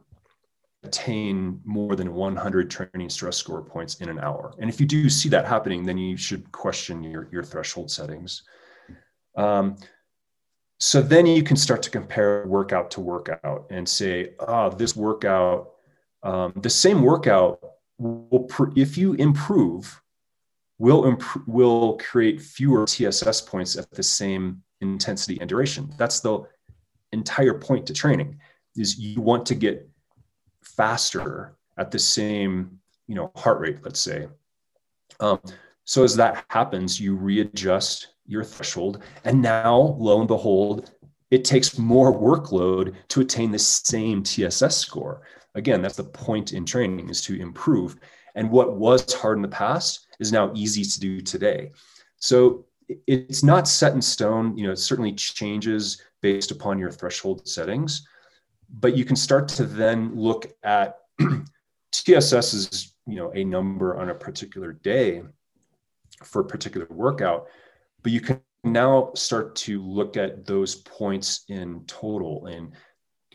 attain 0.84 1.60
more 1.66 1.95
than 1.95 2.14
100 2.14 2.70
training 2.70 3.10
stress 3.10 3.38
score 3.38 3.64
points 3.64 3.95
in 3.95 4.10
an 4.10 4.20
hour. 4.20 4.53
And 4.60 4.70
if 4.70 4.80
you 4.80 4.86
do 4.86 5.10
see 5.10 5.30
that 5.30 5.45
happening, 5.45 5.84
then 5.84 5.97
you 5.97 6.16
should 6.16 6.51
question 6.51 7.01
your, 7.01 7.28
your 7.32 7.43
threshold 7.43 7.89
settings. 7.89 8.43
Um, 9.36 9.78
so 10.80 11.01
then 11.01 11.26
you 11.26 11.43
can 11.43 11.55
start 11.55 11.82
to 11.84 11.89
compare 11.89 12.45
workout 12.47 12.91
to 12.91 13.01
workout 13.01 13.67
and 13.69 13.88
say, 13.88 14.34
oh, 14.39 14.69
this 14.69 14.95
workout, 14.95 15.71
um, 16.23 16.53
the 16.57 16.69
same 16.69 17.01
workout 17.01 17.59
will, 17.97 18.43
pr- 18.43 18.73
if 18.76 18.97
you 18.97 19.13
improve, 19.13 20.01
will 20.78 21.05
imp- 21.05 21.47
will 21.47 21.97
create 21.97 22.41
fewer 22.41 22.86
TSS 22.86 23.41
points 23.41 23.78
at 23.78 23.89
the 23.91 24.03
same 24.03 24.61
intensity 24.82 25.39
and 25.39 25.47
duration. 25.47 25.93
That's 25.97 26.19
the 26.19 26.45
entire 27.13 27.53
point 27.53 27.86
to 27.88 27.93
training 27.93 28.39
is 28.76 28.99
you 28.99 29.21
want 29.21 29.45
to 29.45 29.55
get 29.55 29.88
faster 30.61 31.55
at 31.78 31.91
the 31.91 31.99
same 31.99 32.80
you 33.07 33.15
know 33.15 33.32
heart 33.36 33.59
rate 33.59 33.78
let's 33.84 33.99
say 33.99 34.28
um, 35.19 35.39
so 35.86 36.03
as 36.03 36.15
that 36.15 36.43
happens 36.49 36.99
you 36.99 37.15
readjust 37.15 38.14
your 38.28 38.43
threshold. 38.43 39.03
And 39.23 39.41
now, 39.41 39.95
lo 39.99 40.19
and 40.19 40.28
behold, 40.28 40.91
it 41.32 41.43
takes 41.43 41.78
more 41.78 42.13
workload 42.13 42.95
to 43.09 43.21
attain 43.21 43.51
the 43.51 43.59
same 43.59 44.23
TSS 44.23 44.78
score. 44.78 45.21
Again, 45.55 45.82
that's 45.82 45.95
the 45.95 46.03
point 46.03 46.53
in 46.53 46.65
training 46.65 47.09
is 47.09 47.21
to 47.23 47.39
improve. 47.39 47.97
And 48.36 48.49
what 48.49 48.76
was 48.76 49.13
hard 49.13 49.38
in 49.38 49.41
the 49.41 49.47
past 49.47 50.07
is 50.19 50.32
now 50.32 50.51
easy 50.53 50.84
to 50.84 50.99
do 50.99 51.21
today. 51.21 51.71
So 52.17 52.65
it's 53.07 53.43
not 53.43 53.67
set 53.67 53.93
in 53.93 54.01
stone. 54.01 54.57
You 54.57 54.67
know, 54.67 54.73
it 54.73 54.80
certainly 54.80 55.13
changes 55.13 56.01
based 56.21 56.51
upon 56.51 56.78
your 56.78 56.91
threshold 56.91 57.47
settings, 57.47 58.07
but 58.69 58.95
you 58.97 59.05
can 59.05 59.15
start 59.15 59.47
to 59.49 59.63
then 59.65 60.15
look 60.15 60.51
at 60.63 60.97
TSS 61.91 62.53
is, 62.53 62.93
you 63.07 63.15
know, 63.15 63.32
a 63.34 63.43
number 63.43 63.97
on 63.97 64.09
a 64.09 64.15
particular 64.15 64.73
day 64.73 65.23
for 66.23 66.41
a 66.41 66.45
particular 66.45 66.88
workout 66.89 67.47
but 68.06 68.12
you 68.12 68.22
can 68.22 68.39
now 68.64 69.10
start 69.16 69.56
to 69.56 69.82
look 69.82 70.16
at 70.16 70.45
those 70.45 70.76
points 70.76 71.43
in 71.49 71.84
total 71.88 72.45
and 72.45 72.72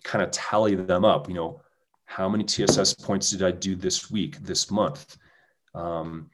kind 0.05 0.23
of 0.23 0.31
tally 0.31 0.77
them 0.77 1.05
up 1.05 1.29
you 1.29 1.35
know 1.35 1.61
how 2.05 2.29
many 2.29 2.45
tss 2.45 2.95
points 3.05 3.31
did 3.31 3.43
i 3.43 3.51
do 3.51 3.75
this 3.75 4.13
week 4.13 4.39
this 4.39 4.71
month? 4.71 5.19
Um, 5.75 6.31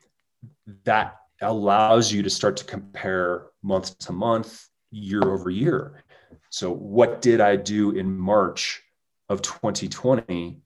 that 0.84 1.16
allows 1.40 2.12
you 2.12 2.22
to 2.22 2.28
start 2.28 2.58
to 2.58 2.64
compare 2.64 3.46
month 3.62 3.96
to 4.00 4.12
month 4.12 4.68
year 4.90 5.22
over 5.22 5.48
year. 5.48 6.04
So 6.50 6.70
what 6.70 7.22
did 7.22 7.40
i 7.40 7.56
do 7.56 7.92
in 7.92 8.18
march 8.18 8.82
of 9.30 9.40
2020 9.40 10.60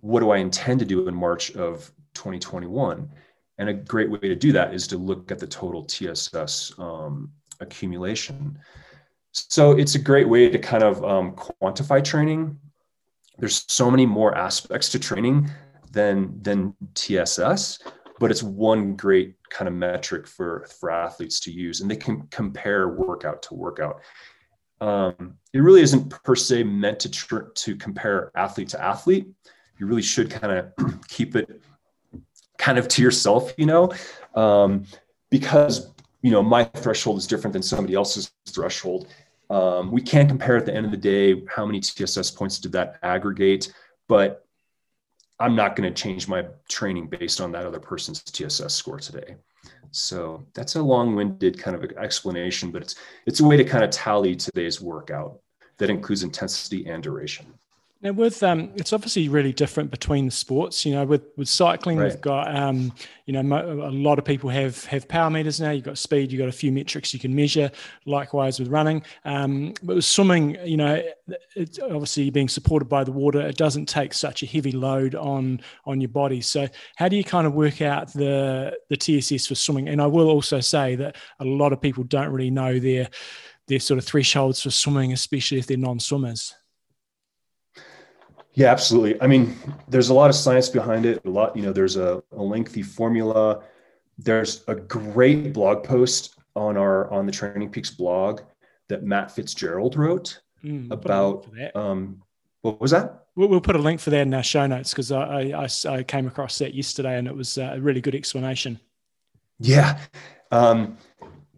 what 0.00 0.20
do 0.20 0.30
i 0.30 0.38
intend 0.38 0.80
to 0.80 0.84
do 0.84 1.06
in 1.06 1.14
march 1.14 1.52
of 1.52 1.92
2021 2.14 3.08
and 3.58 3.68
a 3.68 3.74
great 3.74 4.10
way 4.10 4.18
to 4.18 4.34
do 4.34 4.52
that 4.52 4.74
is 4.74 4.86
to 4.88 4.98
look 4.98 5.30
at 5.30 5.38
the 5.38 5.46
total 5.46 5.84
TSS 5.84 6.72
um, 6.78 7.30
accumulation. 7.60 8.58
So 9.32 9.72
it's 9.72 9.94
a 9.94 9.98
great 9.98 10.28
way 10.28 10.48
to 10.48 10.58
kind 10.58 10.82
of 10.82 11.04
um, 11.04 11.32
quantify 11.32 12.02
training. 12.02 12.58
There's 13.38 13.64
so 13.68 13.90
many 13.90 14.06
more 14.06 14.36
aspects 14.36 14.88
to 14.90 14.98
training 14.98 15.50
than 15.92 16.40
than 16.42 16.74
TSS, 16.94 17.80
but 18.18 18.30
it's 18.30 18.42
one 18.42 18.96
great 18.96 19.36
kind 19.50 19.68
of 19.68 19.74
metric 19.74 20.26
for 20.26 20.66
for 20.80 20.90
athletes 20.90 21.40
to 21.40 21.52
use, 21.52 21.80
and 21.80 21.90
they 21.90 21.96
can 21.96 22.26
compare 22.28 22.88
workout 22.88 23.42
to 23.42 23.54
workout. 23.54 24.00
Um, 24.80 25.38
it 25.52 25.60
really 25.60 25.80
isn't 25.80 26.10
per 26.22 26.34
se 26.34 26.64
meant 26.64 27.00
to 27.00 27.10
tr- 27.10 27.50
to 27.54 27.76
compare 27.76 28.30
athlete 28.34 28.70
to 28.70 28.82
athlete. 28.82 29.26
You 29.78 29.86
really 29.86 30.02
should 30.02 30.30
kind 30.30 30.52
of 30.58 31.00
keep 31.08 31.36
it 31.36 31.62
kind 32.58 32.78
of 32.78 32.88
to 32.88 33.02
yourself, 33.02 33.52
you 33.56 33.66
know, 33.66 33.92
um, 34.34 34.84
because 35.30 35.90
you 36.22 36.30
know 36.30 36.42
my 36.42 36.64
threshold 36.64 37.18
is 37.18 37.26
different 37.26 37.52
than 37.52 37.62
somebody 37.62 37.94
else's 37.94 38.32
threshold. 38.48 39.08
Um, 39.48 39.92
we 39.92 40.02
can't 40.02 40.28
compare 40.28 40.56
at 40.56 40.66
the 40.66 40.74
end 40.74 40.84
of 40.84 40.90
the 40.90 40.96
day 40.96 41.44
how 41.48 41.64
many 41.64 41.80
TSS 41.80 42.30
points 42.32 42.58
did 42.58 42.72
that 42.72 42.98
aggregate, 43.02 43.72
but 44.08 44.44
I'm 45.38 45.54
not 45.54 45.76
going 45.76 45.92
to 45.92 46.02
change 46.02 46.28
my 46.28 46.46
training 46.68 47.08
based 47.08 47.40
on 47.40 47.52
that 47.52 47.66
other 47.66 47.78
person's 47.78 48.22
TSS 48.22 48.74
score 48.74 48.98
today. 48.98 49.36
So 49.90 50.44
that's 50.54 50.74
a 50.76 50.82
long-winded 50.82 51.58
kind 51.58 51.76
of 51.76 51.84
explanation, 51.92 52.70
but 52.70 52.82
it's 52.82 52.94
it's 53.26 53.40
a 53.40 53.44
way 53.44 53.56
to 53.56 53.64
kind 53.64 53.84
of 53.84 53.90
tally 53.90 54.34
today's 54.34 54.80
workout 54.80 55.40
that 55.78 55.90
includes 55.90 56.22
intensity 56.22 56.86
and 56.86 57.02
duration. 57.02 57.46
Now, 58.02 58.12
with 58.12 58.42
um, 58.42 58.70
it's 58.74 58.92
obviously 58.92 59.28
really 59.30 59.54
different 59.54 59.90
between 59.90 60.26
the 60.26 60.30
sports. 60.30 60.84
You 60.84 60.94
know, 60.94 61.04
with 61.06 61.22
with 61.36 61.48
cycling, 61.48 61.96
right. 61.96 62.12
we've 62.12 62.20
got 62.20 62.54
um, 62.54 62.92
you 63.24 63.32
know 63.32 63.40
a 63.40 63.90
lot 63.90 64.18
of 64.18 64.24
people 64.24 64.50
have 64.50 64.84
have 64.84 65.08
power 65.08 65.30
meters 65.30 65.62
now. 65.62 65.70
You've 65.70 65.84
got 65.84 65.96
speed, 65.96 66.30
you've 66.30 66.38
got 66.38 66.50
a 66.50 66.52
few 66.52 66.70
metrics 66.70 67.14
you 67.14 67.20
can 67.20 67.34
measure. 67.34 67.70
Likewise 68.04 68.60
with 68.60 68.68
running, 68.68 69.02
um, 69.24 69.72
but 69.82 69.96
with 69.96 70.04
swimming, 70.04 70.58
you 70.62 70.76
know, 70.76 71.02
it's 71.54 71.78
obviously 71.78 72.28
being 72.28 72.50
supported 72.50 72.84
by 72.84 73.02
the 73.02 73.12
water. 73.12 73.40
It 73.40 73.56
doesn't 73.56 73.86
take 73.86 74.12
such 74.12 74.42
a 74.42 74.46
heavy 74.46 74.72
load 74.72 75.14
on 75.14 75.60
on 75.86 75.98
your 75.98 76.10
body. 76.10 76.42
So, 76.42 76.68
how 76.96 77.08
do 77.08 77.16
you 77.16 77.24
kind 77.24 77.46
of 77.46 77.54
work 77.54 77.80
out 77.80 78.12
the 78.12 78.76
the 78.90 78.96
TSS 78.98 79.46
for 79.46 79.54
swimming? 79.54 79.88
And 79.88 80.02
I 80.02 80.06
will 80.06 80.28
also 80.28 80.60
say 80.60 80.96
that 80.96 81.16
a 81.40 81.46
lot 81.46 81.72
of 81.72 81.80
people 81.80 82.04
don't 82.04 82.28
really 82.28 82.50
know 82.50 82.78
their 82.78 83.08
their 83.68 83.80
sort 83.80 83.96
of 83.96 84.04
thresholds 84.04 84.62
for 84.62 84.70
swimming, 84.70 85.14
especially 85.14 85.58
if 85.58 85.66
they're 85.66 85.78
non-swimmers. 85.78 86.54
Yeah, 88.56 88.72
absolutely. 88.72 89.20
I 89.20 89.26
mean, 89.26 89.54
there's 89.86 90.08
a 90.08 90.14
lot 90.14 90.30
of 90.30 90.34
science 90.34 90.70
behind 90.70 91.04
it. 91.04 91.22
A 91.26 91.30
lot, 91.30 91.54
you 91.54 91.62
know, 91.62 91.72
there's 91.72 91.96
a, 91.96 92.22
a 92.32 92.42
lengthy 92.42 92.82
formula. 92.82 93.62
There's 94.16 94.64
a 94.66 94.74
great 94.74 95.52
blog 95.52 95.84
post 95.84 96.36
on 96.56 96.78
our 96.78 97.12
on 97.12 97.26
the 97.26 97.32
Training 97.32 97.70
Peaks 97.70 97.90
blog 97.90 98.40
that 98.88 99.02
Matt 99.02 99.30
Fitzgerald 99.30 99.94
wrote 99.94 100.40
mm, 100.64 100.90
about. 100.90 101.46
Um, 101.74 102.22
what 102.62 102.80
was 102.80 102.92
that? 102.92 103.26
We'll, 103.36 103.48
we'll, 103.48 103.60
put 103.60 103.76
a 103.76 103.78
link 103.78 104.00
for 104.00 104.08
that 104.08 104.22
in 104.22 104.32
our 104.32 104.42
show 104.42 104.66
notes 104.66 104.90
because 104.90 105.12
I, 105.12 105.50
I, 105.50 105.68
I, 105.88 106.02
came 106.02 106.26
across 106.26 106.56
that 106.58 106.72
yesterday 106.72 107.18
and 107.18 107.28
it 107.28 107.36
was 107.36 107.58
a 107.58 107.76
really 107.78 108.00
good 108.00 108.14
explanation. 108.14 108.80
Yeah. 109.60 109.98
Um, 110.50 110.96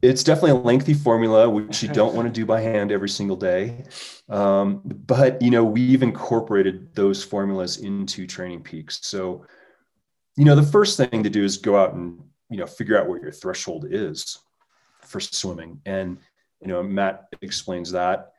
it's 0.03 0.23
definitely 0.23 0.53
a 0.53 0.55
lengthy 0.57 0.95
formula 0.95 1.49
which 1.49 1.83
you 1.83 1.89
don't 1.89 2.15
want 2.15 2.27
to 2.27 2.33
do 2.33 2.47
by 2.47 2.61
hand 2.61 2.93
every 2.93 3.09
single 3.09 3.37
day. 3.37 3.85
Um, 4.29 4.83
but 4.85 5.41
you 5.43 5.51
know 5.51 5.65
we've 5.65 6.03
incorporated 6.03 6.95
those 6.95 7.25
formulas 7.25 7.79
into 7.79 8.27
training 8.27 8.63
peaks. 8.63 9.01
So 9.03 9.47
you 10.37 10.45
know 10.45 10.55
the 10.55 10.63
first 10.63 10.97
thing 10.97 11.23
to 11.23 11.31
do 11.31 11.45
is 11.45 11.57
go 11.57 11.77
out 11.77 11.95
and 11.95 12.23
you 12.51 12.59
know 12.59 12.67
figure 12.67 12.99
out 12.99 13.09
what 13.09 13.23
your 13.23 13.33
threshold 13.33 13.87
is 13.91 14.39
for 15.03 15.21
swimming. 15.21 15.81
And 15.87 16.19
you 16.61 16.69
know 16.69 16.83
matt 16.83 17.29
explains 17.43 17.93
that. 17.93 18.33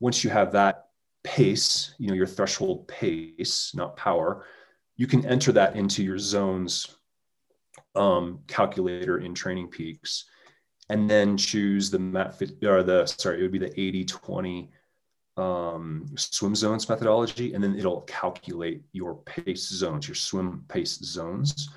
Once 0.00 0.22
you 0.22 0.30
have 0.30 0.52
that 0.52 0.86
pace, 1.26 1.92
you 1.98 2.06
know, 2.06 2.14
your 2.14 2.26
threshold 2.26 2.86
pace, 2.86 3.72
not 3.74 3.96
power, 3.96 4.44
you 4.96 5.08
can 5.08 5.26
enter 5.26 5.50
that 5.50 5.74
into 5.74 6.04
your 6.04 6.18
zones 6.18 6.96
um, 7.96 8.38
calculator 8.46 9.18
in 9.18 9.34
Training 9.34 9.66
Peaks, 9.66 10.26
and 10.88 11.10
then 11.10 11.36
choose 11.36 11.90
the 11.90 11.98
mat 11.98 12.38
fit 12.38 12.62
or 12.64 12.82
the 12.82 13.06
sorry, 13.06 13.38
it 13.38 13.42
would 13.42 13.52
be 13.52 13.58
the 13.58 13.80
80 13.80 14.04
20 14.04 14.70
um, 15.36 16.06
swim 16.16 16.54
zones 16.54 16.88
methodology, 16.88 17.54
and 17.54 17.62
then 17.62 17.78
it'll 17.78 18.02
calculate 18.02 18.82
your 18.92 19.16
pace 19.16 19.68
zones, 19.68 20.08
your 20.08 20.14
swim 20.14 20.64
pace 20.68 20.98
zones, 20.98 21.68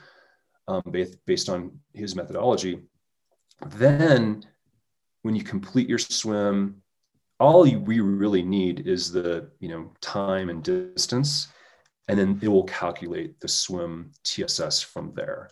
um, 0.68 0.84
based, 0.92 1.18
based 1.26 1.50
on 1.50 1.72
his 1.94 2.16
methodology. 2.16 2.82
Then, 3.68 4.46
when 5.24 5.36
you 5.36 5.44
complete 5.44 5.90
your 5.90 5.98
swim, 5.98 6.82
all 7.40 7.66
you, 7.66 7.80
we 7.80 8.00
really 8.00 8.44
need 8.44 8.88
is 8.88 9.12
the 9.12 9.50
you 9.60 9.70
know 9.70 9.92
time 10.00 10.50
and 10.50 10.64
distance, 10.64 11.48
and 12.08 12.18
then 12.18 12.40
it 12.42 12.48
will 12.48 12.64
calculate 12.64 13.40
the 13.40 13.48
swim 13.48 14.12
TSS 14.24 14.82
from 14.82 15.14
there. 15.16 15.50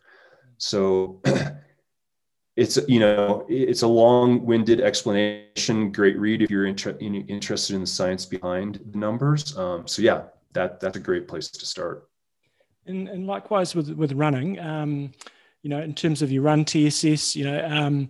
So 0.58 1.22
it's 2.58 2.78
you 2.88 3.00
know 3.00 3.46
it's 3.48 3.84
a 3.84 3.88
long-winded 3.88 4.82
explanation 4.82 5.92
great 5.92 6.20
read 6.20 6.42
if 6.42 6.50
you're 6.50 6.66
inter- 6.66 6.98
interested 7.00 7.76
in 7.76 7.82
the 7.82 7.88
science 7.88 8.26
behind 8.26 8.82
the 8.92 8.98
numbers. 8.98 9.56
Um, 9.58 9.88
so 9.88 10.02
yeah 10.02 10.24
that 10.54 10.80
that's 10.80 10.98
a 10.98 11.00
great 11.00 11.28
place 11.28 11.50
to 11.50 11.66
start. 11.66 12.10
And, 12.88 13.08
and 13.08 13.28
likewise 13.28 13.76
with 13.76 13.92
with 13.92 14.12
running 14.14 14.60
um, 14.60 15.12
you 15.62 15.70
know 15.70 15.82
in 15.82 15.94
terms 15.94 16.22
of 16.22 16.32
your 16.32 16.42
run 16.42 16.66
tss 16.66 17.36
you 17.36 17.46
know 17.46 17.66
um, 17.66 18.10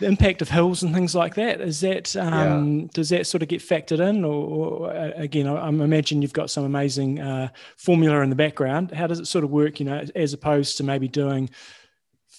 the 0.00 0.06
impact 0.06 0.42
of 0.42 0.50
hills 0.50 0.82
and 0.82 0.92
things 0.92 1.14
like 1.14 1.36
that 1.36 1.60
is 1.60 1.80
that 1.80 2.16
um, 2.16 2.80
yeah. 2.80 2.86
does 2.92 3.08
that 3.10 3.28
sort 3.28 3.44
of 3.44 3.48
get 3.48 3.60
factored 3.60 4.00
in? 4.00 4.24
Or, 4.24 4.88
or 4.88 4.90
uh, 4.90 5.12
again 5.14 5.46
I, 5.46 5.54
I, 5.54 5.68
imagine 5.68 6.22
you've 6.22 6.32
got 6.32 6.50
some 6.50 6.64
amazing 6.64 7.20
uh, 7.20 7.50
formula 7.76 8.20
in 8.22 8.30
the 8.30 8.36
background. 8.36 8.90
How 8.90 9.06
does 9.06 9.20
it 9.20 9.28
sort 9.28 9.44
of 9.44 9.50
work 9.50 9.78
you 9.78 9.86
know 9.86 10.04
as 10.16 10.32
opposed 10.32 10.76
to 10.78 10.82
maybe 10.82 11.06
doing 11.06 11.50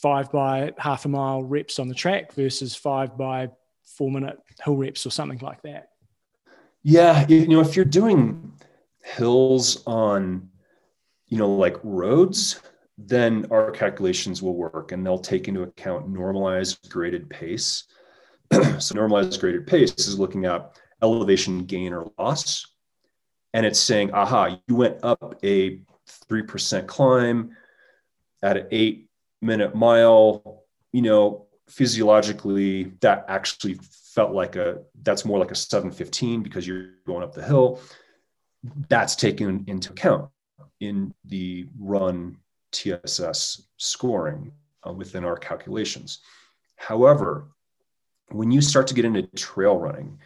five 0.01 0.31
by 0.31 0.71
half 0.77 1.05
a 1.05 1.07
mile 1.07 1.43
reps 1.43 1.79
on 1.79 1.87
the 1.87 1.95
track 1.95 2.33
versus 2.33 2.75
five 2.75 3.17
by 3.17 3.49
four 3.83 4.11
minute 4.11 4.37
hill 4.63 4.75
reps 4.75 5.05
or 5.05 5.09
something 5.09 5.39
like 5.39 5.61
that 5.61 5.89
yeah 6.83 7.25
you 7.27 7.47
know 7.47 7.61
if 7.61 7.75
you're 7.75 7.85
doing 7.85 8.51
hills 9.03 9.83
on 9.85 10.49
you 11.27 11.37
know 11.37 11.49
like 11.49 11.77
roads 11.83 12.59
then 12.97 13.45
our 13.51 13.71
calculations 13.71 14.41
will 14.41 14.55
work 14.55 14.91
and 14.91 15.05
they'll 15.05 15.19
take 15.19 15.47
into 15.47 15.63
account 15.63 16.07
normalized 16.07 16.89
graded 16.89 17.29
pace. 17.29 17.83
so, 18.79 18.95
normalized 18.95 19.39
graded 19.39 19.67
pace 19.67 19.93
is 20.07 20.17
looking 20.17 20.45
at 20.45 20.77
elevation 21.01 21.65
gain 21.65 21.93
or 21.93 22.09
loss. 22.17 22.65
And 23.53 23.65
it's 23.65 23.79
saying, 23.79 24.13
aha, 24.13 24.59
you 24.67 24.75
went 24.75 24.97
up 25.03 25.35
a 25.43 25.79
3% 26.29 26.87
climb 26.87 27.55
at 28.43 28.57
an 28.57 28.67
eight 28.71 29.04
minute 29.45 29.75
mile. 29.75 30.63
You 30.91 31.01
know, 31.01 31.47
physiologically, 31.69 32.93
that 33.01 33.25
actually 33.27 33.77
felt 34.13 34.31
like 34.31 34.55
a, 34.55 34.79
that's 35.03 35.25
more 35.25 35.39
like 35.39 35.51
a 35.51 35.55
715 35.55 36.41
because 36.41 36.65
you're 36.65 36.91
going 37.05 37.23
up 37.23 37.33
the 37.33 37.43
hill. 37.43 37.81
That's 38.89 39.15
taken 39.15 39.65
into 39.67 39.91
account 39.91 40.29
in 40.79 41.13
the 41.25 41.67
run 41.77 42.37
TSS 42.71 43.67
scoring 43.77 44.51
uh, 44.87 44.93
within 44.93 45.25
our 45.25 45.37
calculations. 45.37 46.19
However, 46.77 47.49
when 48.29 48.51
you 48.51 48.61
start 48.61 48.87
to 48.87 48.93
get 48.93 49.05
into 49.05 49.23
trail 49.35 49.77
running 49.77 50.19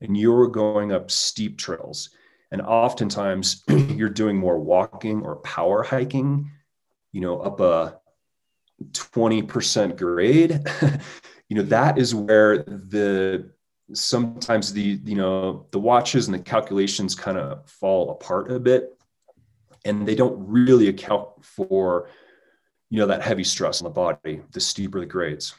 and 0.00 0.16
you're 0.16 0.48
going 0.48 0.92
up 0.92 1.10
steep 1.10 1.56
trails, 1.56 2.10
and 2.50 2.62
oftentimes 2.62 3.64
you're 3.68 4.08
doing 4.08 4.36
more 4.36 4.58
walking 4.58 5.22
or 5.22 5.36
power 5.36 5.82
hiking, 5.82 6.50
you 7.12 7.20
know, 7.20 7.40
up 7.40 7.60
a 7.60 7.98
20% 8.92 9.96
grade, 9.96 10.60
you 11.48 11.56
know, 11.56 11.62
that 11.62 11.98
is 11.98 12.14
where 12.14 12.58
the 12.58 13.50
sometimes 13.92 14.72
the 14.72 15.00
you 15.04 15.14
know 15.14 15.64
the 15.70 15.78
watches 15.78 16.26
and 16.26 16.34
the 16.34 16.40
calculations 16.40 17.14
kind 17.14 17.38
of 17.38 17.64
fall 17.70 18.10
apart 18.10 18.50
a 18.50 18.58
bit 18.58 18.98
and 19.84 20.04
they 20.04 20.16
don't 20.16 20.36
really 20.44 20.88
account 20.88 21.28
for 21.40 22.08
you 22.90 22.98
know 22.98 23.06
that 23.06 23.22
heavy 23.22 23.44
stress 23.44 23.80
on 23.80 23.84
the 23.84 23.90
body 23.90 24.42
the 24.50 24.58
steeper 24.58 24.98
the 24.98 25.06
grades. 25.06 25.54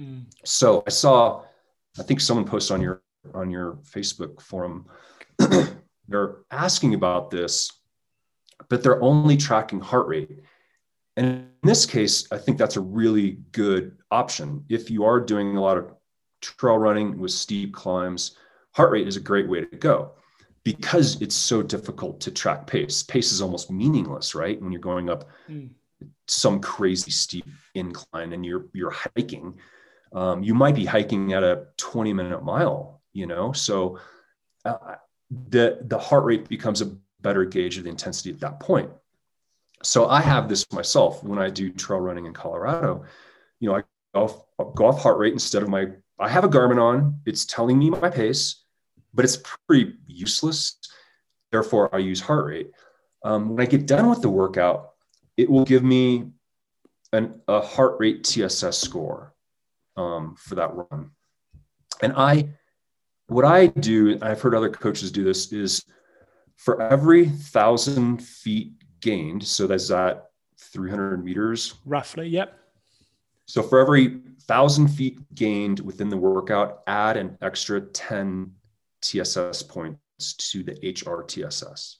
Mm. 0.00 0.24
so 0.42 0.84
i 0.86 0.90
saw 0.90 1.42
i 1.98 2.02
think 2.02 2.18
someone 2.18 2.46
posted 2.46 2.76
on 2.76 2.80
your 2.80 3.02
on 3.34 3.50
your 3.50 3.74
facebook 3.82 4.40
forum 4.40 4.86
they're 6.08 6.36
asking 6.50 6.94
about 6.94 7.30
this 7.30 7.70
but 8.68 8.82
they're 8.82 9.02
only 9.02 9.36
tracking 9.36 9.80
heart 9.80 10.08
rate. 10.08 10.30
And 11.16 11.48
in 11.66 11.68
this 11.68 11.84
case 11.84 12.28
i 12.30 12.38
think 12.38 12.58
that's 12.58 12.76
a 12.76 12.80
really 12.80 13.38
good 13.50 13.96
option 14.10 14.64
if 14.68 14.90
you 14.90 15.04
are 15.04 15.20
doing 15.20 15.56
a 15.56 15.60
lot 15.60 15.76
of 15.76 15.92
trail 16.40 16.78
running 16.78 17.18
with 17.18 17.32
steep 17.32 17.74
climbs 17.74 18.36
heart 18.72 18.92
rate 18.92 19.08
is 19.08 19.16
a 19.16 19.20
great 19.20 19.48
way 19.48 19.64
to 19.64 19.76
go 19.76 20.12
because 20.66 21.22
it's 21.22 21.36
so 21.36 21.62
difficult 21.62 22.20
to 22.20 22.28
track 22.28 22.66
pace. 22.66 23.00
Pace 23.04 23.30
is 23.30 23.40
almost 23.40 23.70
meaningless, 23.70 24.34
right? 24.34 24.60
When 24.60 24.72
you're 24.72 24.80
going 24.80 25.08
up 25.08 25.28
mm. 25.48 25.70
some 26.26 26.58
crazy 26.58 27.12
steep 27.12 27.46
incline 27.76 28.32
and 28.32 28.44
you're 28.44 28.66
you're 28.72 28.90
hiking, 28.90 29.60
um, 30.12 30.42
you 30.42 30.54
might 30.54 30.74
be 30.74 30.84
hiking 30.84 31.34
at 31.34 31.44
a 31.44 31.66
20 31.76 32.12
minute 32.12 32.42
mile, 32.42 33.00
you 33.12 33.26
know. 33.26 33.52
So 33.52 34.00
uh, 34.64 34.96
the 35.30 35.78
the 35.82 36.00
heart 36.00 36.24
rate 36.24 36.48
becomes 36.48 36.82
a 36.82 36.96
better 37.20 37.44
gauge 37.44 37.78
of 37.78 37.84
the 37.84 37.90
intensity 37.90 38.30
at 38.30 38.40
that 38.40 38.58
point. 38.58 38.90
So 39.82 40.08
I 40.08 40.20
have 40.20 40.48
this 40.48 40.70
myself 40.72 41.22
when 41.22 41.38
I 41.38 41.50
do 41.50 41.70
trail 41.70 42.00
running 42.00 42.26
in 42.26 42.32
Colorado. 42.32 43.04
You 43.60 43.68
know, 43.68 43.76
I 43.76 43.82
go 44.14 44.24
off, 44.24 44.74
go 44.74 44.86
off 44.86 45.02
heart 45.02 45.18
rate 45.18 45.32
instead 45.32 45.62
of 45.62 45.68
my. 45.68 45.86
I 46.18 46.28
have 46.28 46.44
a 46.44 46.48
Garmin 46.48 46.80
on. 46.80 47.20
It's 47.26 47.44
telling 47.44 47.78
me 47.78 47.90
my 47.90 48.08
pace 48.08 48.64
but 49.16 49.24
it's 49.24 49.38
pretty 49.66 49.94
useless. 50.06 50.76
Therefore, 51.50 51.92
I 51.92 51.98
use 51.98 52.20
heart 52.20 52.44
rate. 52.44 52.70
Um, 53.24 53.48
when 53.48 53.60
I 53.60 53.68
get 53.68 53.86
done 53.86 54.08
with 54.08 54.20
the 54.20 54.28
workout, 54.28 54.90
it 55.36 55.50
will 55.50 55.64
give 55.64 55.82
me 55.82 56.26
an, 57.12 57.40
a 57.48 57.60
heart 57.60 57.96
rate 57.98 58.24
TSS 58.24 58.78
score 58.78 59.34
um, 59.96 60.36
for 60.38 60.56
that 60.56 60.70
run. 60.74 61.10
And 62.02 62.12
I, 62.14 62.50
what 63.28 63.46
I 63.46 63.68
do, 63.68 64.18
I've 64.20 64.40
heard 64.40 64.54
other 64.54 64.68
coaches 64.68 65.10
do 65.10 65.24
this, 65.24 65.50
is 65.50 65.82
for 66.56 66.80
every 66.82 67.26
thousand 67.26 68.22
feet 68.22 68.72
gained, 69.00 69.44
so 69.44 69.66
that's 69.66 69.88
that 69.88 70.30
300 70.58 71.24
meters. 71.24 71.74
Roughly, 71.84 72.28
yep. 72.28 72.58
So 73.46 73.62
for 73.62 73.78
every 73.78 74.20
thousand 74.42 74.88
feet 74.88 75.18
gained 75.34 75.80
within 75.80 76.08
the 76.08 76.16
workout, 76.16 76.82
add 76.86 77.16
an 77.16 77.38
extra 77.42 77.80
10 77.80 78.52
TSS 79.02 79.62
points 79.62 80.34
to 80.34 80.62
the 80.62 80.72
HRTSS. 80.72 81.96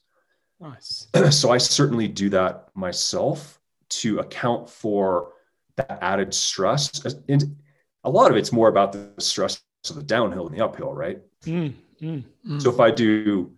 Nice. 0.59 1.07
so 1.31 1.51
I 1.51 1.57
certainly 1.57 2.07
do 2.07 2.29
that 2.29 2.69
myself 2.73 3.59
to 3.89 4.19
account 4.19 4.69
for 4.69 5.33
that 5.77 5.99
added 6.01 6.33
stress. 6.33 7.05
And 7.29 7.55
a 8.03 8.09
lot 8.09 8.31
of 8.31 8.37
it's 8.37 8.51
more 8.51 8.67
about 8.67 8.91
the 8.91 9.09
stress 9.19 9.61
of 9.89 9.95
the 9.95 10.03
downhill 10.03 10.47
and 10.47 10.57
the 10.57 10.63
uphill, 10.63 10.93
right? 10.93 11.21
Mm, 11.45 11.73
mm, 12.01 12.23
mm. 12.45 12.61
So 12.61 12.69
if 12.69 12.79
I 12.79 12.91
do, 12.91 13.53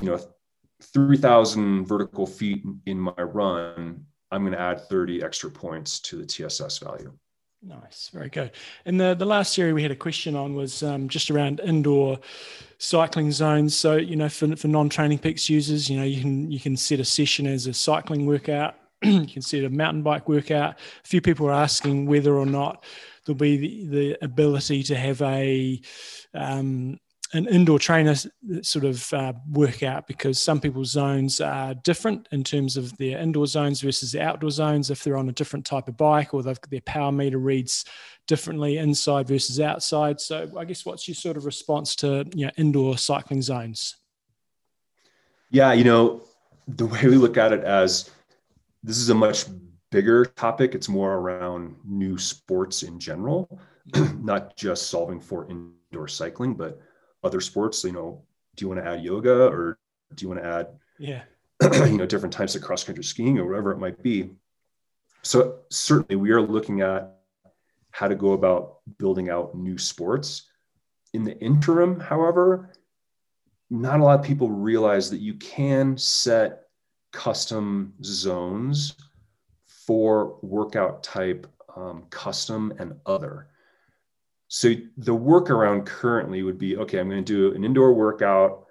you 0.00 0.10
know, 0.10 0.18
3,000 0.82 1.86
vertical 1.86 2.26
feet 2.26 2.62
in 2.86 2.98
my 2.98 3.12
run, 3.12 4.04
I'm 4.30 4.42
going 4.42 4.52
to 4.52 4.60
add 4.60 4.80
30 4.88 5.22
extra 5.22 5.50
points 5.50 6.00
to 6.00 6.16
the 6.16 6.26
TSS 6.26 6.78
value. 6.78 7.12
Nice, 7.64 8.10
very 8.12 8.28
good. 8.28 8.50
And 8.86 9.00
the, 9.00 9.14
the 9.14 9.24
last 9.24 9.56
area 9.56 9.72
we 9.72 9.82
had 9.82 9.92
a 9.92 9.96
question 9.96 10.34
on 10.34 10.54
was 10.54 10.82
um, 10.82 11.08
just 11.08 11.30
around 11.30 11.60
indoor 11.60 12.18
cycling 12.78 13.30
zones. 13.30 13.76
So 13.76 13.96
you 13.96 14.16
know, 14.16 14.28
for, 14.28 14.56
for 14.56 14.66
non-training 14.66 15.20
peaks 15.20 15.48
users, 15.48 15.88
you 15.88 15.96
know, 15.96 16.04
you 16.04 16.20
can 16.20 16.50
you 16.50 16.58
can 16.58 16.76
set 16.76 16.98
a 16.98 17.04
session 17.04 17.46
as 17.46 17.68
a 17.68 17.72
cycling 17.72 18.26
workout. 18.26 18.74
you 19.02 19.28
can 19.28 19.42
set 19.42 19.62
a 19.62 19.70
mountain 19.70 20.02
bike 20.02 20.28
workout. 20.28 20.74
A 21.04 21.06
few 21.06 21.20
people 21.20 21.46
are 21.46 21.52
asking 21.52 22.06
whether 22.06 22.34
or 22.36 22.46
not 22.46 22.84
there'll 23.24 23.38
be 23.38 23.56
the, 23.56 23.96
the 23.96 24.24
ability 24.24 24.82
to 24.84 24.96
have 24.96 25.22
a 25.22 25.80
um, 26.34 26.98
an 27.34 27.48
indoor 27.48 27.78
trainer 27.78 28.14
sort 28.60 28.84
of 28.84 29.12
uh, 29.14 29.32
work 29.50 29.82
out 29.82 30.06
because 30.06 30.38
some 30.38 30.60
people's 30.60 30.90
zones 30.90 31.40
are 31.40 31.74
different 31.74 32.28
in 32.30 32.44
terms 32.44 32.76
of 32.76 32.94
their 32.98 33.18
indoor 33.18 33.46
zones 33.46 33.80
versus 33.80 34.12
the 34.12 34.20
outdoor 34.20 34.50
zones. 34.50 34.90
If 34.90 35.02
they're 35.02 35.16
on 35.16 35.30
a 35.30 35.32
different 35.32 35.64
type 35.64 35.88
of 35.88 35.96
bike 35.96 36.34
or 36.34 36.42
they've, 36.42 36.58
their 36.70 36.82
power 36.82 37.10
meter 37.10 37.38
reads 37.38 37.86
differently 38.26 38.76
inside 38.78 39.28
versus 39.28 39.60
outside. 39.60 40.20
So 40.20 40.50
I 40.58 40.64
guess 40.64 40.84
what's 40.84 41.08
your 41.08 41.14
sort 41.14 41.36
of 41.38 41.46
response 41.46 41.96
to 41.96 42.26
you 42.34 42.46
know, 42.46 42.52
indoor 42.58 42.98
cycling 42.98 43.40
zones? 43.40 43.96
Yeah, 45.50 45.72
you 45.72 45.84
know, 45.84 46.22
the 46.68 46.86
way 46.86 47.00
we 47.04 47.16
look 47.16 47.38
at 47.38 47.52
it 47.52 47.64
as 47.64 48.10
this 48.82 48.98
is 48.98 49.08
a 49.08 49.14
much 49.14 49.46
bigger 49.90 50.24
topic. 50.24 50.74
It's 50.74 50.88
more 50.88 51.14
around 51.14 51.76
new 51.84 52.18
sports 52.18 52.82
in 52.82 52.98
general, 52.98 53.60
not 54.20 54.54
just 54.56 54.88
solving 54.88 55.20
for 55.20 55.48
indoor 55.48 56.08
cycling, 56.08 56.54
but 56.54 56.80
other 57.22 57.40
sports, 57.40 57.84
you 57.84 57.92
know, 57.92 58.22
do 58.56 58.64
you 58.64 58.68
want 58.68 58.82
to 58.82 58.90
add 58.90 59.02
yoga 59.02 59.46
or 59.46 59.78
do 60.14 60.24
you 60.24 60.28
want 60.28 60.42
to 60.42 60.46
add 60.48 60.68
yeah. 60.98 61.22
you 61.86 61.96
know 61.96 62.06
different 62.06 62.32
types 62.32 62.54
of 62.54 62.62
cross 62.62 62.84
country 62.84 63.04
skiing 63.04 63.38
or 63.38 63.46
whatever 63.46 63.72
it 63.72 63.78
might 63.78 64.02
be? 64.02 64.30
So 65.22 65.60
certainly 65.70 66.16
we 66.16 66.30
are 66.32 66.42
looking 66.42 66.80
at 66.80 67.16
how 67.90 68.08
to 68.08 68.14
go 68.14 68.32
about 68.32 68.78
building 68.98 69.30
out 69.30 69.54
new 69.54 69.78
sports. 69.78 70.48
In 71.14 71.24
the 71.24 71.38
interim 71.38 72.00
however 72.00 72.72
not 73.72 74.00
a 74.00 74.04
lot 74.04 74.20
of 74.20 74.24
people 74.24 74.50
realize 74.50 75.08
that 75.08 75.20
you 75.20 75.32
can 75.34 75.96
set 75.96 76.64
custom 77.10 77.94
zones 78.04 78.94
for 79.66 80.38
workout 80.42 81.02
type 81.02 81.46
um, 81.74 82.04
custom 82.10 82.72
and 82.78 82.94
other 83.06 83.48
so 84.54 84.68
the 84.98 85.14
workaround 85.14 85.86
currently 85.86 86.42
would 86.42 86.58
be 86.58 86.76
okay 86.76 86.98
i'm 86.98 87.08
going 87.08 87.24
to 87.24 87.50
do 87.50 87.56
an 87.56 87.64
indoor 87.64 87.92
workout 87.94 88.66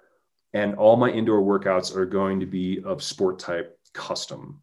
and 0.54 0.74
all 0.74 0.96
my 0.96 1.10
indoor 1.10 1.40
workouts 1.40 1.94
are 1.94 2.06
going 2.06 2.40
to 2.40 2.46
be 2.46 2.82
of 2.84 3.02
sport 3.02 3.38
type 3.38 3.78
custom. 3.92 4.60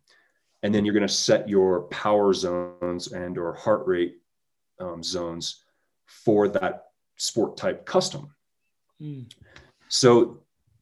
And 0.61 0.73
then 0.73 0.85
you're 0.85 0.93
going 0.93 1.07
to 1.07 1.13
set 1.13 1.47
your 1.47 1.83
power 1.83 2.33
zones 2.33 3.11
and 3.11 3.37
or 3.37 3.53
heart 3.53 3.87
rate 3.87 4.17
um, 4.79 5.01
zones 5.01 5.63
for 6.05 6.47
that 6.49 6.87
sport 7.17 7.57
type 7.57 7.85
custom. 7.85 8.33
Mm. 9.01 9.31
so 9.87 10.41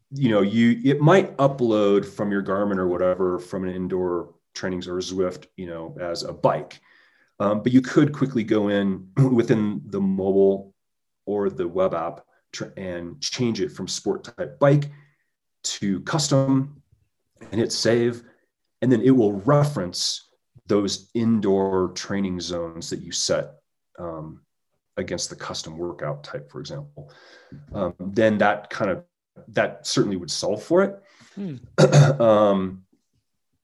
you 0.09 0.29
know 0.29 0.41
you 0.41 0.81
it 0.83 0.99
might 0.99 1.38
upload 1.38 2.03
from 2.03 2.31
your 2.31 2.41
garmin 2.41 2.77
or 2.77 2.88
whatever 2.88 3.38
from 3.38 3.63
an 3.63 3.75
indoor 3.75 4.33
trainings 4.55 4.88
or 4.88 4.95
zwift 4.95 5.45
you 5.55 5.67
know 5.67 5.95
as 6.01 6.23
a 6.23 6.33
bike 6.33 6.81
um, 7.39 7.61
but 7.61 7.71
you 7.71 7.81
could 7.81 8.13
quickly 8.13 8.43
go 8.43 8.69
in 8.69 9.07
within 9.31 9.81
the 9.85 10.01
mobile 10.01 10.73
or 11.25 11.49
the 11.49 11.67
web 11.67 11.93
app 11.93 12.21
and 12.77 13.21
change 13.21 13.61
it 13.61 13.71
from 13.71 13.88
sport 13.88 14.23
type 14.23 14.57
bike 14.59 14.89
to 15.63 15.99
custom 16.01 16.81
and 17.51 17.59
hit 17.59 17.71
save. 17.71 18.23
And 18.81 18.91
then 18.91 19.01
it 19.01 19.11
will 19.11 19.33
reference 19.33 20.29
those 20.65 21.09
indoor 21.13 21.89
training 21.89 22.39
zones 22.39 22.89
that 22.89 23.01
you 23.01 23.11
set 23.11 23.55
um, 23.99 24.41
against 24.97 25.29
the 25.29 25.35
custom 25.35 25.77
workout 25.77 26.23
type, 26.23 26.49
for 26.51 26.59
example. 26.59 27.11
Um, 27.73 27.93
then 27.99 28.38
that 28.39 28.69
kind 28.69 28.91
of 28.91 29.03
that 29.49 29.85
certainly 29.85 30.17
would 30.17 30.31
solve 30.31 30.63
for 30.63 30.83
it. 30.83 31.03
Hmm. 31.35 31.55
um, 32.21 32.83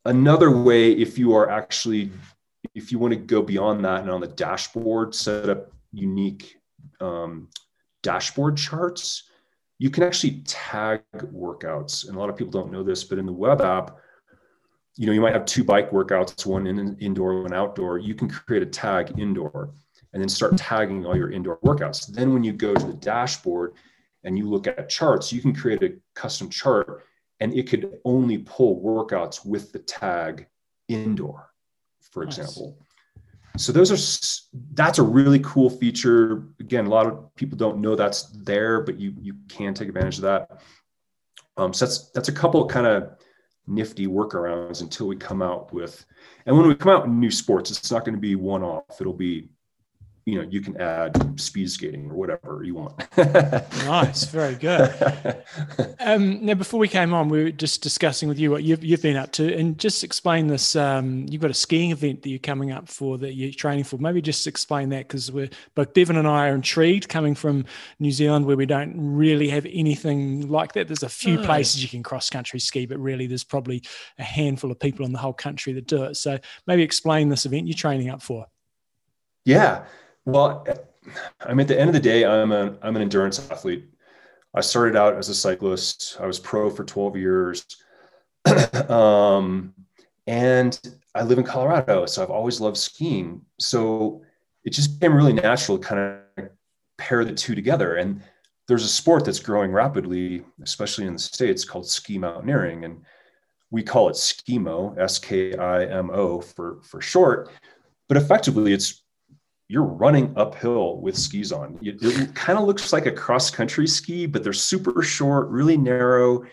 another 0.05 0.51
way, 0.51 0.91
if 0.91 1.17
you 1.17 1.35
are 1.35 1.49
actually 1.49 2.11
if 2.75 2.91
you 2.91 2.99
want 2.99 3.13
to 3.13 3.19
go 3.19 3.41
beyond 3.41 3.83
that 3.85 4.01
and 4.01 4.09
on 4.09 4.21
the 4.21 4.27
dashboard 4.27 5.13
set 5.13 5.49
up 5.49 5.71
unique 5.91 6.57
um, 6.99 7.47
dashboard 8.01 8.57
charts 8.57 9.23
you 9.83 9.89
can 9.89 10.03
actually 10.03 10.41
tag 10.45 11.01
workouts. 11.13 12.07
And 12.07 12.15
a 12.15 12.19
lot 12.19 12.29
of 12.29 12.37
people 12.37 12.51
don't 12.51 12.71
know 12.71 12.83
this, 12.83 13.03
but 13.03 13.17
in 13.17 13.25
the 13.25 13.33
web 13.33 13.59
app, 13.59 13.97
you 14.95 15.05
know, 15.05 15.11
you 15.11 15.19
might 15.19 15.33
have 15.33 15.45
two 15.45 15.63
bike 15.63 15.91
workouts, 15.91 16.45
one 16.45 16.67
in 16.67 16.97
indoor, 16.99 17.41
one 17.41 17.53
outdoor. 17.53 17.97
You 17.97 18.15
can 18.15 18.29
create 18.29 18.63
a 18.63 18.67
tag 18.67 19.19
indoor 19.19 19.73
and 20.13 20.21
then 20.21 20.29
start 20.29 20.57
tagging 20.57 21.05
all 21.05 21.17
your 21.17 21.31
indoor 21.31 21.57
workouts. 21.65 22.07
Then 22.07 22.33
when 22.33 22.45
you 22.45 22.53
go 22.53 22.73
to 22.73 22.85
the 22.85 22.93
dashboard 22.93 23.73
and 24.23 24.37
you 24.37 24.47
look 24.47 24.67
at 24.67 24.87
charts, 24.87 25.33
you 25.33 25.41
can 25.41 25.53
create 25.53 25.83
a 25.83 25.95
custom 26.13 26.49
chart 26.49 27.03
and 27.39 27.53
it 27.53 27.67
could 27.67 27.97
only 28.05 28.37
pull 28.37 28.81
workouts 28.81 29.45
with 29.45 29.73
the 29.73 29.79
tag 29.79 30.47
indoor, 30.87 31.49
for 32.13 32.23
nice. 32.23 32.37
example. 32.37 32.77
So 33.57 33.71
those 33.71 33.91
are 33.91 34.49
that's 34.73 34.99
a 34.99 35.03
really 35.03 35.39
cool 35.39 35.69
feature. 35.69 36.47
Again 36.59 36.85
a 36.85 36.89
lot 36.89 37.05
of 37.05 37.35
people 37.35 37.57
don't 37.57 37.79
know 37.79 37.95
that's 37.95 38.23
there 38.43 38.81
but 38.81 38.99
you 38.99 39.13
you 39.19 39.35
can 39.49 39.73
take 39.73 39.89
advantage 39.89 40.17
of 40.17 40.23
that. 40.23 40.61
Um, 41.57 41.73
so 41.73 41.85
that's 41.85 42.09
that's 42.11 42.29
a 42.29 42.33
couple 42.33 42.65
kind 42.67 42.87
of 42.87 43.17
nifty 43.67 44.07
workarounds 44.07 44.81
until 44.81 45.07
we 45.07 45.15
come 45.15 45.41
out 45.41 45.73
with 45.73 46.05
and 46.45 46.57
when 46.57 46.67
we 46.67 46.75
come 46.75 46.91
out 46.91 47.05
in 47.05 47.17
new 47.17 47.31
sports 47.31 47.71
it's 47.71 47.91
not 47.91 48.03
going 48.03 48.13
to 48.13 48.19
be 48.19 48.35
one 48.35 48.61
off 48.61 48.99
it'll 48.99 49.13
be 49.13 49.47
you 50.25 50.35
know 50.35 50.47
you 50.49 50.61
can 50.61 50.79
add 50.79 51.39
speed 51.39 51.69
skating 51.69 52.09
or 52.09 52.15
whatever 52.15 52.63
you 52.63 52.75
want. 52.75 52.93
Nice 53.83 54.25
very 54.25 54.55
good. 54.55 54.93
Um, 55.99 56.45
now 56.45 56.53
before 56.53 56.79
we 56.79 56.89
came 56.89 57.13
on 57.13 57.29
we 57.29 57.43
were 57.43 57.51
just 57.51 57.81
discussing 57.81 58.27
with 58.27 58.37
you 58.37 58.51
what 58.51 58.63
you've, 58.63 58.83
you've 58.83 59.01
been 59.01 59.15
up 59.15 59.31
to 59.33 59.53
and 59.53 59.77
just 59.77 60.03
explain 60.03 60.47
this 60.47 60.75
um, 60.75 61.25
you've 61.29 61.41
got 61.41 61.49
a 61.49 61.53
skiing 61.53 61.91
event 61.91 62.21
that 62.21 62.29
you're 62.29 62.39
coming 62.39 62.71
up 62.71 62.89
for 62.89 63.17
that 63.19 63.33
you're 63.33 63.51
training 63.51 63.85
for. 63.85 63.97
Maybe 63.97 64.21
just 64.21 64.45
explain 64.45 64.89
that 64.89 65.07
because 65.07 65.31
we're 65.31 65.49
both 65.75 65.93
devon 65.93 66.17
and 66.17 66.27
i 66.27 66.49
are 66.49 66.55
intrigued 66.55 67.07
coming 67.07 67.35
from 67.35 67.65
new 67.99 68.11
zealand 68.11 68.45
where 68.45 68.57
we 68.57 68.65
don't 68.65 68.93
really 68.97 69.47
have 69.47 69.65
anything 69.65 70.49
like 70.49 70.73
that. 70.73 70.87
There's 70.87 71.03
a 71.03 71.09
few 71.09 71.39
oh. 71.39 71.45
places 71.45 71.81
you 71.81 71.89
can 71.89 72.03
cross 72.03 72.29
country 72.29 72.59
ski 72.59 72.85
but 72.85 72.99
really 72.99 73.27
there's 73.27 73.45
probably 73.45 73.81
a 74.19 74.23
handful 74.23 74.71
of 74.71 74.79
people 74.79 75.05
in 75.05 75.13
the 75.13 75.19
whole 75.19 75.33
country 75.33 75.73
that 75.73 75.87
do 75.87 76.03
it. 76.03 76.15
So 76.15 76.37
maybe 76.67 76.83
explain 76.83 77.29
this 77.29 77.45
event 77.45 77.67
you're 77.67 77.75
training 77.75 78.09
up 78.09 78.21
for. 78.21 78.45
Yeah 79.45 79.85
well, 80.25 80.65
I 81.41 81.53
mean, 81.53 81.61
at 81.61 81.67
the 81.67 81.79
end 81.79 81.89
of 81.89 81.93
the 81.93 81.99
day, 81.99 82.25
I'm 82.25 82.51
a 82.51 82.77
I'm 82.81 82.95
an 82.95 83.01
endurance 83.01 83.39
athlete. 83.51 83.85
I 84.55 84.61
started 84.61 84.95
out 84.95 85.15
as 85.15 85.29
a 85.29 85.35
cyclist. 85.35 86.17
I 86.19 86.27
was 86.27 86.39
pro 86.39 86.69
for 86.69 86.83
12 86.83 87.17
years, 87.17 87.65
um, 88.89 89.73
and 90.27 90.79
I 91.15 91.23
live 91.23 91.39
in 91.39 91.43
Colorado, 91.43 92.05
so 92.05 92.21
I've 92.21 92.29
always 92.29 92.61
loved 92.61 92.77
skiing. 92.77 93.41
So 93.59 94.21
it 94.63 94.71
just 94.71 94.99
became 94.99 95.15
really 95.15 95.33
natural 95.33 95.77
to 95.77 95.83
kind 95.83 95.99
of 96.37 96.49
pair 96.97 97.25
the 97.25 97.33
two 97.33 97.55
together. 97.55 97.95
And 97.95 98.21
there's 98.67 98.85
a 98.85 98.89
sport 98.89 99.25
that's 99.25 99.39
growing 99.39 99.71
rapidly, 99.71 100.45
especially 100.61 101.05
in 101.05 101.13
the 101.13 101.19
states, 101.19 101.65
called 101.65 101.87
ski 101.87 102.17
mountaineering, 102.17 102.85
and 102.85 103.01
we 103.71 103.83
call 103.83 104.07
it 104.07 104.13
skimo, 104.13 104.97
S 104.97 105.19
K 105.19 105.55
I 105.57 105.85
M 105.85 106.11
O 106.11 106.39
for 106.39 106.79
for 106.83 107.01
short. 107.01 107.49
But 108.07 108.17
effectively, 108.17 108.73
it's 108.73 109.02
you're 109.73 109.81
running 109.81 110.31
uphill 110.37 110.97
with 110.97 111.17
skis 111.17 111.51
on. 111.51 111.79
It, 111.81 111.97
it 111.99 112.35
kind 112.35 112.59
of 112.59 112.65
looks 112.65 112.93
like 112.93 113.07
a 113.07 113.11
cross 113.11 113.49
country 113.49 113.87
ski, 113.87 114.27
but 114.27 114.43
they're 114.43 114.53
super 114.53 115.01
short, 115.01 115.47
really 115.49 115.77
narrow. 115.77 116.43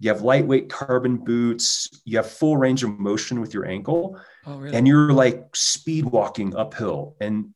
You 0.00 0.10
have 0.10 0.20
lightweight 0.20 0.68
carbon 0.68 1.16
boots. 1.16 1.88
You 2.04 2.18
have 2.18 2.30
full 2.30 2.58
range 2.58 2.84
of 2.84 2.98
motion 2.98 3.40
with 3.40 3.54
your 3.54 3.66
ankle. 3.66 4.20
Oh, 4.44 4.58
really? 4.58 4.76
And 4.76 4.86
you're 4.86 5.14
like 5.14 5.56
speed 5.56 6.04
walking 6.04 6.54
uphill. 6.54 7.16
And 7.22 7.54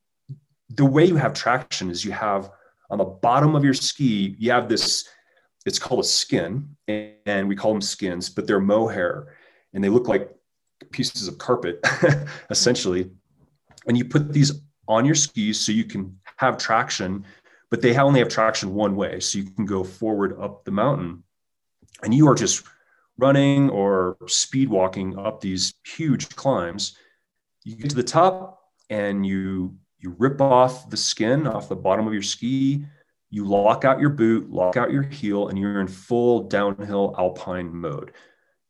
the 0.70 0.86
way 0.86 1.05
you 1.05 1.16
have 1.16 1.34
traction 1.34 1.90
is 1.90 2.03
you 2.03 2.12
have 2.12 2.51
on 2.88 2.97
the 2.97 3.05
bottom 3.05 3.55
of 3.55 3.62
your 3.62 3.74
ski, 3.74 4.34
you 4.38 4.51
have 4.51 4.66
this, 4.66 5.07
it's 5.66 5.78
called 5.78 6.01
a 6.01 6.05
skin, 6.05 6.74
and 6.88 7.47
we 7.47 7.55
call 7.55 7.70
them 7.70 7.82
skins, 7.82 8.30
but 8.30 8.47
they're 8.47 8.61
mohair 8.61 9.36
and 9.74 9.84
they 9.84 9.90
look 9.90 10.09
like 10.09 10.34
pieces 10.90 11.28
of 11.28 11.36
carpet, 11.36 11.84
essentially. 12.49 13.11
And 13.86 13.99
you 13.99 14.07
put 14.07 14.32
these 14.32 14.62
on 14.89 15.05
your 15.05 15.14
skis 15.14 15.61
so 15.61 15.72
you 15.72 15.84
can 15.84 16.18
have 16.37 16.59
traction, 16.59 17.24
but 17.70 17.82
they 17.82 17.97
only 17.97 18.20
have 18.20 18.28
traction 18.28 18.74
one 18.74 18.97
way. 18.97 19.20
So 19.20 19.39
you 19.39 19.45
can 19.45 19.66
go 19.66 19.84
forward 19.84 20.39
up 20.41 20.64
the 20.64 20.70
mountain 20.70 21.22
and 22.03 22.14
you 22.14 22.28
are 22.28 22.34
just 22.34 22.64
running 23.18 23.70
or 23.70 24.16
speed 24.26 24.68
walking 24.68 25.18
up 25.18 25.41
these 25.41 25.74
huge 25.84 26.28
climbs. 26.37 26.97
You 27.64 27.76
get 27.76 27.91
to 27.91 27.97
the 27.97 28.03
top 28.03 28.61
and 28.91 29.26
you 29.26 29.76
you 29.99 30.14
rip 30.18 30.41
off 30.41 30.91
the 30.91 30.97
skin 30.97 31.47
off 31.47 31.68
the 31.68 31.76
bottom 31.76 32.07
of 32.07 32.12
your 32.12 32.22
ski, 32.22 32.84
you 33.30 33.45
lock 33.45 33.84
out 33.84 33.99
your 33.99 34.11
boot, 34.11 34.51
lock 34.51 34.76
out 34.76 34.93
your 34.93 35.03
heel, 35.03 35.49
and 35.49 35.59
you're 35.59 35.80
in 35.80 35.89
full 35.89 36.45
downhill 36.45 37.14
alpine 37.18 37.74
mode. 37.74 38.12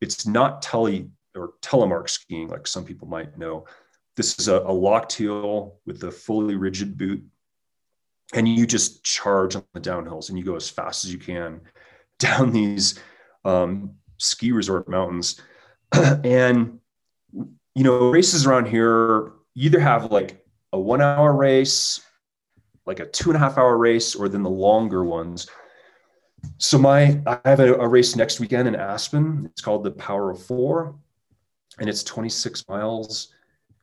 It's 0.00 0.26
not 0.26 0.62
tele 0.62 1.10
or 1.34 1.54
telemark 1.60 2.08
skiing 2.08 2.48
like 2.48 2.66
some 2.66 2.84
people 2.84 3.08
might 3.08 3.36
know. 3.36 3.66
This 4.16 4.38
is 4.38 4.48
a, 4.48 4.60
a 4.60 4.72
locked 4.72 5.12
heel 5.12 5.76
with 5.84 6.02
a 6.04 6.10
fully 6.10 6.56
rigid 6.56 6.96
boot. 6.96 7.22
And 8.34 8.48
you 8.48 8.66
just 8.66 9.04
charge 9.04 9.54
on 9.54 9.64
the 9.72 9.80
downhills 9.80 10.30
and 10.30 10.38
you 10.38 10.44
go 10.44 10.56
as 10.56 10.68
fast 10.68 11.04
as 11.04 11.12
you 11.12 11.18
can 11.18 11.60
down 12.18 12.52
these 12.52 12.98
um, 13.44 13.92
ski 14.18 14.52
resort 14.52 14.88
mountains. 14.88 15.40
and, 15.92 16.80
you 17.32 17.84
know, 17.84 18.10
races 18.10 18.46
around 18.46 18.66
here 18.66 19.32
either 19.54 19.78
have 19.78 20.10
like 20.10 20.44
a 20.72 20.80
one 20.80 21.00
hour 21.00 21.32
race, 21.32 22.00
like 22.86 23.00
a 23.00 23.06
two 23.06 23.30
and 23.30 23.36
a 23.36 23.38
half 23.38 23.58
hour 23.58 23.76
race, 23.76 24.14
or 24.14 24.28
then 24.28 24.42
the 24.42 24.50
longer 24.50 25.04
ones. 25.04 25.48
So 26.58 26.78
my 26.78 27.20
I 27.26 27.40
have 27.44 27.60
a, 27.60 27.74
a, 27.74 27.88
race 27.88 28.16
next 28.16 28.40
weekend 28.40 28.68
in 28.68 28.76
Aspen. 28.76 29.46
It's 29.50 29.60
called 29.60 29.84
the 29.84 29.90
Power 29.90 30.30
of 30.30 30.42
Four, 30.42 30.96
and 31.78 31.88
it's 31.88 32.02
26 32.02 32.68
miles 32.68 33.32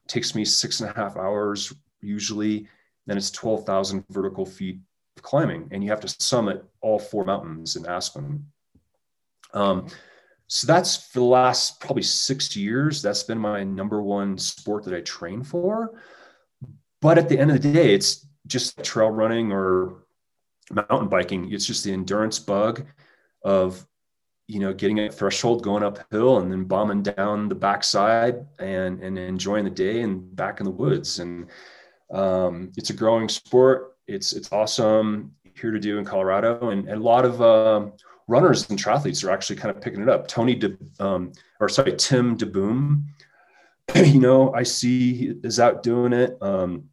takes 0.08 0.36
me 0.36 0.46
six 0.46 0.82
and 0.82 0.90
a 0.90 0.94
half 0.94 1.18
hours 1.18 1.74
usually. 2.02 2.68
Then 3.06 3.18
it's 3.18 3.32
12,000 3.32 4.06
vertical 4.10 4.46
feet 4.46 4.80
of 5.18 5.24
climbing, 5.24 5.68
and 5.72 5.84
you 5.84 5.90
have 5.90 6.02
to 6.02 6.08
summit 6.08 6.64
all 6.82 7.00
four 7.00 7.26
mountains 7.26 7.76
in 7.76 7.86
Aspen. 7.86 8.46
Um, 9.54 9.88
so 10.48 10.68
that's 10.68 11.08
for 11.12 11.20
the 11.20 11.26
last 11.26 11.80
probably 11.80 12.04
six 12.04 12.56
years. 12.56 13.02
That's 13.02 13.24
been 13.24 13.40
my 13.40 13.64
number 13.64 14.02
one 14.02 14.38
sport 14.38 14.84
that 14.86 14.94
I 14.94 15.02
train 15.02 15.44
for. 15.44 16.00
But 17.02 17.18
at 17.18 17.28
the 17.28 17.38
end 17.38 17.52
of 17.52 17.62
the 17.62 17.74
day, 17.74 17.94
it's 17.94 18.26
just 18.48 18.82
trail 18.84 19.10
running 19.10 19.52
or 19.52 20.06
mountain 20.72 21.10
biking. 21.10 21.52
It's 21.52 21.66
just 21.66 21.84
the 21.84 21.92
endurance 21.92 22.40
bug. 22.40 22.86
of 23.44 23.86
you 24.54 24.60
know 24.60 24.72
getting 24.72 25.00
a 25.00 25.12
threshold 25.12 25.64
going 25.64 25.84
uphill 25.84 26.38
and 26.38 26.52
then 26.52 26.64
bombing 26.66 27.02
down 27.02 27.50
the 27.50 27.56
backside 27.56 28.46
and 28.60 29.02
and 29.02 29.18
enjoying 29.18 29.64
the 29.64 29.70
day 29.72 30.02
and 30.02 30.36
back 30.36 30.60
in 30.60 30.66
the 30.66 30.72
woods. 30.72 31.20
And 31.20 31.48
um, 32.14 32.72
it's 32.78 32.92
a 32.92 32.94
growing 32.94 33.28
sport. 33.28 33.98
It's 34.08 34.32
it's 34.34 34.52
awesome 34.52 35.32
here 35.56 35.72
to 35.72 35.80
do 35.80 35.98
in 35.98 36.06
colorado. 36.06 36.70
And, 36.70 36.88
and 36.88 37.02
a 37.02 37.04
lot 37.04 37.26
of 37.26 37.42
um, 37.42 37.94
runners 38.28 38.70
and 38.70 38.78
triathletes 38.78 39.24
are 39.26 39.32
actually 39.32 39.56
kind 39.56 39.76
of 39.76 39.82
picking 39.82 40.02
it 40.02 40.10
up. 40.10 40.28
Tony 40.28 40.54
De, 40.54 40.78
um, 41.00 41.32
or 41.60 41.68
sorry 41.68 41.96
tim 41.98 42.38
deboom. 42.38 43.06
You 43.96 44.20
know 44.20 44.54
i 44.54 44.64
see 44.64 45.14
he 45.14 45.34
is 45.44 45.60
out 45.60 45.84
doing 45.84 46.14
it. 46.14 46.38
Um, 46.42 46.90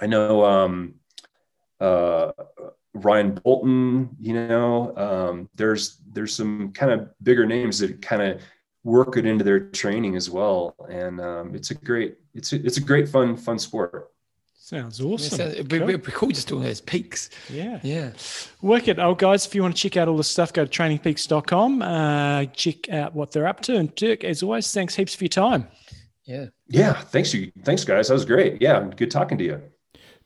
i 0.00 0.06
know 0.06 0.44
um, 0.44 0.94
uh, 1.80 2.32
Ryan 3.04 3.32
Bolton, 3.34 4.08
you 4.20 4.34
know, 4.34 4.96
um, 4.96 5.48
there's 5.54 5.98
there's 6.12 6.34
some 6.34 6.72
kind 6.72 6.92
of 6.92 7.08
bigger 7.22 7.46
names 7.46 7.78
that 7.80 8.00
kind 8.02 8.22
of 8.22 8.40
work 8.84 9.16
it 9.16 9.26
into 9.26 9.44
their 9.44 9.60
training 9.60 10.16
as 10.16 10.30
well, 10.30 10.74
and 10.90 11.20
um, 11.20 11.54
it's 11.54 11.70
a 11.70 11.74
great 11.74 12.16
it's 12.34 12.52
a, 12.52 12.56
it's 12.64 12.76
a 12.78 12.80
great 12.82 13.08
fun 13.08 13.36
fun 13.36 13.58
sport. 13.58 14.10
Sounds 14.54 15.00
awesome. 15.00 15.40
It'd 15.40 15.66
be, 15.68 15.78
Cool. 15.78 15.88
it'd 15.88 16.02
be 16.02 16.12
cool 16.12 16.28
just 16.28 16.46
doing 16.48 16.62
those 16.62 16.82
peaks. 16.82 17.30
Yeah. 17.48 17.80
Yeah. 17.82 18.10
Wicked. 18.60 18.98
Oh, 18.98 19.14
guys, 19.14 19.46
if 19.46 19.54
you 19.54 19.62
want 19.62 19.74
to 19.74 19.80
check 19.80 19.96
out 19.96 20.08
all 20.08 20.16
this 20.18 20.30
stuff, 20.30 20.52
go 20.52 20.66
to 20.66 20.70
trainingpeaks.com. 20.70 21.80
Uh, 21.80 22.44
check 22.52 22.90
out 22.90 23.14
what 23.14 23.32
they're 23.32 23.46
up 23.46 23.60
to. 23.62 23.76
And 23.78 23.94
Dirk, 23.94 24.24
as 24.24 24.42
always, 24.42 24.70
thanks 24.70 24.94
heaps 24.94 25.14
for 25.14 25.24
your 25.24 25.30
time. 25.30 25.68
Yeah. 26.24 26.46
Yeah, 26.68 26.92
thanks 26.92 27.32
you, 27.32 27.50
thanks 27.64 27.82
guys, 27.82 28.08
that 28.08 28.14
was 28.14 28.26
great. 28.26 28.60
Yeah, 28.60 28.90
good 28.94 29.10
talking 29.10 29.38
to 29.38 29.44
you. 29.44 29.62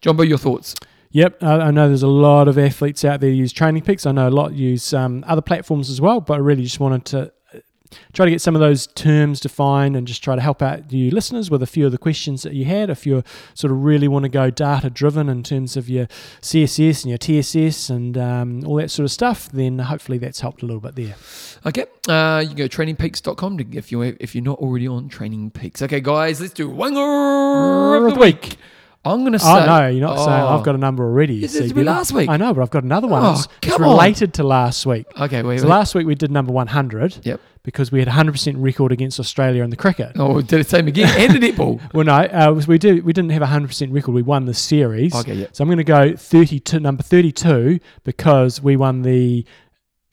Jumbo, 0.01 0.25
your 0.25 0.39
thoughts? 0.39 0.75
Yep, 1.13 1.43
I, 1.43 1.53
I 1.59 1.71
know 1.71 1.89
there's 1.89 2.03
a 2.03 2.09
lot 2.09 2.49
of 2.49 2.59
athletes 2.59 3.05
out 3.05 3.21
there 3.21 3.31
who 3.31 3.37
use 3.37 3.53
Training 3.53 3.83
Peaks. 3.83 4.07
I 4.07 4.13
know 4.13 4.29
a 4.29 4.31
lot 4.31 4.55
use 4.55 4.95
um, 4.95 5.25
other 5.27 5.43
platforms 5.43 5.91
as 5.91 6.01
well, 6.01 6.21
but 6.21 6.35
I 6.35 6.37
really 6.39 6.63
just 6.63 6.81
wanted 6.81 7.05
to 7.07 7.33
uh, 7.55 7.59
try 8.15 8.25
to 8.25 8.31
get 8.31 8.41
some 8.41 8.55
of 8.55 8.61
those 8.61 8.87
terms 8.87 9.39
defined 9.39 9.95
and 9.95 10.07
just 10.07 10.25
try 10.25 10.35
to 10.35 10.41
help 10.41 10.63
out 10.63 10.91
you 10.91 11.11
listeners 11.11 11.51
with 11.51 11.63
a 11.63 11.67
few 11.67 11.85
of 11.85 11.93
the 11.93 11.99
questions 11.99 12.43
that 12.45 12.55
you 12.55 12.65
had. 12.65 12.89
If 12.89 13.05
you 13.05 13.23
sort 13.53 13.73
of 13.73 13.85
really 13.85 14.09
want 14.09 14.23
to 14.23 14.31
go 14.31 14.49
data 14.49 14.89
driven 14.89 15.29
in 15.29 15.43
terms 15.43 15.77
of 15.77 15.91
your 15.91 16.07
CSS 16.41 17.05
and 17.05 17.11
your 17.11 17.19
TSS 17.19 17.91
and 17.91 18.17
um, 18.17 18.65
all 18.65 18.77
that 18.77 18.91
sort 18.91 19.05
of 19.05 19.11
stuff, 19.11 19.51
then 19.53 19.81
hopefully 19.81 20.17
that's 20.17 20.41
helped 20.41 20.63
a 20.63 20.67
little 20.67 20.81
bit 20.81 20.97
there. 20.97 21.15
Okay. 21.67 21.85
Uh, 22.09 22.41
you 22.41 22.49
can 22.49 22.57
go 22.57 22.67
to 22.67 22.77
trainingpeaks.com 22.77 23.59
to, 23.59 23.77
if, 23.77 23.93
you, 23.93 24.01
if 24.01 24.35
you're 24.35 24.43
not 24.43 24.59
already 24.61 24.89
on 24.89 25.11
Training 25.11 25.51
Peaks. 25.51 25.83
Okay, 25.83 26.01
guys, 26.01 26.41
let's 26.41 26.55
do 26.55 26.71
Wanger 26.71 28.09
of 28.09 28.15
the 28.15 28.19
Week. 28.21 28.57
I'm 29.05 29.21
going 29.21 29.33
to 29.33 29.39
say. 29.39 29.49
Oh 29.51 29.67
no, 29.67 29.89
you're 29.89 30.01
not 30.07 30.17
saying 30.19 30.29
Oh. 30.43 30.57
I've 30.57 30.65
got 30.65 30.75
a 30.77 30.79
number 30.79 31.03
already. 31.05 31.35
Yes, 31.35 31.53
So 31.53 31.59
it's 31.59 31.69
you 31.69 31.75
been 31.75 31.85
get- 31.85 31.91
last 31.91 32.13
week. 32.13 32.29
I 32.29 32.37
know, 32.37 32.55
but 32.55 32.63
I've 32.63 32.71
got 32.71 32.85
another 32.85 33.09
one. 33.09 33.25
Oh, 33.25 33.33
it's, 33.33 33.49
it's 33.63 33.75
on. 33.75 33.81
related 33.83 34.35
to 34.35 34.45
last 34.45 34.87
week. 34.87 35.07
Okay, 35.21 35.43
wait, 35.43 35.59
So 35.59 35.65
wait. 35.67 35.71
last 35.71 35.95
week 35.97 36.07
we 36.07 36.15
did 36.15 36.31
number 36.31 36.53
100 36.53 37.19
Yep. 37.25 37.41
because 37.65 37.91
we 37.91 37.99
had 37.99 38.07
100% 38.09 38.55
record 38.63 38.93
against 38.93 39.19
Australia 39.19 39.65
in 39.65 39.71
the 39.71 39.77
cricket. 39.77 40.13
Oh, 40.17 40.41
did 40.41 40.61
it 40.61 40.69
same 40.69 40.87
again? 40.87 41.09
and 41.19 41.43
the 41.43 41.53
netball. 41.53 41.81
Well, 41.93 42.05
no, 42.05 42.15
uh, 42.15 42.63
we 42.69 42.79
did. 42.79 43.05
We 43.05 43.13
didn't 43.13 43.31
have 43.31 43.43
a 43.43 43.47
100% 43.47 43.93
record. 43.93 44.13
We 44.13 44.23
won 44.23 44.45
the 44.47 44.55
series. 44.55 45.15
Okay, 45.17 45.35
yeah. 45.35 45.47
So 45.53 45.63
I'm 45.65 45.69
going 45.69 45.79
to 45.79 45.85
go 45.85 46.15
32, 46.17 46.79
number 46.79 47.03
32, 47.03 47.81
because 48.05 48.63
we 48.63 48.77
won 48.77 49.03
the 49.03 49.45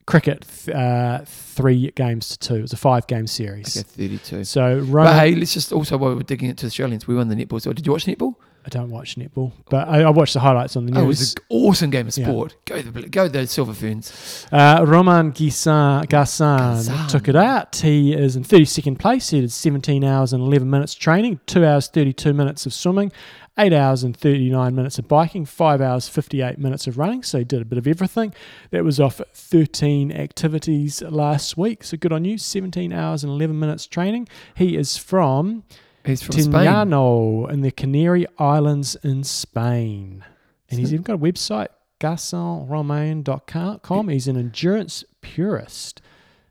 cricket 0.07 0.43
th- 0.65 0.75
uh, 0.75 1.21
three 1.25 1.91
games 1.91 2.29
to 2.29 2.39
two. 2.39 2.55
It 2.55 2.61
was 2.63 2.73
a 2.73 2.77
five 2.77 3.05
game 3.05 3.27
series. 3.27 3.77
Okay, 3.77 3.87
32. 4.07 4.43
So 4.45 4.79
But 4.79 4.85
Roman, 4.91 5.13
hey, 5.13 5.35
let's 5.35 5.53
just 5.53 5.71
also 5.71 5.97
while 5.97 6.15
we're 6.15 6.23
digging 6.23 6.49
into 6.49 6.65
the 6.65 6.69
Australians, 6.69 7.07
we 7.07 7.13
won 7.15 7.27
the 7.27 7.35
netball. 7.35 7.61
So 7.61 7.71
did 7.73 7.85
you 7.85 7.91
watch 7.91 8.05
netball? 8.05 8.33
I 8.65 8.69
don't 8.69 8.89
watch 8.89 9.15
netball, 9.15 9.53
but 9.69 9.87
I, 9.87 10.01
I 10.01 10.09
watch 10.09 10.33
the 10.33 10.39
highlights 10.41 10.75
on 10.75 10.85
the 10.85 10.97
Oh, 10.99 11.03
it 11.03 11.07
was 11.07 11.33
an 11.33 11.41
awesome 11.49 11.89
game 11.89 12.07
of 12.07 12.17
Yeah. 12.17 12.25
sport. 12.25 12.55
Go 12.65 12.81
the 12.81 13.07
go 13.09 13.27
the 13.27 13.47
Silver 13.47 13.73
Ferns. 13.73 14.45
Uh, 14.51 14.83
Roman 14.87 15.31
Gassan 15.31 16.05
Gassan. 16.07 17.07
took 17.09 17.27
it 17.27 17.35
out. 17.35 17.75
He 17.77 18.13
is 18.13 18.35
in 18.35 18.43
32nd 18.43 18.99
place. 18.99 19.29
He 19.29 19.41
did 19.41 19.51
17 19.51 20.03
hours 20.03 20.33
and 20.33 20.43
11 20.43 20.69
minutes 20.69 20.93
training, 20.93 21.39
2 21.47 21.65
hours 21.65 21.87
32 21.87 22.33
minutes 22.33 22.65
of 22.65 22.73
swimming, 22.73 23.11
8 23.57 23.73
hours 23.73 24.03
and 24.03 24.15
39 24.15 24.75
minutes 24.75 24.99
of 24.99 25.07
biking, 25.07 25.45
5 25.45 25.81
hours 25.81 26.07
58 26.07 26.59
minutes 26.59 26.85
of 26.87 26.97
running. 26.97 27.23
So 27.23 27.39
he 27.39 27.43
did 27.45 27.61
a 27.61 27.65
bit 27.65 27.77
of 27.77 27.87
everything. 27.87 28.33
That 28.71 28.83
was 28.83 28.99
off 28.99 29.21
13 29.33 30.11
activities 30.11 31.01
last 31.01 31.57
week. 31.57 31.83
So 31.83 31.97
good 31.97 32.13
on 32.13 32.25
you. 32.25 32.37
17 32.37 32.93
hours 32.93 33.23
and 33.23 33.31
11 33.31 33.57
minutes 33.59 33.87
training. 33.87 34.27
He 34.55 34.75
is 34.77 34.97
from 34.97 35.63
He's 36.05 36.21
from 36.21 36.33
Spain. 36.33 36.51
Tignano 36.51 37.49
in 37.51 37.61
the 37.61 37.71
Canary 37.71 38.27
Islands 38.37 38.95
in 39.03 39.23
Spain. 39.23 40.23
And 40.69 40.79
he's 40.79 40.93
even 40.93 41.03
got 41.03 41.15
a 41.15 41.17
website, 41.17 41.69
gasonromain.com. 41.99 44.09
He's 44.09 44.27
an 44.27 44.37
endurance 44.37 45.03
purist. 45.21 46.01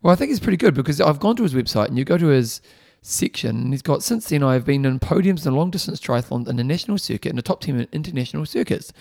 Well, 0.02 0.12
I 0.12 0.16
think 0.16 0.30
he's 0.30 0.40
pretty 0.40 0.56
good 0.56 0.74
because 0.74 1.00
I've 1.00 1.20
gone 1.20 1.36
to 1.36 1.42
his 1.42 1.54
website 1.54 1.88
and 1.88 1.98
you 1.98 2.04
go 2.04 2.18
to 2.18 2.26
his 2.26 2.60
section 3.00 3.56
and 3.56 3.72
he's 3.72 3.82
got 3.82 4.02
since 4.02 4.28
then 4.28 4.42
I've 4.42 4.64
been 4.64 4.84
in 4.84 4.98
podiums 4.98 5.46
in 5.46 5.54
long 5.54 5.70
distance 5.70 6.00
triathlons 6.00 6.48
in 6.48 6.56
the 6.56 6.64
national 6.64 6.98
circuit 6.98 7.30
and 7.30 7.38
the 7.38 7.42
top 7.42 7.60
team 7.60 7.78
in 7.78 7.88
international 7.92 8.44
circuits. 8.44 8.92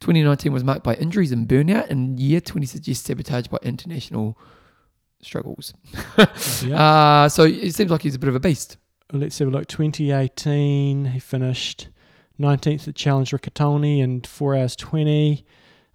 2019 0.00 0.52
was 0.52 0.62
marked 0.62 0.84
by 0.84 0.94
injuries 0.94 1.32
and 1.32 1.48
burnout, 1.48 1.90
and 1.90 2.20
year 2.20 2.40
20 2.40 2.66
suggests 2.66 3.06
sabotage 3.06 3.48
by 3.48 3.58
international 3.62 4.38
struggles. 5.20 5.74
Yeah. 6.18 6.26
Uh, 6.76 7.28
so 7.28 7.44
it 7.44 7.74
seems 7.74 7.90
like 7.90 8.02
he's 8.02 8.14
a 8.14 8.18
bit 8.18 8.28
of 8.28 8.34
a 8.34 8.40
beast. 8.40 8.76
Let's 9.12 9.38
have 9.38 9.48
a 9.48 9.50
look. 9.50 9.66
2018, 9.68 11.06
he 11.06 11.18
finished 11.18 11.88
19th 12.40 12.88
at 12.88 12.94
Challenge 12.94 13.30
Riccione 13.30 14.02
and 14.02 14.26
4 14.26 14.56
hours 14.56 14.76
20. 14.76 15.44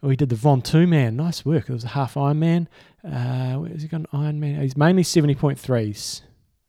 We 0.01 0.16
did 0.16 0.30
the 0.30 0.36
Von 0.36 0.62
2 0.62 0.88
man. 0.88 1.16
Nice 1.18 1.45
work. 1.45 1.70
It 1.70 1.74
was 1.74 1.84
a 1.84 1.89
half 1.89 2.16
Ironman. 2.16 2.68
Uh, 3.03 3.55
where 3.55 3.70
has 3.70 3.82
he 3.84 3.88
got 3.88 4.01
an 4.01 4.07
Ironman? 4.14 4.59
He's 4.62 4.78
mainly 4.78 5.03
70.3s. 5.03 6.22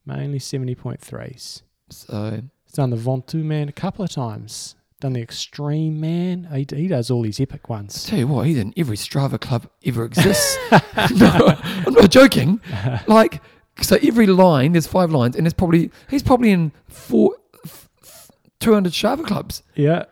Mainly 0.04 0.38
70.3s. 0.38 1.62
So 1.90 2.42
He's 2.64 2.72
done 2.72 2.90
the 2.90 2.96
Von 2.96 3.22
2 3.22 3.42
man 3.44 3.68
a 3.68 3.72
couple 3.72 4.04
of 4.04 4.10
times. 4.10 4.74
Done 5.00 5.14
the 5.14 5.22
Extreme 5.22 6.00
man. 6.00 6.48
He, 6.52 6.66
he 6.76 6.88
does 6.88 7.10
all 7.10 7.22
these 7.22 7.40
epic 7.40 7.68
ones. 7.68 8.04
tell 8.04 8.18
you 8.18 8.26
what, 8.26 8.46
he's 8.46 8.58
in 8.58 8.72
every 8.76 8.96
Strava 8.96 9.40
club 9.40 9.68
ever 9.84 10.04
exists. 10.04 10.56
no, 10.70 11.56
I'm 11.86 11.94
not 11.94 12.10
joking. 12.10 12.60
Like, 13.06 13.40
so 13.82 13.96
every 14.02 14.26
line, 14.26 14.72
there's 14.72 14.86
five 14.86 15.10
lines, 15.10 15.36
and 15.36 15.44
there's 15.44 15.52
probably 15.54 15.90
he's 16.08 16.22
probably 16.22 16.50
in 16.50 16.72
four, 16.88 17.36
f- 17.64 17.88
f- 18.02 18.30
200 18.60 18.92
Strava 18.92 19.24
clubs. 19.26 19.62
Yeah. 19.74 20.04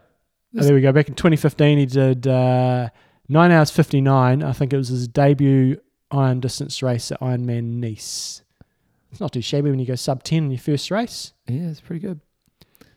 Oh, 0.58 0.62
there 0.64 0.74
we 0.74 0.80
go. 0.80 0.92
Back 0.92 1.08
in 1.08 1.14
2015, 1.14 1.78
he 1.78 1.86
did 1.86 2.26
uh, 2.26 2.88
9 3.28 3.50
hours 3.52 3.70
59. 3.70 4.42
I 4.42 4.52
think 4.52 4.72
it 4.72 4.76
was 4.76 4.88
his 4.88 5.06
debut 5.06 5.80
iron 6.10 6.40
distance 6.40 6.82
race 6.82 7.12
at 7.12 7.20
Ironman 7.20 7.78
Nice. 7.78 8.42
It's 9.12 9.20
not 9.20 9.32
too 9.32 9.42
shabby 9.42 9.70
when 9.70 9.78
you 9.78 9.86
go 9.86 9.94
sub 9.94 10.22
10 10.22 10.44
in 10.44 10.50
your 10.50 10.58
first 10.58 10.90
race. 10.90 11.32
Yeah, 11.46 11.68
it's 11.70 11.80
pretty 11.80 12.00
good. 12.00 12.20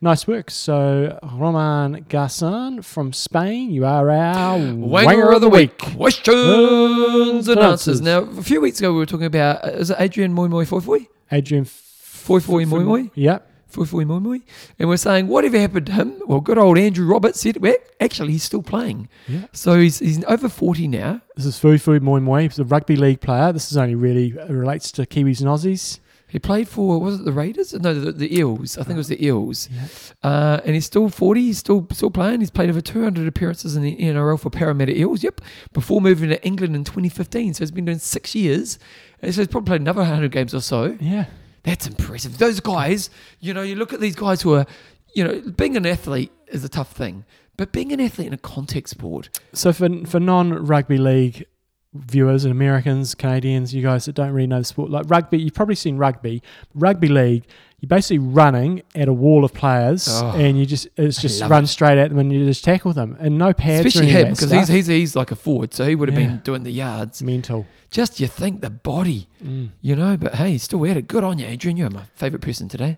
Nice 0.03 0.27
work. 0.27 0.51
So, 0.51 1.17
Roman 1.23 2.03
Garsan 2.09 2.83
from 2.83 3.13
Spain, 3.13 3.71
you 3.71 3.85
are 3.85 4.11
our 4.11 4.59
Wanger 4.59 5.33
of 5.33 5.39
the 5.39 5.47
week. 5.47 5.77
Questions 5.77 7.47
and 7.47 7.57
Answers. 7.57 8.01
Now, 8.01 8.23
a 8.23 8.43
few 8.43 8.59
weeks 8.59 8.79
ago, 8.79 8.91
we 8.91 8.97
were 8.97 9.05
talking 9.05 9.27
about 9.27 9.63
uh, 9.63 9.69
is 9.69 9.91
it 9.91 9.95
Adrian 9.97 10.33
Moi 10.33 10.49
Moi 10.49 10.65
Foi? 10.65 11.07
Adrian 11.31 11.63
Foi 11.63 12.41
Moi 12.65 12.81
Moi? 12.81 13.11
Yeah. 13.15 13.39
Foi 13.67 13.85
Foi 13.85 14.03
Moi 14.03 14.19
Moi? 14.19 14.39
And 14.77 14.89
we're 14.89 14.97
saying, 14.97 15.29
whatever 15.29 15.57
happened 15.57 15.85
to 15.85 15.93
him? 15.93 16.21
Well, 16.27 16.41
good 16.41 16.57
old 16.57 16.77
Andrew 16.77 17.07
Roberts 17.07 17.39
said, 17.39 17.61
well, 17.61 17.77
actually, 18.01 18.33
he's 18.33 18.43
still 18.43 18.61
playing. 18.61 19.07
Yeah. 19.29 19.45
So 19.53 19.79
he's, 19.79 19.99
he's 19.99 20.21
over 20.25 20.49
40 20.49 20.89
now. 20.89 21.21
This 21.37 21.45
is 21.45 21.57
Fuifui 21.57 22.01
Moimoi. 22.01 22.41
He's 22.41 22.59
a 22.59 22.65
rugby 22.65 22.97
league 22.97 23.21
player. 23.21 23.53
This 23.53 23.71
is 23.71 23.77
only 23.77 23.95
really 23.95 24.37
uh, 24.37 24.47
relates 24.47 24.91
to 24.91 25.05
Kiwis 25.05 25.39
and 25.39 25.47
Aussies. 25.47 25.99
He 26.33 26.39
played 26.39 26.67
for 26.67 26.99
was 26.99 27.19
it 27.19 27.25
the 27.25 27.31
Raiders? 27.31 27.75
No, 27.75 27.93
the, 27.93 28.11
the 28.11 28.35
Eels. 28.35 28.75
I 28.79 28.81
think 28.81 28.95
it 28.95 28.97
was 28.97 29.07
the 29.07 29.23
Eels. 29.23 29.69
Yeah. 29.71 29.87
Uh, 30.23 30.61
and 30.65 30.73
he's 30.73 30.83
still 30.83 31.07
forty. 31.07 31.43
He's 31.43 31.59
still 31.59 31.85
still 31.91 32.09
playing. 32.09 32.39
He's 32.39 32.49
played 32.49 32.71
over 32.71 32.81
two 32.81 33.03
hundred 33.03 33.27
appearances 33.27 33.75
in 33.75 33.83
the 33.83 33.95
NRL 33.97 34.39
for 34.39 34.49
Parramatta 34.49 34.97
Eels. 34.97 35.21
Yep. 35.21 35.41
Before 35.73 36.01
moving 36.01 36.29
to 36.29 36.43
England 36.43 36.75
in 36.75 36.85
2015, 36.85 37.53
so 37.53 37.59
he's 37.59 37.69
been 37.69 37.85
doing 37.85 37.99
six 37.99 38.33
years. 38.33 38.79
And 39.21 39.31
so 39.31 39.41
he's 39.41 39.47
probably 39.47 39.67
played 39.67 39.81
another 39.81 40.03
hundred 40.03 40.31
games 40.31 40.55
or 40.55 40.61
so. 40.61 40.97
Yeah. 40.99 41.25
That's 41.61 41.85
impressive. 41.85 42.39
Those 42.39 42.59
guys, 42.59 43.11
you 43.39 43.53
know, 43.53 43.61
you 43.61 43.75
look 43.75 43.93
at 43.93 43.99
these 43.99 44.15
guys 44.15 44.41
who 44.41 44.55
are, 44.55 44.65
you 45.13 45.23
know, 45.23 45.39
being 45.55 45.77
an 45.77 45.85
athlete 45.85 46.31
is 46.47 46.63
a 46.63 46.69
tough 46.69 46.93
thing, 46.93 47.25
but 47.57 47.71
being 47.71 47.91
an 47.91 48.01
athlete 48.01 48.25
in 48.25 48.33
a 48.33 48.37
contact 48.39 48.89
sport, 48.89 49.29
So 49.53 49.71
for 49.71 49.87
for 50.07 50.19
non 50.19 50.65
rugby 50.65 50.97
league 50.97 51.45
viewers 51.93 52.43
and 52.45 52.51
Americans, 52.51 53.13
Canadians, 53.15 53.73
you 53.73 53.81
guys 53.83 54.05
that 54.05 54.13
don't 54.15 54.31
really 54.31 54.47
know 54.47 54.59
the 54.59 54.65
sport, 54.65 54.89
like 54.89 55.05
rugby, 55.09 55.39
you've 55.39 55.53
probably 55.53 55.75
seen 55.75 55.97
rugby. 55.97 56.41
Rugby 56.73 57.07
league, 57.07 57.45
you're 57.79 57.87
basically 57.87 58.19
running 58.19 58.81
at 58.95 59.07
a 59.07 59.13
wall 59.13 59.43
of 59.45 59.53
players, 59.53 60.07
Oh, 60.09 60.31
and 60.35 60.57
you 60.57 60.65
just 60.65 60.87
it's 60.97 61.21
just 61.21 61.41
run 61.43 61.67
straight 61.67 61.97
at 61.97 62.09
them 62.09 62.17
and 62.19 62.31
you 62.31 62.45
just 62.45 62.63
tackle 62.63 62.93
them, 62.93 63.17
and 63.19 63.37
no 63.37 63.53
pads. 63.53 63.85
especially 63.85 64.07
or 64.07 64.11
any 64.11 64.21
of 64.21 64.27
him 64.29 64.33
because 64.33 64.51
he's, 64.51 64.67
he's 64.69 64.87
he's 64.87 65.15
like 65.15 65.31
a 65.31 65.35
forward, 65.35 65.73
so 65.73 65.85
he 65.85 65.93
would 65.95 66.09
have 66.09 66.17
Yeah. 66.19 66.27
been 66.27 66.37
doing 66.39 66.63
the 66.63 66.71
yards. 66.71 67.21
mental. 67.21 67.65
Just 67.91 68.19
you 68.19 68.25
think 68.27 68.61
the 68.61 68.71
body, 68.71 69.27
Mm. 69.45 69.69
you 69.81 69.95
know. 69.95 70.17
But 70.17 70.35
hey, 70.35 70.57
still 70.57 70.83
at 70.87 70.97
it. 70.97 71.07
Good 71.07 71.23
on 71.23 71.37
you, 71.37 71.45
Adrian. 71.45 71.77
You're 71.77 71.89
my 71.91 72.05
favourite 72.15 72.41
person 72.41 72.67
today. 72.67 72.97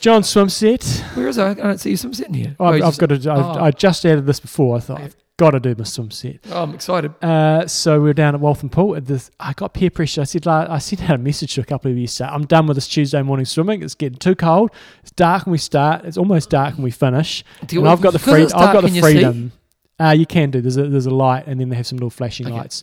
John 0.00 0.22
Swimset. 0.22 1.00
Where 1.14 1.28
is 1.28 1.38
I? 1.38 1.50
I 1.50 1.54
don't 1.54 1.78
see 1.78 1.90
you 1.90 1.96
sitting 1.96 2.34
here. 2.34 2.56
I've, 2.58 2.74
I've 2.74 2.80
just- 2.80 2.98
got 3.00 3.08
to. 3.10 3.14
I've, 3.14 3.56
oh. 3.56 3.62
I 3.64 3.70
just 3.70 4.04
added 4.04 4.26
this 4.26 4.40
before. 4.40 4.76
I 4.76 4.80
thought 4.80 5.00
got 5.38 5.50
to 5.52 5.60
do 5.60 5.74
my 5.76 5.84
swim 5.84 6.10
set. 6.10 6.40
Oh, 6.50 6.62
I'm 6.62 6.74
excited. 6.74 7.12
Uh, 7.22 7.66
so 7.66 7.94
we 7.98 8.04
were 8.04 8.12
down 8.14 8.34
at 8.34 8.40
Waltham 8.40 8.68
Pool. 8.68 8.94
At 8.96 9.06
the, 9.06 9.28
I 9.40 9.52
got 9.54 9.74
peer 9.74 9.90
pressure. 9.90 10.20
I 10.20 10.24
said, 10.24 10.46
like, 10.46 10.68
I 10.68 10.78
sent 10.78 11.02
out 11.08 11.16
a 11.16 11.18
message 11.18 11.54
to 11.54 11.60
a 11.60 11.64
couple 11.64 11.90
of 11.90 11.96
you. 11.96 12.06
So 12.06 12.24
I'm 12.26 12.44
done 12.46 12.66
with 12.66 12.76
this 12.76 12.86
Tuesday 12.88 13.22
morning 13.22 13.46
swimming. 13.46 13.82
It's 13.82 13.94
getting 13.94 14.18
too 14.18 14.34
cold. 14.34 14.70
It's 15.02 15.10
dark 15.12 15.46
when 15.46 15.52
we 15.52 15.58
start. 15.58 16.04
It's 16.04 16.16
almost 16.18 16.50
dark 16.50 16.74
when 16.74 16.84
we 16.84 16.90
finish. 16.90 17.44
Do 17.66 17.78
and 17.80 17.88
I've 17.88 18.00
got 18.00 18.12
the 18.12 18.18
free, 18.18 18.42
I've 18.44 18.50
got 18.50 18.82
the 18.82 18.88
can 18.88 18.94
you 18.94 19.02
freedom. 19.02 19.52
Uh, 19.98 20.10
you 20.10 20.26
can 20.26 20.50
do. 20.50 20.60
There's 20.60 20.76
a 20.76 20.88
there's 20.88 21.06
a 21.06 21.14
light, 21.14 21.46
and 21.46 21.60
then 21.60 21.68
they 21.68 21.76
have 21.76 21.86
some 21.86 21.96
little 21.96 22.10
flashing 22.10 22.46
Okay. 22.46 22.56
lights. 22.56 22.82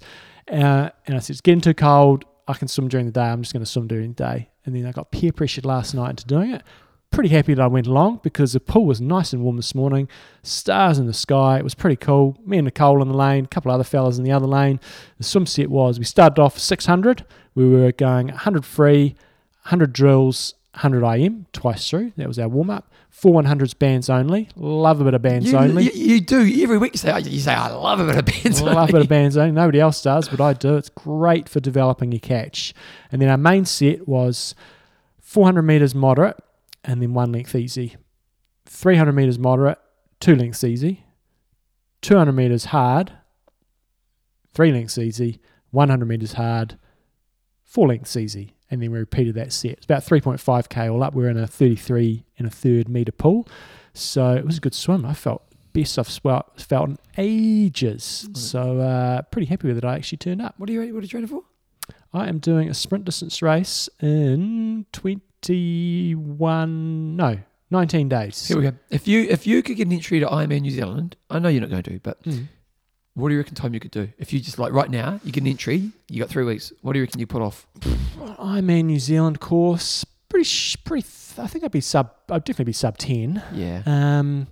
Uh, 0.50 0.90
and 1.06 1.16
I 1.16 1.20
said, 1.20 1.34
it's 1.34 1.42
getting 1.42 1.62
too 1.62 1.74
cold. 1.74 2.26
I 2.48 2.54
can 2.54 2.68
swim 2.68 2.88
during 2.88 3.06
the 3.06 3.12
day. 3.12 3.22
I'm 3.26 3.42
just 3.42 3.54
going 3.54 3.64
to 3.64 3.70
swim 3.70 3.88
during 3.88 4.14
the 4.14 4.24
day. 4.24 4.50
And 4.66 4.76
then 4.76 4.86
I 4.86 4.92
got 4.92 5.12
peer 5.12 5.32
pressured 5.32 5.66
last 5.66 5.94
night 5.94 6.10
into 6.12 6.26
doing 6.26 6.52
it. 6.52 6.64
Pretty 7.12 7.30
happy 7.30 7.54
that 7.56 7.62
I 7.64 7.68
went 7.68 7.88
along 7.88 8.20
because 8.24 8.54
the 8.54 8.60
pool 8.60 8.86
was 8.86 9.02
nice 9.02 9.34
and 9.34 9.42
warm 9.44 9.56
this 9.58 9.74
morning. 9.74 10.08
Stars 10.44 11.00
in 11.00 11.08
the 11.08 11.14
sky. 11.14 11.58
It 11.58 11.64
was 11.64 11.74
pretty 11.74 11.96
cool. 11.96 12.38
Me 12.46 12.58
and 12.60 12.66
Nicole 12.66 13.02
in 13.02 13.08
the 13.08 13.18
lane, 13.18 13.46
a 13.46 13.48
couple 13.48 13.72
other 13.72 13.84
fellas 13.84 14.18
in 14.20 14.24
the 14.24 14.32
other 14.32 14.46
lane. 14.46 14.80
The 15.18 15.24
swim 15.24 15.46
set 15.48 15.70
was 15.70 15.98
we 15.98 16.06
started 16.06 16.40
off 16.40 16.60
600. 16.60 17.26
We 17.56 17.68
were 17.68 17.92
going 17.92 18.28
100 18.28 18.64
free, 18.64 19.16
100 19.64 19.92
drills, 19.92 20.54
100 20.76 21.04
IM 21.16 21.48
twice 21.52 21.90
through. 21.90 22.14
That 22.16 22.28
was 22.28 22.38
our 22.38 22.48
warm 22.48 22.70
up. 22.70 22.92
Four 23.10 23.42
100s 23.42 23.78
bands 23.78 24.08
only. 24.10 24.48
Love 24.56 25.02
a 25.02 25.04
bit 25.04 25.16
of 25.16 25.22
bands 25.24 25.52
You, 25.52 25.58
only. 25.58 25.86
you, 25.86 25.92
you 25.92 26.22
do 26.22 26.42
every 26.64 26.78
week. 26.78 26.94
You 26.94 27.00
say, 27.00 27.12
oh, 27.12 27.18
you 27.18 27.40
say, 27.40 27.54
I 27.54 27.70
love 27.72 28.00
a 28.00 28.06
bit 28.06 28.18
of 28.18 28.26
bands. 28.26 28.62
Love 28.62 28.90
a 28.90 28.94
bit 28.94 29.02
of 29.02 29.10
bands 29.10 29.36
only. 29.38 29.52
Nobody 29.52 29.80
else 29.80 30.02
does, 30.04 30.30
but 30.30 30.40
I 30.40 30.54
do. 30.54 30.78
It's 30.78 30.90
great 30.90 31.50
for 31.50 31.60
developing 31.60 32.12
your 32.12 32.20
catch. 32.20 32.74
And 33.12 33.20
then 33.20 33.30
our 33.30 33.38
main 33.38 33.66
set 33.66 34.08
was 34.08 34.54
400 35.22 35.64
meters 35.64 35.96
moderate 35.96 36.38
and 36.90 37.04
then 37.04 37.14
one 37.14 37.32
length 37.32 37.54
easy. 37.54 37.96
300 38.66 39.14
meters 39.14 39.38
moderate, 39.38 39.78
two 40.20 40.36
lengths 40.36 40.64
easy. 40.64 41.06
200 42.02 42.32
meters 42.32 42.66
hard, 42.66 43.12
three 44.54 44.72
lengths 44.72 44.98
easy. 44.98 45.40
100 45.70 46.06
meters 46.08 46.34
hard, 46.34 46.80
four 47.64 47.90
lengths 47.90 48.18
easy. 48.18 48.56
And 48.72 48.82
then 48.82 48.92
we 48.92 48.98
repeated 48.98 49.36
that 49.36 49.54
set. 49.54 49.74
It's 49.74 49.86
about 49.86 50.04
3.5k 50.04 50.92
all 50.92 51.04
up. 51.04 51.14
We're 51.14 51.30
in 51.30 51.38
a 51.38 51.46
33 51.46 52.26
and 52.40 52.48
a 52.48 52.50
third 52.50 52.90
meter 52.90 53.12
pool. 53.12 53.48
So 53.94 54.34
it 54.34 54.44
was 54.44 54.58
a 54.58 54.62
good 54.62 54.74
swim. 54.74 55.06
I 55.06 55.14
felt 55.14 55.44
best 55.74 56.00
I've 56.00 56.08
felt 56.08 56.90
in 56.90 56.98
ages. 57.18 58.30
So 58.34 58.80
uh, 58.80 59.22
pretty 59.24 59.46
happy 59.46 59.68
with 59.68 59.78
it. 59.78 59.86
I 59.86 59.96
actually 59.96 60.18
turned 60.18 60.42
up. 60.42 60.56
What 60.58 60.72
are 60.72 60.74
you? 60.74 60.80
What 60.94 61.00
are 61.00 61.02
you 61.02 61.08
training 61.08 61.28
for? 61.28 61.44
I 62.14 62.28
am 62.28 62.40
doing 62.40 62.68
a 62.68 62.74
sprint 62.74 63.06
distance 63.06 63.44
race 63.44 63.90
in 64.02 64.88
21, 65.42 67.16
no, 67.16 67.38
19 67.72 68.10
days. 68.10 68.48
Here 68.48 68.58
we 68.58 68.64
go. 68.64 68.74
If 68.90 69.08
you 69.08 69.22
if 69.30 69.46
you 69.48 69.62
could 69.64 69.78
get 69.78 69.88
an 69.88 69.94
entry 69.94 70.20
to 70.20 70.26
Ironman 70.26 70.62
New 70.62 70.72
Zealand, 70.72 71.16
I 71.30 71.40
know 71.40 71.50
you're 71.50 71.62
not 71.62 71.70
going 71.70 71.84
to, 71.84 71.90
do, 71.92 72.00
but 72.02 72.22
Mm. 72.24 72.48
what 73.14 73.30
do 73.30 73.34
you 73.36 73.40
reckon 73.40 73.56
time 73.56 73.74
you 73.74 73.80
could 73.80 73.92
do? 73.92 74.10
If 74.18 74.34
you 74.34 74.40
just 74.40 74.60
like 74.60 74.74
right 74.74 74.90
now, 74.90 75.20
you 75.24 75.32
get 75.32 75.42
an 75.44 75.48
entry, 75.48 75.92
you 76.10 76.20
got 76.20 76.30
three 76.30 76.44
weeks. 76.46 76.72
What 76.82 76.94
do 76.94 77.00
you 77.00 77.04
reckon 77.06 77.20
you 77.20 77.28
put 77.28 77.42
off? 77.42 77.68
In 78.40 78.88
New 78.88 79.00
Zealand 79.00 79.40
course. 79.40 80.06
Pretty, 80.30 80.44
sh- 80.46 80.78
pretty. 80.84 81.08
Th- 81.08 81.40
I 81.40 81.48
think 81.48 81.64
I'd 81.64 81.72
be 81.72 81.82
sub. 81.82 82.12
I'd 82.30 82.44
definitely 82.44 82.66
be 82.66 82.74
sub 82.74 82.98
10. 83.00 83.42
Yeah. 83.54 83.82
Um, 83.86 84.48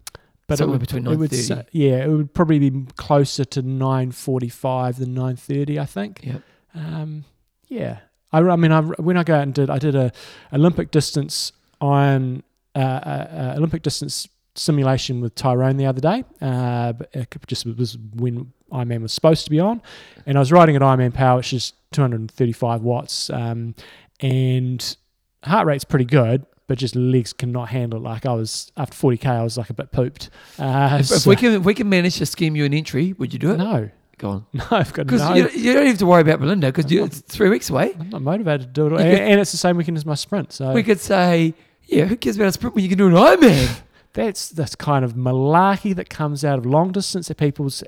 but 0.47 0.55
it 0.55 0.57
Somewhere 0.57 0.73
would, 0.79 0.79
between 0.81 1.05
it 1.05 1.15
would 1.17 1.29
9:30. 1.31 1.51
s- 1.59 1.65
yeah, 1.71 2.03
it 2.05 2.09
would 2.09 2.33
probably 2.33 2.57
be 2.69 2.85
closer 2.95 3.45
to 3.45 3.61
9:45 3.61 4.97
than 4.97 5.13
9:30. 5.13 5.77
I 5.79 5.85
think. 5.85 6.21
Yep. 6.23 6.41
Um, 6.73 7.25
yeah, 7.67 7.99
I, 8.37 8.49
I 8.53 8.55
mean, 8.55 8.71
I, 8.71 8.81
when 8.81 9.17
I 9.17 9.23
go 9.23 9.35
out 9.35 9.43
and 9.43 9.53
did, 9.53 9.69
I 9.69 9.77
did 9.79 9.95
a 9.95 10.11
Olympic 10.53 10.91
distance 10.91 11.51
iron, 11.81 12.43
uh, 12.75 12.79
uh, 12.79 13.51
uh, 13.53 13.53
Olympic 13.57 13.81
distance 13.83 14.27
simulation 14.55 15.21
with 15.21 15.35
Tyrone 15.35 15.77
the 15.77 15.85
other 15.85 16.01
day. 16.01 16.23
Uh, 16.41 16.93
it 17.13 17.33
just 17.47 17.65
was 17.65 17.97
when 18.15 18.51
Ironman 18.71 19.01
was 19.01 19.13
supposed 19.13 19.45
to 19.45 19.51
be 19.51 19.59
on, 19.59 19.81
and 20.25 20.37
I 20.37 20.39
was 20.39 20.51
riding 20.51 20.75
at 20.75 20.81
Ironman 20.81 21.13
Power, 21.13 21.37
which 21.37 21.53
is 21.53 21.73
235 21.91 22.81
watts, 22.81 23.29
um, 23.29 23.75
and 24.19 24.97
heart 25.43 25.67
rate's 25.67 25.83
pretty 25.83 26.05
good. 26.05 26.45
But 26.67 26.79
just 26.79 26.97
legs 26.97 27.31
cannot 27.31 27.69
handle 27.69 27.99
it. 27.99 28.03
Like 28.03 28.25
I 28.25 28.33
was 28.33 28.73
after 28.75 28.93
40k, 28.93 29.25
I 29.25 29.41
was 29.41 29.57
like 29.57 29.69
a 29.69 29.73
bit 29.73 29.93
pooped. 29.93 30.29
Uh, 30.59 30.97
If, 30.99 31.09
if 31.11 31.19
so- 31.19 31.29
we 31.29 31.37
can 31.37 31.53
if 31.53 31.63
we 31.63 31.73
can 31.73 31.87
manage 31.87 32.17
to 32.17 32.25
scheme 32.25 32.57
you 32.57 32.65
an 32.65 32.73
entry, 32.73 33.13
would 33.13 33.31
you 33.31 33.39
do 33.39 33.51
it? 33.51 33.57
no, 33.57 33.89
Go 34.17 34.29
on. 34.29 34.45
no, 34.53 34.63
I've 34.71 34.91
got 34.93 35.05
Because 35.05 35.21
no. 35.21 35.35
you, 35.35 35.49
you 35.49 35.73
don't 35.73 35.85
have 35.85 35.97
to 35.99 36.05
worry 36.05 36.21
about 36.21 36.39
Belinda 36.39 36.67
because 36.71 36.91
it's 36.91 37.19
three 37.21 37.49
weeks 37.49 37.69
away. 37.69 37.95
I'm 37.99 38.09
not 38.09 38.21
motivated 38.23 38.61
to 38.61 38.73
do 38.73 38.87
it, 38.87 38.93
all. 38.93 38.99
And, 38.99 39.11
could- 39.11 39.21
and 39.27 39.39
it's 39.39 39.51
the 39.51 39.57
same 39.57 39.77
weekend 39.77 39.97
as 39.97 40.05
my 40.05 40.15
sprint. 40.15 40.51
So 40.53 40.71
We 40.73 40.81
could 40.83 40.99
say, 40.99 41.53
yeah, 41.85 42.05
who 42.05 42.15
cares 42.17 42.35
about 42.35 42.47
a 42.47 42.51
sprint 42.51 42.73
when 42.75 42.83
you 42.83 42.89
can 42.89 42.97
do 42.97 43.07
an 43.07 43.13
Ironman? 43.13 43.81
that's 44.13 44.49
that's 44.49 44.73
kind 44.75 45.05
of 45.05 45.13
malarkey 45.13 45.95
that 45.95 46.09
comes 46.09 46.43
out 46.43 46.57
of 46.57 46.65
long 46.65 46.91
distance 46.91 47.27
that 47.27 47.37
people's. 47.37 47.83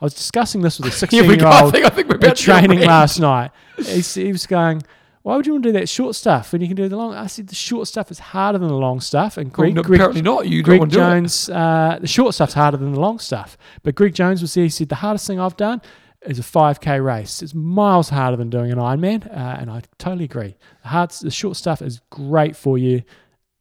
I 0.00 0.04
was 0.04 0.14
discussing 0.14 0.60
this 0.62 0.78
with 0.78 0.88
a 0.88 0.90
Here 0.90 0.98
16 0.98 1.20
we 1.22 1.28
year 1.28 1.36
go. 1.38 1.46
I 1.48 1.62
old 1.62 1.72
think, 1.72 1.84
I 1.86 1.88
think 1.90 2.08
we're 2.08 2.16
at 2.16 2.24
about 2.24 2.36
training 2.36 2.80
last 2.80 3.18
night. 3.18 3.50
He's, 3.76 4.14
he 4.14 4.32
was 4.32 4.46
going, 4.46 4.82
"Why 5.26 5.34
would 5.34 5.44
you 5.44 5.54
want 5.54 5.64
to 5.64 5.70
do 5.70 5.78
that 5.80 5.88
short 5.88 6.14
stuff 6.14 6.52
when 6.52 6.60
you 6.60 6.68
can 6.68 6.76
do 6.76 6.88
the 6.88 6.96
long?" 6.96 7.12
I 7.12 7.26
said, 7.26 7.48
"The 7.48 7.56
short 7.56 7.88
stuff 7.88 8.12
is 8.12 8.20
harder 8.20 8.58
than 8.58 8.68
the 8.68 8.74
long 8.76 9.00
stuff." 9.00 9.36
And 9.36 9.52
Well, 9.56 9.72
no, 9.72 9.82
Greg, 9.82 9.98
apparently 9.98 10.22
not. 10.22 10.46
You 10.46 10.62
don't 10.62 10.64
Greg 10.64 10.78
want 10.78 10.92
to 10.92 10.96
do 10.98 11.02
it. 11.02 11.04
Jones, 11.04 11.50
uh, 11.50 11.98
the 12.00 12.06
short 12.06 12.32
stuff's 12.32 12.54
harder 12.54 12.76
than 12.76 12.92
the 12.92 13.00
long 13.00 13.18
stuff. 13.18 13.58
But 13.82 13.96
Greg 13.96 14.14
Jones 14.14 14.40
was 14.40 14.54
there. 14.54 14.62
He 14.62 14.70
said 14.70 14.88
the 14.88 14.94
hardest 14.94 15.26
thing 15.26 15.40
I've 15.40 15.56
done 15.56 15.82
is 16.26 16.38
a 16.38 16.42
5k 16.42 17.04
race. 17.04 17.42
It's 17.42 17.54
miles 17.54 18.08
harder 18.08 18.36
than 18.36 18.50
doing 18.50 18.70
an 18.70 18.78
Ironman, 18.78 19.26
uh, 19.26 19.56
and 19.58 19.68
I 19.68 19.82
totally 19.98 20.26
agree. 20.26 20.54
The 20.82 20.88
hard, 20.90 21.10
the 21.10 21.32
short 21.32 21.56
stuff 21.56 21.82
is 21.82 22.00
great 22.10 22.54
for 22.54 22.78
you. 22.78 23.02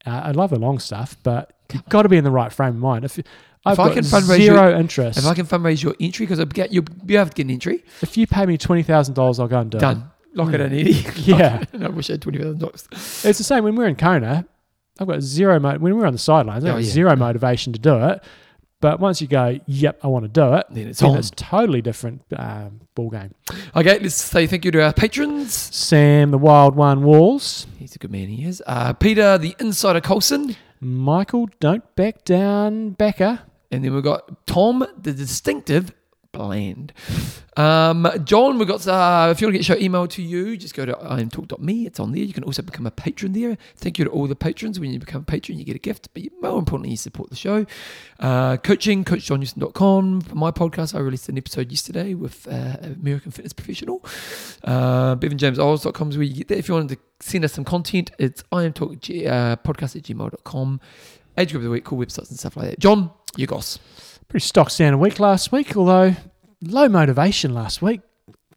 Uh, 0.06 0.22
I 0.26 0.32
love 0.34 0.52
the 0.52 0.60
long 0.60 0.78
stuff, 0.78 1.18
but 1.24 1.52
you've 1.74 1.86
got 1.90 2.04
to 2.04 2.10
be 2.10 2.18
in 2.18 2.24
the 2.24 2.30
right 2.30 2.54
frame 2.54 2.76
of 2.76 2.80
mind. 2.80 3.06
If, 3.06 3.20
I've 3.66 3.80
I 3.80 3.92
can 3.92 4.04
fundraise 4.04 4.38
zero 4.38 4.78
interest. 4.78 5.18
If 5.18 5.26
I 5.26 5.34
can 5.34 5.48
fundraise 5.48 5.82
your 5.82 5.96
entry, 6.00 6.28
because 6.28 6.38
you'll 6.70 6.84
be 6.84 7.16
able 7.16 7.30
to 7.30 7.34
get 7.34 7.48
an 7.48 7.50
entry, 7.50 7.84
if 8.04 8.16
you 8.18 8.28
pay 8.28 8.46
me 8.46 8.56
twenty 8.60 8.84
thousand 8.84 9.16
dollars, 9.16 9.40
I'll 9.40 9.48
go 9.48 9.62
and 9.62 9.72
do 9.72 9.80
it. 9.80 9.82
done. 9.82 10.12
Lock 10.36 10.54
it 10.54 10.62
in, 10.62 10.72
Eddie. 10.74 10.92
Yeah. 11.16 11.64
I 11.82 11.88
wish 11.90 12.10
I 12.10 12.14
had 12.14 12.22
twenty 12.22 12.38
thousand 12.40 12.60
dollars. 12.60 12.88
It's 12.92 13.38
the 13.38 13.44
same 13.44 13.64
when 13.64 13.76
we're 13.76 13.88
in 13.88 13.96
Kona. 13.96 14.46
I've 15.00 15.08
got 15.08 15.22
zero 15.22 15.60
mo- 15.60 15.78
when 15.78 15.96
we're 15.98 16.06
on 16.06 16.14
the 16.14 16.20
sidelines. 16.20 16.64
I've 16.64 16.72
Oh, 16.72 16.74
got 16.76 16.84
yeah. 16.84 16.90
zero 16.92 17.16
motivation 17.16 17.74
to 17.74 17.80
do 17.80 17.98
it. 18.06 18.24
But 18.82 19.00
once 19.00 19.22
you 19.22 19.28
go, 19.28 19.58
yep, 19.66 20.00
I 20.04 20.08
want 20.08 20.24
to 20.26 20.30
do 20.30 20.54
it, 20.56 20.66
Then 20.70 20.88
it's 20.88 21.02
on. 21.02 21.18
it's 21.18 21.32
totally 21.36 21.82
different 21.82 22.22
um, 22.36 22.82
ball 22.94 23.10
game. 23.10 23.34
Okay, 23.76 23.98
let's 24.00 24.16
say 24.16 24.46
thank 24.48 24.64
you 24.66 24.72
to 24.72 24.84
our 24.84 24.94
patrons. 24.94 25.54
Sam, 25.54 26.32
the 26.32 26.38
Wild 26.38 26.76
One 26.76 27.02
Walls, 27.04 27.66
He's 27.80 27.96
a 27.96 28.00
good 28.00 28.12
man, 28.12 28.28
he 28.28 28.46
is. 28.46 28.62
Uh, 28.68 28.94
Peter, 28.94 29.38
the 29.38 29.56
Insider 29.60 30.02
Colson. 30.02 30.56
Michael, 30.82 31.50
don't 31.60 31.96
back 31.96 32.26
down, 32.26 32.92
Becker. 32.92 33.40
And 33.72 33.84
then 33.84 33.94
we've 33.96 34.04
got 34.04 34.46
Tom, 34.46 34.86
the 35.02 35.14
distinctive 35.14 35.92
bland. 36.36 36.94
Um, 37.58 38.08
John, 38.26 38.58
we've 38.58 38.68
got, 38.68 38.86
uh, 38.88 39.30
if 39.32 39.40
you 39.40 39.48
want 39.48 39.54
to 39.54 39.60
get 39.60 39.66
show 39.66 39.78
email 39.78 40.08
to 40.08 40.22
you, 40.22 40.58
just 40.58 40.76
go 40.76 40.86
to 40.86 40.94
imtalk.me. 40.94 41.86
It's 41.86 42.00
on 42.00 42.12
there. 42.12 42.24
You 42.24 42.34
can 42.34 42.44
also 42.44 42.62
become 42.62 42.86
a 42.86 42.92
patron 42.92 43.32
there. 43.32 43.58
Thank 43.78 43.98
you 43.98 44.06
to 44.06 44.12
all 44.12 44.28
the 44.28 44.36
patrons. 44.36 44.80
When 44.80 44.92
you 44.92 45.00
become 45.00 45.22
a 45.22 45.26
patron, 45.26 45.58
you 45.58 45.64
get 45.64 45.76
a 45.76 45.80
gift, 45.80 46.10
but 46.14 46.24
more 46.42 46.60
importantly, 46.60 46.92
you 46.92 46.98
support 46.98 47.30
the 47.30 47.36
show. 47.36 47.66
Uh, 48.20 48.58
coaching, 48.58 49.06
coachjohnnewsom.com. 49.06 50.22
For 50.22 50.36
my 50.36 50.52
podcast, 50.52 50.96
I 50.96 51.00
released 51.00 51.30
an 51.30 51.38
episode 51.38 51.72
yesterday 51.72 52.14
with 52.14 52.48
uh, 52.48 52.78
American 52.82 53.32
Fitness 53.32 53.54
Professional. 53.54 54.04
Uh, 54.64 55.16
is 55.22 56.18
where 56.18 56.24
you 56.24 56.36
get 56.36 56.48
that. 56.50 56.58
If 56.58 56.68
you 56.68 56.74
wanted 56.74 56.98
to 56.98 57.26
send 57.26 57.46
us 57.46 57.54
some 57.54 57.64
content, 57.64 58.12
it's 58.20 58.44
imtalk 58.52 59.28
uh, 59.28 59.56
podcast 59.58 59.96
at 59.96 60.04
gmail.com. 60.04 60.82
Age 61.38 61.52
group 61.52 61.62
of 61.62 61.64
the 61.66 61.70
week, 61.70 61.84
cool 61.84 62.00
websites 62.00 62.30
and 62.30 62.40
stuff 62.40 62.56
like 62.58 62.70
that. 62.70 62.80
John, 62.80 63.12
you 63.36 63.48
goss. 63.48 63.80
Pretty 64.28 64.46
stock 64.46 64.70
standard 64.70 64.98
week 64.98 65.20
last 65.20 65.52
week, 65.52 65.78
although 65.78 66.16
low 66.62 66.90
motivation 66.90 67.54
last 67.54 67.82
week. 67.82 68.02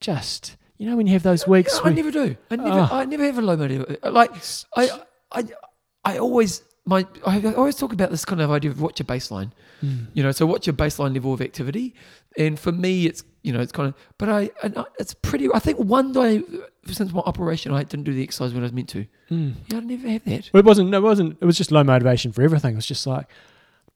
Just, 0.01 0.57
you 0.79 0.89
know, 0.89 0.97
when 0.97 1.07
you 1.07 1.13
have 1.15 1.23
those 1.25 1.47
weeks 1.47 1.81
I 1.83 1.91
never 1.91 2.11
do. 2.11 2.37
I 2.51 2.57
never. 2.57 2.71
Oh. 2.71 2.89
I 2.91 3.05
never 3.05 3.25
have 3.25 3.39
a 3.39 3.43
low 3.43 3.57
motivation. 3.57 3.97
Like 4.03 4.31
I, 4.77 4.91
I, 5.33 5.45
I 6.05 6.19
always 6.19 6.63
my. 6.87 7.07
I 7.27 7.55
always 7.55 7.77
talk 7.77 7.93
about 7.93 8.11
this 8.11 8.25
kind 8.25 8.41
of 8.41 8.51
idea 8.51 8.71
of 8.71 8.81
what's 8.81 8.99
your 8.99 9.07
baseline. 9.07 9.51
Hmm. 9.81 10.05
You 10.15 10.23
know, 10.23 10.33
so 10.33 10.47
what's 10.47 10.67
your 10.67 10.75
baseline 10.75 11.15
level 11.15 11.33
of 11.35 11.41
activity? 11.41 11.95
And 12.37 12.59
for 12.59 12.73
me, 12.73 13.07
it's 13.07 13.25
you 13.43 13.53
know, 13.53 13.61
it's 13.61 13.73
kind 13.73 13.89
of. 13.89 13.95
But 14.19 14.29
I, 14.29 14.51
and 14.63 14.79
I 14.79 14.85
it's 14.99 15.15
pretty. 15.15 15.49
I 15.53 15.59
think 15.59 15.79
one 15.79 16.13
day 16.13 16.43
since 16.87 17.13
my 17.13 17.21
operation, 17.21 17.73
I 17.73 17.83
didn't 17.83 18.05
do 18.05 18.15
the 18.15 18.23
exercise 18.23 18.53
when 18.53 18.63
I 18.63 18.67
was 18.67 18.73
meant 18.73 18.89
to. 18.91 19.07
Mm. 19.31 19.55
Yeah, 19.69 19.79
I 19.79 19.81
never 19.81 20.09
have 20.09 20.25
that. 20.25 20.51
Well, 20.53 20.61
it 20.61 20.67
wasn't. 20.67 20.95
It 20.95 21.01
wasn't. 21.01 21.39
It 21.41 21.45
was 21.45 21.59
just 21.59 21.73
low 21.73 21.85
motivation 21.85 22.33
for 22.33 22.43
everything. 22.43 22.75
It 22.75 22.77
was 22.77 22.87
just 22.87 23.07
like 23.07 23.29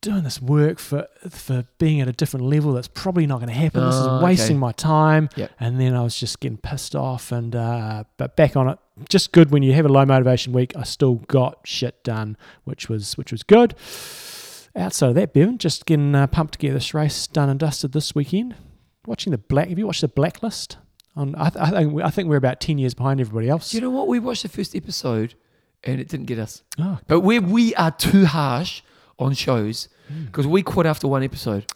doing 0.03 0.23
this 0.24 0.43
work 0.43 0.79
for 0.79 1.07
for 1.31 1.65
being 1.79 2.01
at 2.03 2.09
a 2.09 2.12
different 2.12 2.45
level. 2.47 2.73
That's 2.74 2.89
probably 2.89 3.27
not 3.27 3.37
going 3.39 3.49
to 3.49 3.55
happen. 3.55 3.83
this 3.85 3.95
is 3.95 4.07
Oh, 4.07 4.23
wasting 4.23 4.57
okay. 4.57 4.61
my 4.61 4.73
time. 4.73 5.31
Yep. 5.37 5.51
And 5.59 5.81
then 5.81 5.95
I 5.95 6.03
was 6.03 6.19
just 6.19 6.41
getting 6.41 6.59
pissed 6.59 6.95
off. 6.95 7.33
And 7.33 7.57
uh, 7.57 8.05
but 8.19 8.37
back 8.37 8.57
on 8.57 8.69
it. 8.69 8.79
Just 9.09 9.33
good 9.33 9.51
when 9.51 9.62
you 9.62 9.73
have 9.73 9.87
a 9.87 9.89
low 9.89 10.05
motivation 10.05 10.53
week. 10.53 10.74
I 10.77 10.83
still 10.83 11.15
got 11.15 11.61
shit 11.65 12.05
done, 12.05 12.37
which 12.65 12.89
was 12.91 13.16
which 13.16 13.33
was 13.33 13.43
good. 13.43 13.74
Outside 14.74 15.09
of 15.11 15.15
that, 15.16 15.33
Bevan, 15.35 15.59
just 15.59 15.85
getting 15.87 16.15
uh, 16.15 16.27
pumped 16.27 16.55
to 16.55 16.59
get 16.59 16.73
this 16.73 16.95
race 16.95 17.27
done 17.27 17.49
and 17.51 17.59
dusted 17.61 17.93
this 17.93 18.15
weekend. 18.15 18.55
Watching 19.07 19.31
the 19.33 19.39
black. 19.39 19.69
Have 19.69 19.79
you 19.79 19.87
watched 19.87 20.01
the 20.03 20.09
Blacklist? 20.09 20.79
On 21.15 21.35
I, 21.37 21.51
th- 21.51 21.62
I 21.62 21.70
think 21.70 22.01
I 22.03 22.09
think 22.11 22.29
we're 22.29 22.37
about 22.37 22.61
ten 22.61 22.79
years 22.79 22.95
behind 22.95 23.20
everybody 23.20 23.49
else. 23.51 23.70
Do 23.70 23.77
you 23.77 23.83
know 23.83 23.91
what? 23.91 24.09
We 24.09 24.19
watched 24.19 24.45
the 24.45 24.49
first 24.49 24.74
episode, 24.74 25.35
and 25.85 26.01
it 26.01 26.09
didn't 26.09 26.24
get 26.27 26.39
us. 26.39 26.62
oh, 26.79 26.99
But 27.07 27.20
we 27.20 27.39
we 27.39 27.74
are 27.74 27.91
too 27.91 28.24
harsh 28.24 28.81
on 29.19 29.35
shows 29.35 29.89
Hmm. 30.09 30.25
because 30.27 30.47
we 30.47 30.63
quit 30.63 30.87
after 30.87 31.07
one 31.09 31.23
episode. 31.23 31.67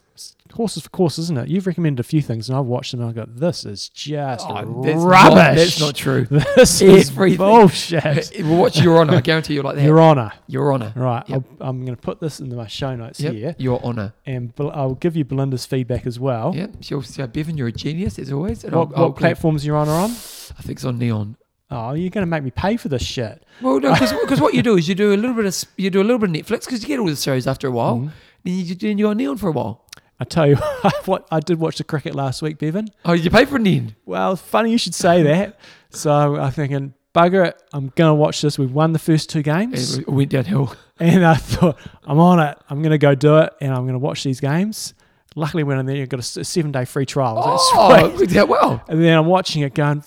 horses 0.54 0.84
for 0.84 0.88
course, 0.88 1.18
isn't 1.18 1.36
it? 1.36 1.48
You've 1.48 1.66
recommended 1.66 2.00
a 2.00 2.02
few 2.02 2.22
things, 2.22 2.48
and 2.48 2.56
I've 2.56 2.64
watched 2.64 2.92
them, 2.92 3.02
and 3.02 3.10
I 3.10 3.12
go, 3.12 3.26
"This 3.30 3.66
is 3.66 3.90
just 3.90 4.46
Oh, 4.48 4.62
rubbish. 4.64 4.94
that's 4.94 5.04
not- 5.04 5.54
that's 5.56 5.80
not 5.80 5.94
true. 5.94 6.26
This 6.56 6.80
is 6.80 7.10
Everything. 7.10 7.36
bullshit." 7.36 8.32
well, 8.40 8.56
what's 8.60 8.80
Your 8.80 8.96
Honour? 8.98 9.16
I 9.16 9.20
guarantee 9.20 9.52
you're 9.52 9.62
like 9.64 9.74
that. 9.76 9.84
Your 9.84 10.00
Honour. 10.00 10.32
Your 10.46 10.72
Honour. 10.72 10.94
Right, 10.96 11.28
Yep. 11.28 11.42
I'll, 11.60 11.68
I'm 11.68 11.84
going 11.84 11.94
to 11.94 12.00
put 12.00 12.20
this 12.20 12.40
into 12.40 12.56
my 12.56 12.66
show 12.68 12.96
notes 12.96 13.20
Yep. 13.20 13.32
here, 13.34 13.54
Your 13.58 13.82
Honour. 13.84 14.14
and 14.24 14.54
Bel- 14.54 14.70
I'll 14.70 14.94
give 14.94 15.14
you 15.14 15.26
Belinda's 15.26 15.66
feedback 15.66 16.06
as 16.06 16.18
well. 16.18 16.54
Yeah. 16.56 16.68
She'll 16.80 17.02
say, 17.02 17.26
Bevan, 17.26 17.58
you're 17.58 17.68
a 17.68 17.72
genius 17.72 18.18
as 18.18 18.32
always. 18.32 18.64
And 18.64 18.74
What, 18.74 18.92
I'll, 18.94 18.96
I'll 18.96 19.08
what 19.10 19.16
platforms 19.18 19.66
Your 19.66 19.76
Honour 19.76 19.92
on? 19.92 20.10
I 20.10 20.62
think 20.62 20.78
it's 20.78 20.84
on 20.86 20.96
Neon. 20.98 21.36
Oh, 21.70 21.94
you're 21.94 22.10
going 22.10 22.22
to 22.22 22.30
make 22.30 22.42
me 22.44 22.50
pay 22.52 22.76
for 22.76 22.88
this 22.88 23.02
shit. 23.02 23.42
Well, 23.60 23.80
no, 23.80 23.92
because 23.92 24.40
what 24.40 24.54
you 24.54 24.62
do 24.62 24.76
is 24.76 24.88
you 24.88 24.94
do 24.94 25.12
a 25.12 25.16
little 25.16 25.34
bit 25.34 25.46
of 25.46 25.64
you 25.76 25.90
do 25.90 26.00
a 26.00 26.04
little 26.04 26.18
bit 26.18 26.30
of 26.30 26.36
Netflix 26.36 26.60
because 26.64 26.82
you 26.82 26.88
get 26.88 27.00
all 27.00 27.06
the 27.06 27.16
shows 27.16 27.46
after 27.46 27.66
a 27.66 27.70
while. 27.72 27.96
Mhm. 27.98 28.10
Then 28.44 28.54
you 28.54 28.74
then 28.76 28.98
you're 28.98 29.10
on 29.10 29.16
Neon 29.16 29.36
for 29.36 29.48
a 29.48 29.52
while. 29.52 29.84
I 30.20 30.24
tell 30.24 30.46
you 30.46 30.56
what, 31.04 31.26
I 31.30 31.40
did 31.40 31.58
watch 31.58 31.78
the 31.78 31.84
cricket 31.84 32.14
last 32.14 32.40
week, 32.40 32.58
Bevan. 32.58 32.88
Oh, 33.04 33.14
did 33.16 33.24
you 33.24 33.30
pay 33.30 33.44
for 33.44 33.56
it 33.56 33.64
then? 33.64 33.96
Well, 34.06 34.34
funny 34.36 34.70
you 34.70 34.78
should 34.78 34.94
say 34.94 35.22
that. 35.22 35.58
So 35.90 36.36
I'm 36.36 36.50
thinking, 36.52 36.92
bugger 37.14 37.46
it, 37.46 37.62
I'm 37.72 37.90
going 37.96 38.10
to 38.10 38.14
watch 38.14 38.42
this. 38.42 38.58
We've 38.58 38.72
won 38.72 38.92
the 38.92 38.98
first 38.98 39.30
two 39.30 39.40
games. 39.42 39.96
It 39.96 40.06
went 40.08 40.30
downhill. 40.30 40.74
And 41.00 41.24
I 41.24 41.34
thought, 41.36 41.78
I'm 42.04 42.18
on 42.18 42.38
it. 42.40 42.58
I'm 42.68 42.82
going 42.82 42.90
to 42.90 42.98
go 42.98 43.14
do 43.14 43.38
it 43.38 43.54
and 43.62 43.72
I'm 43.72 43.82
going 43.84 43.94
to 43.94 43.98
watch 43.98 44.22
these 44.22 44.38
games. 44.40 44.92
Luckily, 45.36 45.62
when 45.62 45.78
I'm 45.78 45.86
there, 45.86 46.02
I 46.02 46.04
got 46.04 46.20
a 46.20 46.44
seven 46.44 46.70
day 46.70 46.84
free 46.84 47.06
trial. 47.06 47.38
I 47.38 47.46
was 47.48 47.70
Oh, 47.74 48.20
it 48.22 48.48
well. 48.48 48.84
And 48.88 49.02
then 49.02 49.16
I'm 49.16 49.24
watching 49.26 49.62
it 49.62 49.72
going, 49.74 50.02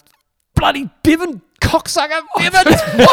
bloody 0.59 0.89
Bevan, 1.03 1.41
cocksucker, 1.61 2.21
Bevan. 2.37 2.63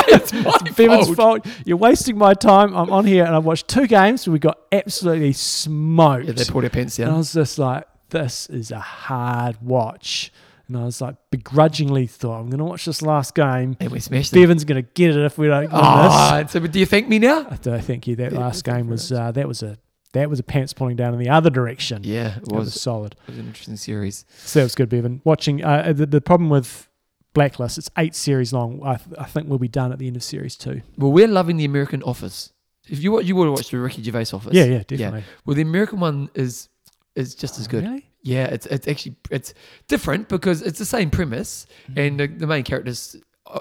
it's 0.09 0.33
my 0.33 0.59
Bevan's 0.77 1.07
fault. 1.15 1.45
fault. 1.45 1.47
You're 1.65 1.77
wasting 1.77 2.19
my 2.19 2.35
time. 2.35 2.75
I'm 2.75 2.91
on 2.91 3.07
here 3.07 3.25
and 3.25 3.35
I've 3.35 3.45
watched 3.45 3.69
two 3.69 3.87
games. 3.87 4.29
We 4.29 4.39
got 4.39 4.59
absolutely 4.73 5.33
smoked. 5.33 6.27
Yeah, 6.27 6.33
they 6.33 6.45
pulled 6.45 6.65
their 6.65 6.71
pants 6.71 6.99
And 6.99 7.11
I 7.11 7.17
was 7.17 7.33
just 7.33 7.59
like, 7.59 7.87
this 8.11 8.49
is 8.49 8.71
a 8.71 8.81
hard 8.81 9.61
watch. 9.63 10.33
And 10.69 10.77
I 10.77 10.85
was 10.85 11.01
like, 11.01 11.15
begrudgingly 11.31 12.09
thought, 12.09 12.41
I'm 12.41 12.51
going 12.51 12.59
to 12.59 12.65
watch 12.65 12.87
this 12.87 13.01
last 13.01 13.35
game. 13.37 13.77
And 13.79 13.91
we 13.93 14.01
smashed. 14.01 14.33
Bevan's 14.33 14.65
going 14.65 14.83
to 14.83 14.91
get 14.95 15.11
it 15.11 15.25
if 15.25 15.39
we 15.39 15.47
don't 15.47 15.63
win 15.63 15.71
Ah, 15.73 16.45
so 16.49 16.59
do 16.59 16.79
you 16.81 16.87
thank 16.87 17.09
me 17.09 17.21
now? 17.21 17.47
I 17.49 17.57
do 17.57 17.79
thank 17.79 18.09
you. 18.09 18.17
That 18.17 18.33
Yeah, 18.33 18.41
last 18.41 18.65
game 18.65 18.89
was 18.89 19.13
uh, 19.13 19.31
that 19.33 19.47
was 19.47 19.63
a 19.63 19.79
that 20.13 20.29
was 20.31 20.41
a 20.41 20.43
pants 20.43 20.73
pulling 20.73 20.97
down 20.97 21.13
in 21.15 21.21
the 21.21 21.29
other 21.29 21.51
direction. 21.51 22.03
Yeah, 22.03 22.39
it 22.39 22.51
was 22.51 22.67
was, 22.67 22.81
solid. 22.81 23.15
it 23.29 23.31
was 23.31 23.39
an 23.39 23.47
interesting 23.47 23.77
series. 23.77 24.25
So 24.39 24.59
that 24.59 24.65
was 24.65 24.75
good, 24.75 24.89
Bevan. 24.89 25.21
Watching 25.25 25.63
uh, 25.65 25.93
the, 25.93 26.07
the 26.07 26.21
problem 26.21 26.51
with 26.51 26.89
Blacklist, 27.37 27.79
it's 27.79 27.91
eight 27.99 28.15
series 28.15 28.53
long. 28.53 28.81
I, 28.85 28.97
th- 28.97 29.17
I 29.19 29.25
think 29.25 29.49
we'll 29.49 29.59
be 29.59 29.69
done 29.69 29.93
at 29.93 29.99
the 29.99 30.07
end 30.07 30.17
of 30.17 30.25
series 30.25 30.57
two. 30.57 30.81
Well, 30.97 31.13
we're 31.13 31.29
loving 31.29 31.57
the 31.59 31.65
American 31.67 32.03
Office. 32.03 32.53
If 32.89 33.03
you 33.03 33.21
you 33.21 33.37
would 33.37 33.49
watched 33.51 33.71
the 33.71 33.79
Ricky 33.79 34.03
Gervais 34.03 34.27
Office, 34.33 34.53
Yeah, 34.55 34.65
yeah, 34.65 34.83
definitely. 34.87 35.25
Well, 35.45 35.55
the 35.57 35.63
American 35.63 36.01
one 36.01 36.31
is 36.35 36.69
is 37.15 37.35
just 37.35 37.59
as 37.59 37.67
good. 37.69 37.85
Really? 37.85 38.07
Yeah, 38.23 38.47
it's 38.47 38.67
it's 38.67 38.89
actually 38.89 39.17
it's 39.31 39.55
different 39.89 40.29
because 40.29 40.63
it's 40.63 40.79
the 40.79 40.85
same 40.85 41.11
premise, 41.11 41.67
Mm-hmm. 41.91 41.99
and 42.01 42.21
the, 42.21 42.27
the 42.27 42.47
main 42.47 42.65
character's 42.65 43.17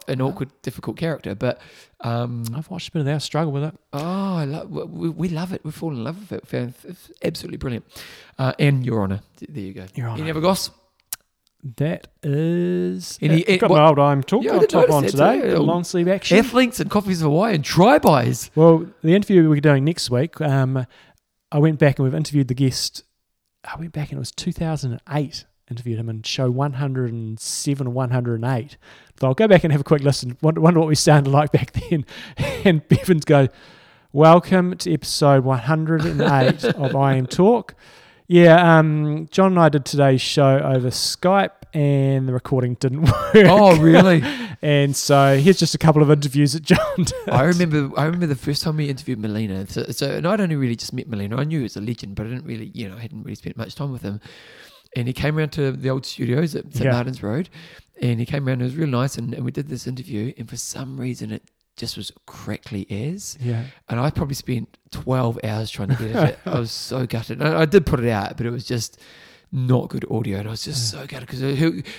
an 0.08 0.20
awkward, 0.22 0.50
difficult 0.64 0.98
character. 0.98 1.36
But 1.36 1.60
um, 2.02 2.44
I've 2.56 2.70
watched 2.72 2.90
a 2.90 2.92
bit 2.92 3.00
of 3.02 3.06
that. 3.06 3.16
I 3.16 3.18
struggle 3.20 3.52
with 3.52 3.64
it. 3.64 3.76
oh, 3.94 4.36
I 4.38 4.46
love 4.46 4.70
we, 4.72 5.10
we 5.10 5.30
love 5.30 5.54
it. 5.54 5.64
We 5.66 5.72
fall 5.72 5.92
in 5.92 6.04
love 6.04 6.32
with 6.32 6.54
it. 6.54 6.74
It's 6.84 7.12
absolutely 7.24 7.58
brilliant. 7.58 7.86
Uh, 8.40 8.54
and 8.58 8.86
Your 8.86 9.02
Honour, 9.04 9.22
there 9.50 9.64
you 9.64 9.74
go. 9.74 9.86
Your 9.96 10.10
Any 10.10 10.22
Honour. 10.22 10.32
other 10.32 10.42
goss? 10.42 10.70
That 11.78 12.08
is. 12.22 13.18
Any- 13.22 13.48
I've 13.48 13.60
got 13.60 13.72
what- 13.72 13.78
my 13.82 13.88
old 13.88 13.98
I'm 14.00 14.22
talk 14.22 14.44
Yeah, 14.44 14.58
on 14.58 14.68
top 14.68 14.90
on 14.92 15.04
today. 15.04 15.40
today. 15.40 15.50
The 15.52 15.60
long 15.62 15.84
sleeve 15.84 16.08
action. 16.08 16.38
Athletes 16.38 16.80
and 16.80 16.92
coffees 16.92 17.22
of 17.22 17.26
Hawaii 17.26 17.56
and 17.56 17.64
try-bys. 17.64 18.52
Well, 18.54 18.86
the 19.02 19.16
interview 19.16 19.50
we're 19.50 19.60
doing 19.62 19.84
next 19.84 20.12
week, 20.12 20.40
um, 20.42 20.86
I 21.52 21.58
went 21.58 21.80
back 21.80 21.98
and 21.98 22.04
we've 22.04 22.14
interviewed 22.14 22.50
the 22.50 22.54
guest. 22.54 23.04
I 23.64 23.80
went 23.80 23.94
back 23.94 24.10
and 24.10 24.18
it 24.18 24.20
was 24.20 24.32
2008. 24.32 25.46
Interviewed 25.72 25.98
him 25.98 26.08
in 26.10 26.22
show 26.22 26.52
107 26.52 27.88
or 27.88 27.90
108. 27.90 28.78
So 29.20 29.28
I'll 29.28 29.34
go 29.34 29.48
back 29.48 29.64
and 29.64 29.72
have 29.74 29.82
a 29.82 29.84
quick 29.84 30.04
listen. 30.04 30.38
Wonder, 30.44 30.62
wonder 30.62 30.80
what 30.80 30.88
we 30.88 30.94
sounded 30.94 31.32
like 31.32 31.52
back 31.52 31.72
then. 31.90 32.06
And 32.64 32.88
Bevan's 32.88 33.26
go, 33.26 33.48
Welcome 34.14 34.78
to 34.78 34.94
episode 34.94 35.44
108 35.44 36.64
of 36.64 36.92
IMTalk. 36.92 37.72
Yeah, 38.28 38.80
um, 38.80 39.28
John 39.32 39.52
and 39.52 39.60
I 39.60 39.70
did 39.70 39.86
today's 39.86 40.22
show 40.22 40.58
over 40.60 40.90
Skype 40.90 41.52
and 41.74 42.28
the 42.28 42.34
recording 42.34 42.76
didn't 42.76 43.02
work. 43.12 43.36
Oh, 43.36 43.78
really? 43.78 44.24
And 44.62 44.96
so 44.96 45.38
here's 45.38 45.60
just 45.60 45.76
a 45.76 45.78
couple 45.78 46.02
of 46.02 46.10
interviews 46.10 46.54
that 46.54 46.64
John 46.64 46.80
did. 46.98 47.14
I 47.28 47.44
remember. 47.44 47.92
I 48.00 48.06
remember 48.06 48.26
the 48.26 48.36
first 48.38 48.64
time 48.64 48.78
we 48.78 48.90
interviewed 48.90 49.20
Molina. 49.20 49.68
So, 49.68 49.84
so, 49.92 50.10
and 50.10 50.26
I'd 50.26 50.42
only 50.42 50.56
really 50.56 50.78
just 50.78 50.92
met 50.92 51.08
Molina. 51.08 51.36
I 51.36 51.44
knew 51.44 51.60
he 51.60 51.64
was 51.64 51.76
a 51.76 51.82
legend, 51.82 52.16
but 52.16 52.26
I 52.26 52.30
didn't 52.30 52.46
really, 52.46 52.72
you 52.74 52.90
know, 52.90 52.96
I 52.96 53.02
hadn't 53.02 53.22
really 53.24 53.36
spent 53.36 53.58
much 53.58 53.76
time 53.76 53.92
with 53.92 54.02
him. 54.02 54.22
And 54.96 55.08
he 55.08 55.14
came 55.14 55.38
around 55.38 55.52
to 55.54 55.72
the 55.72 55.90
old 55.90 56.06
studios 56.06 56.56
at 56.56 56.74
St 56.74 56.86
Yeah. 56.86 56.94
Martin's 56.94 57.22
Road, 57.22 57.50
and 58.02 58.20
he 58.20 58.26
came 58.26 58.48
around. 58.48 58.62
It 58.62 58.66
was 58.66 58.76
real 58.76 58.88
nice, 58.88 59.18
and, 59.20 59.36
and 59.36 59.46
we 59.46 59.52
did 59.52 59.68
this 59.68 59.86
interview. 59.86 60.34
And 60.38 60.50
for 60.50 60.58
some 60.58 61.00
reason, 61.00 61.32
it 61.32 61.44
just 61.78 61.98
was 61.98 62.12
crackly 62.26 62.86
as. 62.90 63.38
Yeah. 63.42 63.66
And 63.90 64.00
I 64.00 64.10
probably 64.10 64.36
spent 64.36 64.78
twelve 64.92 65.40
hours 65.44 65.70
trying 65.70 65.90
to 65.90 65.96
get 65.96 66.16
it. 66.16 66.40
I 66.46 66.60
was 66.60 66.72
so 66.72 67.06
gutted. 67.06 67.42
I, 67.42 67.62
I 67.62 67.66
did 67.66 67.86
put 67.86 68.00
it 68.00 68.10
out, 68.10 68.38
but 68.38 68.46
it 68.46 68.52
was 68.52 68.66
just 68.66 69.00
not 69.52 69.90
good 69.90 70.06
audio, 70.12 70.40
and 70.40 70.48
I 70.48 70.52
was 70.52 70.64
just 70.64 70.90
so 70.92 71.06
gutted 71.08 71.28
because 71.30 71.42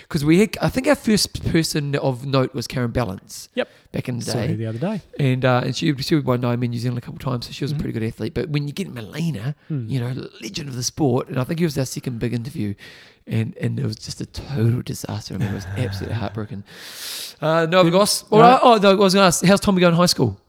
because 0.03 0.25
we 0.25 0.41
had. 0.41 0.57
I 0.61 0.69
think 0.69 0.87
our 0.87 0.95
first 0.95 1.45
person 1.51 1.95
of 1.97 2.27
note 2.27 2.55
was 2.55 2.67
Karyn 2.67 2.93
Ballance. 2.93 3.49
Yep. 3.55 3.69
Back 3.93 4.09
in 4.11 4.19
the 4.19 4.25
day. 4.31 4.55
the 4.55 4.67
other 4.67 4.79
day. 4.79 5.01
And 5.19 5.45
uh, 5.45 5.63
and 5.65 5.75
she 5.77 5.95
she 5.97 6.17
won 6.17 6.43
Ironman 6.43 6.71
New 6.71 6.79
Zealand 6.79 6.99
a 6.99 7.01
couple 7.01 7.17
of 7.17 7.23
times, 7.23 7.47
so 7.47 7.53
she 7.53 7.65
was 7.65 7.73
Mhm. 7.73 7.77
a 7.77 7.79
pretty 7.81 7.99
good 7.99 8.07
athlete. 8.07 8.35
But 8.35 8.51
when 8.51 8.67
you 8.69 8.75
get 8.75 8.93
Molina, 8.93 9.55
Hmm. 9.69 9.89
you 9.89 10.01
know, 10.01 10.29
legend 10.43 10.69
of 10.69 10.75
the 10.75 10.83
sport, 10.83 11.29
and 11.29 11.39
I 11.39 11.45
think 11.45 11.61
it 11.61 11.65
was 11.65 11.79
our 11.79 11.87
second 11.87 12.19
big 12.19 12.35
interview, 12.35 12.75
and 13.27 13.57
and 13.59 13.79
it 13.81 13.85
was 13.87 13.97
just 13.97 14.21
a 14.21 14.27
total 14.27 14.83
disaster. 14.83 15.35
I 15.35 15.39
mean, 15.39 15.49
it 15.49 15.55
was 15.55 15.67
absolutely 15.77 16.17
heartbroken. 16.17 16.65
Uh, 17.41 17.67
no 17.71 17.81
other 17.81 17.91
goss. 17.91 18.31
No. 18.31 18.39
I, 18.39 18.61
oh, 18.63 18.77
no, 18.77 18.91
I 18.91 18.95
was 18.95 19.15
going 19.15 19.23
to 19.23 19.27
ask, 19.29 19.45
how's 19.45 19.61
Tommy 19.61 19.81
going 19.81 19.93
in 19.95 19.99
high 19.99 20.07
school? 20.07 20.41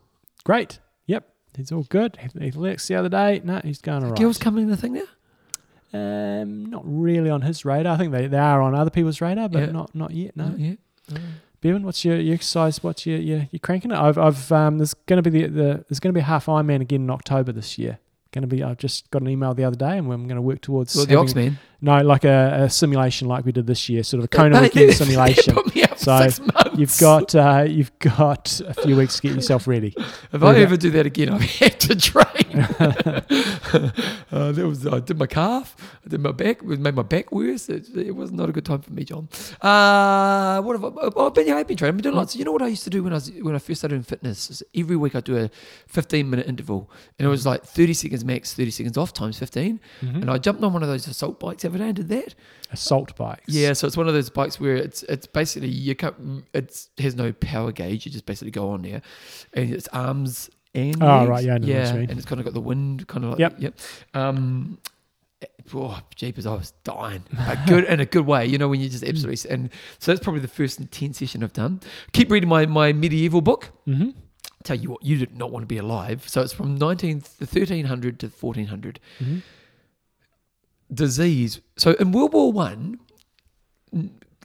Great. 0.44 0.80
Yep. 1.06 1.28
He's 1.56 1.72
all 1.72 1.84
good. 1.90 2.18
Athletics 2.22 2.88
the 2.88 2.96
other 2.96 3.10
day. 3.10 3.42
No, 3.44 3.60
he's 3.64 3.82
going 3.82 4.04
all 4.04 4.10
right. 4.12 4.20
Girls 4.20 4.38
coming 4.38 4.64
in 4.66 4.70
the 4.70 4.78
thing 4.78 4.94
now? 4.94 5.02
Um, 5.94 6.66
not 6.66 6.84
really 6.86 7.30
on 7.30 7.42
his 7.42 7.64
radar. 7.66 7.94
I 7.94 7.98
think 7.98 8.12
they, 8.12 8.28
they 8.28 8.38
are 8.38 8.62
on 8.62 8.76
other 8.76 8.90
people's 8.90 9.22
radar, 9.22 9.48
but 9.50 9.60
Yeah. 9.60 9.72
not 9.72 9.96
not 9.96 10.12
yet. 10.12 10.36
No. 10.36 10.54
yeah. 10.58 10.74
Bevan, 11.62 11.84
what's 11.84 12.06
your, 12.06 12.18
your 12.20 12.36
exercise? 12.36 12.84
What's 12.84 13.06
your, 13.06 13.18
your 13.18 13.48
you 13.52 13.60
cranking 13.60 13.92
it? 13.92 13.98
I've 13.98 14.18
I've 14.18 14.52
um 14.52 14.78
there's 14.78 14.94
gonna 14.94 15.22
be 15.22 15.30
the, 15.32 15.48
the 15.48 15.86
there's 15.90 16.00
gonna 16.00 16.14
be 16.14 16.20
a 16.20 16.24
half 16.24 16.46
Ironman 16.48 16.82
again 16.82 17.02
in 17.02 17.10
October 17.10 17.52
this 17.52 17.78
year. 17.78 18.00
Gonna 18.32 18.48
be 18.48 18.62
I've 18.64 18.78
just 18.78 19.10
got 19.12 19.22
an 19.22 19.30
email 19.30 19.54
the 19.54 19.64
other 19.64 19.76
day 19.78 19.98
and 19.98 20.12
I'm 20.12 20.28
gonna 20.28 20.42
work 20.42 20.62
towards 20.62 20.96
Well, 20.96 21.06
the 21.06 21.16
Oxman. 21.16 21.58
No, 21.80 22.02
like 22.02 22.24
a, 22.24 22.64
a 22.64 22.70
simulation 22.70 23.28
like 23.28 23.46
we 23.46 23.52
did 23.52 23.68
this 23.68 23.88
year, 23.88 24.04
sort 24.04 24.20
of 24.20 24.26
a 24.26 24.28
Kona 24.30 24.62
weekend 24.62 24.94
simulation. 24.96 25.54
put 25.54 25.76
me 25.76 25.84
up 25.84 25.92
for 25.98 26.30
So. 26.30 26.44
You've 26.76 26.98
got 27.00 27.34
uh, 27.34 27.66
you've 27.68 27.98
got 28.00 28.60
a 28.62 28.74
few 28.74 28.96
weeks 28.96 29.16
to 29.18 29.22
get 29.24 29.36
yourself 29.36 29.68
ready. 29.68 29.94
If 30.32 30.44
I 30.44 30.56
ever 30.58 30.78
do 30.78 30.92
that 30.92 31.06
again, 31.08 31.30
I 31.30 31.40
have 31.40 31.42
had 31.72 31.80
to 31.82 31.96
train. 31.96 32.24
uh, 34.32 34.52
that 34.52 34.66
was 34.68 34.86
I 34.86 35.00
did 35.00 35.18
my 35.18 35.26
calf, 35.28 35.76
I 36.06 36.10
did 36.10 36.20
my 36.22 36.32
back, 36.32 36.62
it 36.62 36.80
made 36.80 36.96
my 36.96 37.02
back 37.04 37.32
worse. 37.32 37.70
It, 37.70 37.90
it 37.96 38.16
was 38.16 38.32
not 38.32 38.50
a 38.50 38.52
good 38.52 38.66
time 38.66 38.82
for 38.82 38.92
me, 38.92 39.04
John. 39.04 39.28
Uh, 39.62 40.62
what 40.62 40.74
have 40.80 40.86
I? 40.86 40.90
Oh, 41.16 41.28
I've 41.28 41.34
been, 41.34 41.48
yeah, 41.48 41.56
I've 41.58 41.68
been 41.68 41.78
training. 41.78 41.94
I've 41.96 41.98
been 41.98 42.12
doing 42.12 42.16
lots. 42.16 42.36
You 42.36 42.46
know 42.46 42.52
what 42.52 42.62
I 42.62 42.68
used 42.68 42.84
to 42.84 42.90
do 42.90 43.04
when 43.04 43.14
I 43.14 43.16
was 43.16 43.32
when 43.32 43.56
I 43.56 43.60
first 43.60 43.82
started 43.82 43.96
in 43.96 44.04
fitness? 44.04 44.50
Is 44.50 44.64
every 44.76 44.96
week 44.96 45.16
I'd 45.16 45.24
do 45.24 45.38
a 45.38 45.50
15 45.88 46.30
minute 46.30 46.48
interval, 46.48 46.90
and 47.18 47.26
it 47.26 47.30
was 47.30 47.46
like 47.46 47.64
30 47.64 47.94
seconds 47.94 48.24
max, 48.26 48.54
30 48.54 48.72
seconds 48.72 48.98
off 48.98 49.14
times 49.14 49.40
15. 49.40 49.80
Mhm. 50.02 50.22
And 50.22 50.30
I 50.30 50.38
jumped 50.38 50.64
on 50.64 50.74
one 50.74 50.84
of 50.84 50.90
those 50.90 51.08
assault 51.08 51.40
bikes 51.40 51.66
every 51.68 51.80
day 51.80 51.86
and 51.88 51.96
did 51.96 52.10
that. 52.10 52.34
Assault 52.72 53.16
bikes. 53.16 53.44
Yeah, 53.48 53.74
so 53.74 53.86
it's 53.88 53.96
one 53.96 54.08
of 54.08 54.14
those 54.16 54.30
bikes 54.30 54.60
where 54.60 54.76
it's 54.76 55.04
it's 55.04 55.28
basically 55.28 55.70
you 55.70 55.96
can't 55.96 56.44
it 56.54 56.88
has 56.98 57.16
no 57.16 57.32
power 57.34 57.72
gauge. 57.72 58.06
You 58.06 58.12
just 58.12 58.26
basically 58.26 58.52
go 58.52 58.72
on 58.72 58.82
there, 58.82 59.02
and 59.54 59.74
it's 59.74 59.88
arms 59.90 60.50
and 60.74 61.02
Oh, 61.02 61.20
legs. 61.20 61.30
right, 61.30 61.44
yeah, 61.46 61.54
I 61.54 61.58
know 61.60 61.62
what 61.62 61.68
you 61.68 61.74
yeah, 61.76 61.94
mean. 61.94 62.10
and 62.10 62.18
it's 62.20 62.26
kind 62.26 62.40
of 62.42 62.46
got 62.46 62.54
the 62.54 62.62
wind, 62.62 63.08
kind 63.08 63.24
of 63.24 63.32
like 63.32 63.40
Yep. 63.40 63.56
yep. 63.60 63.80
Um, 64.14 64.80
oh, 65.74 66.00
jeepers, 66.16 66.46
I 66.46 66.54
was 66.56 66.72
dying, 66.84 67.24
a 67.38 67.58
good 67.68 67.84
in 67.86 68.00
a 68.00 68.06
good 68.06 68.26
way. 68.26 68.46
You 68.48 68.58
know 68.58 68.68
when 68.68 68.80
you 68.82 68.90
just 68.90 69.04
absolutely 69.12 69.50
and 69.50 69.70
so 70.00 70.12
that's 70.12 70.24
probably 70.24 70.42
the 70.42 70.48
first 70.48 70.80
intense 70.80 71.20
session 71.20 71.44
I've 71.44 71.54
done. 71.54 71.80
Keep 72.14 72.32
reading 72.32 72.50
my 72.50 72.66
my 72.66 72.92
medieval 72.94 73.42
book. 73.42 73.70
Mm-hmm. 73.88 74.10
Tell 74.64 74.76
you 74.78 74.90
what, 74.92 75.04
you 75.06 75.18
did 75.18 75.38
not 75.38 75.52
want 75.52 75.64
to 75.64 75.68
be 75.68 75.78
alive. 75.78 76.28
So 76.28 76.42
it's 76.42 76.52
from 76.52 76.76
19 76.76 77.20
the 77.40 77.46
1300 77.46 78.20
to 78.20 78.28
1400 78.28 79.00
Mm-hmm. 79.22 79.38
Disease. 80.94 81.62
So 81.78 81.92
in 81.94 82.12
World 82.12 82.34
War 82.34 82.52
One, 82.52 83.00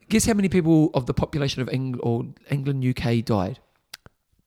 guess 0.08 0.26
how 0.26 0.34
many 0.34 0.48
people 0.48 0.90
of 0.94 1.06
the 1.06 1.14
population 1.14 1.62
of 1.62 1.68
England 1.68 2.00
or 2.02 2.26
England 2.50 2.84
UK 2.84 3.24
died? 3.24 3.58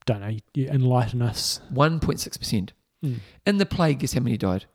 Don't 0.05 0.21
know. 0.21 0.37
You, 0.53 0.67
enlighten 0.67 1.21
us. 1.21 1.61
One 1.69 1.99
point 1.99 2.19
six 2.19 2.37
percent. 2.37 2.73
Mm. 3.03 3.19
In 3.45 3.57
the 3.57 3.65
plague, 3.65 3.99
guess 3.99 4.13
how 4.13 4.21
many 4.21 4.37
died? 4.37 4.65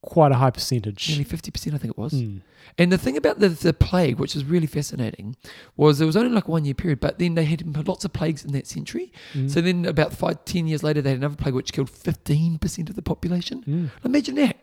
Quite 0.00 0.32
a 0.32 0.36
high 0.36 0.50
percentage. 0.50 1.08
Nearly 1.08 1.24
fifty 1.24 1.50
percent, 1.50 1.74
I 1.74 1.78
think 1.78 1.92
it 1.92 1.98
was. 1.98 2.12
Mm. 2.14 2.42
And 2.76 2.92
the 2.92 2.98
thing 2.98 3.16
about 3.16 3.38
the, 3.38 3.48
the 3.48 3.72
plague, 3.72 4.18
which 4.18 4.36
is 4.36 4.44
really 4.44 4.66
fascinating, 4.66 5.36
was 5.76 5.98
there 5.98 6.06
was 6.06 6.16
only 6.16 6.30
like 6.30 6.46
a 6.46 6.50
one 6.50 6.64
year 6.64 6.74
period, 6.74 7.00
but 7.00 7.18
then 7.18 7.34
they 7.34 7.44
had 7.44 7.64
lots 7.86 8.04
of 8.04 8.12
plagues 8.12 8.44
in 8.44 8.52
that 8.52 8.66
century. 8.66 9.12
Mm. 9.32 9.50
So 9.50 9.60
then 9.60 9.86
about 9.86 10.12
five, 10.12 10.44
ten 10.44 10.66
years 10.66 10.82
later, 10.82 11.02
they 11.02 11.10
had 11.10 11.18
another 11.18 11.36
plague 11.36 11.54
which 11.54 11.72
killed 11.72 11.90
fifteen 11.90 12.58
percent 12.58 12.90
of 12.90 12.96
the 12.96 13.02
population. 13.02 13.64
Mm. 13.66 13.90
Imagine 14.04 14.34
that. 14.36 14.56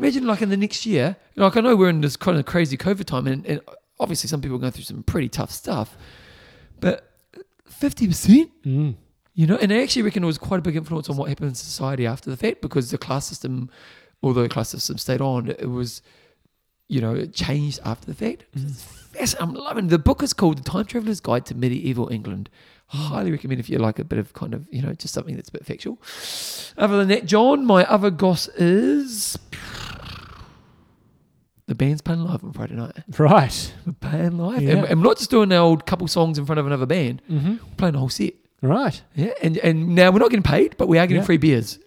Imagine 0.00 0.26
like 0.26 0.42
in 0.42 0.48
the 0.48 0.56
next 0.56 0.86
year, 0.86 1.16
like 1.36 1.56
I 1.56 1.60
know 1.60 1.76
we're 1.76 1.88
in 1.90 2.00
this 2.00 2.16
kind 2.16 2.38
of 2.38 2.46
crazy 2.46 2.76
COVID 2.76 3.04
time, 3.04 3.26
and, 3.26 3.46
and 3.46 3.60
obviously 3.98 4.28
some 4.28 4.40
people 4.40 4.56
are 4.56 4.60
going 4.60 4.72
through 4.72 4.84
some 4.84 5.02
pretty 5.02 5.28
tough 5.28 5.50
stuff, 5.50 5.96
but 6.80 7.12
fifty 7.68 8.06
percent, 8.06 8.50
Mm. 8.64 8.94
you 9.34 9.46
know, 9.46 9.56
and 9.56 9.72
I 9.72 9.82
actually 9.82 10.02
reckon 10.02 10.22
it 10.22 10.26
was 10.26 10.38
quite 10.38 10.58
a 10.58 10.62
big 10.62 10.76
influence 10.76 11.08
on 11.08 11.16
what 11.16 11.28
happened 11.28 11.48
in 11.50 11.54
society 11.54 12.06
after 12.06 12.30
the 12.30 12.36
fact 12.36 12.60
because 12.62 12.90
the 12.90 12.98
class 12.98 13.26
system, 13.26 13.70
although 14.22 14.42
the 14.42 14.48
class 14.48 14.70
system 14.70 14.98
stayed 14.98 15.20
on, 15.20 15.48
it 15.48 15.70
was, 15.70 16.02
you 16.88 17.00
know, 17.00 17.14
it 17.14 17.32
changed 17.34 17.78
after 17.84 18.06
the 18.06 18.14
fact. 18.14 18.44
It's 19.14 19.34
I'm 19.40 19.54
loving 19.54 19.88
the 19.88 19.98
book 19.98 20.22
is 20.22 20.32
called 20.32 20.58
The 20.58 20.62
Time 20.70 20.84
Traveler's 20.86 21.20
Guide 21.20 21.44
to 21.46 21.54
Medieval 21.54 22.08
England. 22.12 22.48
Highly 22.86 23.30
recommend 23.30 23.60
if 23.60 23.68
you 23.70 23.78
like 23.78 23.98
a 24.00 24.04
bit 24.04 24.18
of 24.18 24.32
kind 24.32 24.52
of 24.52 24.66
you 24.70 24.82
know 24.82 24.92
just 24.94 25.14
something 25.14 25.36
that's 25.36 25.48
a 25.48 25.52
bit 25.52 25.64
factual. 25.64 25.98
Other 26.76 26.96
than 26.98 27.08
that, 27.08 27.24
John, 27.26 27.64
my 27.64 27.84
other 27.84 28.10
goss 28.10 28.48
is 28.56 29.38
the 31.70 31.74
band's 31.76 32.02
playing 32.02 32.20
live 32.24 32.42
on 32.42 32.52
Friday 32.52 32.74
night. 32.74 32.96
Right. 33.16 33.74
We're 33.86 33.92
playing 33.92 34.36
live, 34.38 34.60
Yeah. 34.62 34.70
and, 34.78 34.84
and 34.86 35.00
we're 35.00 35.06
not 35.08 35.18
just 35.18 35.30
doing 35.30 35.52
our 35.52 35.60
old 35.60 35.86
couple 35.86 36.08
songs 36.08 36.36
in 36.36 36.44
front 36.44 36.58
of 36.58 36.66
another 36.66 36.84
band. 36.86 37.22
Mm-hmm. 37.30 37.50
We're 37.52 37.76
playing 37.76 37.92
the 37.92 38.00
whole 38.00 38.08
set. 38.08 38.34
Right. 38.60 39.00
Yeah, 39.14 39.32
and 39.40 39.56
and 39.58 39.94
now 39.94 40.10
we're 40.10 40.18
not 40.18 40.30
getting 40.30 40.42
paid, 40.42 40.76
but 40.76 40.88
we 40.88 40.98
are 40.98 41.06
getting 41.06 41.22
Yeah. 41.22 41.26
free 41.26 41.36
beers. 41.38 41.78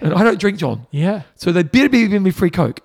And 0.00 0.14
I 0.14 0.22
don't 0.22 0.38
drink, 0.38 0.58
John, 0.58 0.86
Yeah. 0.90 1.22
so 1.34 1.50
they 1.52 1.62
better 1.62 1.88
be 1.88 2.02
giving 2.02 2.22
me 2.22 2.30
free 2.30 2.50
coke 2.50 2.80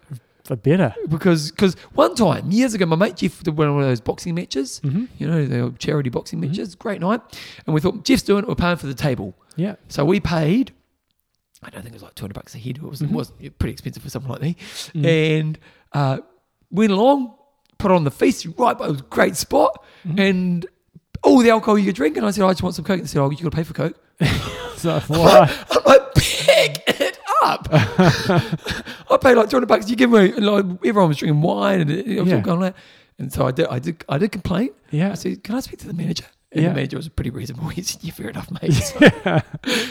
For 0.45 0.55
better. 0.55 0.93
because 1.07 1.51
because 1.51 1.75
one 1.93 2.15
time 2.15 2.51
years 2.51 2.73
ago, 2.73 2.85
my 2.87 2.95
mate 2.95 3.17
Jeff 3.17 3.43
did 3.43 3.55
one 3.57 3.67
of 3.67 3.75
those 3.81 4.01
boxing 4.01 4.35
matches. 4.35 4.81
Mm-hmm. 4.83 5.05
You 5.19 5.27
know, 5.27 5.45
the 5.45 5.73
charity 5.77 6.09
boxing 6.09 6.39
Mhm. 6.39 6.47
matches. 6.49 6.75
Great 6.75 7.01
night, 7.01 7.21
and 7.67 7.73
we 7.73 7.81
thought 7.81 8.03
Jeff's 8.03 8.23
doing 8.23 8.43
it. 8.43 8.49
We're 8.49 8.55
paying 8.55 8.77
for 8.77 8.87
the 8.87 8.93
table, 8.95 9.35
Yeah. 9.55 9.75
so 9.89 10.03
we 10.05 10.19
paid. 10.19 10.71
I 11.61 11.69
don't 11.69 11.81
think 11.81 11.93
it 11.93 11.97
was 11.97 12.03
like 12.03 12.15
two 12.15 12.23
hundred 12.23 12.35
bucks 12.35 12.55
a 12.55 12.57
head. 12.57 12.77
It 12.77 12.83
was, 12.83 13.01
Mhm. 13.01 13.11
it 13.11 13.15
was 13.15 13.31
pretty 13.59 13.73
expensive 13.73 14.01
for 14.01 14.09
someone 14.09 14.31
like 14.31 14.41
me. 14.41 14.55
Mm. 14.95 15.05
And 15.39 15.59
uh, 15.93 16.19
went 16.71 16.91
along, 16.91 17.33
put 17.77 17.91
on 17.91 18.03
the 18.03 18.11
feast 18.11 18.45
right 18.57 18.77
by 18.77 18.87
a 18.87 18.93
great 18.93 19.35
spot, 19.35 19.83
Mhm. 20.07 20.19
and 20.19 20.65
all 21.23 21.39
the 21.39 21.49
alcohol 21.49 21.77
you 21.77 21.85
could 21.85 21.95
drink. 21.95 22.15
And 22.17 22.25
I 22.25 22.31
said, 22.31 22.43
I 22.45 22.49
just 22.51 22.63
want 22.63 22.75
some 22.75 22.85
coke. 22.85 22.99
And 22.99 23.03
they 23.03 23.07
said, 23.07 23.21
Oh, 23.21 23.29
you 23.29 23.37
got 23.37 23.51
to 23.51 23.55
pay 23.55 23.63
for 23.63 23.73
coke. 23.73 23.97
So, 24.79 24.97
why? 25.07 25.53
I'm 25.71 25.83
like, 25.85 26.13
pick 26.15 26.83
it 27.01 27.19
up. 27.43 27.67
I 27.71 29.17
paid 29.21 29.35
like 29.35 29.49
200 29.49 29.65
bucks. 29.67 29.89
You 29.89 29.97
give 29.97 30.09
me, 30.09 30.31
and 30.31 30.45
like, 30.45 30.65
everyone 30.85 31.09
was 31.09 31.17
drinking 31.17 31.41
wine 31.41 31.81
and 31.81 31.91
it, 31.91 32.07
it 32.07 32.19
was 32.21 32.29
Yeah. 32.29 32.35
all 32.37 32.41
going 32.41 32.59
like 32.61 32.75
And 33.17 33.29
so 33.33 33.45
I 33.45 33.51
did, 33.51 33.67
I 33.67 33.79
did, 33.79 34.05
I 34.07 34.17
did 34.17 34.31
complain. 34.31 34.69
Yeah. 34.91 35.11
I 35.11 35.15
said, 35.15 35.43
can 35.43 35.55
I 35.55 35.59
speak 35.59 35.79
to 35.79 35.87
the 35.87 35.93
manager? 35.93 36.23
And 36.51 36.63
Yeah. 36.63 36.69
the 36.69 36.75
manager 36.75 36.97
was 36.97 37.07
pretty 37.09 37.29
reasonable. 37.29 37.67
He 37.69 37.83
said, 37.83 38.03
yeah, 38.03 38.11
fair 38.11 38.29
enough, 38.29 38.49
mate. 38.61 38.73
So, 38.73 38.99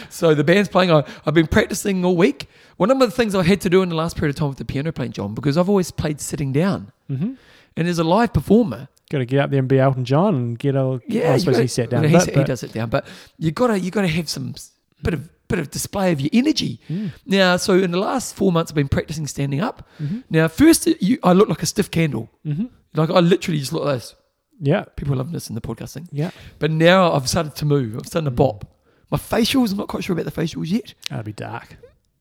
so 0.09 0.35
the 0.35 0.43
band's 0.43 0.67
playing. 0.69 0.91
I, 0.91 1.03
I've 1.25 1.33
been 1.33 1.47
practicing 1.47 2.03
all 2.03 2.17
week. 2.17 2.49
One 2.77 2.91
of 2.91 2.99
the 2.99 3.09
things 3.11 3.33
I 3.33 3.43
had 3.43 3.61
to 3.61 3.69
do 3.69 3.81
in 3.81 3.89
the 3.89 3.95
last 3.95 4.17
period 4.17 4.31
of 4.35 4.39
time 4.39 4.49
with 4.49 4.57
the 4.57 4.65
piano 4.65 4.91
playing, 4.91 5.13
John, 5.13 5.33
because 5.33 5.57
I've 5.57 5.69
always 5.69 5.89
played 5.91 6.19
sitting 6.19 6.51
down. 6.51 6.91
Mm-hmm. 7.09 7.33
And 7.77 7.87
as 7.87 7.97
a 7.99 8.03
live 8.03 8.33
performer, 8.33 8.87
Got 9.09 9.19
to 9.19 9.25
get 9.25 9.39
up 9.39 9.49
there 9.49 9.57
and 9.57 9.67
be 9.67 9.79
Elton 9.79 10.05
John 10.05 10.35
and 10.35 10.59
get 10.59 10.75
a. 10.75 11.01
yeah, 11.07 11.33
I 11.33 11.37
suppose 11.37 11.53
gotta- 11.55 11.63
he 11.63 11.67
sat 11.67 11.89
down. 11.89 12.05
a 12.05 12.07
he, 12.07 12.15
bit, 12.15 12.25
he 12.29 12.31
but- 12.35 12.45
does 12.45 12.59
sit 12.59 12.73
down, 12.73 12.89
but 12.91 13.07
you 13.39 13.49
gotta 13.49 13.79
you 13.79 13.89
gotta 13.89 14.07
have 14.07 14.29
some 14.29 14.53
bit 15.01 15.15
of 15.15 15.27
bit 15.47 15.57
of 15.57 15.71
display 15.71 16.11
of 16.11 16.21
your 16.21 16.29
energy. 16.31 16.79
Mm. 16.87 17.11
Now, 17.25 17.57
so 17.57 17.73
in 17.79 17.89
the 17.89 17.97
last 17.97 18.35
four 18.35 18.51
months, 18.51 18.69
I've 18.71 18.75
been 18.75 18.87
practicing 18.87 19.25
standing 19.25 19.61
up. 19.61 19.87
Mm-hmm. 19.99 20.19
Now, 20.29 20.47
first, 20.47 20.85
you, 21.01 21.17
I 21.23 21.33
look 21.33 21.49
like 21.49 21.63
a 21.63 21.65
stiff 21.65 21.89
candle. 21.89 22.29
Mm-hmm. 22.45 22.65
Like 22.93 23.09
I 23.09 23.19
literally 23.19 23.57
just 23.59 23.73
look 23.73 23.83
like 23.85 23.95
this. 23.95 24.13
Yeah. 24.59 24.83
People 24.95 25.15
love 25.15 25.31
this 25.31 25.49
in 25.49 25.55
the 25.55 25.61
podcasting. 25.61 26.07
Yeah. 26.11 26.31
But 26.59 26.71
now 26.71 27.11
I've 27.13 27.27
started 27.29 27.55
to 27.55 27.65
move. 27.65 27.95
I'm 27.95 28.03
starting 28.03 28.25
to 28.25 28.31
Mm. 28.31 28.35
bop. 28.35 28.65
My 29.11 29.17
facials, 29.17 29.71
I'm 29.71 29.77
not 29.77 29.87
quite 29.87 30.03
sure 30.03 30.13
about 30.13 30.25
the 30.31 30.41
facials 30.41 30.69
yet. 30.69 30.93
That'd 31.09 31.25
be 31.25 31.33
dark. 31.33 31.77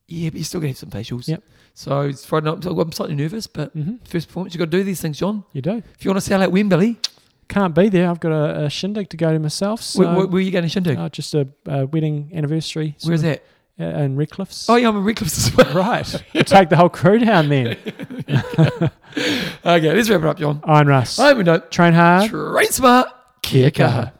Yeah, 0.06 0.30
but 0.30 0.36
you're 0.36 0.44
still 0.44 0.60
gonna 0.60 0.68
have 0.68 0.78
some 0.78 0.90
facials. 0.90 1.28
Yep. 1.28 1.42
So 1.74 2.00
it's 2.02 2.24
Friday 2.24 2.46
night. 2.50 2.64
so 2.64 2.78
I'm 2.80 2.92
slightly 2.92 3.14
nervous, 3.14 3.46
but 3.46 3.76
Mm-hmm. 3.76 3.96
first 4.04 4.28
performance, 4.28 4.54
you 4.54 4.58
got 4.58 4.64
to 4.70 4.76
do 4.78 4.82
these 4.82 5.00
things, 5.00 5.18
John. 5.18 5.44
You 5.52 5.60
do. 5.62 5.82
If 5.98 6.04
you 6.04 6.10
want 6.10 6.16
to 6.16 6.26
sell 6.26 6.42
out 6.42 6.50
Wembley, 6.50 6.96
Can't 7.48 7.74
be 7.74 7.88
there. 7.88 8.10
I've 8.10 8.20
got 8.20 8.32
a, 8.32 8.64
a 8.66 8.70
shindig 8.70 9.08
to 9.10 9.16
go 9.16 9.32
to 9.32 9.38
myself. 9.38 9.80
So, 9.82 10.00
where, 10.00 10.14
where, 10.16 10.26
where 10.26 10.36
are 10.38 10.40
you 10.40 10.50
going 10.50 10.64
to 10.64 10.68
shindig? 10.68 10.98
uh, 10.98 11.08
just 11.08 11.34
a, 11.34 11.48
a 11.66 11.86
wedding 11.86 12.30
anniversary. 12.34 12.94
sort 12.98 13.10
Where's 13.10 13.20
of, 13.22 13.26
that? 13.30 13.42
Uh, 13.80 13.84
in 13.84 14.16
Redcliffs. 14.16 14.66
Oh, 14.68 14.74
yeah, 14.74 14.88
I'm 14.88 14.96
in 14.96 15.04
Redcliffs 15.04 15.46
as 15.46 15.56
well. 15.56 15.72
right. 15.74 16.04
Take 16.46 16.68
the 16.68 16.76
whole 16.76 16.88
crew 16.88 17.18
down 17.20 17.48
then. 17.48 17.76
Okay, 19.64 19.92
let's 19.92 20.08
wrap 20.10 20.20
it 20.20 20.26
up, 20.26 20.38
John. 20.38 20.60
Iron 20.64 20.86
Russ. 20.86 21.18
I'm 21.18 21.44
Train 21.70 21.92
hard. 21.92 22.30
train 22.30 22.66
smart. 22.70 23.08
Kia 23.42 23.70
kaha. 23.70 24.12